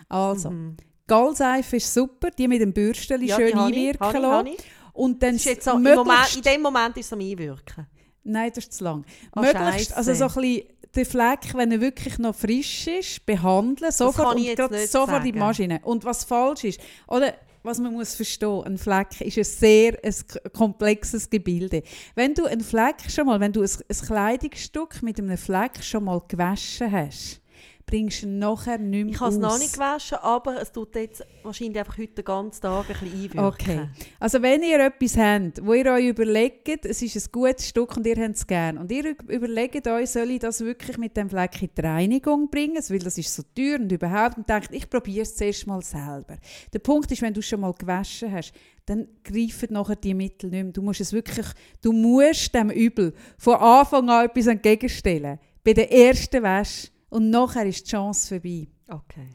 Also, 0.08 0.52
Mhm. 0.52 0.78
Gallseife 1.06 1.78
ist 1.78 1.94
super, 1.94 2.30
die 2.32 2.48
mit 2.48 2.62
dem 2.62 2.74
Bürsteli 2.74 3.28
Ja, 3.28 3.36
schön 3.38 3.58
einwirken 3.58 4.02
habe 4.08 4.18
ich, 4.18 4.24
habe 4.26 4.50
ich. 4.50 4.58
Und 4.94 5.22
dann 5.24 5.34
Das 5.36 5.46
ist 5.46 5.46
jetzt 5.46 5.66
so, 5.66 5.78
Moment, 5.78 6.36
in 6.36 6.42
dem 6.42 6.62
Moment 6.62 6.98
ist 6.98 7.06
es 7.08 7.14
am 7.14 7.20
Einwirken. 7.20 7.88
Nein, 8.24 8.52
das 8.54 8.66
ist 8.66 8.74
zu 8.74 8.84
lang. 8.84 9.06
Ah, 9.32 9.42
möglichst, 9.42 9.96
also 9.96 10.14
so 10.14 10.26
ein 10.26 10.34
bisschen 10.34 10.64
den 10.98 11.06
Fleck, 11.06 11.54
wenn 11.54 11.72
er 11.72 11.80
wirklich 11.80 12.18
noch 12.18 12.36
frisch 12.36 12.88
ist, 12.88 13.26
behandeln, 13.26 13.92
sofort 13.92 14.36
und 14.36 14.88
sofort 14.88 15.26
in 15.26 15.34
die. 15.34 15.40
Maschine. 15.40 15.80
Und 15.84 16.04
was 16.04 16.24
falsch 16.24 16.66
ist, 16.66 16.80
oder 17.08 17.34
was 17.64 17.80
man 17.80 17.94
muss 17.94 18.16
verstehen, 18.16 18.64
ein 18.64 18.78
Fleck 18.78 19.22
ist 19.22 19.38
ein 19.38 19.44
sehr 19.44 19.98
ein 20.04 20.14
komplexes 20.54 21.30
Gebilde. 21.30 21.84
Wenn 22.16 22.34
du 22.34 22.46
einen 22.46 22.62
Fleck 22.62 22.96
schon 23.10 23.28
mal, 23.28 23.40
wenn 23.40 23.54
du 23.54 23.62
ein, 23.62 23.70
ein 23.70 24.06
Kleidungsstück 24.06 25.04
mit 25.04 25.20
einem 25.20 25.38
Fleck 25.38 25.84
schon 25.84 26.06
mal 26.06 26.22
gewaschen 26.28 26.92
hast, 26.92 27.42
bringst 27.88 28.22
du 28.22 28.28
ihn 28.28 28.38
nachher 28.38 28.78
nicht 28.78 29.06
mehr 29.06 29.14
Ich 29.14 29.20
habe 29.20 29.32
es 29.32 29.38
noch 29.40 29.58
nicht 29.58 29.74
gewaschen, 29.74 30.18
aber 30.22 30.62
es 30.62 30.72
tut 30.72 30.94
jetzt 30.96 31.26
wahrscheinlich 31.42 31.80
einfach 31.80 31.98
heute 31.98 32.14
den 32.16 32.26
ganzen 32.26 32.62
Tag 32.62 32.90
ein 32.90 33.00
bisschen 33.00 33.24
einwirken. 33.24 33.40
Okay. 33.40 33.90
Also 34.20 34.42
wenn 34.42 34.62
ihr 34.62 34.86
etwas 34.86 35.18
habt, 35.18 35.66
wo 35.66 35.74
ihr 35.74 35.86
euch 35.94 36.08
überlegt, 36.08 36.86
es 36.86 37.02
ist 37.02 37.16
ein 37.16 37.32
gutes 37.32 37.70
Stück 37.70 37.96
und 37.96 38.06
ihr 38.06 38.18
habt 38.18 38.36
es 38.36 38.46
gern 38.46 38.78
und 38.78 38.92
ihr 38.92 39.16
überlegt 39.30 39.88
euch, 39.88 40.10
soll 40.10 40.32
ich 40.32 40.40
das 40.40 40.60
wirklich 40.60 40.98
mit 40.98 41.16
dem 41.16 41.30
Fleck 41.30 41.62
in 41.62 41.70
die 41.76 41.82
Reinigung 41.82 42.50
bringen, 42.50 42.84
weil 42.90 43.00
das 43.00 43.18
ist 43.18 43.34
so 43.34 43.42
teuer 43.56 43.80
und 43.80 43.90
überhaupt 43.90 44.38
und 44.38 44.50
denkt, 44.50 44.70
ich 44.74 44.90
probiere 44.90 45.24
es 45.24 45.36
zuerst 45.36 45.66
mal 45.66 45.82
selber. 45.82 46.38
Der 46.74 46.80
Punkt 46.80 47.10
ist, 47.12 47.22
wenn 47.22 47.34
du 47.34 47.42
schon 47.42 47.62
mal 47.62 47.74
gewaschen 47.74 48.32
hast, 48.34 48.52
dann 48.86 49.08
greifen 49.24 49.72
nachher 49.72 49.96
die 49.96 50.14
Mittel 50.14 50.50
nicht 50.50 50.64
mehr. 50.64 50.74
Du 50.74 50.82
musst 50.82 51.00
es 51.00 51.14
wirklich, 51.14 51.48
du 51.82 51.94
musst 51.94 52.54
dem 52.54 52.70
Übel 52.70 53.14
von 53.38 53.56
Anfang 53.56 54.10
an 54.10 54.26
etwas 54.26 54.48
entgegenstellen. 54.48 55.40
Bei 55.64 55.74
der 55.74 55.92
ersten 55.92 56.44
Wäsche 56.44 56.90
und 57.10 57.30
nachher 57.30 57.66
ist 57.66 57.86
die 57.86 57.92
Chance 57.92 58.28
vorbei. 58.36 58.68
Okay. 58.90 59.28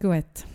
Gut. 0.00 0.46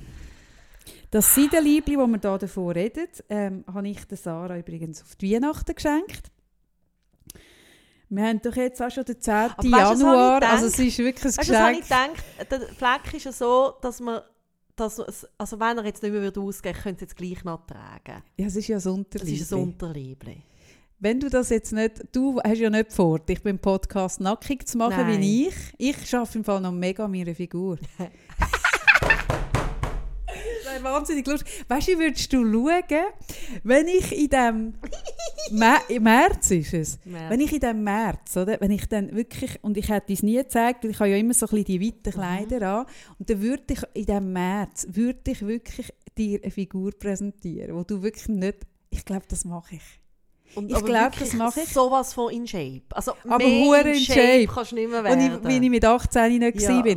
Das 1.11 1.33
Seidenliebli, 1.33 1.95
das 1.95 2.07
wir 2.07 2.19
hier 2.19 2.37
davon 2.37 2.71
reden, 2.71 3.07
ähm, 3.29 3.63
habe 3.67 3.87
ich 3.89 4.05
der 4.05 4.17
Sarah 4.17 4.57
übrigens 4.57 5.01
auf 5.01 5.15
die 5.15 5.33
Weihnachten 5.33 5.73
geschenkt. 5.73 6.31
Wir 8.09 8.23
haben 8.25 8.41
doch 8.41 8.55
jetzt 8.55 8.81
auch 8.81 8.89
schon 8.89 9.05
den 9.05 9.21
10. 9.21 9.33
Aber 9.33 9.63
Januar, 9.67 10.41
also 10.43 10.65
es 10.65 10.79
ist 10.79 10.97
wirklich 10.97 11.25
ein 11.25 11.37
Weißt 11.37 11.55
habe 11.55 11.71
ich 11.73 11.79
Geschenk. 11.81 12.15
gedacht? 12.39 12.51
Der 12.51 12.59
Fleck 12.75 13.13
ist 13.13 13.25
ja 13.25 13.31
so, 13.31 13.73
dass 13.81 13.99
man, 13.99 14.21
dass 14.75 14.97
es, 14.99 15.27
also 15.37 15.59
wenn 15.59 15.77
er 15.77 15.85
jetzt 15.85 16.01
nicht 16.01 16.11
mehr 16.11 16.21
würde 16.21 16.41
ausgehen 16.41 16.75
würde, 16.75 16.83
könnte 16.83 17.05
es 17.05 17.11
jetzt 17.11 17.17
gleich 17.17 17.43
noch 17.43 17.65
tragen. 17.67 18.23
Ja, 18.37 18.47
es 18.47 18.55
ist 18.55 18.67
ja 18.67 18.77
ein 18.77 18.87
Unterliebli. 18.87 19.35
ist 19.41 19.53
ein 19.53 19.59
Unterliebli. 19.59 20.43
Wenn 21.01 21.21
du 21.21 21.29
das 21.29 21.49
jetzt 21.49 21.71
nicht, 21.71 22.03
du 22.11 22.41
hast 22.41 22.59
ja 22.59 22.69
nicht 22.69 22.91
vor, 22.91 23.19
dich 23.19 23.41
beim 23.41 23.57
Podcast 23.57 24.19
nackig 24.19 24.67
zu 24.67 24.77
machen 24.77 25.07
Nein. 25.07 25.21
wie 25.21 25.47
ich. 25.47 25.55
Ich 25.77 26.09
schaffe 26.09 26.39
im 26.39 26.43
Fall 26.43 26.59
noch 26.59 26.73
mega 26.73 27.05
an 27.05 27.11
meiner 27.11 27.33
Figur. 27.35 27.77
Das 30.63 30.75
wäre 30.75 30.83
wahnsinnig 30.83 31.25
lustig. 31.25 31.65
Weißt 31.67 31.87
du, 31.87 31.97
würdest 31.97 32.31
du 32.31 32.43
schauen, 32.43 33.05
wenn 33.63 33.87
ich 33.87 34.15
in 34.15 34.29
dem 34.29 34.73
im 35.89 36.03
März 36.03 36.51
ist 36.51 36.73
es, 36.75 36.99
März. 37.03 37.31
wenn 37.31 37.39
ich 37.39 37.51
in 37.53 37.59
dem 37.59 37.83
März, 37.83 38.37
oder, 38.37 38.61
wenn 38.61 38.69
ich 38.69 38.87
dann 38.87 39.15
wirklich, 39.15 39.57
und 39.63 39.77
ich 39.77 39.89
hätte 39.89 40.13
es 40.13 40.21
nie 40.21 40.35
gezeigt, 40.35 40.83
weil 40.83 40.91
ich 40.91 40.99
habe 40.99 41.09
ja 41.09 41.17
immer 41.17 41.33
so 41.33 41.47
ein 41.47 41.49
bisschen 41.49 41.65
die 41.65 41.81
weiten 41.81 42.11
Kleider 42.11 42.81
an, 42.81 42.85
und 43.17 43.27
dann 43.27 43.41
würde 43.41 43.63
ich 43.73 43.81
in 43.95 44.05
dem 44.05 44.31
März, 44.31 44.85
würde 44.91 45.31
ich 45.31 45.41
wirklich 45.41 45.91
dir 46.15 46.39
eine 46.43 46.51
Figur 46.51 46.91
präsentieren, 46.91 47.75
wo 47.75 47.83
du 47.83 48.03
wirklich 48.03 48.27
nicht, 48.27 48.59
ich 48.91 49.03
glaube, 49.03 49.25
das 49.27 49.45
mache 49.45 49.75
ich. 49.75 49.98
Und, 50.55 50.69
ich 50.69 50.75
aber 50.75 50.85
glaub, 50.85 51.03
wirklich 51.13 51.29
das 51.29 51.37
mache 51.37 51.61
ich. 51.61 51.69
sowas 51.69 52.13
von 52.13 52.31
in 52.33 52.47
Shape. 52.47 52.81
Also 52.91 53.13
Aber 53.27 53.37
mehr 53.37 53.65
hure 53.65 53.89
in 53.91 53.95
Shape. 53.99 54.47
kannst 54.47 54.71
du 54.71 54.75
nicht 54.75 54.89
mehr 54.89 55.03
Als 55.05 55.23
ich, 55.23 55.29
werden. 55.29 55.47
wie 55.47 55.57
ich 55.65 55.69
mit 55.69 55.85
18 55.85 56.39
nicht 56.39 56.61
Ja. 56.61 56.69
war. 56.69 56.95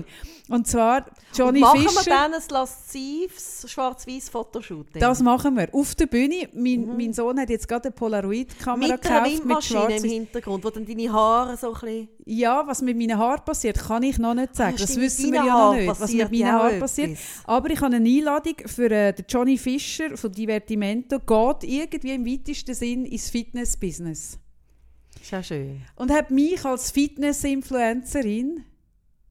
Und 0.49 0.67
zwar 0.67 1.07
Johnny 1.35 1.59
Und 1.59 1.61
machen 1.61 1.83
wir 1.83 1.89
Fischer. 1.91 2.11
dann 2.11 2.35
ein 2.35 2.43
laszives 2.51 3.65
schwarz-weiß 3.69 4.29
Fotoshooting? 4.29 5.01
Das 5.01 5.23
machen 5.23 5.57
wir. 5.57 5.73
Auf 5.73 5.95
der 5.95 6.07
Bühne. 6.07 6.49
Mein, 6.53 6.81
Mhm. 6.87 6.97
mein 6.97 7.13
Sohn 7.13 7.39
hat 7.41 7.49
jetzt 7.49 7.69
gerade 7.69 7.85
eine 7.85 7.93
Polaroid-Kamera 7.93 8.87
einer 8.87 8.99
gekauft 8.99 9.23
mit 9.31 9.39
Windmaschine 9.41 9.97
im 9.97 10.03
Hintergrund, 10.05 10.65
wo 10.65 10.71
dann 10.71 10.85
deine 10.85 11.13
Haare 11.13 11.57
so 11.57 11.69
ein 11.69 11.81
bisschen... 11.81 12.09
Ja, 12.27 12.67
was 12.67 12.83
mit 12.83 12.97
meinen 12.99 13.17
Haaren 13.17 13.45
passiert, 13.45 13.79
kann 13.79 14.03
ich 14.03 14.19
noch 14.19 14.35
nicht 14.35 14.55
sagen. 14.57 14.75
Ah, 14.77 14.81
das 14.81 14.97
wissen 14.97 15.33
wir 15.33 15.45
ja 15.45 15.59
noch 15.71 15.75
nicht, 15.75 15.89
was 15.89 16.13
mit 16.13 16.31
meinen 16.33 16.53
Haaren 16.53 16.81
passiert. 16.81 17.19
Aber 17.45 17.71
ich 17.71 17.81
habe 17.81 17.95
eine 17.97 18.09
Einladung 18.09 18.55
für 18.67 18.91
äh, 18.91 19.13
den 19.13 19.25
Johnny 19.29 19.57
Fischer 19.59 20.17
von 20.17 20.33
Divertimento. 20.33 21.19
Geht 21.21 21.71
irgendwie 21.71 22.13
im 22.15 22.27
weitesten 22.27 22.75
Sinn 22.75 23.05
ins 23.07 23.31
Fitness-Business. 23.31 24.39
Ist 25.21 25.31
ja 25.31 25.43
schön. 25.43 25.83
Und 25.97 26.11
hat 26.11 26.31
mich 26.33 26.65
als 26.65 26.91
Fitness-Influencerin 26.91 28.65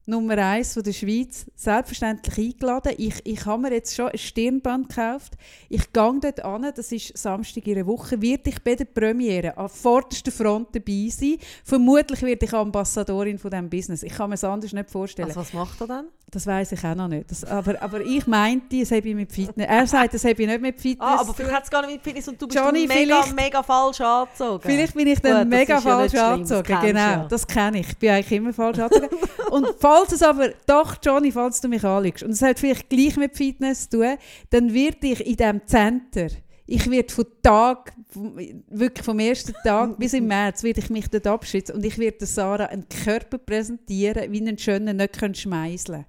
Nummer 0.04 0.36
eins 0.38 0.74
von 0.74 0.82
der 0.82 0.92
Schweiz 0.92 1.46
selbstverständlich 1.54 2.36
eingeladen. 2.36 2.94
Ich, 2.98 3.14
ich 3.24 3.46
habe 3.46 3.62
mir 3.62 3.72
jetzt 3.72 3.94
schon 3.94 4.08
ein 4.08 4.18
Stirnband 4.18 4.88
gekauft. 4.88 5.34
Ich 5.68 5.92
gehe 5.92 6.18
dort 6.20 6.44
an, 6.44 6.72
das 6.74 6.90
ist 6.90 7.16
Samstag 7.16 7.66
in 7.66 7.76
einer 7.76 7.86
Woche, 7.86 8.20
werde 8.20 8.50
ich 8.50 8.62
bei 8.62 8.74
der 8.74 8.84
Premiere 8.84 9.56
an 9.56 9.68
vorderster 9.68 10.32
Front 10.32 10.74
dabei 10.74 11.08
sein. 11.08 11.36
Vermutlich 11.64 12.22
werde 12.22 12.44
ich 12.44 12.52
Ambassadorin 12.52 13.38
von 13.38 13.50
diesem 13.50 13.70
Business. 13.70 14.02
Ich 14.02 14.14
kann 14.14 14.30
mir 14.30 14.34
es 14.34 14.44
anders 14.44 14.72
nicht 14.72 14.90
vorstellen. 14.90 15.28
Also 15.28 15.40
was 15.40 15.52
macht 15.52 15.80
er 15.80 15.86
dann? 15.86 16.06
Das 16.32 16.46
weiß 16.46 16.72
ich 16.72 16.82
auch 16.82 16.94
noch 16.94 17.08
nicht. 17.08 17.30
Das, 17.30 17.44
aber, 17.44 17.80
aber 17.82 18.00
ich 18.00 18.26
meinte, 18.26 18.76
es 18.76 18.90
habe 18.90 19.06
ich 19.06 19.14
mit 19.14 19.30
Fitness. 19.30 19.66
Er 19.68 19.86
sagt, 19.86 20.14
das 20.14 20.24
habe 20.24 20.42
ich 20.42 20.48
nicht 20.48 20.62
mit 20.62 20.80
Fitness. 20.80 21.06
Ah, 21.06 21.20
aber 21.20 21.34
vielleicht 21.34 21.54
hat 21.54 21.64
es 21.64 21.70
gar 21.70 21.82
nicht 21.82 21.96
mit 21.96 22.02
Fitness 22.02 22.26
und 22.26 22.40
du 22.40 22.46
bist 22.46 22.58
Johnny, 22.58 22.86
mega, 22.86 23.26
mega 23.36 23.62
falsch 23.62 24.00
angezogen. 24.00 24.62
Vielleicht 24.62 24.94
bin 24.94 25.08
ich 25.08 25.20
dann 25.20 25.42
Gut, 25.42 25.58
mega 25.58 25.74
ja 25.74 25.80
falsch 25.82 26.12
das 26.12 26.22
angezogen. 26.22 26.78
genau, 26.80 26.98
ja. 26.98 27.26
das 27.28 27.46
kenne 27.46 27.80
ich. 27.80 27.90
Ich 27.90 27.98
bin 27.98 28.10
eigentlich 28.10 28.32
immer 28.32 28.54
falsch 28.54 28.78
angezogen. 28.78 29.14
und 29.50 29.78
falls 29.92 30.12
es 30.12 30.22
aber, 30.22 30.50
doch, 30.66 30.96
Johnny, 31.04 31.30
falls 31.30 31.60
du 31.60 31.68
mich 31.68 31.84
anlügst, 31.84 32.22
und 32.22 32.30
es 32.30 32.42
hat 32.42 32.58
vielleicht 32.58 32.88
gleich 32.88 33.16
mit 33.16 33.36
Fitness 33.36 33.88
zu 33.88 33.98
tun, 33.98 34.16
dann 34.50 34.72
werde 34.72 35.06
ich 35.06 35.26
in 35.26 35.36
diesem 35.36 35.66
Center, 35.66 36.28
ich 36.66 36.90
werde 36.90 37.12
von 37.12 37.26
Tag, 37.42 37.92
wirklich 38.14 39.04
vom 39.04 39.18
ersten 39.18 39.52
Tag 39.64 39.98
bis 39.98 40.14
im 40.14 40.26
März, 40.26 40.62
werde 40.62 40.80
ich 40.80 40.88
mich 40.88 41.08
dort 41.08 41.26
abschützen 41.26 41.74
und 41.74 41.84
ich 41.84 41.98
werde 41.98 42.24
Sarah 42.24 42.66
einen 42.66 42.88
Körper 42.88 43.38
präsentieren, 43.38 44.32
wie 44.32 44.40
einen 44.40 44.58
schönen 44.58 44.96
nicht 44.96 45.18
können 45.18 45.34
schmeißeln 45.34 46.06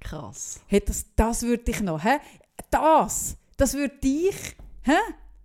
Krass. 0.00 0.60
Hey, 0.66 0.80
das, 0.84 1.06
das 1.16 1.42
würde 1.42 1.70
ich 1.70 1.80
noch. 1.80 2.02
Hä? 2.04 2.18
Das, 2.70 3.36
das 3.56 3.74
würde 3.74 3.96
dich. 3.96 4.56
Hä? 4.82 4.92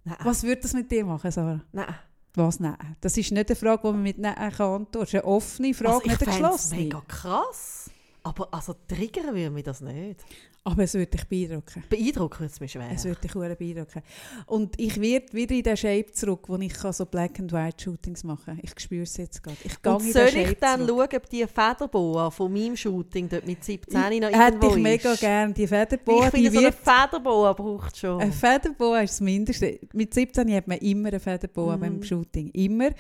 Nein. 0.03 0.17
Was 0.23 0.43
würde 0.43 0.61
das 0.61 0.73
mit 0.73 0.91
dir 0.91 1.05
machen, 1.05 1.31
Sarah? 1.31 1.61
Nein. 1.71 1.95
Was 2.35 2.59
nein? 2.59 2.75
Das 3.01 3.15
ist 3.17 3.31
nicht 3.31 3.49
eine 3.49 3.55
Frage, 3.55 3.81
die 3.83 3.91
man 3.91 4.01
mit 4.03 4.17
Nein 4.17 4.51
kann. 4.51 4.87
Das 4.91 5.03
ist 5.03 5.13
eine 5.15 5.25
offene 5.25 5.73
Frage, 5.73 5.89
Also 5.93 6.01
ich 6.05 6.11
nicht 6.11 6.21
eine 6.23 6.31
geschlossene. 6.31 6.81
mega 6.81 7.01
krass. 7.07 7.89
Aber 8.25 8.47
also 8.53 8.73
triggern 8.87 9.35
würde 9.35 9.49
mich 9.49 9.63
das 9.63 9.81
nicht. 9.81 10.23
Aber 10.65 10.83
es 10.83 10.93
würde 10.93 11.07
dich 11.11 11.25
beeindrucken. 11.25 11.83
Beeindrucken 11.89 12.39
würde 12.39 12.53
es 12.53 12.59
mich 12.61 12.71
schwer. 12.71 12.89
Es 12.93 13.03
würde 13.03 13.19
dich 13.19 13.33
sehr 13.33 13.53
beeindrucken. 13.55 14.01
Und 14.45 14.79
ich 14.79 14.97
werde 15.01 15.33
wieder 15.33 15.53
in 15.55 15.63
den 15.63 15.75
Shape 15.75 16.09
zurück, 16.13 16.47
wo 16.47 16.55
ich 16.55 16.73
so 16.73 17.05
Black-and-White-Shootings 17.05 18.23
machen 18.23 18.45
kann. 18.45 18.59
Ich 18.61 18.71
spüre 18.79 19.03
es 19.03 19.17
jetzt 19.17 19.43
gerade. 19.43 19.57
Ich 19.65 19.73
und 19.85 20.01
soll 20.13 20.27
ich 20.27 20.57
dann 20.59 20.87
zurück. 20.87 21.11
schauen, 21.11 21.17
ob 21.21 21.29
die 21.29 21.45
Federboa 21.45 22.29
von 22.31 22.53
meinem 22.53 22.77
Shooting 22.77 23.27
dort 23.27 23.45
mit 23.45 23.61
17 23.61 23.93
noch 23.99 24.29
Hätte 24.29 24.37
irgendwo 24.37 24.75
ich 24.77 24.81
mega 24.83 25.15
gerne 25.15 25.53
die 25.53 25.67
Federboa. 25.67 26.27
Ich 26.27 26.31
Die 26.31 26.31
finde, 26.31 26.51
so 26.51 26.57
eine 26.59 26.67
wird, 26.67 26.75
Federboa 26.75 27.53
braucht 27.53 27.97
schon. 27.97 28.21
eine 28.21 28.31
Federboa 28.31 29.01
ist 29.01 29.11
das 29.15 29.21
Mindeste. 29.21 29.79
Mit 29.91 30.13
17 30.13 30.49
hat 30.55 30.67
man 30.69 30.77
immer 30.77 31.09
eine 31.09 31.19
Federboa 31.19 31.75
Mhm. 31.75 31.81
beim 31.81 32.03
Shooting. 32.03 32.49
Immer. 32.51 32.91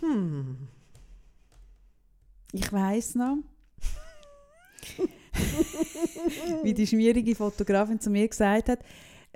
Hm. 0.00 0.56
Ich 2.52 2.72
weiß 2.72 3.16
noch, 3.16 3.38
wie 6.62 6.74
die 6.74 6.86
schmierige 6.86 7.34
Fotografin 7.34 8.00
zu 8.00 8.10
mir 8.10 8.26
gesagt 8.26 8.68
hat, 8.68 8.80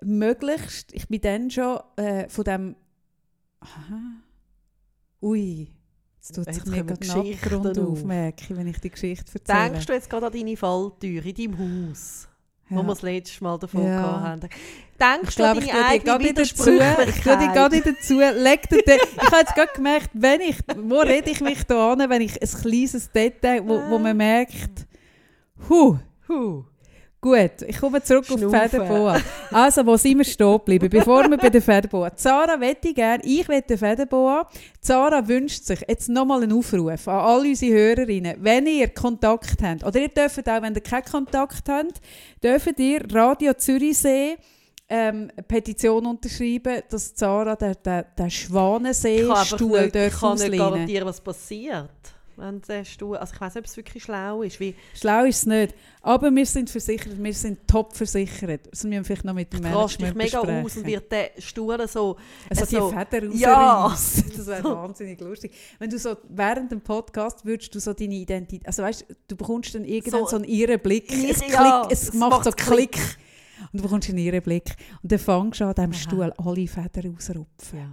möglichst, 0.03 0.93
ich 0.95 1.09
bin 1.09 1.21
dann 1.21 1.51
schon 1.51 1.81
äh, 1.97 2.29
von 2.29 2.45
dem, 2.45 2.77
aha, 3.61 4.01
ui, 5.21 5.69
jetzt 6.17 6.35
tut 6.35 6.53
sich 6.53 6.65
mir 6.67 6.85
gerade 6.85 7.11
Abgrund 7.11 7.79
auf. 7.79 7.89
auf, 7.89 8.05
merke 8.05 8.45
ich, 8.45 8.57
wenn 8.57 8.67
ich 8.67 8.79
die 8.79 8.91
Geschichte 8.91 9.31
erzähle. 9.35 9.71
Denkst 9.71 9.87
du 9.87 9.93
jetzt 9.93 10.11
gerade 10.11 10.27
an 10.27 10.33
deine 10.33 10.57
Falltür 10.57 11.25
in 11.25 11.35
deinem 11.35 11.89
Haus? 11.91 12.29
Wo 12.69 12.77
Ja. 12.77 12.83
wir 12.83 12.89
das 12.95 13.03
letzte 13.03 13.45
Mal 13.45 13.59
davon 13.59 13.85
Ja. 13.85 13.97
gehabt 14.01 14.25
haben. 14.25 14.41
Denkst 14.41 15.29
Ich 15.31 15.37
glaube, 15.37 15.61
ich 15.61 15.75
eigene 15.75 16.19
nicht 16.19 16.39
dazu. 16.39 16.71
Ich 16.71 17.23
gerade 17.23 17.75
nicht 17.75 17.87
dazu. 17.87 18.19
Leg 18.21 18.69
dir 18.69 18.83
den, 18.83 18.99
ich 19.17 19.23
habe 19.27 19.37
jetzt 19.39 19.55
gerade 19.55 19.73
gemerkt, 19.75 20.11
wenn 20.13 20.41
ich, 20.41 20.57
wo 20.77 21.01
rede 21.01 21.31
ich 21.31 21.41
mich 21.41 21.65
da 21.65 21.93
an, 21.93 22.09
wenn 22.09 22.23
ich 22.23 22.41
ein 22.41 22.49
kleines 22.61 23.11
Detail, 23.11 23.63
wo, 23.67 23.81
wo 23.91 23.99
man 23.99 24.17
merkt, 24.17 24.87
huh, 25.69 25.99
Huh. 26.29 26.65
Gut, 27.25 27.63
ich 27.69 27.79
komme 27.79 28.03
zurück 28.03 28.25
auf 28.29 28.35
die 28.35 28.43
Schnaufen. 28.43 28.69
Federboa. 28.69 29.21
Also, 29.53 29.87
wo 29.87 29.97
sind 29.97 30.19
wir 30.19 30.25
stehen 30.25 30.55
geblieben? 30.55 30.89
Bevor 30.91 31.31
wir 31.31 31.39
bei 31.39 31.51
der 31.51 31.63
Federboa. 31.63 32.17
Zara 32.17 32.59
wette 32.59 32.93
gerne, 32.93 33.23
ich 33.25 33.49
wette 33.49 33.79
Federboa. 33.79 34.49
Zara 34.81 35.29
wünscht 35.29 35.63
sich 35.63 35.85
jetzt 35.87 36.09
nochmal 36.09 36.43
einen 36.43 36.53
Aufruf 36.53 37.07
an 37.07 37.21
all 37.21 37.47
unsere 37.47 37.75
Hörerinnen. 37.75 38.39
Wenn 38.41 38.67
ihr 38.67 38.89
Kontakt 38.89 39.63
habt, 39.63 39.85
oder 39.85 40.01
ihr 40.01 40.09
dürft 40.09 40.49
auch, 40.49 40.63
wenn 40.63 40.75
ihr 40.75 40.81
keinen 40.81 41.05
Kontakt 41.05 41.69
habt, 41.69 42.01
dürft 42.43 42.81
ihr 42.81 43.03
Radio 43.15 43.55
Zürichsee 43.55 44.37
ähm, 44.89 45.31
eine 45.33 45.43
Petition 45.45 46.05
unterschreiben, 46.05 46.83
dass 46.91 47.15
Zara 47.15 47.55
den, 47.55 47.77
den, 47.87 48.03
den 48.03 48.03
Ich 48.05 48.17
kann 48.17 48.31
Schwanensee-Stuhl 48.31 49.83
nicht, 49.83 49.95
ich 49.95 50.13
kann 50.19 50.39
nicht 50.39 50.59
garantieren, 50.59 51.07
was 51.07 51.21
passiert. 51.21 51.89
Wenn 52.43 52.85
Stuhl, 52.85 53.17
also 53.17 53.33
ich 53.35 53.41
weiß 53.41 53.55
nicht, 53.55 53.63
ob 53.63 53.67
es 53.67 53.77
wirklich 53.77 54.03
schlau 54.03 54.43
ist. 54.43 54.59
Wie 54.61 54.75
Schlau 54.95 55.25
ist 55.25 55.37
es 55.39 55.47
nicht. 55.47 55.75
Aber 56.03 56.35
wir 56.35 56.45
sind 56.47 56.69
versichert, 56.69 57.23
wir 57.23 57.33
sind 57.35 57.67
top 57.69 57.95
versichert. 57.97 58.67
Das 58.71 58.83
müssen 58.85 58.91
wir 58.93 59.05
vielleicht 59.05 59.25
noch 59.25 59.35
mit 59.35 59.53
dem 59.53 59.61
Management 59.61 60.17
mega 60.17 60.41
besprechen. 60.41 60.67
aus 60.67 60.77
und 60.77 60.87
wird 60.87 61.13
der 61.13 61.31
Stuhl 61.39 61.89
so... 61.89 62.17
Also 62.51 62.65
so- 62.65 62.91
die 62.91 62.97
Feder 62.99 63.35
Ja. 63.35 63.89
Das 64.37 64.47
wäre 64.47 64.65
wahnsinnig 64.65 65.21
lustig. 65.21 65.53
Wenn 65.79 65.91
du 65.91 65.99
so 65.99 66.17
während 66.29 66.73
dem 66.73 66.81
Podcast 66.81 67.45
würdest 67.45 67.75
du 67.75 67.79
so 67.81 67.93
deine 67.93 68.15
Identität, 68.15 68.67
also 68.67 68.83
weißt 68.83 69.07
du, 69.29 69.37
bekommst 69.37 69.75
dann 69.75 69.85
irgendwann 69.85 70.21
so, 70.23 70.27
So- 70.27 70.37
einen 70.37 70.45
irren 70.47 70.81
Blick. 70.81 71.13
Es, 71.13 71.41
klick, 71.41 71.53
ja, 71.53 71.87
es, 71.91 72.09
es 72.09 72.15
macht 72.15 72.31
macht 72.31 72.45
so 72.45 72.51
Klick. 72.51 72.93
Klick. 72.93 73.19
Und 73.73 73.79
du 73.79 73.83
bekommst 73.85 74.09
einen 74.09 74.19
irren 74.19 74.43
Blick. 74.43 74.75
Und 75.03 75.13
dann 75.13 75.19
fängst 75.19 75.61
du 75.61 75.65
an, 75.65 75.71
an 75.71 75.75
diesem 75.77 75.93
Aha. 75.93 75.99
Stuhl 76.01 76.33
alle 76.37 76.67
Federn 76.67 77.15
rausrupfen. 77.15 77.79
Ja. 77.79 77.93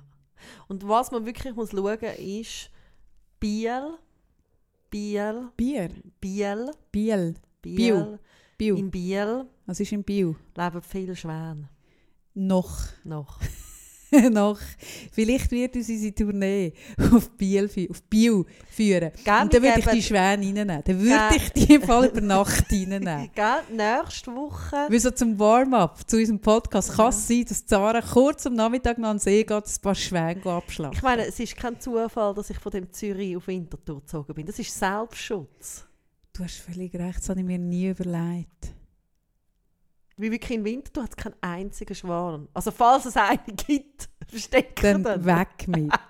Und 0.67 0.87
was 0.87 1.11
man 1.11 1.25
wirklich 1.25 1.53
muss 1.55 1.71
schauen 1.71 1.97
ist 2.17 2.71
Biel, 3.39 3.81
Biel, 4.89 5.51
Bier. 5.55 5.89
Biel, 6.19 6.71
Biel. 6.91 7.35
Biel. 7.61 8.19
Biel. 8.57 8.77
In 8.77 8.89
Biel 8.89 9.45
Was 9.67 9.79
ist 9.79 9.91
in 9.91 10.03
Biel? 10.03 10.35
leben 10.55 10.81
viele 10.81 11.15
Schwäne. 11.15 11.69
Noch. 12.33 12.87
Noch. 13.03 13.39
noch. 14.31 14.59
Vielleicht 15.11 15.51
wird 15.51 15.75
uns 15.75 15.89
unsere 15.89 16.13
Tournee 16.13 16.73
auf 17.13 17.29
Biel, 17.31 17.69
auf 17.89 18.01
Biel 18.03 18.45
führen. 18.69 19.11
Gell, 19.23 19.41
Und 19.41 19.53
dann 19.53 19.61
würde 19.61 19.79
ich 19.79 19.85
die 19.85 20.01
Schwäne 20.03 20.45
reinnehmen. 20.45 20.81
Dann 20.83 20.99
würde 20.99 21.35
ich 21.35 21.49
die 21.51 21.73
im 21.75 21.81
Fall 21.81 22.07
über 22.07 22.21
Nacht 22.21 22.65
reinnehmen. 22.71 23.29
Gell? 23.33 23.61
Nächste 23.71 24.31
Woche. 24.35 24.87
Wie 24.89 24.99
so 24.99 25.11
zum 25.11 25.37
Warm-up 25.39 26.09
zu 26.09 26.17
unserem 26.17 26.39
Podcast 26.39 26.93
kann 26.93 27.09
es 27.09 27.27
sein, 27.27 27.45
dass 27.47 27.65
Zara 27.65 28.01
kurz 28.01 28.45
am 28.47 28.55
Nachmittag 28.55 28.97
noch 28.97 29.09
an 29.09 29.17
den 29.17 29.21
See 29.21 29.43
geht, 29.43 29.51
ein 29.51 29.81
paar 29.81 29.95
Schwäne 29.95 30.43
abschlagen. 30.45 30.95
Ich 30.95 31.03
meine, 31.03 31.25
es 31.25 31.39
ist 31.39 31.55
kein 31.55 31.79
Zufall, 31.79 32.33
dass 32.33 32.49
ich 32.49 32.57
von 32.57 32.71
dem 32.71 32.91
Zürich 32.91 33.35
auf 33.37 33.47
Winterthur 33.47 33.99
gezogen 34.01 34.33
bin. 34.33 34.45
Das 34.45 34.57
ist 34.59 34.77
Selbstschutz. 34.77 35.85
Du 36.33 36.43
hast 36.43 36.57
völlig 36.57 36.93
recht, 36.95 37.19
das 37.19 37.29
habe 37.29 37.41
ich 37.41 37.45
mir 37.45 37.59
nie 37.59 37.89
überlegt. 37.89 38.73
Wie 40.19 40.31
wirklich 40.31 40.57
in 40.57 40.65
Winterthur 40.65 41.03
hat 41.03 41.11
es 41.11 41.15
keinen 41.15 41.35
einzigen 41.39 41.95
Schwan. 41.95 42.49
Also 42.53 42.71
falls 42.71 43.05
es 43.05 43.15
einen 43.15 43.55
gibt, 43.55 44.09
verstecken 44.27 44.81
Dann 44.81 45.03
dann. 45.03 45.25
weg 45.25 45.67
mit. 45.67 45.91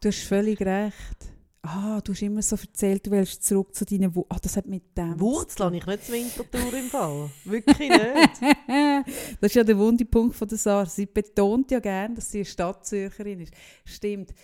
Du 0.00 0.08
hast 0.08 0.24
völlig 0.24 0.60
recht. 0.60 1.16
Ah, 1.62 2.00
du 2.00 2.10
hast 2.12 2.22
immer 2.22 2.42
so 2.42 2.56
erzählt, 2.56 3.06
du 3.06 3.12
willst 3.12 3.44
zurück 3.44 3.72
zu 3.72 3.84
deinen 3.84 4.12
Wurzeln. 4.16 4.36
Ah, 4.36 4.40
das 4.42 4.56
hat 4.56 4.66
mit 4.66 4.98
dem 4.98 5.20
Wurzel 5.20 5.66
habe 5.66 5.76
ich 5.76 5.86
nicht 5.86 6.04
zu 6.04 6.12
Winterthur 6.12 6.74
im 6.74 6.86
Fall. 6.86 7.30
Wirklich 7.44 7.78
nicht. 7.78 8.42
das 9.40 9.50
ist 9.50 9.54
ja 9.54 9.62
der 9.62 9.78
wunde 9.78 10.04
Punkt 10.04 10.34
von 10.34 10.48
der 10.48 10.58
Sarah. 10.58 10.86
Sie 10.86 11.06
betont 11.06 11.70
ja 11.70 11.78
gerne, 11.78 12.16
dass 12.16 12.32
sie 12.32 12.38
eine 12.38 12.44
Stadtzürcherin 12.46 13.40
ist. 13.42 13.54
Stimmt. 13.84 14.34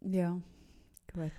Ja, 0.00 0.40
gut. 1.12 1.32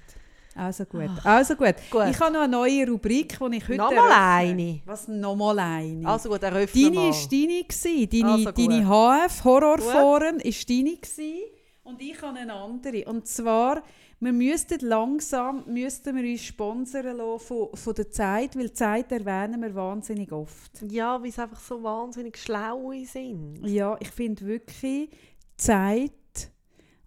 Also 0.55 0.85
gut. 0.85 1.09
Also 1.23 1.55
gut. 1.55 1.75
Gut. 1.91 2.07
Ich 2.09 2.19
habe 2.19 2.31
noch 2.31 2.41
eine 2.41 2.51
neue 2.51 2.87
Rubrik, 2.87 3.37
die 3.37 3.57
ich 3.57 3.67
heute 3.67 3.77
Nochmal 3.77 4.11
eine? 4.11 4.81
Was? 4.85 5.07
Nochmal 5.07 5.59
eine? 5.59 6.07
Also 6.07 6.29
gut, 6.29 6.41
eröffne 6.43 6.81
deine 6.81 6.95
mal. 6.95 7.11
war 7.11 7.29
deine. 7.29 7.63
gewesen. 7.63 8.09
Deine, 8.09 8.31
Also 8.31 8.51
deine 8.51 8.87
HF, 9.27 9.43
Horrorforen, 9.43 10.39
ist 10.39 10.69
deine. 10.69 10.95
gewesen. 10.95 11.43
Und 11.83 12.01
ich 12.01 12.19
habe 12.21 12.39
eine 12.39 12.53
andere. 12.53 13.03
Und 13.05 13.27
zwar, 13.27 13.83
wir 14.21 14.31
müssten 14.33 14.79
langsam 14.87 15.65
müssten 15.67 16.15
wir 16.15 16.23
uns 16.23 16.43
sponsern 16.45 17.17
lassen 17.17 17.39
von, 17.45 17.67
von 17.75 17.93
der 17.93 18.09
Zeit, 18.09 18.55
weil 18.55 18.69
die 18.69 18.73
Zeit 18.73 19.11
erwähnen 19.11 19.61
wir 19.61 19.75
wahnsinnig 19.75 20.31
oft. 20.31 20.71
Ja, 20.89 21.21
weil 21.21 21.31
sie 21.31 21.41
einfach 21.41 21.59
so 21.59 21.83
wahnsinnig 21.83 22.37
schlau 22.37 22.91
sind. 23.03 23.59
Ja, 23.67 23.97
ich 23.99 24.09
finde 24.09 24.45
wirklich 24.45 25.09
Zeit, 25.57 26.11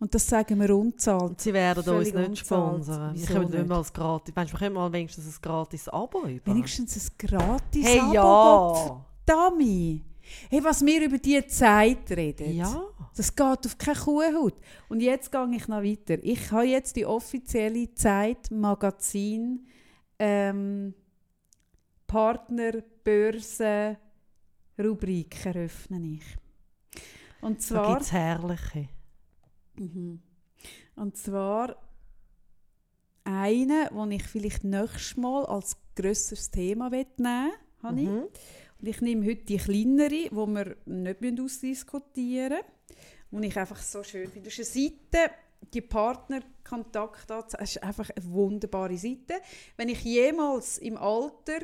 und 0.00 0.14
das 0.14 0.26
sagen 0.26 0.60
wir 0.60 0.74
unzahlt. 0.76 1.40
Sie 1.40 1.52
werden 1.52 1.78
uns 1.78 1.86
Völlig 1.86 2.14
nicht 2.14 2.28
unzahlt. 2.28 2.38
sponsern. 2.38 3.14
Wir 3.14 3.20
Wieso 3.20 3.32
können 3.32 3.44
nicht 3.46 3.54
nicht? 3.58 3.68
mal 3.68 3.76
als 3.78 3.92
gratis. 3.92 4.34
Meinst 4.34 4.52
du, 4.52 4.54
wir 4.54 4.58
können 4.60 4.74
mal 4.74 4.92
wenigstens 4.92 5.26
ein 5.26 5.42
gratis 5.42 5.88
Abo 5.88 6.24
über? 6.26 6.46
Wenigstens 6.46 6.96
ein 6.96 7.26
gratis 7.26 7.84
Hey, 7.86 7.98
Abo, 8.00 8.14
ja! 8.14 9.04
Dummy. 9.26 10.04
Hey, 10.50 10.62
was 10.62 10.84
wir 10.84 11.04
über 11.04 11.18
diese 11.18 11.46
Zeit 11.46 12.10
reden. 12.10 12.54
Ja. 12.54 12.82
Das 13.16 13.34
geht 13.34 13.66
auf 13.66 13.78
keine 13.78 13.98
Kuhhaut. 13.98 14.54
Und 14.88 15.00
jetzt 15.00 15.32
gehe 15.32 15.48
ich 15.56 15.66
noch 15.68 15.82
weiter. 15.82 16.18
Ich 16.22 16.50
habe 16.52 16.64
jetzt 16.66 16.94
die 16.96 17.06
offizielle 17.06 17.92
Zeit-Magazin 17.94 19.66
ähm, 20.18 20.94
Partner 22.06 22.72
Börse 23.04 23.96
Rubrik 24.78 25.44
eröffne 25.44 26.00
ich. 26.00 26.22
Und 27.40 27.58
Da 27.58 27.62
zwar, 27.62 27.88
gibt 27.90 28.02
es 28.02 28.12
herrliche. 28.12 28.88
Mhm. 29.78 30.20
und 30.96 31.16
zwar 31.16 31.76
eine, 33.24 33.90
den 33.92 34.10
ich 34.12 34.22
vielleicht 34.22 34.64
nächstes 34.64 35.16
Mal 35.16 35.44
als 35.46 35.76
grösseres 35.94 36.50
Thema 36.50 36.88
nehmen 36.88 37.52
möchte. 37.82 37.92
Mhm. 37.92 38.28
Und 38.80 38.86
ich 38.86 39.00
nehme 39.00 39.26
heute 39.26 39.44
die 39.44 39.56
kleinere, 39.56 40.08
die 40.08 40.30
wir 40.30 40.76
nicht 40.86 41.40
ausdiskutieren 41.40 42.60
müssen, 43.30 43.42
die 43.42 43.48
ich 43.48 43.58
einfach 43.58 43.82
so 43.82 44.02
schön 44.02 44.28
finde. 44.30 44.48
Das 44.48 44.58
ist 44.58 44.76
eine 44.76 44.88
Seite, 44.88 45.34
die 45.74 45.80
Partnerkontakt 45.80 47.28
das 47.28 47.54
ist 47.54 47.82
einfach 47.82 48.08
eine 48.10 48.24
wunderbare 48.30 48.96
Seite. 48.96 49.34
Wenn 49.76 49.88
ich 49.88 50.02
jemals 50.04 50.78
im 50.78 50.96
Alter 50.96 51.58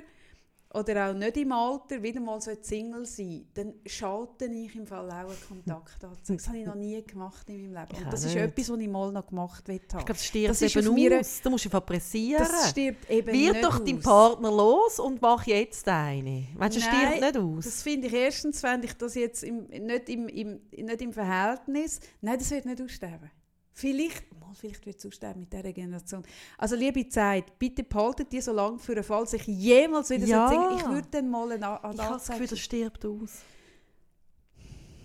oder 0.74 1.08
auch 1.10 1.14
nicht 1.14 1.36
im 1.36 1.52
Alter 1.52 2.02
wieder 2.02 2.20
mal 2.20 2.40
so 2.40 2.50
Single 2.60 3.06
sein, 3.06 3.46
dann 3.54 3.74
schalte 3.86 4.46
ich 4.46 4.74
im 4.74 4.86
Fall 4.86 5.08
auch 5.10 5.30
einen 5.30 5.64
Kontakt 5.64 6.04
an. 6.04 6.12
Das 6.26 6.48
habe 6.48 6.58
ich 6.58 6.66
noch 6.66 6.74
nie 6.74 7.00
gemacht 7.02 7.48
in 7.48 7.72
meinem 7.72 7.86
Leben. 7.88 8.04
Und 8.04 8.12
das 8.12 8.24
ist 8.24 8.34
etwas, 8.34 8.68
was 8.70 8.78
ich 8.80 8.88
mal 8.88 9.12
noch 9.12 9.26
gemacht 9.26 9.68
will 9.68 9.76
Ich 9.76 9.88
glaube, 9.88 10.12
es 10.12 10.24
stirbt 10.24 10.50
Das 10.50 10.76
eben 10.76 10.94
mir- 10.94 11.20
aus. 11.20 11.40
Du 11.42 11.50
musst 11.50 11.64
einfach 11.66 11.86
pressieren. 11.86 12.38
Das 12.46 12.70
stirbt 12.70 13.08
eben 13.10 13.32
Wird 13.32 13.64
doch 13.64 13.78
dein. 13.78 14.00
Partner 14.00 14.50
los 14.50 14.98
und 14.98 15.22
mach 15.22 15.46
jetzt 15.46 15.86
eine. 15.88 16.48
Meinst 16.56 16.76
du, 16.76 16.80
Nein, 16.80 17.12
stirbt 17.12 17.20
nicht 17.20 17.36
aus? 17.38 17.64
Das 17.64 17.82
finde 17.82 18.06
ich 18.08 18.12
erstens, 18.12 18.60
fände 18.60 18.86
ich 18.86 18.94
das 18.94 19.14
jetzt 19.14 19.44
im, 19.44 19.66
nicht, 19.66 20.08
im, 20.08 20.28
im, 20.28 20.60
nicht 20.72 21.02
im 21.02 21.12
Verhältnis. 21.12 22.00
Nein, 22.20 22.38
das 22.38 22.50
wird 22.50 22.66
nicht 22.66 22.82
aussterben. 22.82 23.30
Vielleicht, 23.76 24.22
vielleicht 24.54 24.86
wird 24.86 24.98
es 25.00 25.04
aussterben 25.06 25.40
mit 25.40 25.52
dieser 25.52 25.72
Generation. 25.72 26.22
Also 26.56 26.76
liebe 26.76 27.08
Zeit, 27.08 27.58
bitte 27.58 27.82
behaltet 27.82 28.30
die 28.32 28.40
so 28.40 28.52
lange 28.52 28.78
für 28.78 28.94
den 28.94 29.02
Fall, 29.02 29.26
sich 29.26 29.44
jemals 29.46 30.10
wieder 30.10 30.26
Ja. 30.26 30.48
so. 30.48 30.76
Ich 30.76 30.88
würde 30.88 31.08
dann 31.10 31.28
mal 31.28 31.50
eine, 31.50 31.66
A- 31.66 31.76
eine 31.78 31.94
ich 31.94 32.00
habe 32.00 32.12
das 32.14 32.26
Gefühl, 32.28 32.34
Anzeige... 32.42 32.50
das 32.50 32.58
stirbt 32.60 33.04
aus. 33.04 33.30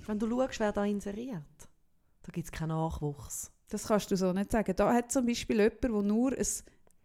Wenn 0.05 0.19
du 0.19 0.29
schaust, 0.29 0.59
wer 0.59 0.71
da 0.71 0.85
inseriert, 0.85 1.41
da 2.21 2.31
gibt 2.31 2.45
es 2.45 2.51
keinen 2.51 2.69
Nachwuchs. 2.69 3.51
Das 3.69 3.87
kannst 3.87 4.09
du 4.11 4.15
so 4.17 4.33
nicht 4.33 4.51
sagen. 4.51 4.73
Da 4.75 4.93
hat 4.93 5.11
zum 5.11 5.25
Beispiel 5.25 5.57
jemand, 5.57 5.83
der 5.83 5.89
nur 5.89 6.31
ein... 6.37 6.47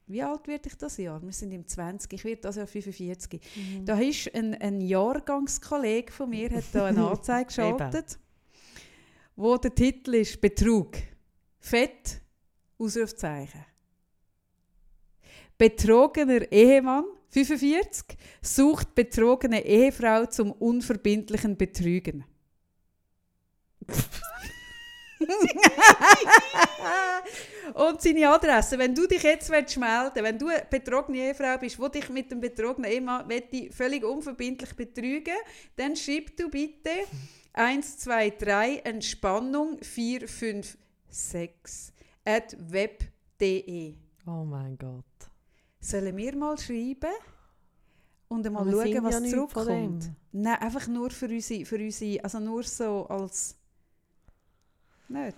Wie 0.07 0.23
alt 0.23 0.47
werde 0.47 0.69
ich 0.69 0.77
das 0.77 0.99
Jahr? 0.99 1.23
Wir 1.23 1.33
sind 1.33 1.51
im 1.53 1.67
20. 1.67 2.13
Ich 2.13 2.25
werde 2.25 2.43
das 2.43 2.57
Jahr 2.57 2.67
45. 2.67 3.41
Da 3.87 3.99
ist 3.99 4.35
ein, 4.35 4.55
ein 4.55 4.83
Jahrgangskollege 4.83 6.13
von 6.13 6.29
mir, 6.29 6.51
hat 6.51 6.65
da 6.73 6.87
eine 6.87 7.09
Anzeige 7.11 7.47
geschaltet, 7.47 8.19
wo 9.35 9.57
der 9.57 9.75
Titel 9.75 10.15
ist 10.17 10.39
Betrug. 10.43 10.97
Fett, 11.65 12.21
Ausrufzeichen. 12.79 13.65
Betrogener 15.57 16.53
Ehemann, 16.53 17.07
45, 17.31 18.19
sucht 18.43 18.95
betrogene 18.95 19.65
Ehefrau 19.65 20.27
zum 20.27 20.53
unverbindlichen 20.53 21.57
Betrügen. 21.57 22.27
Und 27.73 28.03
seine 28.03 28.29
Adresse, 28.29 28.79
wenn 28.79 28.95
du 28.95 29.07
dich 29.07 29.23
jetzt 29.23 29.49
willst 29.49 29.79
melden 29.79 30.23
wenn 30.23 30.39
du 30.39 30.49
eine 30.49 30.67
betrogene 30.69 31.17
Ehefrau 31.19 31.57
bist, 31.57 31.79
die 31.79 31.91
dich 31.99 32.11
mit 32.11 32.31
dem 32.31 32.41
betrogenen 32.41 32.91
Ehemann 32.91 33.27
völlig 33.71 34.05
unverbindlich 34.05 34.75
betrügen, 34.75 35.39
dann 35.77 35.97
schreib 35.97 36.37
du 36.37 36.51
bitte 36.51 36.91
123 37.55 38.85
Entspannung 38.85 39.79
456 41.15 41.93
at 42.25 42.57
web.de. 42.59 43.95
Oh 44.27 44.45
mein 44.45 44.77
Gott. 44.77 45.05
Sollen 45.81 46.17
wir 46.17 46.37
mal 46.37 46.59
schreiben? 46.59 47.15
und 48.29 48.45
wir 48.45 48.51
schauen, 48.53 49.05
was 49.05 49.15
ja 49.15 49.21
von 49.21 49.27
zurückkommt. 49.27 50.11
Nein, 50.33 50.59
einfach 50.61 50.87
nur 50.89 51.11
für 51.11 51.27
unsere, 51.27 51.65
für 51.65 51.77
unsere, 51.77 52.25
also 52.25 52.41
nur 52.41 52.63
so 52.65 53.07
als... 53.07 53.57
Nicht? 55.09 55.37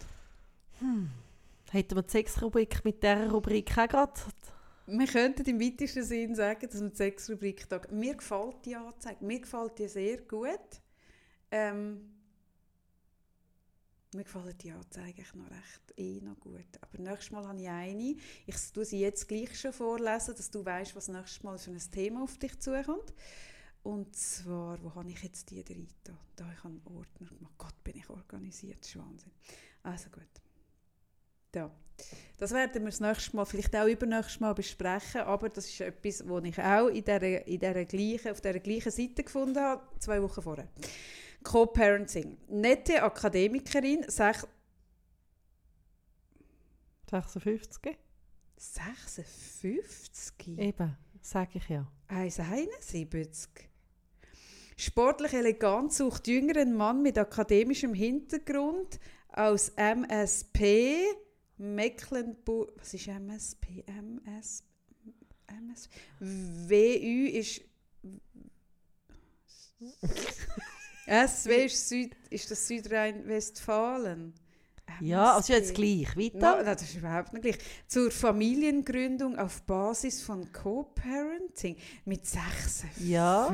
Hätten 1.71 1.97
wir 1.97 2.03
die 2.03 2.11
Sexrubrik 2.11 2.85
mit 2.85 3.03
dieser 3.03 3.31
Rubrik 3.31 3.77
auch 3.77 3.89
gerade? 3.89 4.13
Wir 4.87 5.07
könnten 5.07 5.45
im 5.45 5.61
weitesten 5.61 6.05
Sinn 6.05 6.35
sagen, 6.35 6.69
dass 6.71 6.81
wir 6.81 6.89
die 6.89 6.97
Sexrubrik 6.97 7.69
da... 7.69 7.81
Mir 7.91 8.15
gefällt 8.15 8.65
die 8.65 8.77
Anzeige, 8.77 9.25
mir 9.25 9.41
gefällt 9.41 9.79
die 9.79 9.89
sehr 9.89 10.19
gut. 10.19 10.81
Ähm, 11.51 12.16
mir 14.17 14.25
gefallen 14.25 14.57
die 14.59 14.73
Anzeige 14.73 15.07
eigentlich 15.07 15.35
noch 15.35 15.51
recht 15.51 15.99
eh 15.99 16.21
noch 16.21 16.39
gut. 16.41 16.67
Aber 16.81 16.99
nächstes 16.99 17.31
Mal 17.31 17.47
habe 17.47 17.61
ich 17.61 17.69
eine. 17.69 18.17
Ich 18.47 18.73
tue 18.73 18.85
sie 18.85 19.01
jetzt 19.01 19.29
gleich 19.29 19.59
schon 19.59 19.73
vorlesen, 19.73 20.35
dass 20.37 20.51
du 20.51 20.65
weißt, 20.65 20.97
was 20.97 21.09
nächstes 21.09 21.43
Mal 21.43 21.59
für 21.59 21.71
ein 21.71 21.91
Thema 21.93 22.23
auf 22.23 22.39
dich 22.39 22.59
zukommt. 22.59 23.13
Und 23.83 24.17
zwar, 24.17 24.83
wo 24.83 24.95
habe 24.95 25.11
ich 25.11 25.23
jetzt 25.23 25.51
die 25.51 25.63
drin? 25.63 25.87
Da, 26.03 26.13
da 26.35 26.53
ich 26.53 26.65
einen 26.65 26.83
Ordner 26.85 27.29
gemacht. 27.29 27.55
Gott, 27.57 27.85
bin 27.85 27.97
ich 27.97 28.11
organisiert, 28.11 28.81
das 28.81 28.89
ist 28.89 28.99
Wahnsinn. 28.99 29.31
Also 29.83 30.11
gut. 30.11 30.25
Da. 31.53 31.71
Das 32.37 32.51
werden 32.51 32.83
wir 32.83 32.91
das 32.91 33.01
nächste 33.01 33.37
Mal, 33.37 33.47
vielleicht 33.47 33.75
auch 33.77 33.87
übernächstes 33.87 34.41
Mal 34.41 34.55
besprechen, 34.55 35.23
aber 35.23 35.49
das 35.49 35.67
ist 35.67 35.81
etwas, 35.81 36.29
was 36.29 36.45
ich 36.45 36.59
auch 36.59 36.89
in 36.89 37.05
dieser, 37.05 37.47
in 37.47 37.61
dieser 37.61 37.85
gleichen, 37.85 38.33
auf 38.33 38.41
dieser 38.41 38.59
gleichen 38.59 38.91
Seite 38.91 39.23
gefunden 39.23 39.59
habe, 39.59 39.83
zwei 40.01 40.21
Wochen 40.21 40.43
vorher. 40.43 40.69
Co-Parenting. 41.47 42.37
Nette 42.49 43.01
Akademikerin, 43.01 44.05
sech, 44.09 44.45
56? 47.09 47.97
56, 48.57 50.59
Eben, 50.59 50.97
sage 51.21 51.59
ich 51.59 51.69
ja. 51.69 51.87
1,71. 52.09 53.47
Sportlich 54.77 55.35
elegant 55.35 55.93
sucht 55.93 56.27
jüngeren 56.27 56.75
Mann 56.75 57.03
mit 57.03 57.17
akademischem 57.17 57.95
Hintergrund 57.95 58.99
aus 59.29 59.69
MSP, 59.77 60.97
Mecklenburg. 61.59 62.73
Was 62.77 62.93
ist 62.93 63.07
MSP? 63.07 63.85
MS, 63.87 64.65
MS, 65.47 65.89
WU 66.19 67.39
ist. 67.39 67.61
SW 71.07 71.65
ist, 71.65 71.89
Süd, 71.89 72.17
ist 72.31 72.51
das 72.51 72.67
Südrhein-Westfalen. 72.67 74.35
Ja, 75.01 75.35
also 75.35 75.53
jetzt 75.53 75.75
gleich. 75.75 76.17
Weiter? 76.17 76.59
No, 76.59 76.65
das 76.65 76.83
ist 76.83 76.97
überhaupt 76.97 77.33
nicht 77.33 77.43
gleich. 77.43 77.59
Zur 77.87 78.11
Familiengründung 78.11 79.39
auf 79.39 79.63
Basis 79.63 80.23
von 80.23 80.51
Co-Parenting 80.53 81.77
mit 82.05 82.27
56. 82.27 83.09
Ja. 83.09 83.53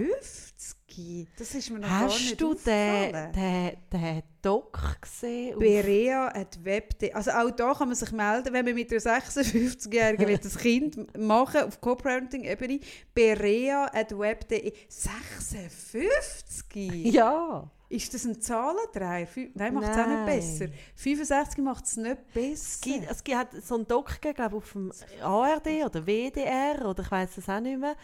Das 1.39 1.55
ist 1.55 1.71
mir 1.71 1.79
noch 1.79 1.89
gar 1.89 2.01
Hast 2.03 2.21
nicht 2.21 2.39
du 2.41 2.55
den, 2.55 3.33
den, 3.33 3.73
den 3.93 4.23
Doc 4.43 4.97
gesehen? 5.01 5.59
Berea 5.59 6.29
at 6.29 6.63
Web.de. 6.65 7.13
Also 7.13 7.31
auch 7.31 7.51
da 7.51 7.75
kann 7.75 7.89
man 7.89 7.97
sich 7.97 8.13
melden, 8.13 8.53
wenn 8.53 8.65
man 8.65 8.75
mit 8.75 8.91
einer 8.91 9.01
56-Jährigen 9.01 10.29
will 10.29 10.39
das 10.39 10.59
Kind 10.59 11.19
machen 11.19 11.63
auf 11.63 11.81
Co-Parenting-Ebene. 11.81 12.81
Berea 13.15 13.91
at 13.93 14.19
Web.de. 14.19 14.73
56? 14.89 17.13
Ja. 17.13 17.71
Ist 17.93 18.15
das 18.15 18.25
ein 18.25 18.41
Zahlendreier? 18.41 19.29
Nein, 19.55 19.75
macht 19.75 19.91
es 19.91 19.99
auch 19.99 20.07
nicht 20.07 20.25
besser. 20.25 20.67
65 20.97 21.63
macht 21.63 21.85
es 21.85 21.97
nicht 21.99 22.33
besser. 22.33 22.55
Es 22.55 22.81
gibt, 22.81 23.11
es 23.11 23.37
hat 23.37 23.49
so 23.63 23.75
einen 23.75 23.87
Doc 23.87 24.21
gegeben, 24.21 24.55
auf 24.55 24.73
dem 24.73 24.93
ARD 25.21 25.85
oder 25.85 26.07
WDR 26.07 26.87
oder 26.87 27.03
ich 27.03 27.11
weiß 27.11 27.37
es 27.37 27.49
auch 27.51 27.61
nicht 27.61 27.79
mehr. 27.79 27.95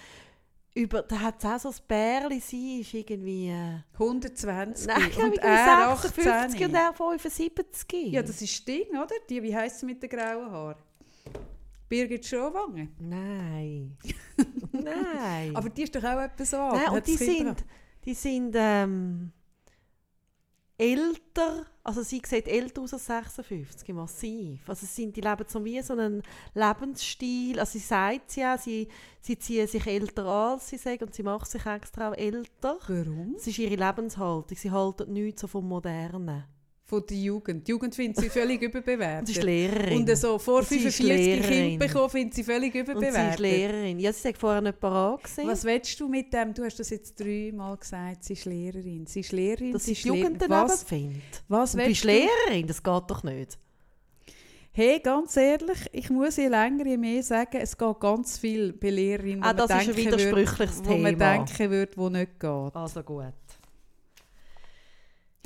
Über, 0.79 1.03
da 1.03 1.19
hat 1.19 1.39
es 1.39 1.45
auch 1.45 1.59
so 1.59 1.69
ein 1.71 1.87
Bärli, 1.89 2.39
sie 2.39 2.83
ist 2.83 2.95
irgendwie... 2.95 3.49
Äh, 3.49 3.81
120 3.95 4.87
nein, 4.87 4.97
ich 5.11 5.19
und 5.19 5.33
glaube 5.33 5.41
er 5.43 5.97
56 5.97 6.63
18. 6.63 6.67
und 6.69 6.75
er 6.75 6.95
75. 6.95 8.13
Ja, 8.13 8.23
das 8.23 8.41
ist 8.41 8.69
Ding, 8.69 8.87
oder? 8.91 9.15
Die, 9.29 9.43
wie 9.43 9.57
heisst 9.57 9.81
sie 9.81 9.87
mit 9.87 10.01
den 10.01 10.09
grauen 10.09 10.49
Haaren? 10.49 10.79
Birgit 11.89 12.25
Schrowange. 12.25 12.91
Nein. 13.01 13.97
Nein. 14.73 15.57
Aber 15.57 15.69
die 15.69 15.83
ist 15.83 15.97
doch 15.97 16.05
auch 16.05 16.21
etwas 16.21 16.51
so. 16.51 16.57
Nein, 16.57 16.91
und 16.91 17.07
die 17.09 17.17
sind, 17.17 17.65
die 18.05 18.15
sind 18.15 18.55
ähm, 18.57 19.33
älter, 20.79 21.67
also 21.83 22.03
sie 22.03 22.23
sieht 22.25 22.47
älter 22.47 22.83
aus 22.83 22.95
als 22.95 23.07
56, 23.07 23.89
massiv. 23.89 24.69
Also 24.69 24.87
sie 24.87 25.03
sind, 25.03 25.17
die 25.17 25.21
leben 25.21 25.45
so 25.49 25.65
wie 25.65 25.83
so 25.83 25.93
einen 25.93 26.23
Lebensstil, 26.55 27.59
also 27.59 27.73
sie 27.73 27.85
sagt 27.85 28.37
ja, 28.37 28.57
sie, 28.57 28.89
sie 29.21 29.39
ziehen 29.39 29.67
sich 29.67 29.87
älter 29.87 30.25
an, 30.25 30.53
als 30.53 30.69
sie 30.69 30.79
sagen, 30.79 31.05
und 31.05 31.15
sie 31.15 31.25
macht 31.25 31.51
sich 31.51 31.67
extra 31.67 32.15
älter. 32.15 32.79
Warum? 32.87 33.35
Das 33.35 33.49
ist 33.49 33.59
ihre 33.59 33.75
Lebenshaltung, 33.75 34.57
sie 34.57 34.71
halten 34.71 35.13
nichts 35.13 35.41
so 35.41 35.49
vom 35.49 35.69
Modernen. 35.69 36.45
Von 36.91 37.05
der 37.07 37.17
Jugend. 37.19 37.69
Die 37.69 37.71
Jugend 37.73 37.95
findet 37.95 38.17
sie 38.19 38.31
völlig 38.31 38.63
Und 38.63 38.73
sie 38.73 38.79
ist 38.79 38.87
überbewertet. 38.87 39.43
Lehrerin. 39.43 39.99
Und 40.09 40.17
so 40.17 40.39
vor 40.39 40.61
Und 40.61 40.69
sie 40.69 40.77
ist 40.79 40.97
45 40.97 41.47
Kind 41.47 41.79
bekommen, 41.79 42.09
findet 42.09 42.35
sie 42.35 42.43
völlig 42.45 42.75
Und 42.75 42.87
sie 42.87 42.93
ist 42.93 42.99
überbewertet. 42.99 43.41
Lehrerin. 43.41 43.99
Ja, 44.01 44.11
sie 44.11 44.21
sagt 44.23 44.39
vorher 44.39 44.63
nicht 44.63 44.81
parat 44.81 45.23
gewesen. 45.23 45.47
Was 45.49 45.65
willst 45.65 46.01
du 46.01 46.09
mit 46.09 46.33
dem? 46.33 46.55
Du 46.55 46.65
hast 46.65 46.79
das 46.81 46.89
jetzt 46.89 47.21
dreimal 47.21 47.77
gesagt, 47.77 48.25
sie 48.25 48.33
ist 48.33 48.47
Lehrerin. 48.47 49.05
Sie 49.07 49.21
ist 49.21 49.33
Lehrerin, 49.33 49.79
sie 49.79 49.93
ist 49.93 50.03
die 50.03 50.09
Jugend 50.09 50.41
daneben 50.41 50.51
Was, 50.71 50.83
findet. 50.83 51.43
was 51.49 51.73
du 51.73 51.79
bist 51.85 52.05
Lehrerin, 52.05 52.67
das 52.67 52.83
geht 52.83 53.03
doch 53.07 53.23
nicht. 53.23 53.59
Hey, 54.73 55.01
ganz 55.01 55.37
ehrlich, 55.37 55.79
ich 55.93 56.09
muss 56.09 56.37
je 56.37 56.47
länger, 56.49 56.87
je 56.87 56.97
mehr 56.97 57.23
sagen, 57.23 57.59
es 57.61 57.77
geht 57.77 58.01
ganz 58.01 58.39
viel 58.39 58.73
bei 58.73 58.91
Lehrerinnen, 58.91 59.41
wo 59.43 59.47
Ah, 59.47 59.53
man 59.53 59.57
das 59.57 59.71
ist 59.71 59.73
ein 59.73 59.87
denken 59.95 59.97
widersprüchliches 60.13 60.77
würde, 60.79 60.89
wo 60.91 60.97
man 60.99 61.19
denken 61.19 61.71
würde, 61.71 61.93
wo 61.97 62.09
nicht 62.09 62.39
geht. 62.41 62.77
Also 62.77 63.03
gut. 63.03 63.25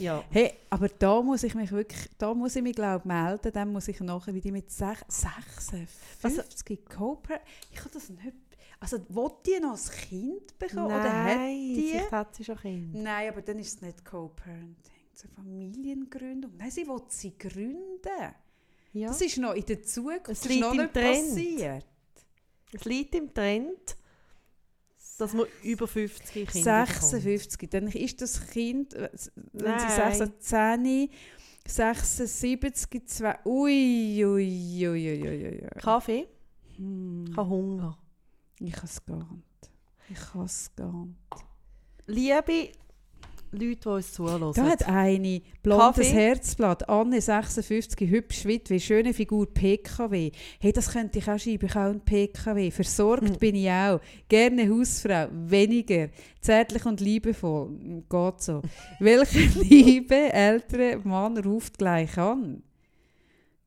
Ja. 0.00 0.24
Hey, 0.30 0.54
aber 0.70 0.88
da 0.88 1.20
muss 1.22 1.42
ich 1.42 1.54
mich 1.54 1.70
wirklich, 1.70 2.08
da 2.18 2.32
muss 2.34 2.56
ich 2.56 2.62
mich 2.62 2.74
glaube 2.74 3.06
melden, 3.06 3.52
dann 3.52 3.70
muss 3.72 3.88
ich 3.88 4.00
nachher 4.00 4.34
wieder 4.34 4.50
mit 4.50 4.68
sech- 4.70 5.04
56 5.08 6.84
Cooper. 6.86 7.40
Ich 7.70 7.76
kann 7.78 7.90
das 7.92 8.08
nicht. 8.08 8.32
Also, 8.80 8.98
wollte 9.10 9.36
die 9.46 9.60
noch 9.60 9.78
ein 9.78 10.08
Kind 10.08 10.58
bekommen 10.58 10.86
oder 10.86 11.04
hat 11.04 11.36
Nein, 11.36 11.56
die? 11.74 11.90
vielleicht 11.92 12.10
hat 12.12 12.34
sie 12.34 12.44
schon 12.44 12.56
Kind. 12.58 12.94
Nein, 12.94 13.28
aber 13.28 13.42
dann 13.42 13.58
ist 13.60 13.76
es 13.76 13.82
nicht 13.82 14.04
Co-Parenting, 14.04 14.74
es 15.14 15.20
ist 15.22 15.24
eine 15.26 15.34
Familiengründung. 15.36 16.50
Nein, 16.58 16.70
sie 16.70 16.86
will 16.88 17.00
sie 17.08 17.38
gründen. 17.38 18.34
Ja. 18.92 19.06
Das 19.08 19.20
ist 19.20 19.38
noch 19.38 19.54
in 19.54 19.64
der 19.66 19.82
Zukunft, 19.84 20.28
Es 20.28 20.40
das 20.40 20.46
ist 20.46 20.48
liegt 20.48 20.60
noch 20.62 20.72
im 20.72 20.78
nicht 20.78 20.92
Trend. 20.94 21.28
passiert. 21.28 21.86
Es 22.72 22.84
liegt 22.84 23.14
im 23.14 23.32
Trend, 23.32 23.96
dass 25.22 25.32
man 25.34 25.46
über 25.62 25.86
50 25.86 26.48
Kinder 26.48 26.84
bekommt. 26.84 27.00
56, 27.02 27.70
dann 27.70 27.88
ist 27.88 28.20
das 28.20 28.46
Kind, 28.48 28.94
wenn 28.94 29.78
sie 29.78 29.86
Nein. 29.86 30.12
16, 30.14 31.08
76, 31.64 33.02
2, 33.06 33.38
ui, 33.46 34.24
ui, 34.24 34.26
ui, 34.26 34.88
ui, 34.88 35.28
ui, 35.28 35.46
ui. 35.46 35.68
Kaffee, 35.80 36.26
Hm, 36.76 37.26
ich 37.30 37.36
habe 37.36 37.48
Hunger. 37.48 37.98
ich 38.58 38.72
kann 38.72 38.84
es 38.84 39.04
gar 39.04 39.16
nicht. 39.18 39.70
Ich 40.08 40.18
kann 40.32 40.44
es 40.44 40.70
gar 40.74 40.92
nicht. 41.06 41.16
Liebe 42.06 42.72
Leute, 43.52 43.76
die 43.76 43.88
uns 43.88 44.12
zuhören. 44.12 44.52
Da 44.54 44.64
hat 44.64 44.88
eine 44.88 45.42
blondes 45.62 45.96
Kaffee? 45.96 46.04
Herzblatt, 46.04 46.88
Anne 46.88 47.20
56, 47.20 48.08
hübsch 48.10 48.46
Witwe, 48.46 48.80
schöne 48.80 49.12
Figur, 49.12 49.46
PKW. 49.52 50.30
Hey, 50.58 50.72
das 50.72 50.90
könnte 50.90 51.18
ich 51.18 51.28
auch 51.30 51.38
schreiben, 51.38 51.66
ich 51.66 51.74
habe 51.74 51.90
einen 51.90 52.00
PKW. 52.00 52.70
Versorgt 52.70 53.28
Hm. 53.28 53.36
bin 53.38 53.54
ich 53.54 53.70
auch. 53.70 54.00
Gerne 54.28 54.68
Hausfrau, 54.70 55.28
weniger. 55.32 56.08
Zärtlich 56.40 56.84
und 56.86 57.00
liebevoll, 57.00 57.68
Hm, 57.68 58.04
geht 58.08 58.40
so. 58.40 58.62
Welche 58.98 59.40
liebe 59.60 60.32
ältere 60.32 60.98
Mann 61.04 61.36
ruft 61.38 61.78
gleich 61.78 62.16
an? 62.16 62.62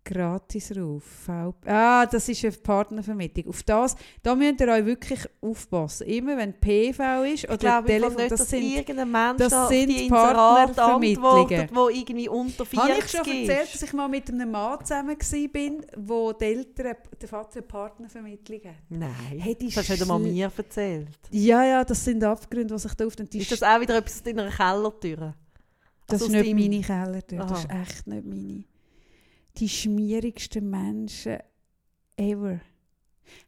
Gratisruf. 0.05 1.03
V 1.03 1.53
ah, 1.65 2.05
das 2.05 2.29
ist 2.29 2.43
eine 2.45 2.53
Partnervermittlung. 2.53 3.47
Auf 3.49 3.63
das, 3.63 3.95
da 4.23 4.35
müsst 4.35 4.61
ihr 4.61 4.67
euch 4.67 4.85
wirklich 4.85 5.19
aufpassen. 5.41 6.07
Immer 6.07 6.37
wenn 6.37 6.53
PV 6.53 7.23
ist 7.23 7.45
oder 7.45 7.53
ich 7.53 7.59
glaube 7.59 7.87
Telefon, 7.87 8.15
nicht, 8.15 8.31
das 8.31 8.39
dass 8.39 8.49
sind 8.49 8.63
irgendein 8.63 9.11
Mensch 9.11 9.37
das 9.39 9.51
da 9.51 9.63
auf 9.63 9.69
sind 9.69 10.09
Partnervermittlungen. 10.09 11.47
der 11.49 11.89
irgendwie 11.91 12.29
unter 12.29 12.65
40 12.65 12.79
Habe 12.79 12.99
ich 12.99 13.09
schon 13.09 13.19
erzählt, 13.19 13.73
dass 13.73 13.81
ich 13.81 13.93
mal 13.93 14.07
mit 14.07 14.29
einem 14.29 14.51
Mann 14.51 14.79
zusammen 14.85 15.17
war, 15.17 15.71
wo 15.97 16.33
die 16.33 16.45
Eltern, 16.45 16.95
der 17.19 17.27
Vater 17.27 17.53
eine 17.55 17.61
Partnervermittlung 17.63 18.61
hat? 18.65 18.75
Nein, 18.89 19.11
Hey, 19.39 19.55
das 19.59 19.89
hast 19.89 20.01
du 20.01 20.05
mal 20.05 20.19
mir 20.19 20.51
erzählt. 20.55 21.09
Ja, 21.31 21.63
ja, 21.65 21.83
das 21.83 22.05
sind 22.05 22.23
Abgründe, 22.23 22.73
die 22.75 22.79
sich 22.79 22.93
da 22.93 23.03
öffnen. 23.05 23.29
Die 23.29 23.39
Ist 23.39 23.51
das 23.51 23.63
auch 23.63 23.79
wieder 23.81 23.97
etwas 23.97 24.15
aus 24.15 24.23
deiner 24.23 24.49
Kellertür? 24.49 25.33
Das 26.07 26.21
Also 26.21 26.25
ist 26.25 26.43
nicht 26.43 26.53
meine 26.53 26.81
Kellertür, 26.81 27.39
das 27.45 27.59
ist 27.59 27.69
echt 27.71 28.07
nicht 28.07 28.25
meine. 28.25 28.63
Die 29.57 29.69
schmierigsten 29.69 30.69
Menschen 30.69 31.37
ever. 32.17 32.59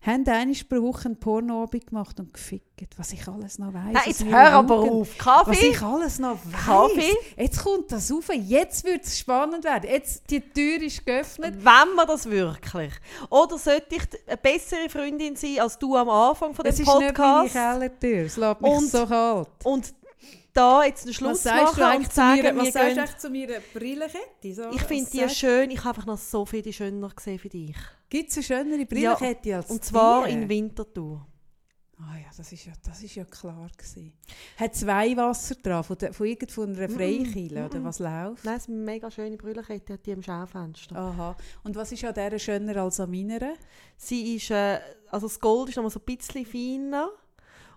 haben 0.01 0.27
einmal 0.27 0.55
pro 0.67 0.81
Woche 0.81 1.05
einen 1.05 1.19
Pornoabend 1.19 1.87
gemacht 1.87 2.19
und 2.19 2.33
gefickt, 2.33 2.97
was 2.97 3.13
ich 3.13 3.27
alles 3.27 3.59
noch 3.59 3.73
weiss. 3.73 3.93
Nein, 3.93 4.03
jetzt 4.07 4.25
hör 4.25 4.51
aber 4.53 4.75
Jugend. 4.77 4.91
auf. 4.91 5.09
Was 5.19 5.25
Kaffee? 5.45 5.67
ich 5.67 5.81
alles 5.81 6.19
noch 6.19 6.37
weiss. 6.45 6.65
Kaffee? 6.65 7.13
Jetzt 7.37 7.59
kommt 7.63 7.91
das 7.91 8.11
rauf. 8.11 8.29
Jetzt 8.33 8.85
wird 8.85 9.03
es 9.05 9.19
spannend 9.19 9.63
werden. 9.63 9.89
Jetzt, 9.89 10.23
die 10.31 10.39
Tür 10.41 10.81
ist 10.81 11.05
geöffnet. 11.05 11.55
Wenn 11.57 11.95
wir 11.95 12.05
das 12.07 12.25
wirklich? 12.29 12.93
Oder 13.29 13.57
sollte 13.57 13.95
ich 13.95 14.03
eine 14.27 14.37
bessere 14.37 14.89
Freundin 14.89 15.35
sein 15.35 15.59
als 15.59 15.77
du 15.77 15.95
am 15.95 16.09
Anfang 16.09 16.53
von 16.55 16.63
dem 16.63 16.69
Es 16.73 16.79
ist 16.79 16.87
nicht 16.87 16.95
meine 16.95 17.13
Podcast? 17.13 17.53
Kellertür. 17.53 18.25
Es 18.25 18.37
lässt 18.37 18.61
mich 18.61 18.71
Und- 18.71 18.89
so 18.89 19.05
kalt. 19.05 19.47
und 19.63 19.93
da 20.57 20.83
jetzt 20.83 21.05
einen 21.05 21.13
Schluss 21.13 21.43
du 21.43 21.49
machen 21.49 21.83
eigentlich 21.83 22.07
und 22.07 22.13
zu 22.13 22.21
mir, 22.21 22.43
sagen, 22.43 22.57
was 22.57 22.73
sagst 22.73 22.75
du 22.75 22.79
eigentlich 22.79 23.17
zu 23.17 23.29
meiner 23.29 23.59
Brillenkette? 23.73 24.53
So, 24.53 24.71
ich 24.71 24.81
finde 24.83 25.09
die 25.11 25.29
schön, 25.29 25.71
ich 25.71 25.79
habe 25.79 25.89
einfach 25.89 26.05
noch 26.05 26.17
so 26.17 26.45
viele 26.45 26.73
schöner 26.73 27.09
gesehen 27.09 27.39
für 27.39 27.49
dich. 27.49 27.75
Gibt 28.09 28.29
es 28.31 28.37
eine 28.37 28.43
schönere 28.43 28.85
Brillenkette 28.85 29.55
als 29.55 29.69
Und 29.69 29.83
zwar 29.83 30.25
die? 30.25 30.33
in 30.33 30.49
Winterthur. 30.49 31.27
Ah 31.99 32.15
ja, 32.15 32.27
das 32.35 32.51
ist 32.51 32.63
ja, 32.65 32.73
das 32.85 33.01
ist 33.01 33.15
ja 33.15 33.25
klar 33.25 33.69
gewesen. 33.75 34.13
Hat 34.57 34.75
zwei 34.75 35.17
Wasser 35.17 35.55
dran, 35.55 35.83
von, 35.83 35.97
der, 35.97 36.13
von 36.13 36.27
irgendeiner 36.27 36.89
Freikirche, 36.89 37.65
oder 37.65 37.83
was 37.83 37.97
läuft? 37.97 38.45
Nein, 38.45 38.55
es 38.55 38.63
ist 38.63 38.69
eine 38.69 38.77
mega 38.77 39.09
schöne 39.09 39.35
Brüllenkette, 39.35 39.93
hat 39.93 40.05
die 40.05 40.11
im 40.11 40.21
Schaufenster. 40.21 40.95
Aha. 40.95 41.35
Und 41.63 41.75
was 41.75 41.91
ist 41.91 42.05
an 42.05 42.13
dieser 42.13 42.37
schöner 42.37 42.77
als 42.77 42.99
an 42.99 43.09
meiner? 43.09 43.53
Sie 43.95 44.35
ist, 44.35 44.51
äh, 44.51 44.79
also 45.09 45.27
das 45.27 45.39
Gold 45.39 45.69
ist 45.69 45.77
noch 45.77 45.83
mal 45.83 45.89
so 45.89 45.99
ein 45.99 46.17
bisschen 46.17 46.45
feiner 46.45 47.09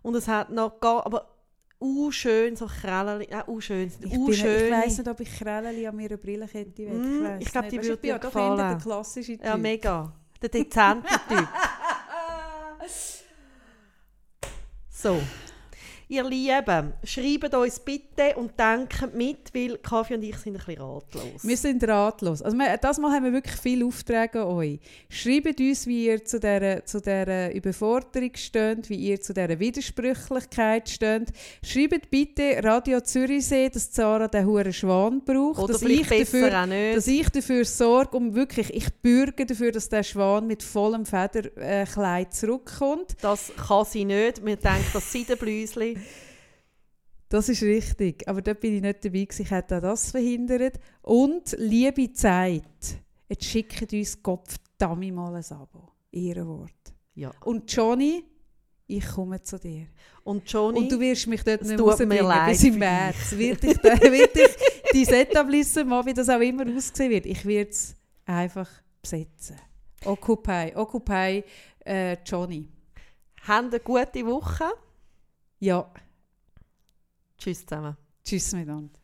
und 0.02 0.15
es 0.15 0.28
hat 0.28 0.51
noch 0.51 0.81
gar, 0.81 1.07
aber 1.07 1.39
uh 1.81 2.11
schön 2.11 2.57
so 2.57 2.66
Krellen, 2.66 3.23
äh, 3.23 3.43
uh 3.47 3.61
schön, 3.61 3.89
Ich, 3.89 4.11
bin, 4.11 4.20
uh 4.20 4.31
ich 4.31 4.43
weiss 4.44 4.98
nicht, 4.98 5.09
ob 5.09 5.20
ich 5.20 5.39
Krällen 5.39 5.86
an 5.86 5.97
meiner 5.97 6.16
Brillenkette 6.16 6.78
will. 6.78 6.98
Mm, 6.98 7.40
ich 7.40 7.51
glaub, 7.51 7.65
nicht. 7.65 7.73
die 7.73 7.78
würde 7.78 7.94
ich 7.94 8.01
bin 8.01 8.11
ja 8.11 8.19
dir 8.19 8.20
der 8.20 8.31
gefallen. 8.31 8.78
klassische 8.78 9.32
Typ. 9.36 9.44
Ja, 9.44 9.57
mega. 9.57 10.12
Der 10.43 10.48
dezente 10.48 11.09
Typ. 11.28 11.48
So. 14.90 15.20
Ihr 16.12 16.24
Lieben, 16.24 16.93
schreibt 17.05 17.55
uns 17.55 17.78
bitte 17.78 18.35
und 18.35 18.59
denkt 18.59 19.15
mit, 19.15 19.55
weil 19.55 19.78
Kaffee 19.78 20.16
und 20.16 20.24
ich 20.24 20.37
sind 20.39 20.57
ein 20.57 20.65
bisschen 20.65 20.82
ratlos. 20.82 21.45
Wir 21.45 21.57
sind 21.57 21.85
ratlos. 21.87 22.43
Also 22.43 22.57
wir, 22.57 22.77
das 22.78 22.99
Mal 22.99 23.12
haben 23.12 23.27
wir 23.27 23.32
wirklich 23.32 23.55
viele 23.55 23.87
Aufträge 23.87 24.41
an 24.41 24.49
euch. 24.49 24.81
Schreibt 25.09 25.61
uns, 25.61 25.87
wie 25.87 26.07
ihr 26.07 26.24
zu 26.24 26.41
dieser, 26.41 26.85
zu 26.85 27.01
dieser 27.01 27.55
Überforderung 27.55 28.32
steht, 28.35 28.91
wie 28.91 28.97
ihr 28.97 29.20
zu 29.20 29.32
dieser 29.32 29.61
Widersprüchlichkeit 29.61 30.89
steht. 30.89 31.28
Schreibt 31.62 32.11
bitte 32.11 32.59
Radio 32.61 33.01
Zürichsee, 33.03 33.69
dass 33.69 33.93
Zara 33.93 34.27
den 34.27 34.47
huren 34.47 34.73
Schwan 34.73 35.24
braucht. 35.24 35.61
Oder 35.61 35.74
dass 35.74 35.82
ich, 35.82 36.09
dafür, 36.09 36.61
auch 36.61 36.66
nicht. 36.66 36.97
dass 36.97 37.07
ich 37.07 37.28
dafür 37.28 37.65
sorge, 37.65 38.16
um 38.16 38.35
wirklich, 38.35 38.74
ich 38.74 38.93
bürge 38.95 39.47
dafür, 39.47 39.70
dass 39.70 39.89
der 39.89 40.03
Schwan 40.03 40.49
mit 40.49 40.65
vollem 40.65 41.07
Federkleid 41.07 42.35
zurückkommt. 42.35 43.15
Das 43.23 43.53
kann 43.57 43.85
sie 43.85 44.05
nicht. 44.05 44.45
Wir 44.45 44.57
denken, 44.57 44.87
das 44.93 45.12
Seidenblüsli. 45.12 45.99
Das 47.31 47.48
ist 47.48 47.62
richtig, 47.62 48.27
aber 48.28 48.43
dort 48.43 48.59
bin 48.59 48.74
ich 48.74 48.82
nicht 48.82 49.05
dabei 49.05 49.24
gewesen. 49.24 49.43
Ich 49.43 49.51
hätte 49.52 49.77
auch 49.77 49.82
das 49.82 50.11
verhindert. 50.11 50.81
Und 51.02 51.55
liebe 51.59 52.12
Zeit, 52.12 52.65
jetzt 53.28 53.44
schickt 53.44 53.93
uns 53.93 54.20
Gott 54.20 54.48
verdammt 54.48 55.15
mal 55.15 55.36
ein 55.36 55.57
Abo. 55.57 55.93
Ihr 56.11 56.44
Wort. 56.44 56.73
Ja. 57.15 57.32
Und 57.44 57.73
Johnny, 57.73 58.24
ich 58.89 59.07
komme 59.07 59.40
zu 59.40 59.61
dir. 59.61 59.86
Und 60.24 60.51
Johnny, 60.51 60.81
Und 60.81 60.90
du 60.90 60.98
wirst 60.98 61.28
mich 61.28 61.44
dort 61.44 61.62
nicht 61.62 61.78
rausbringen 61.78 62.47
bis 62.48 62.65
im 62.65 62.78
März. 62.81 63.31
Wird 63.36 63.62
ich, 63.62 63.77
wird 63.85 64.36
ich 64.93 65.07
dein 65.07 65.20
Etablissement, 65.20 66.07
wie 66.07 66.15
das 66.15 66.28
auch 66.28 66.40
immer 66.40 66.65
aussehen 66.77 67.11
wird, 67.11 67.27
ich 67.27 67.47
werde 67.47 67.70
es 67.70 67.94
einfach 68.24 68.69
besetzen. 69.01 69.55
Occupy, 70.05 70.73
Occupy 70.74 71.44
äh, 71.85 72.16
Johnny. 72.27 72.69
habt 73.47 73.73
eine 73.73 73.78
gute 73.78 74.27
Woche. 74.27 74.65
Ja, 75.61 75.89
Tschüss 77.40 77.64
zusammen. 77.64 77.96
tschüss 78.22 78.52
miteinander. 78.52 78.99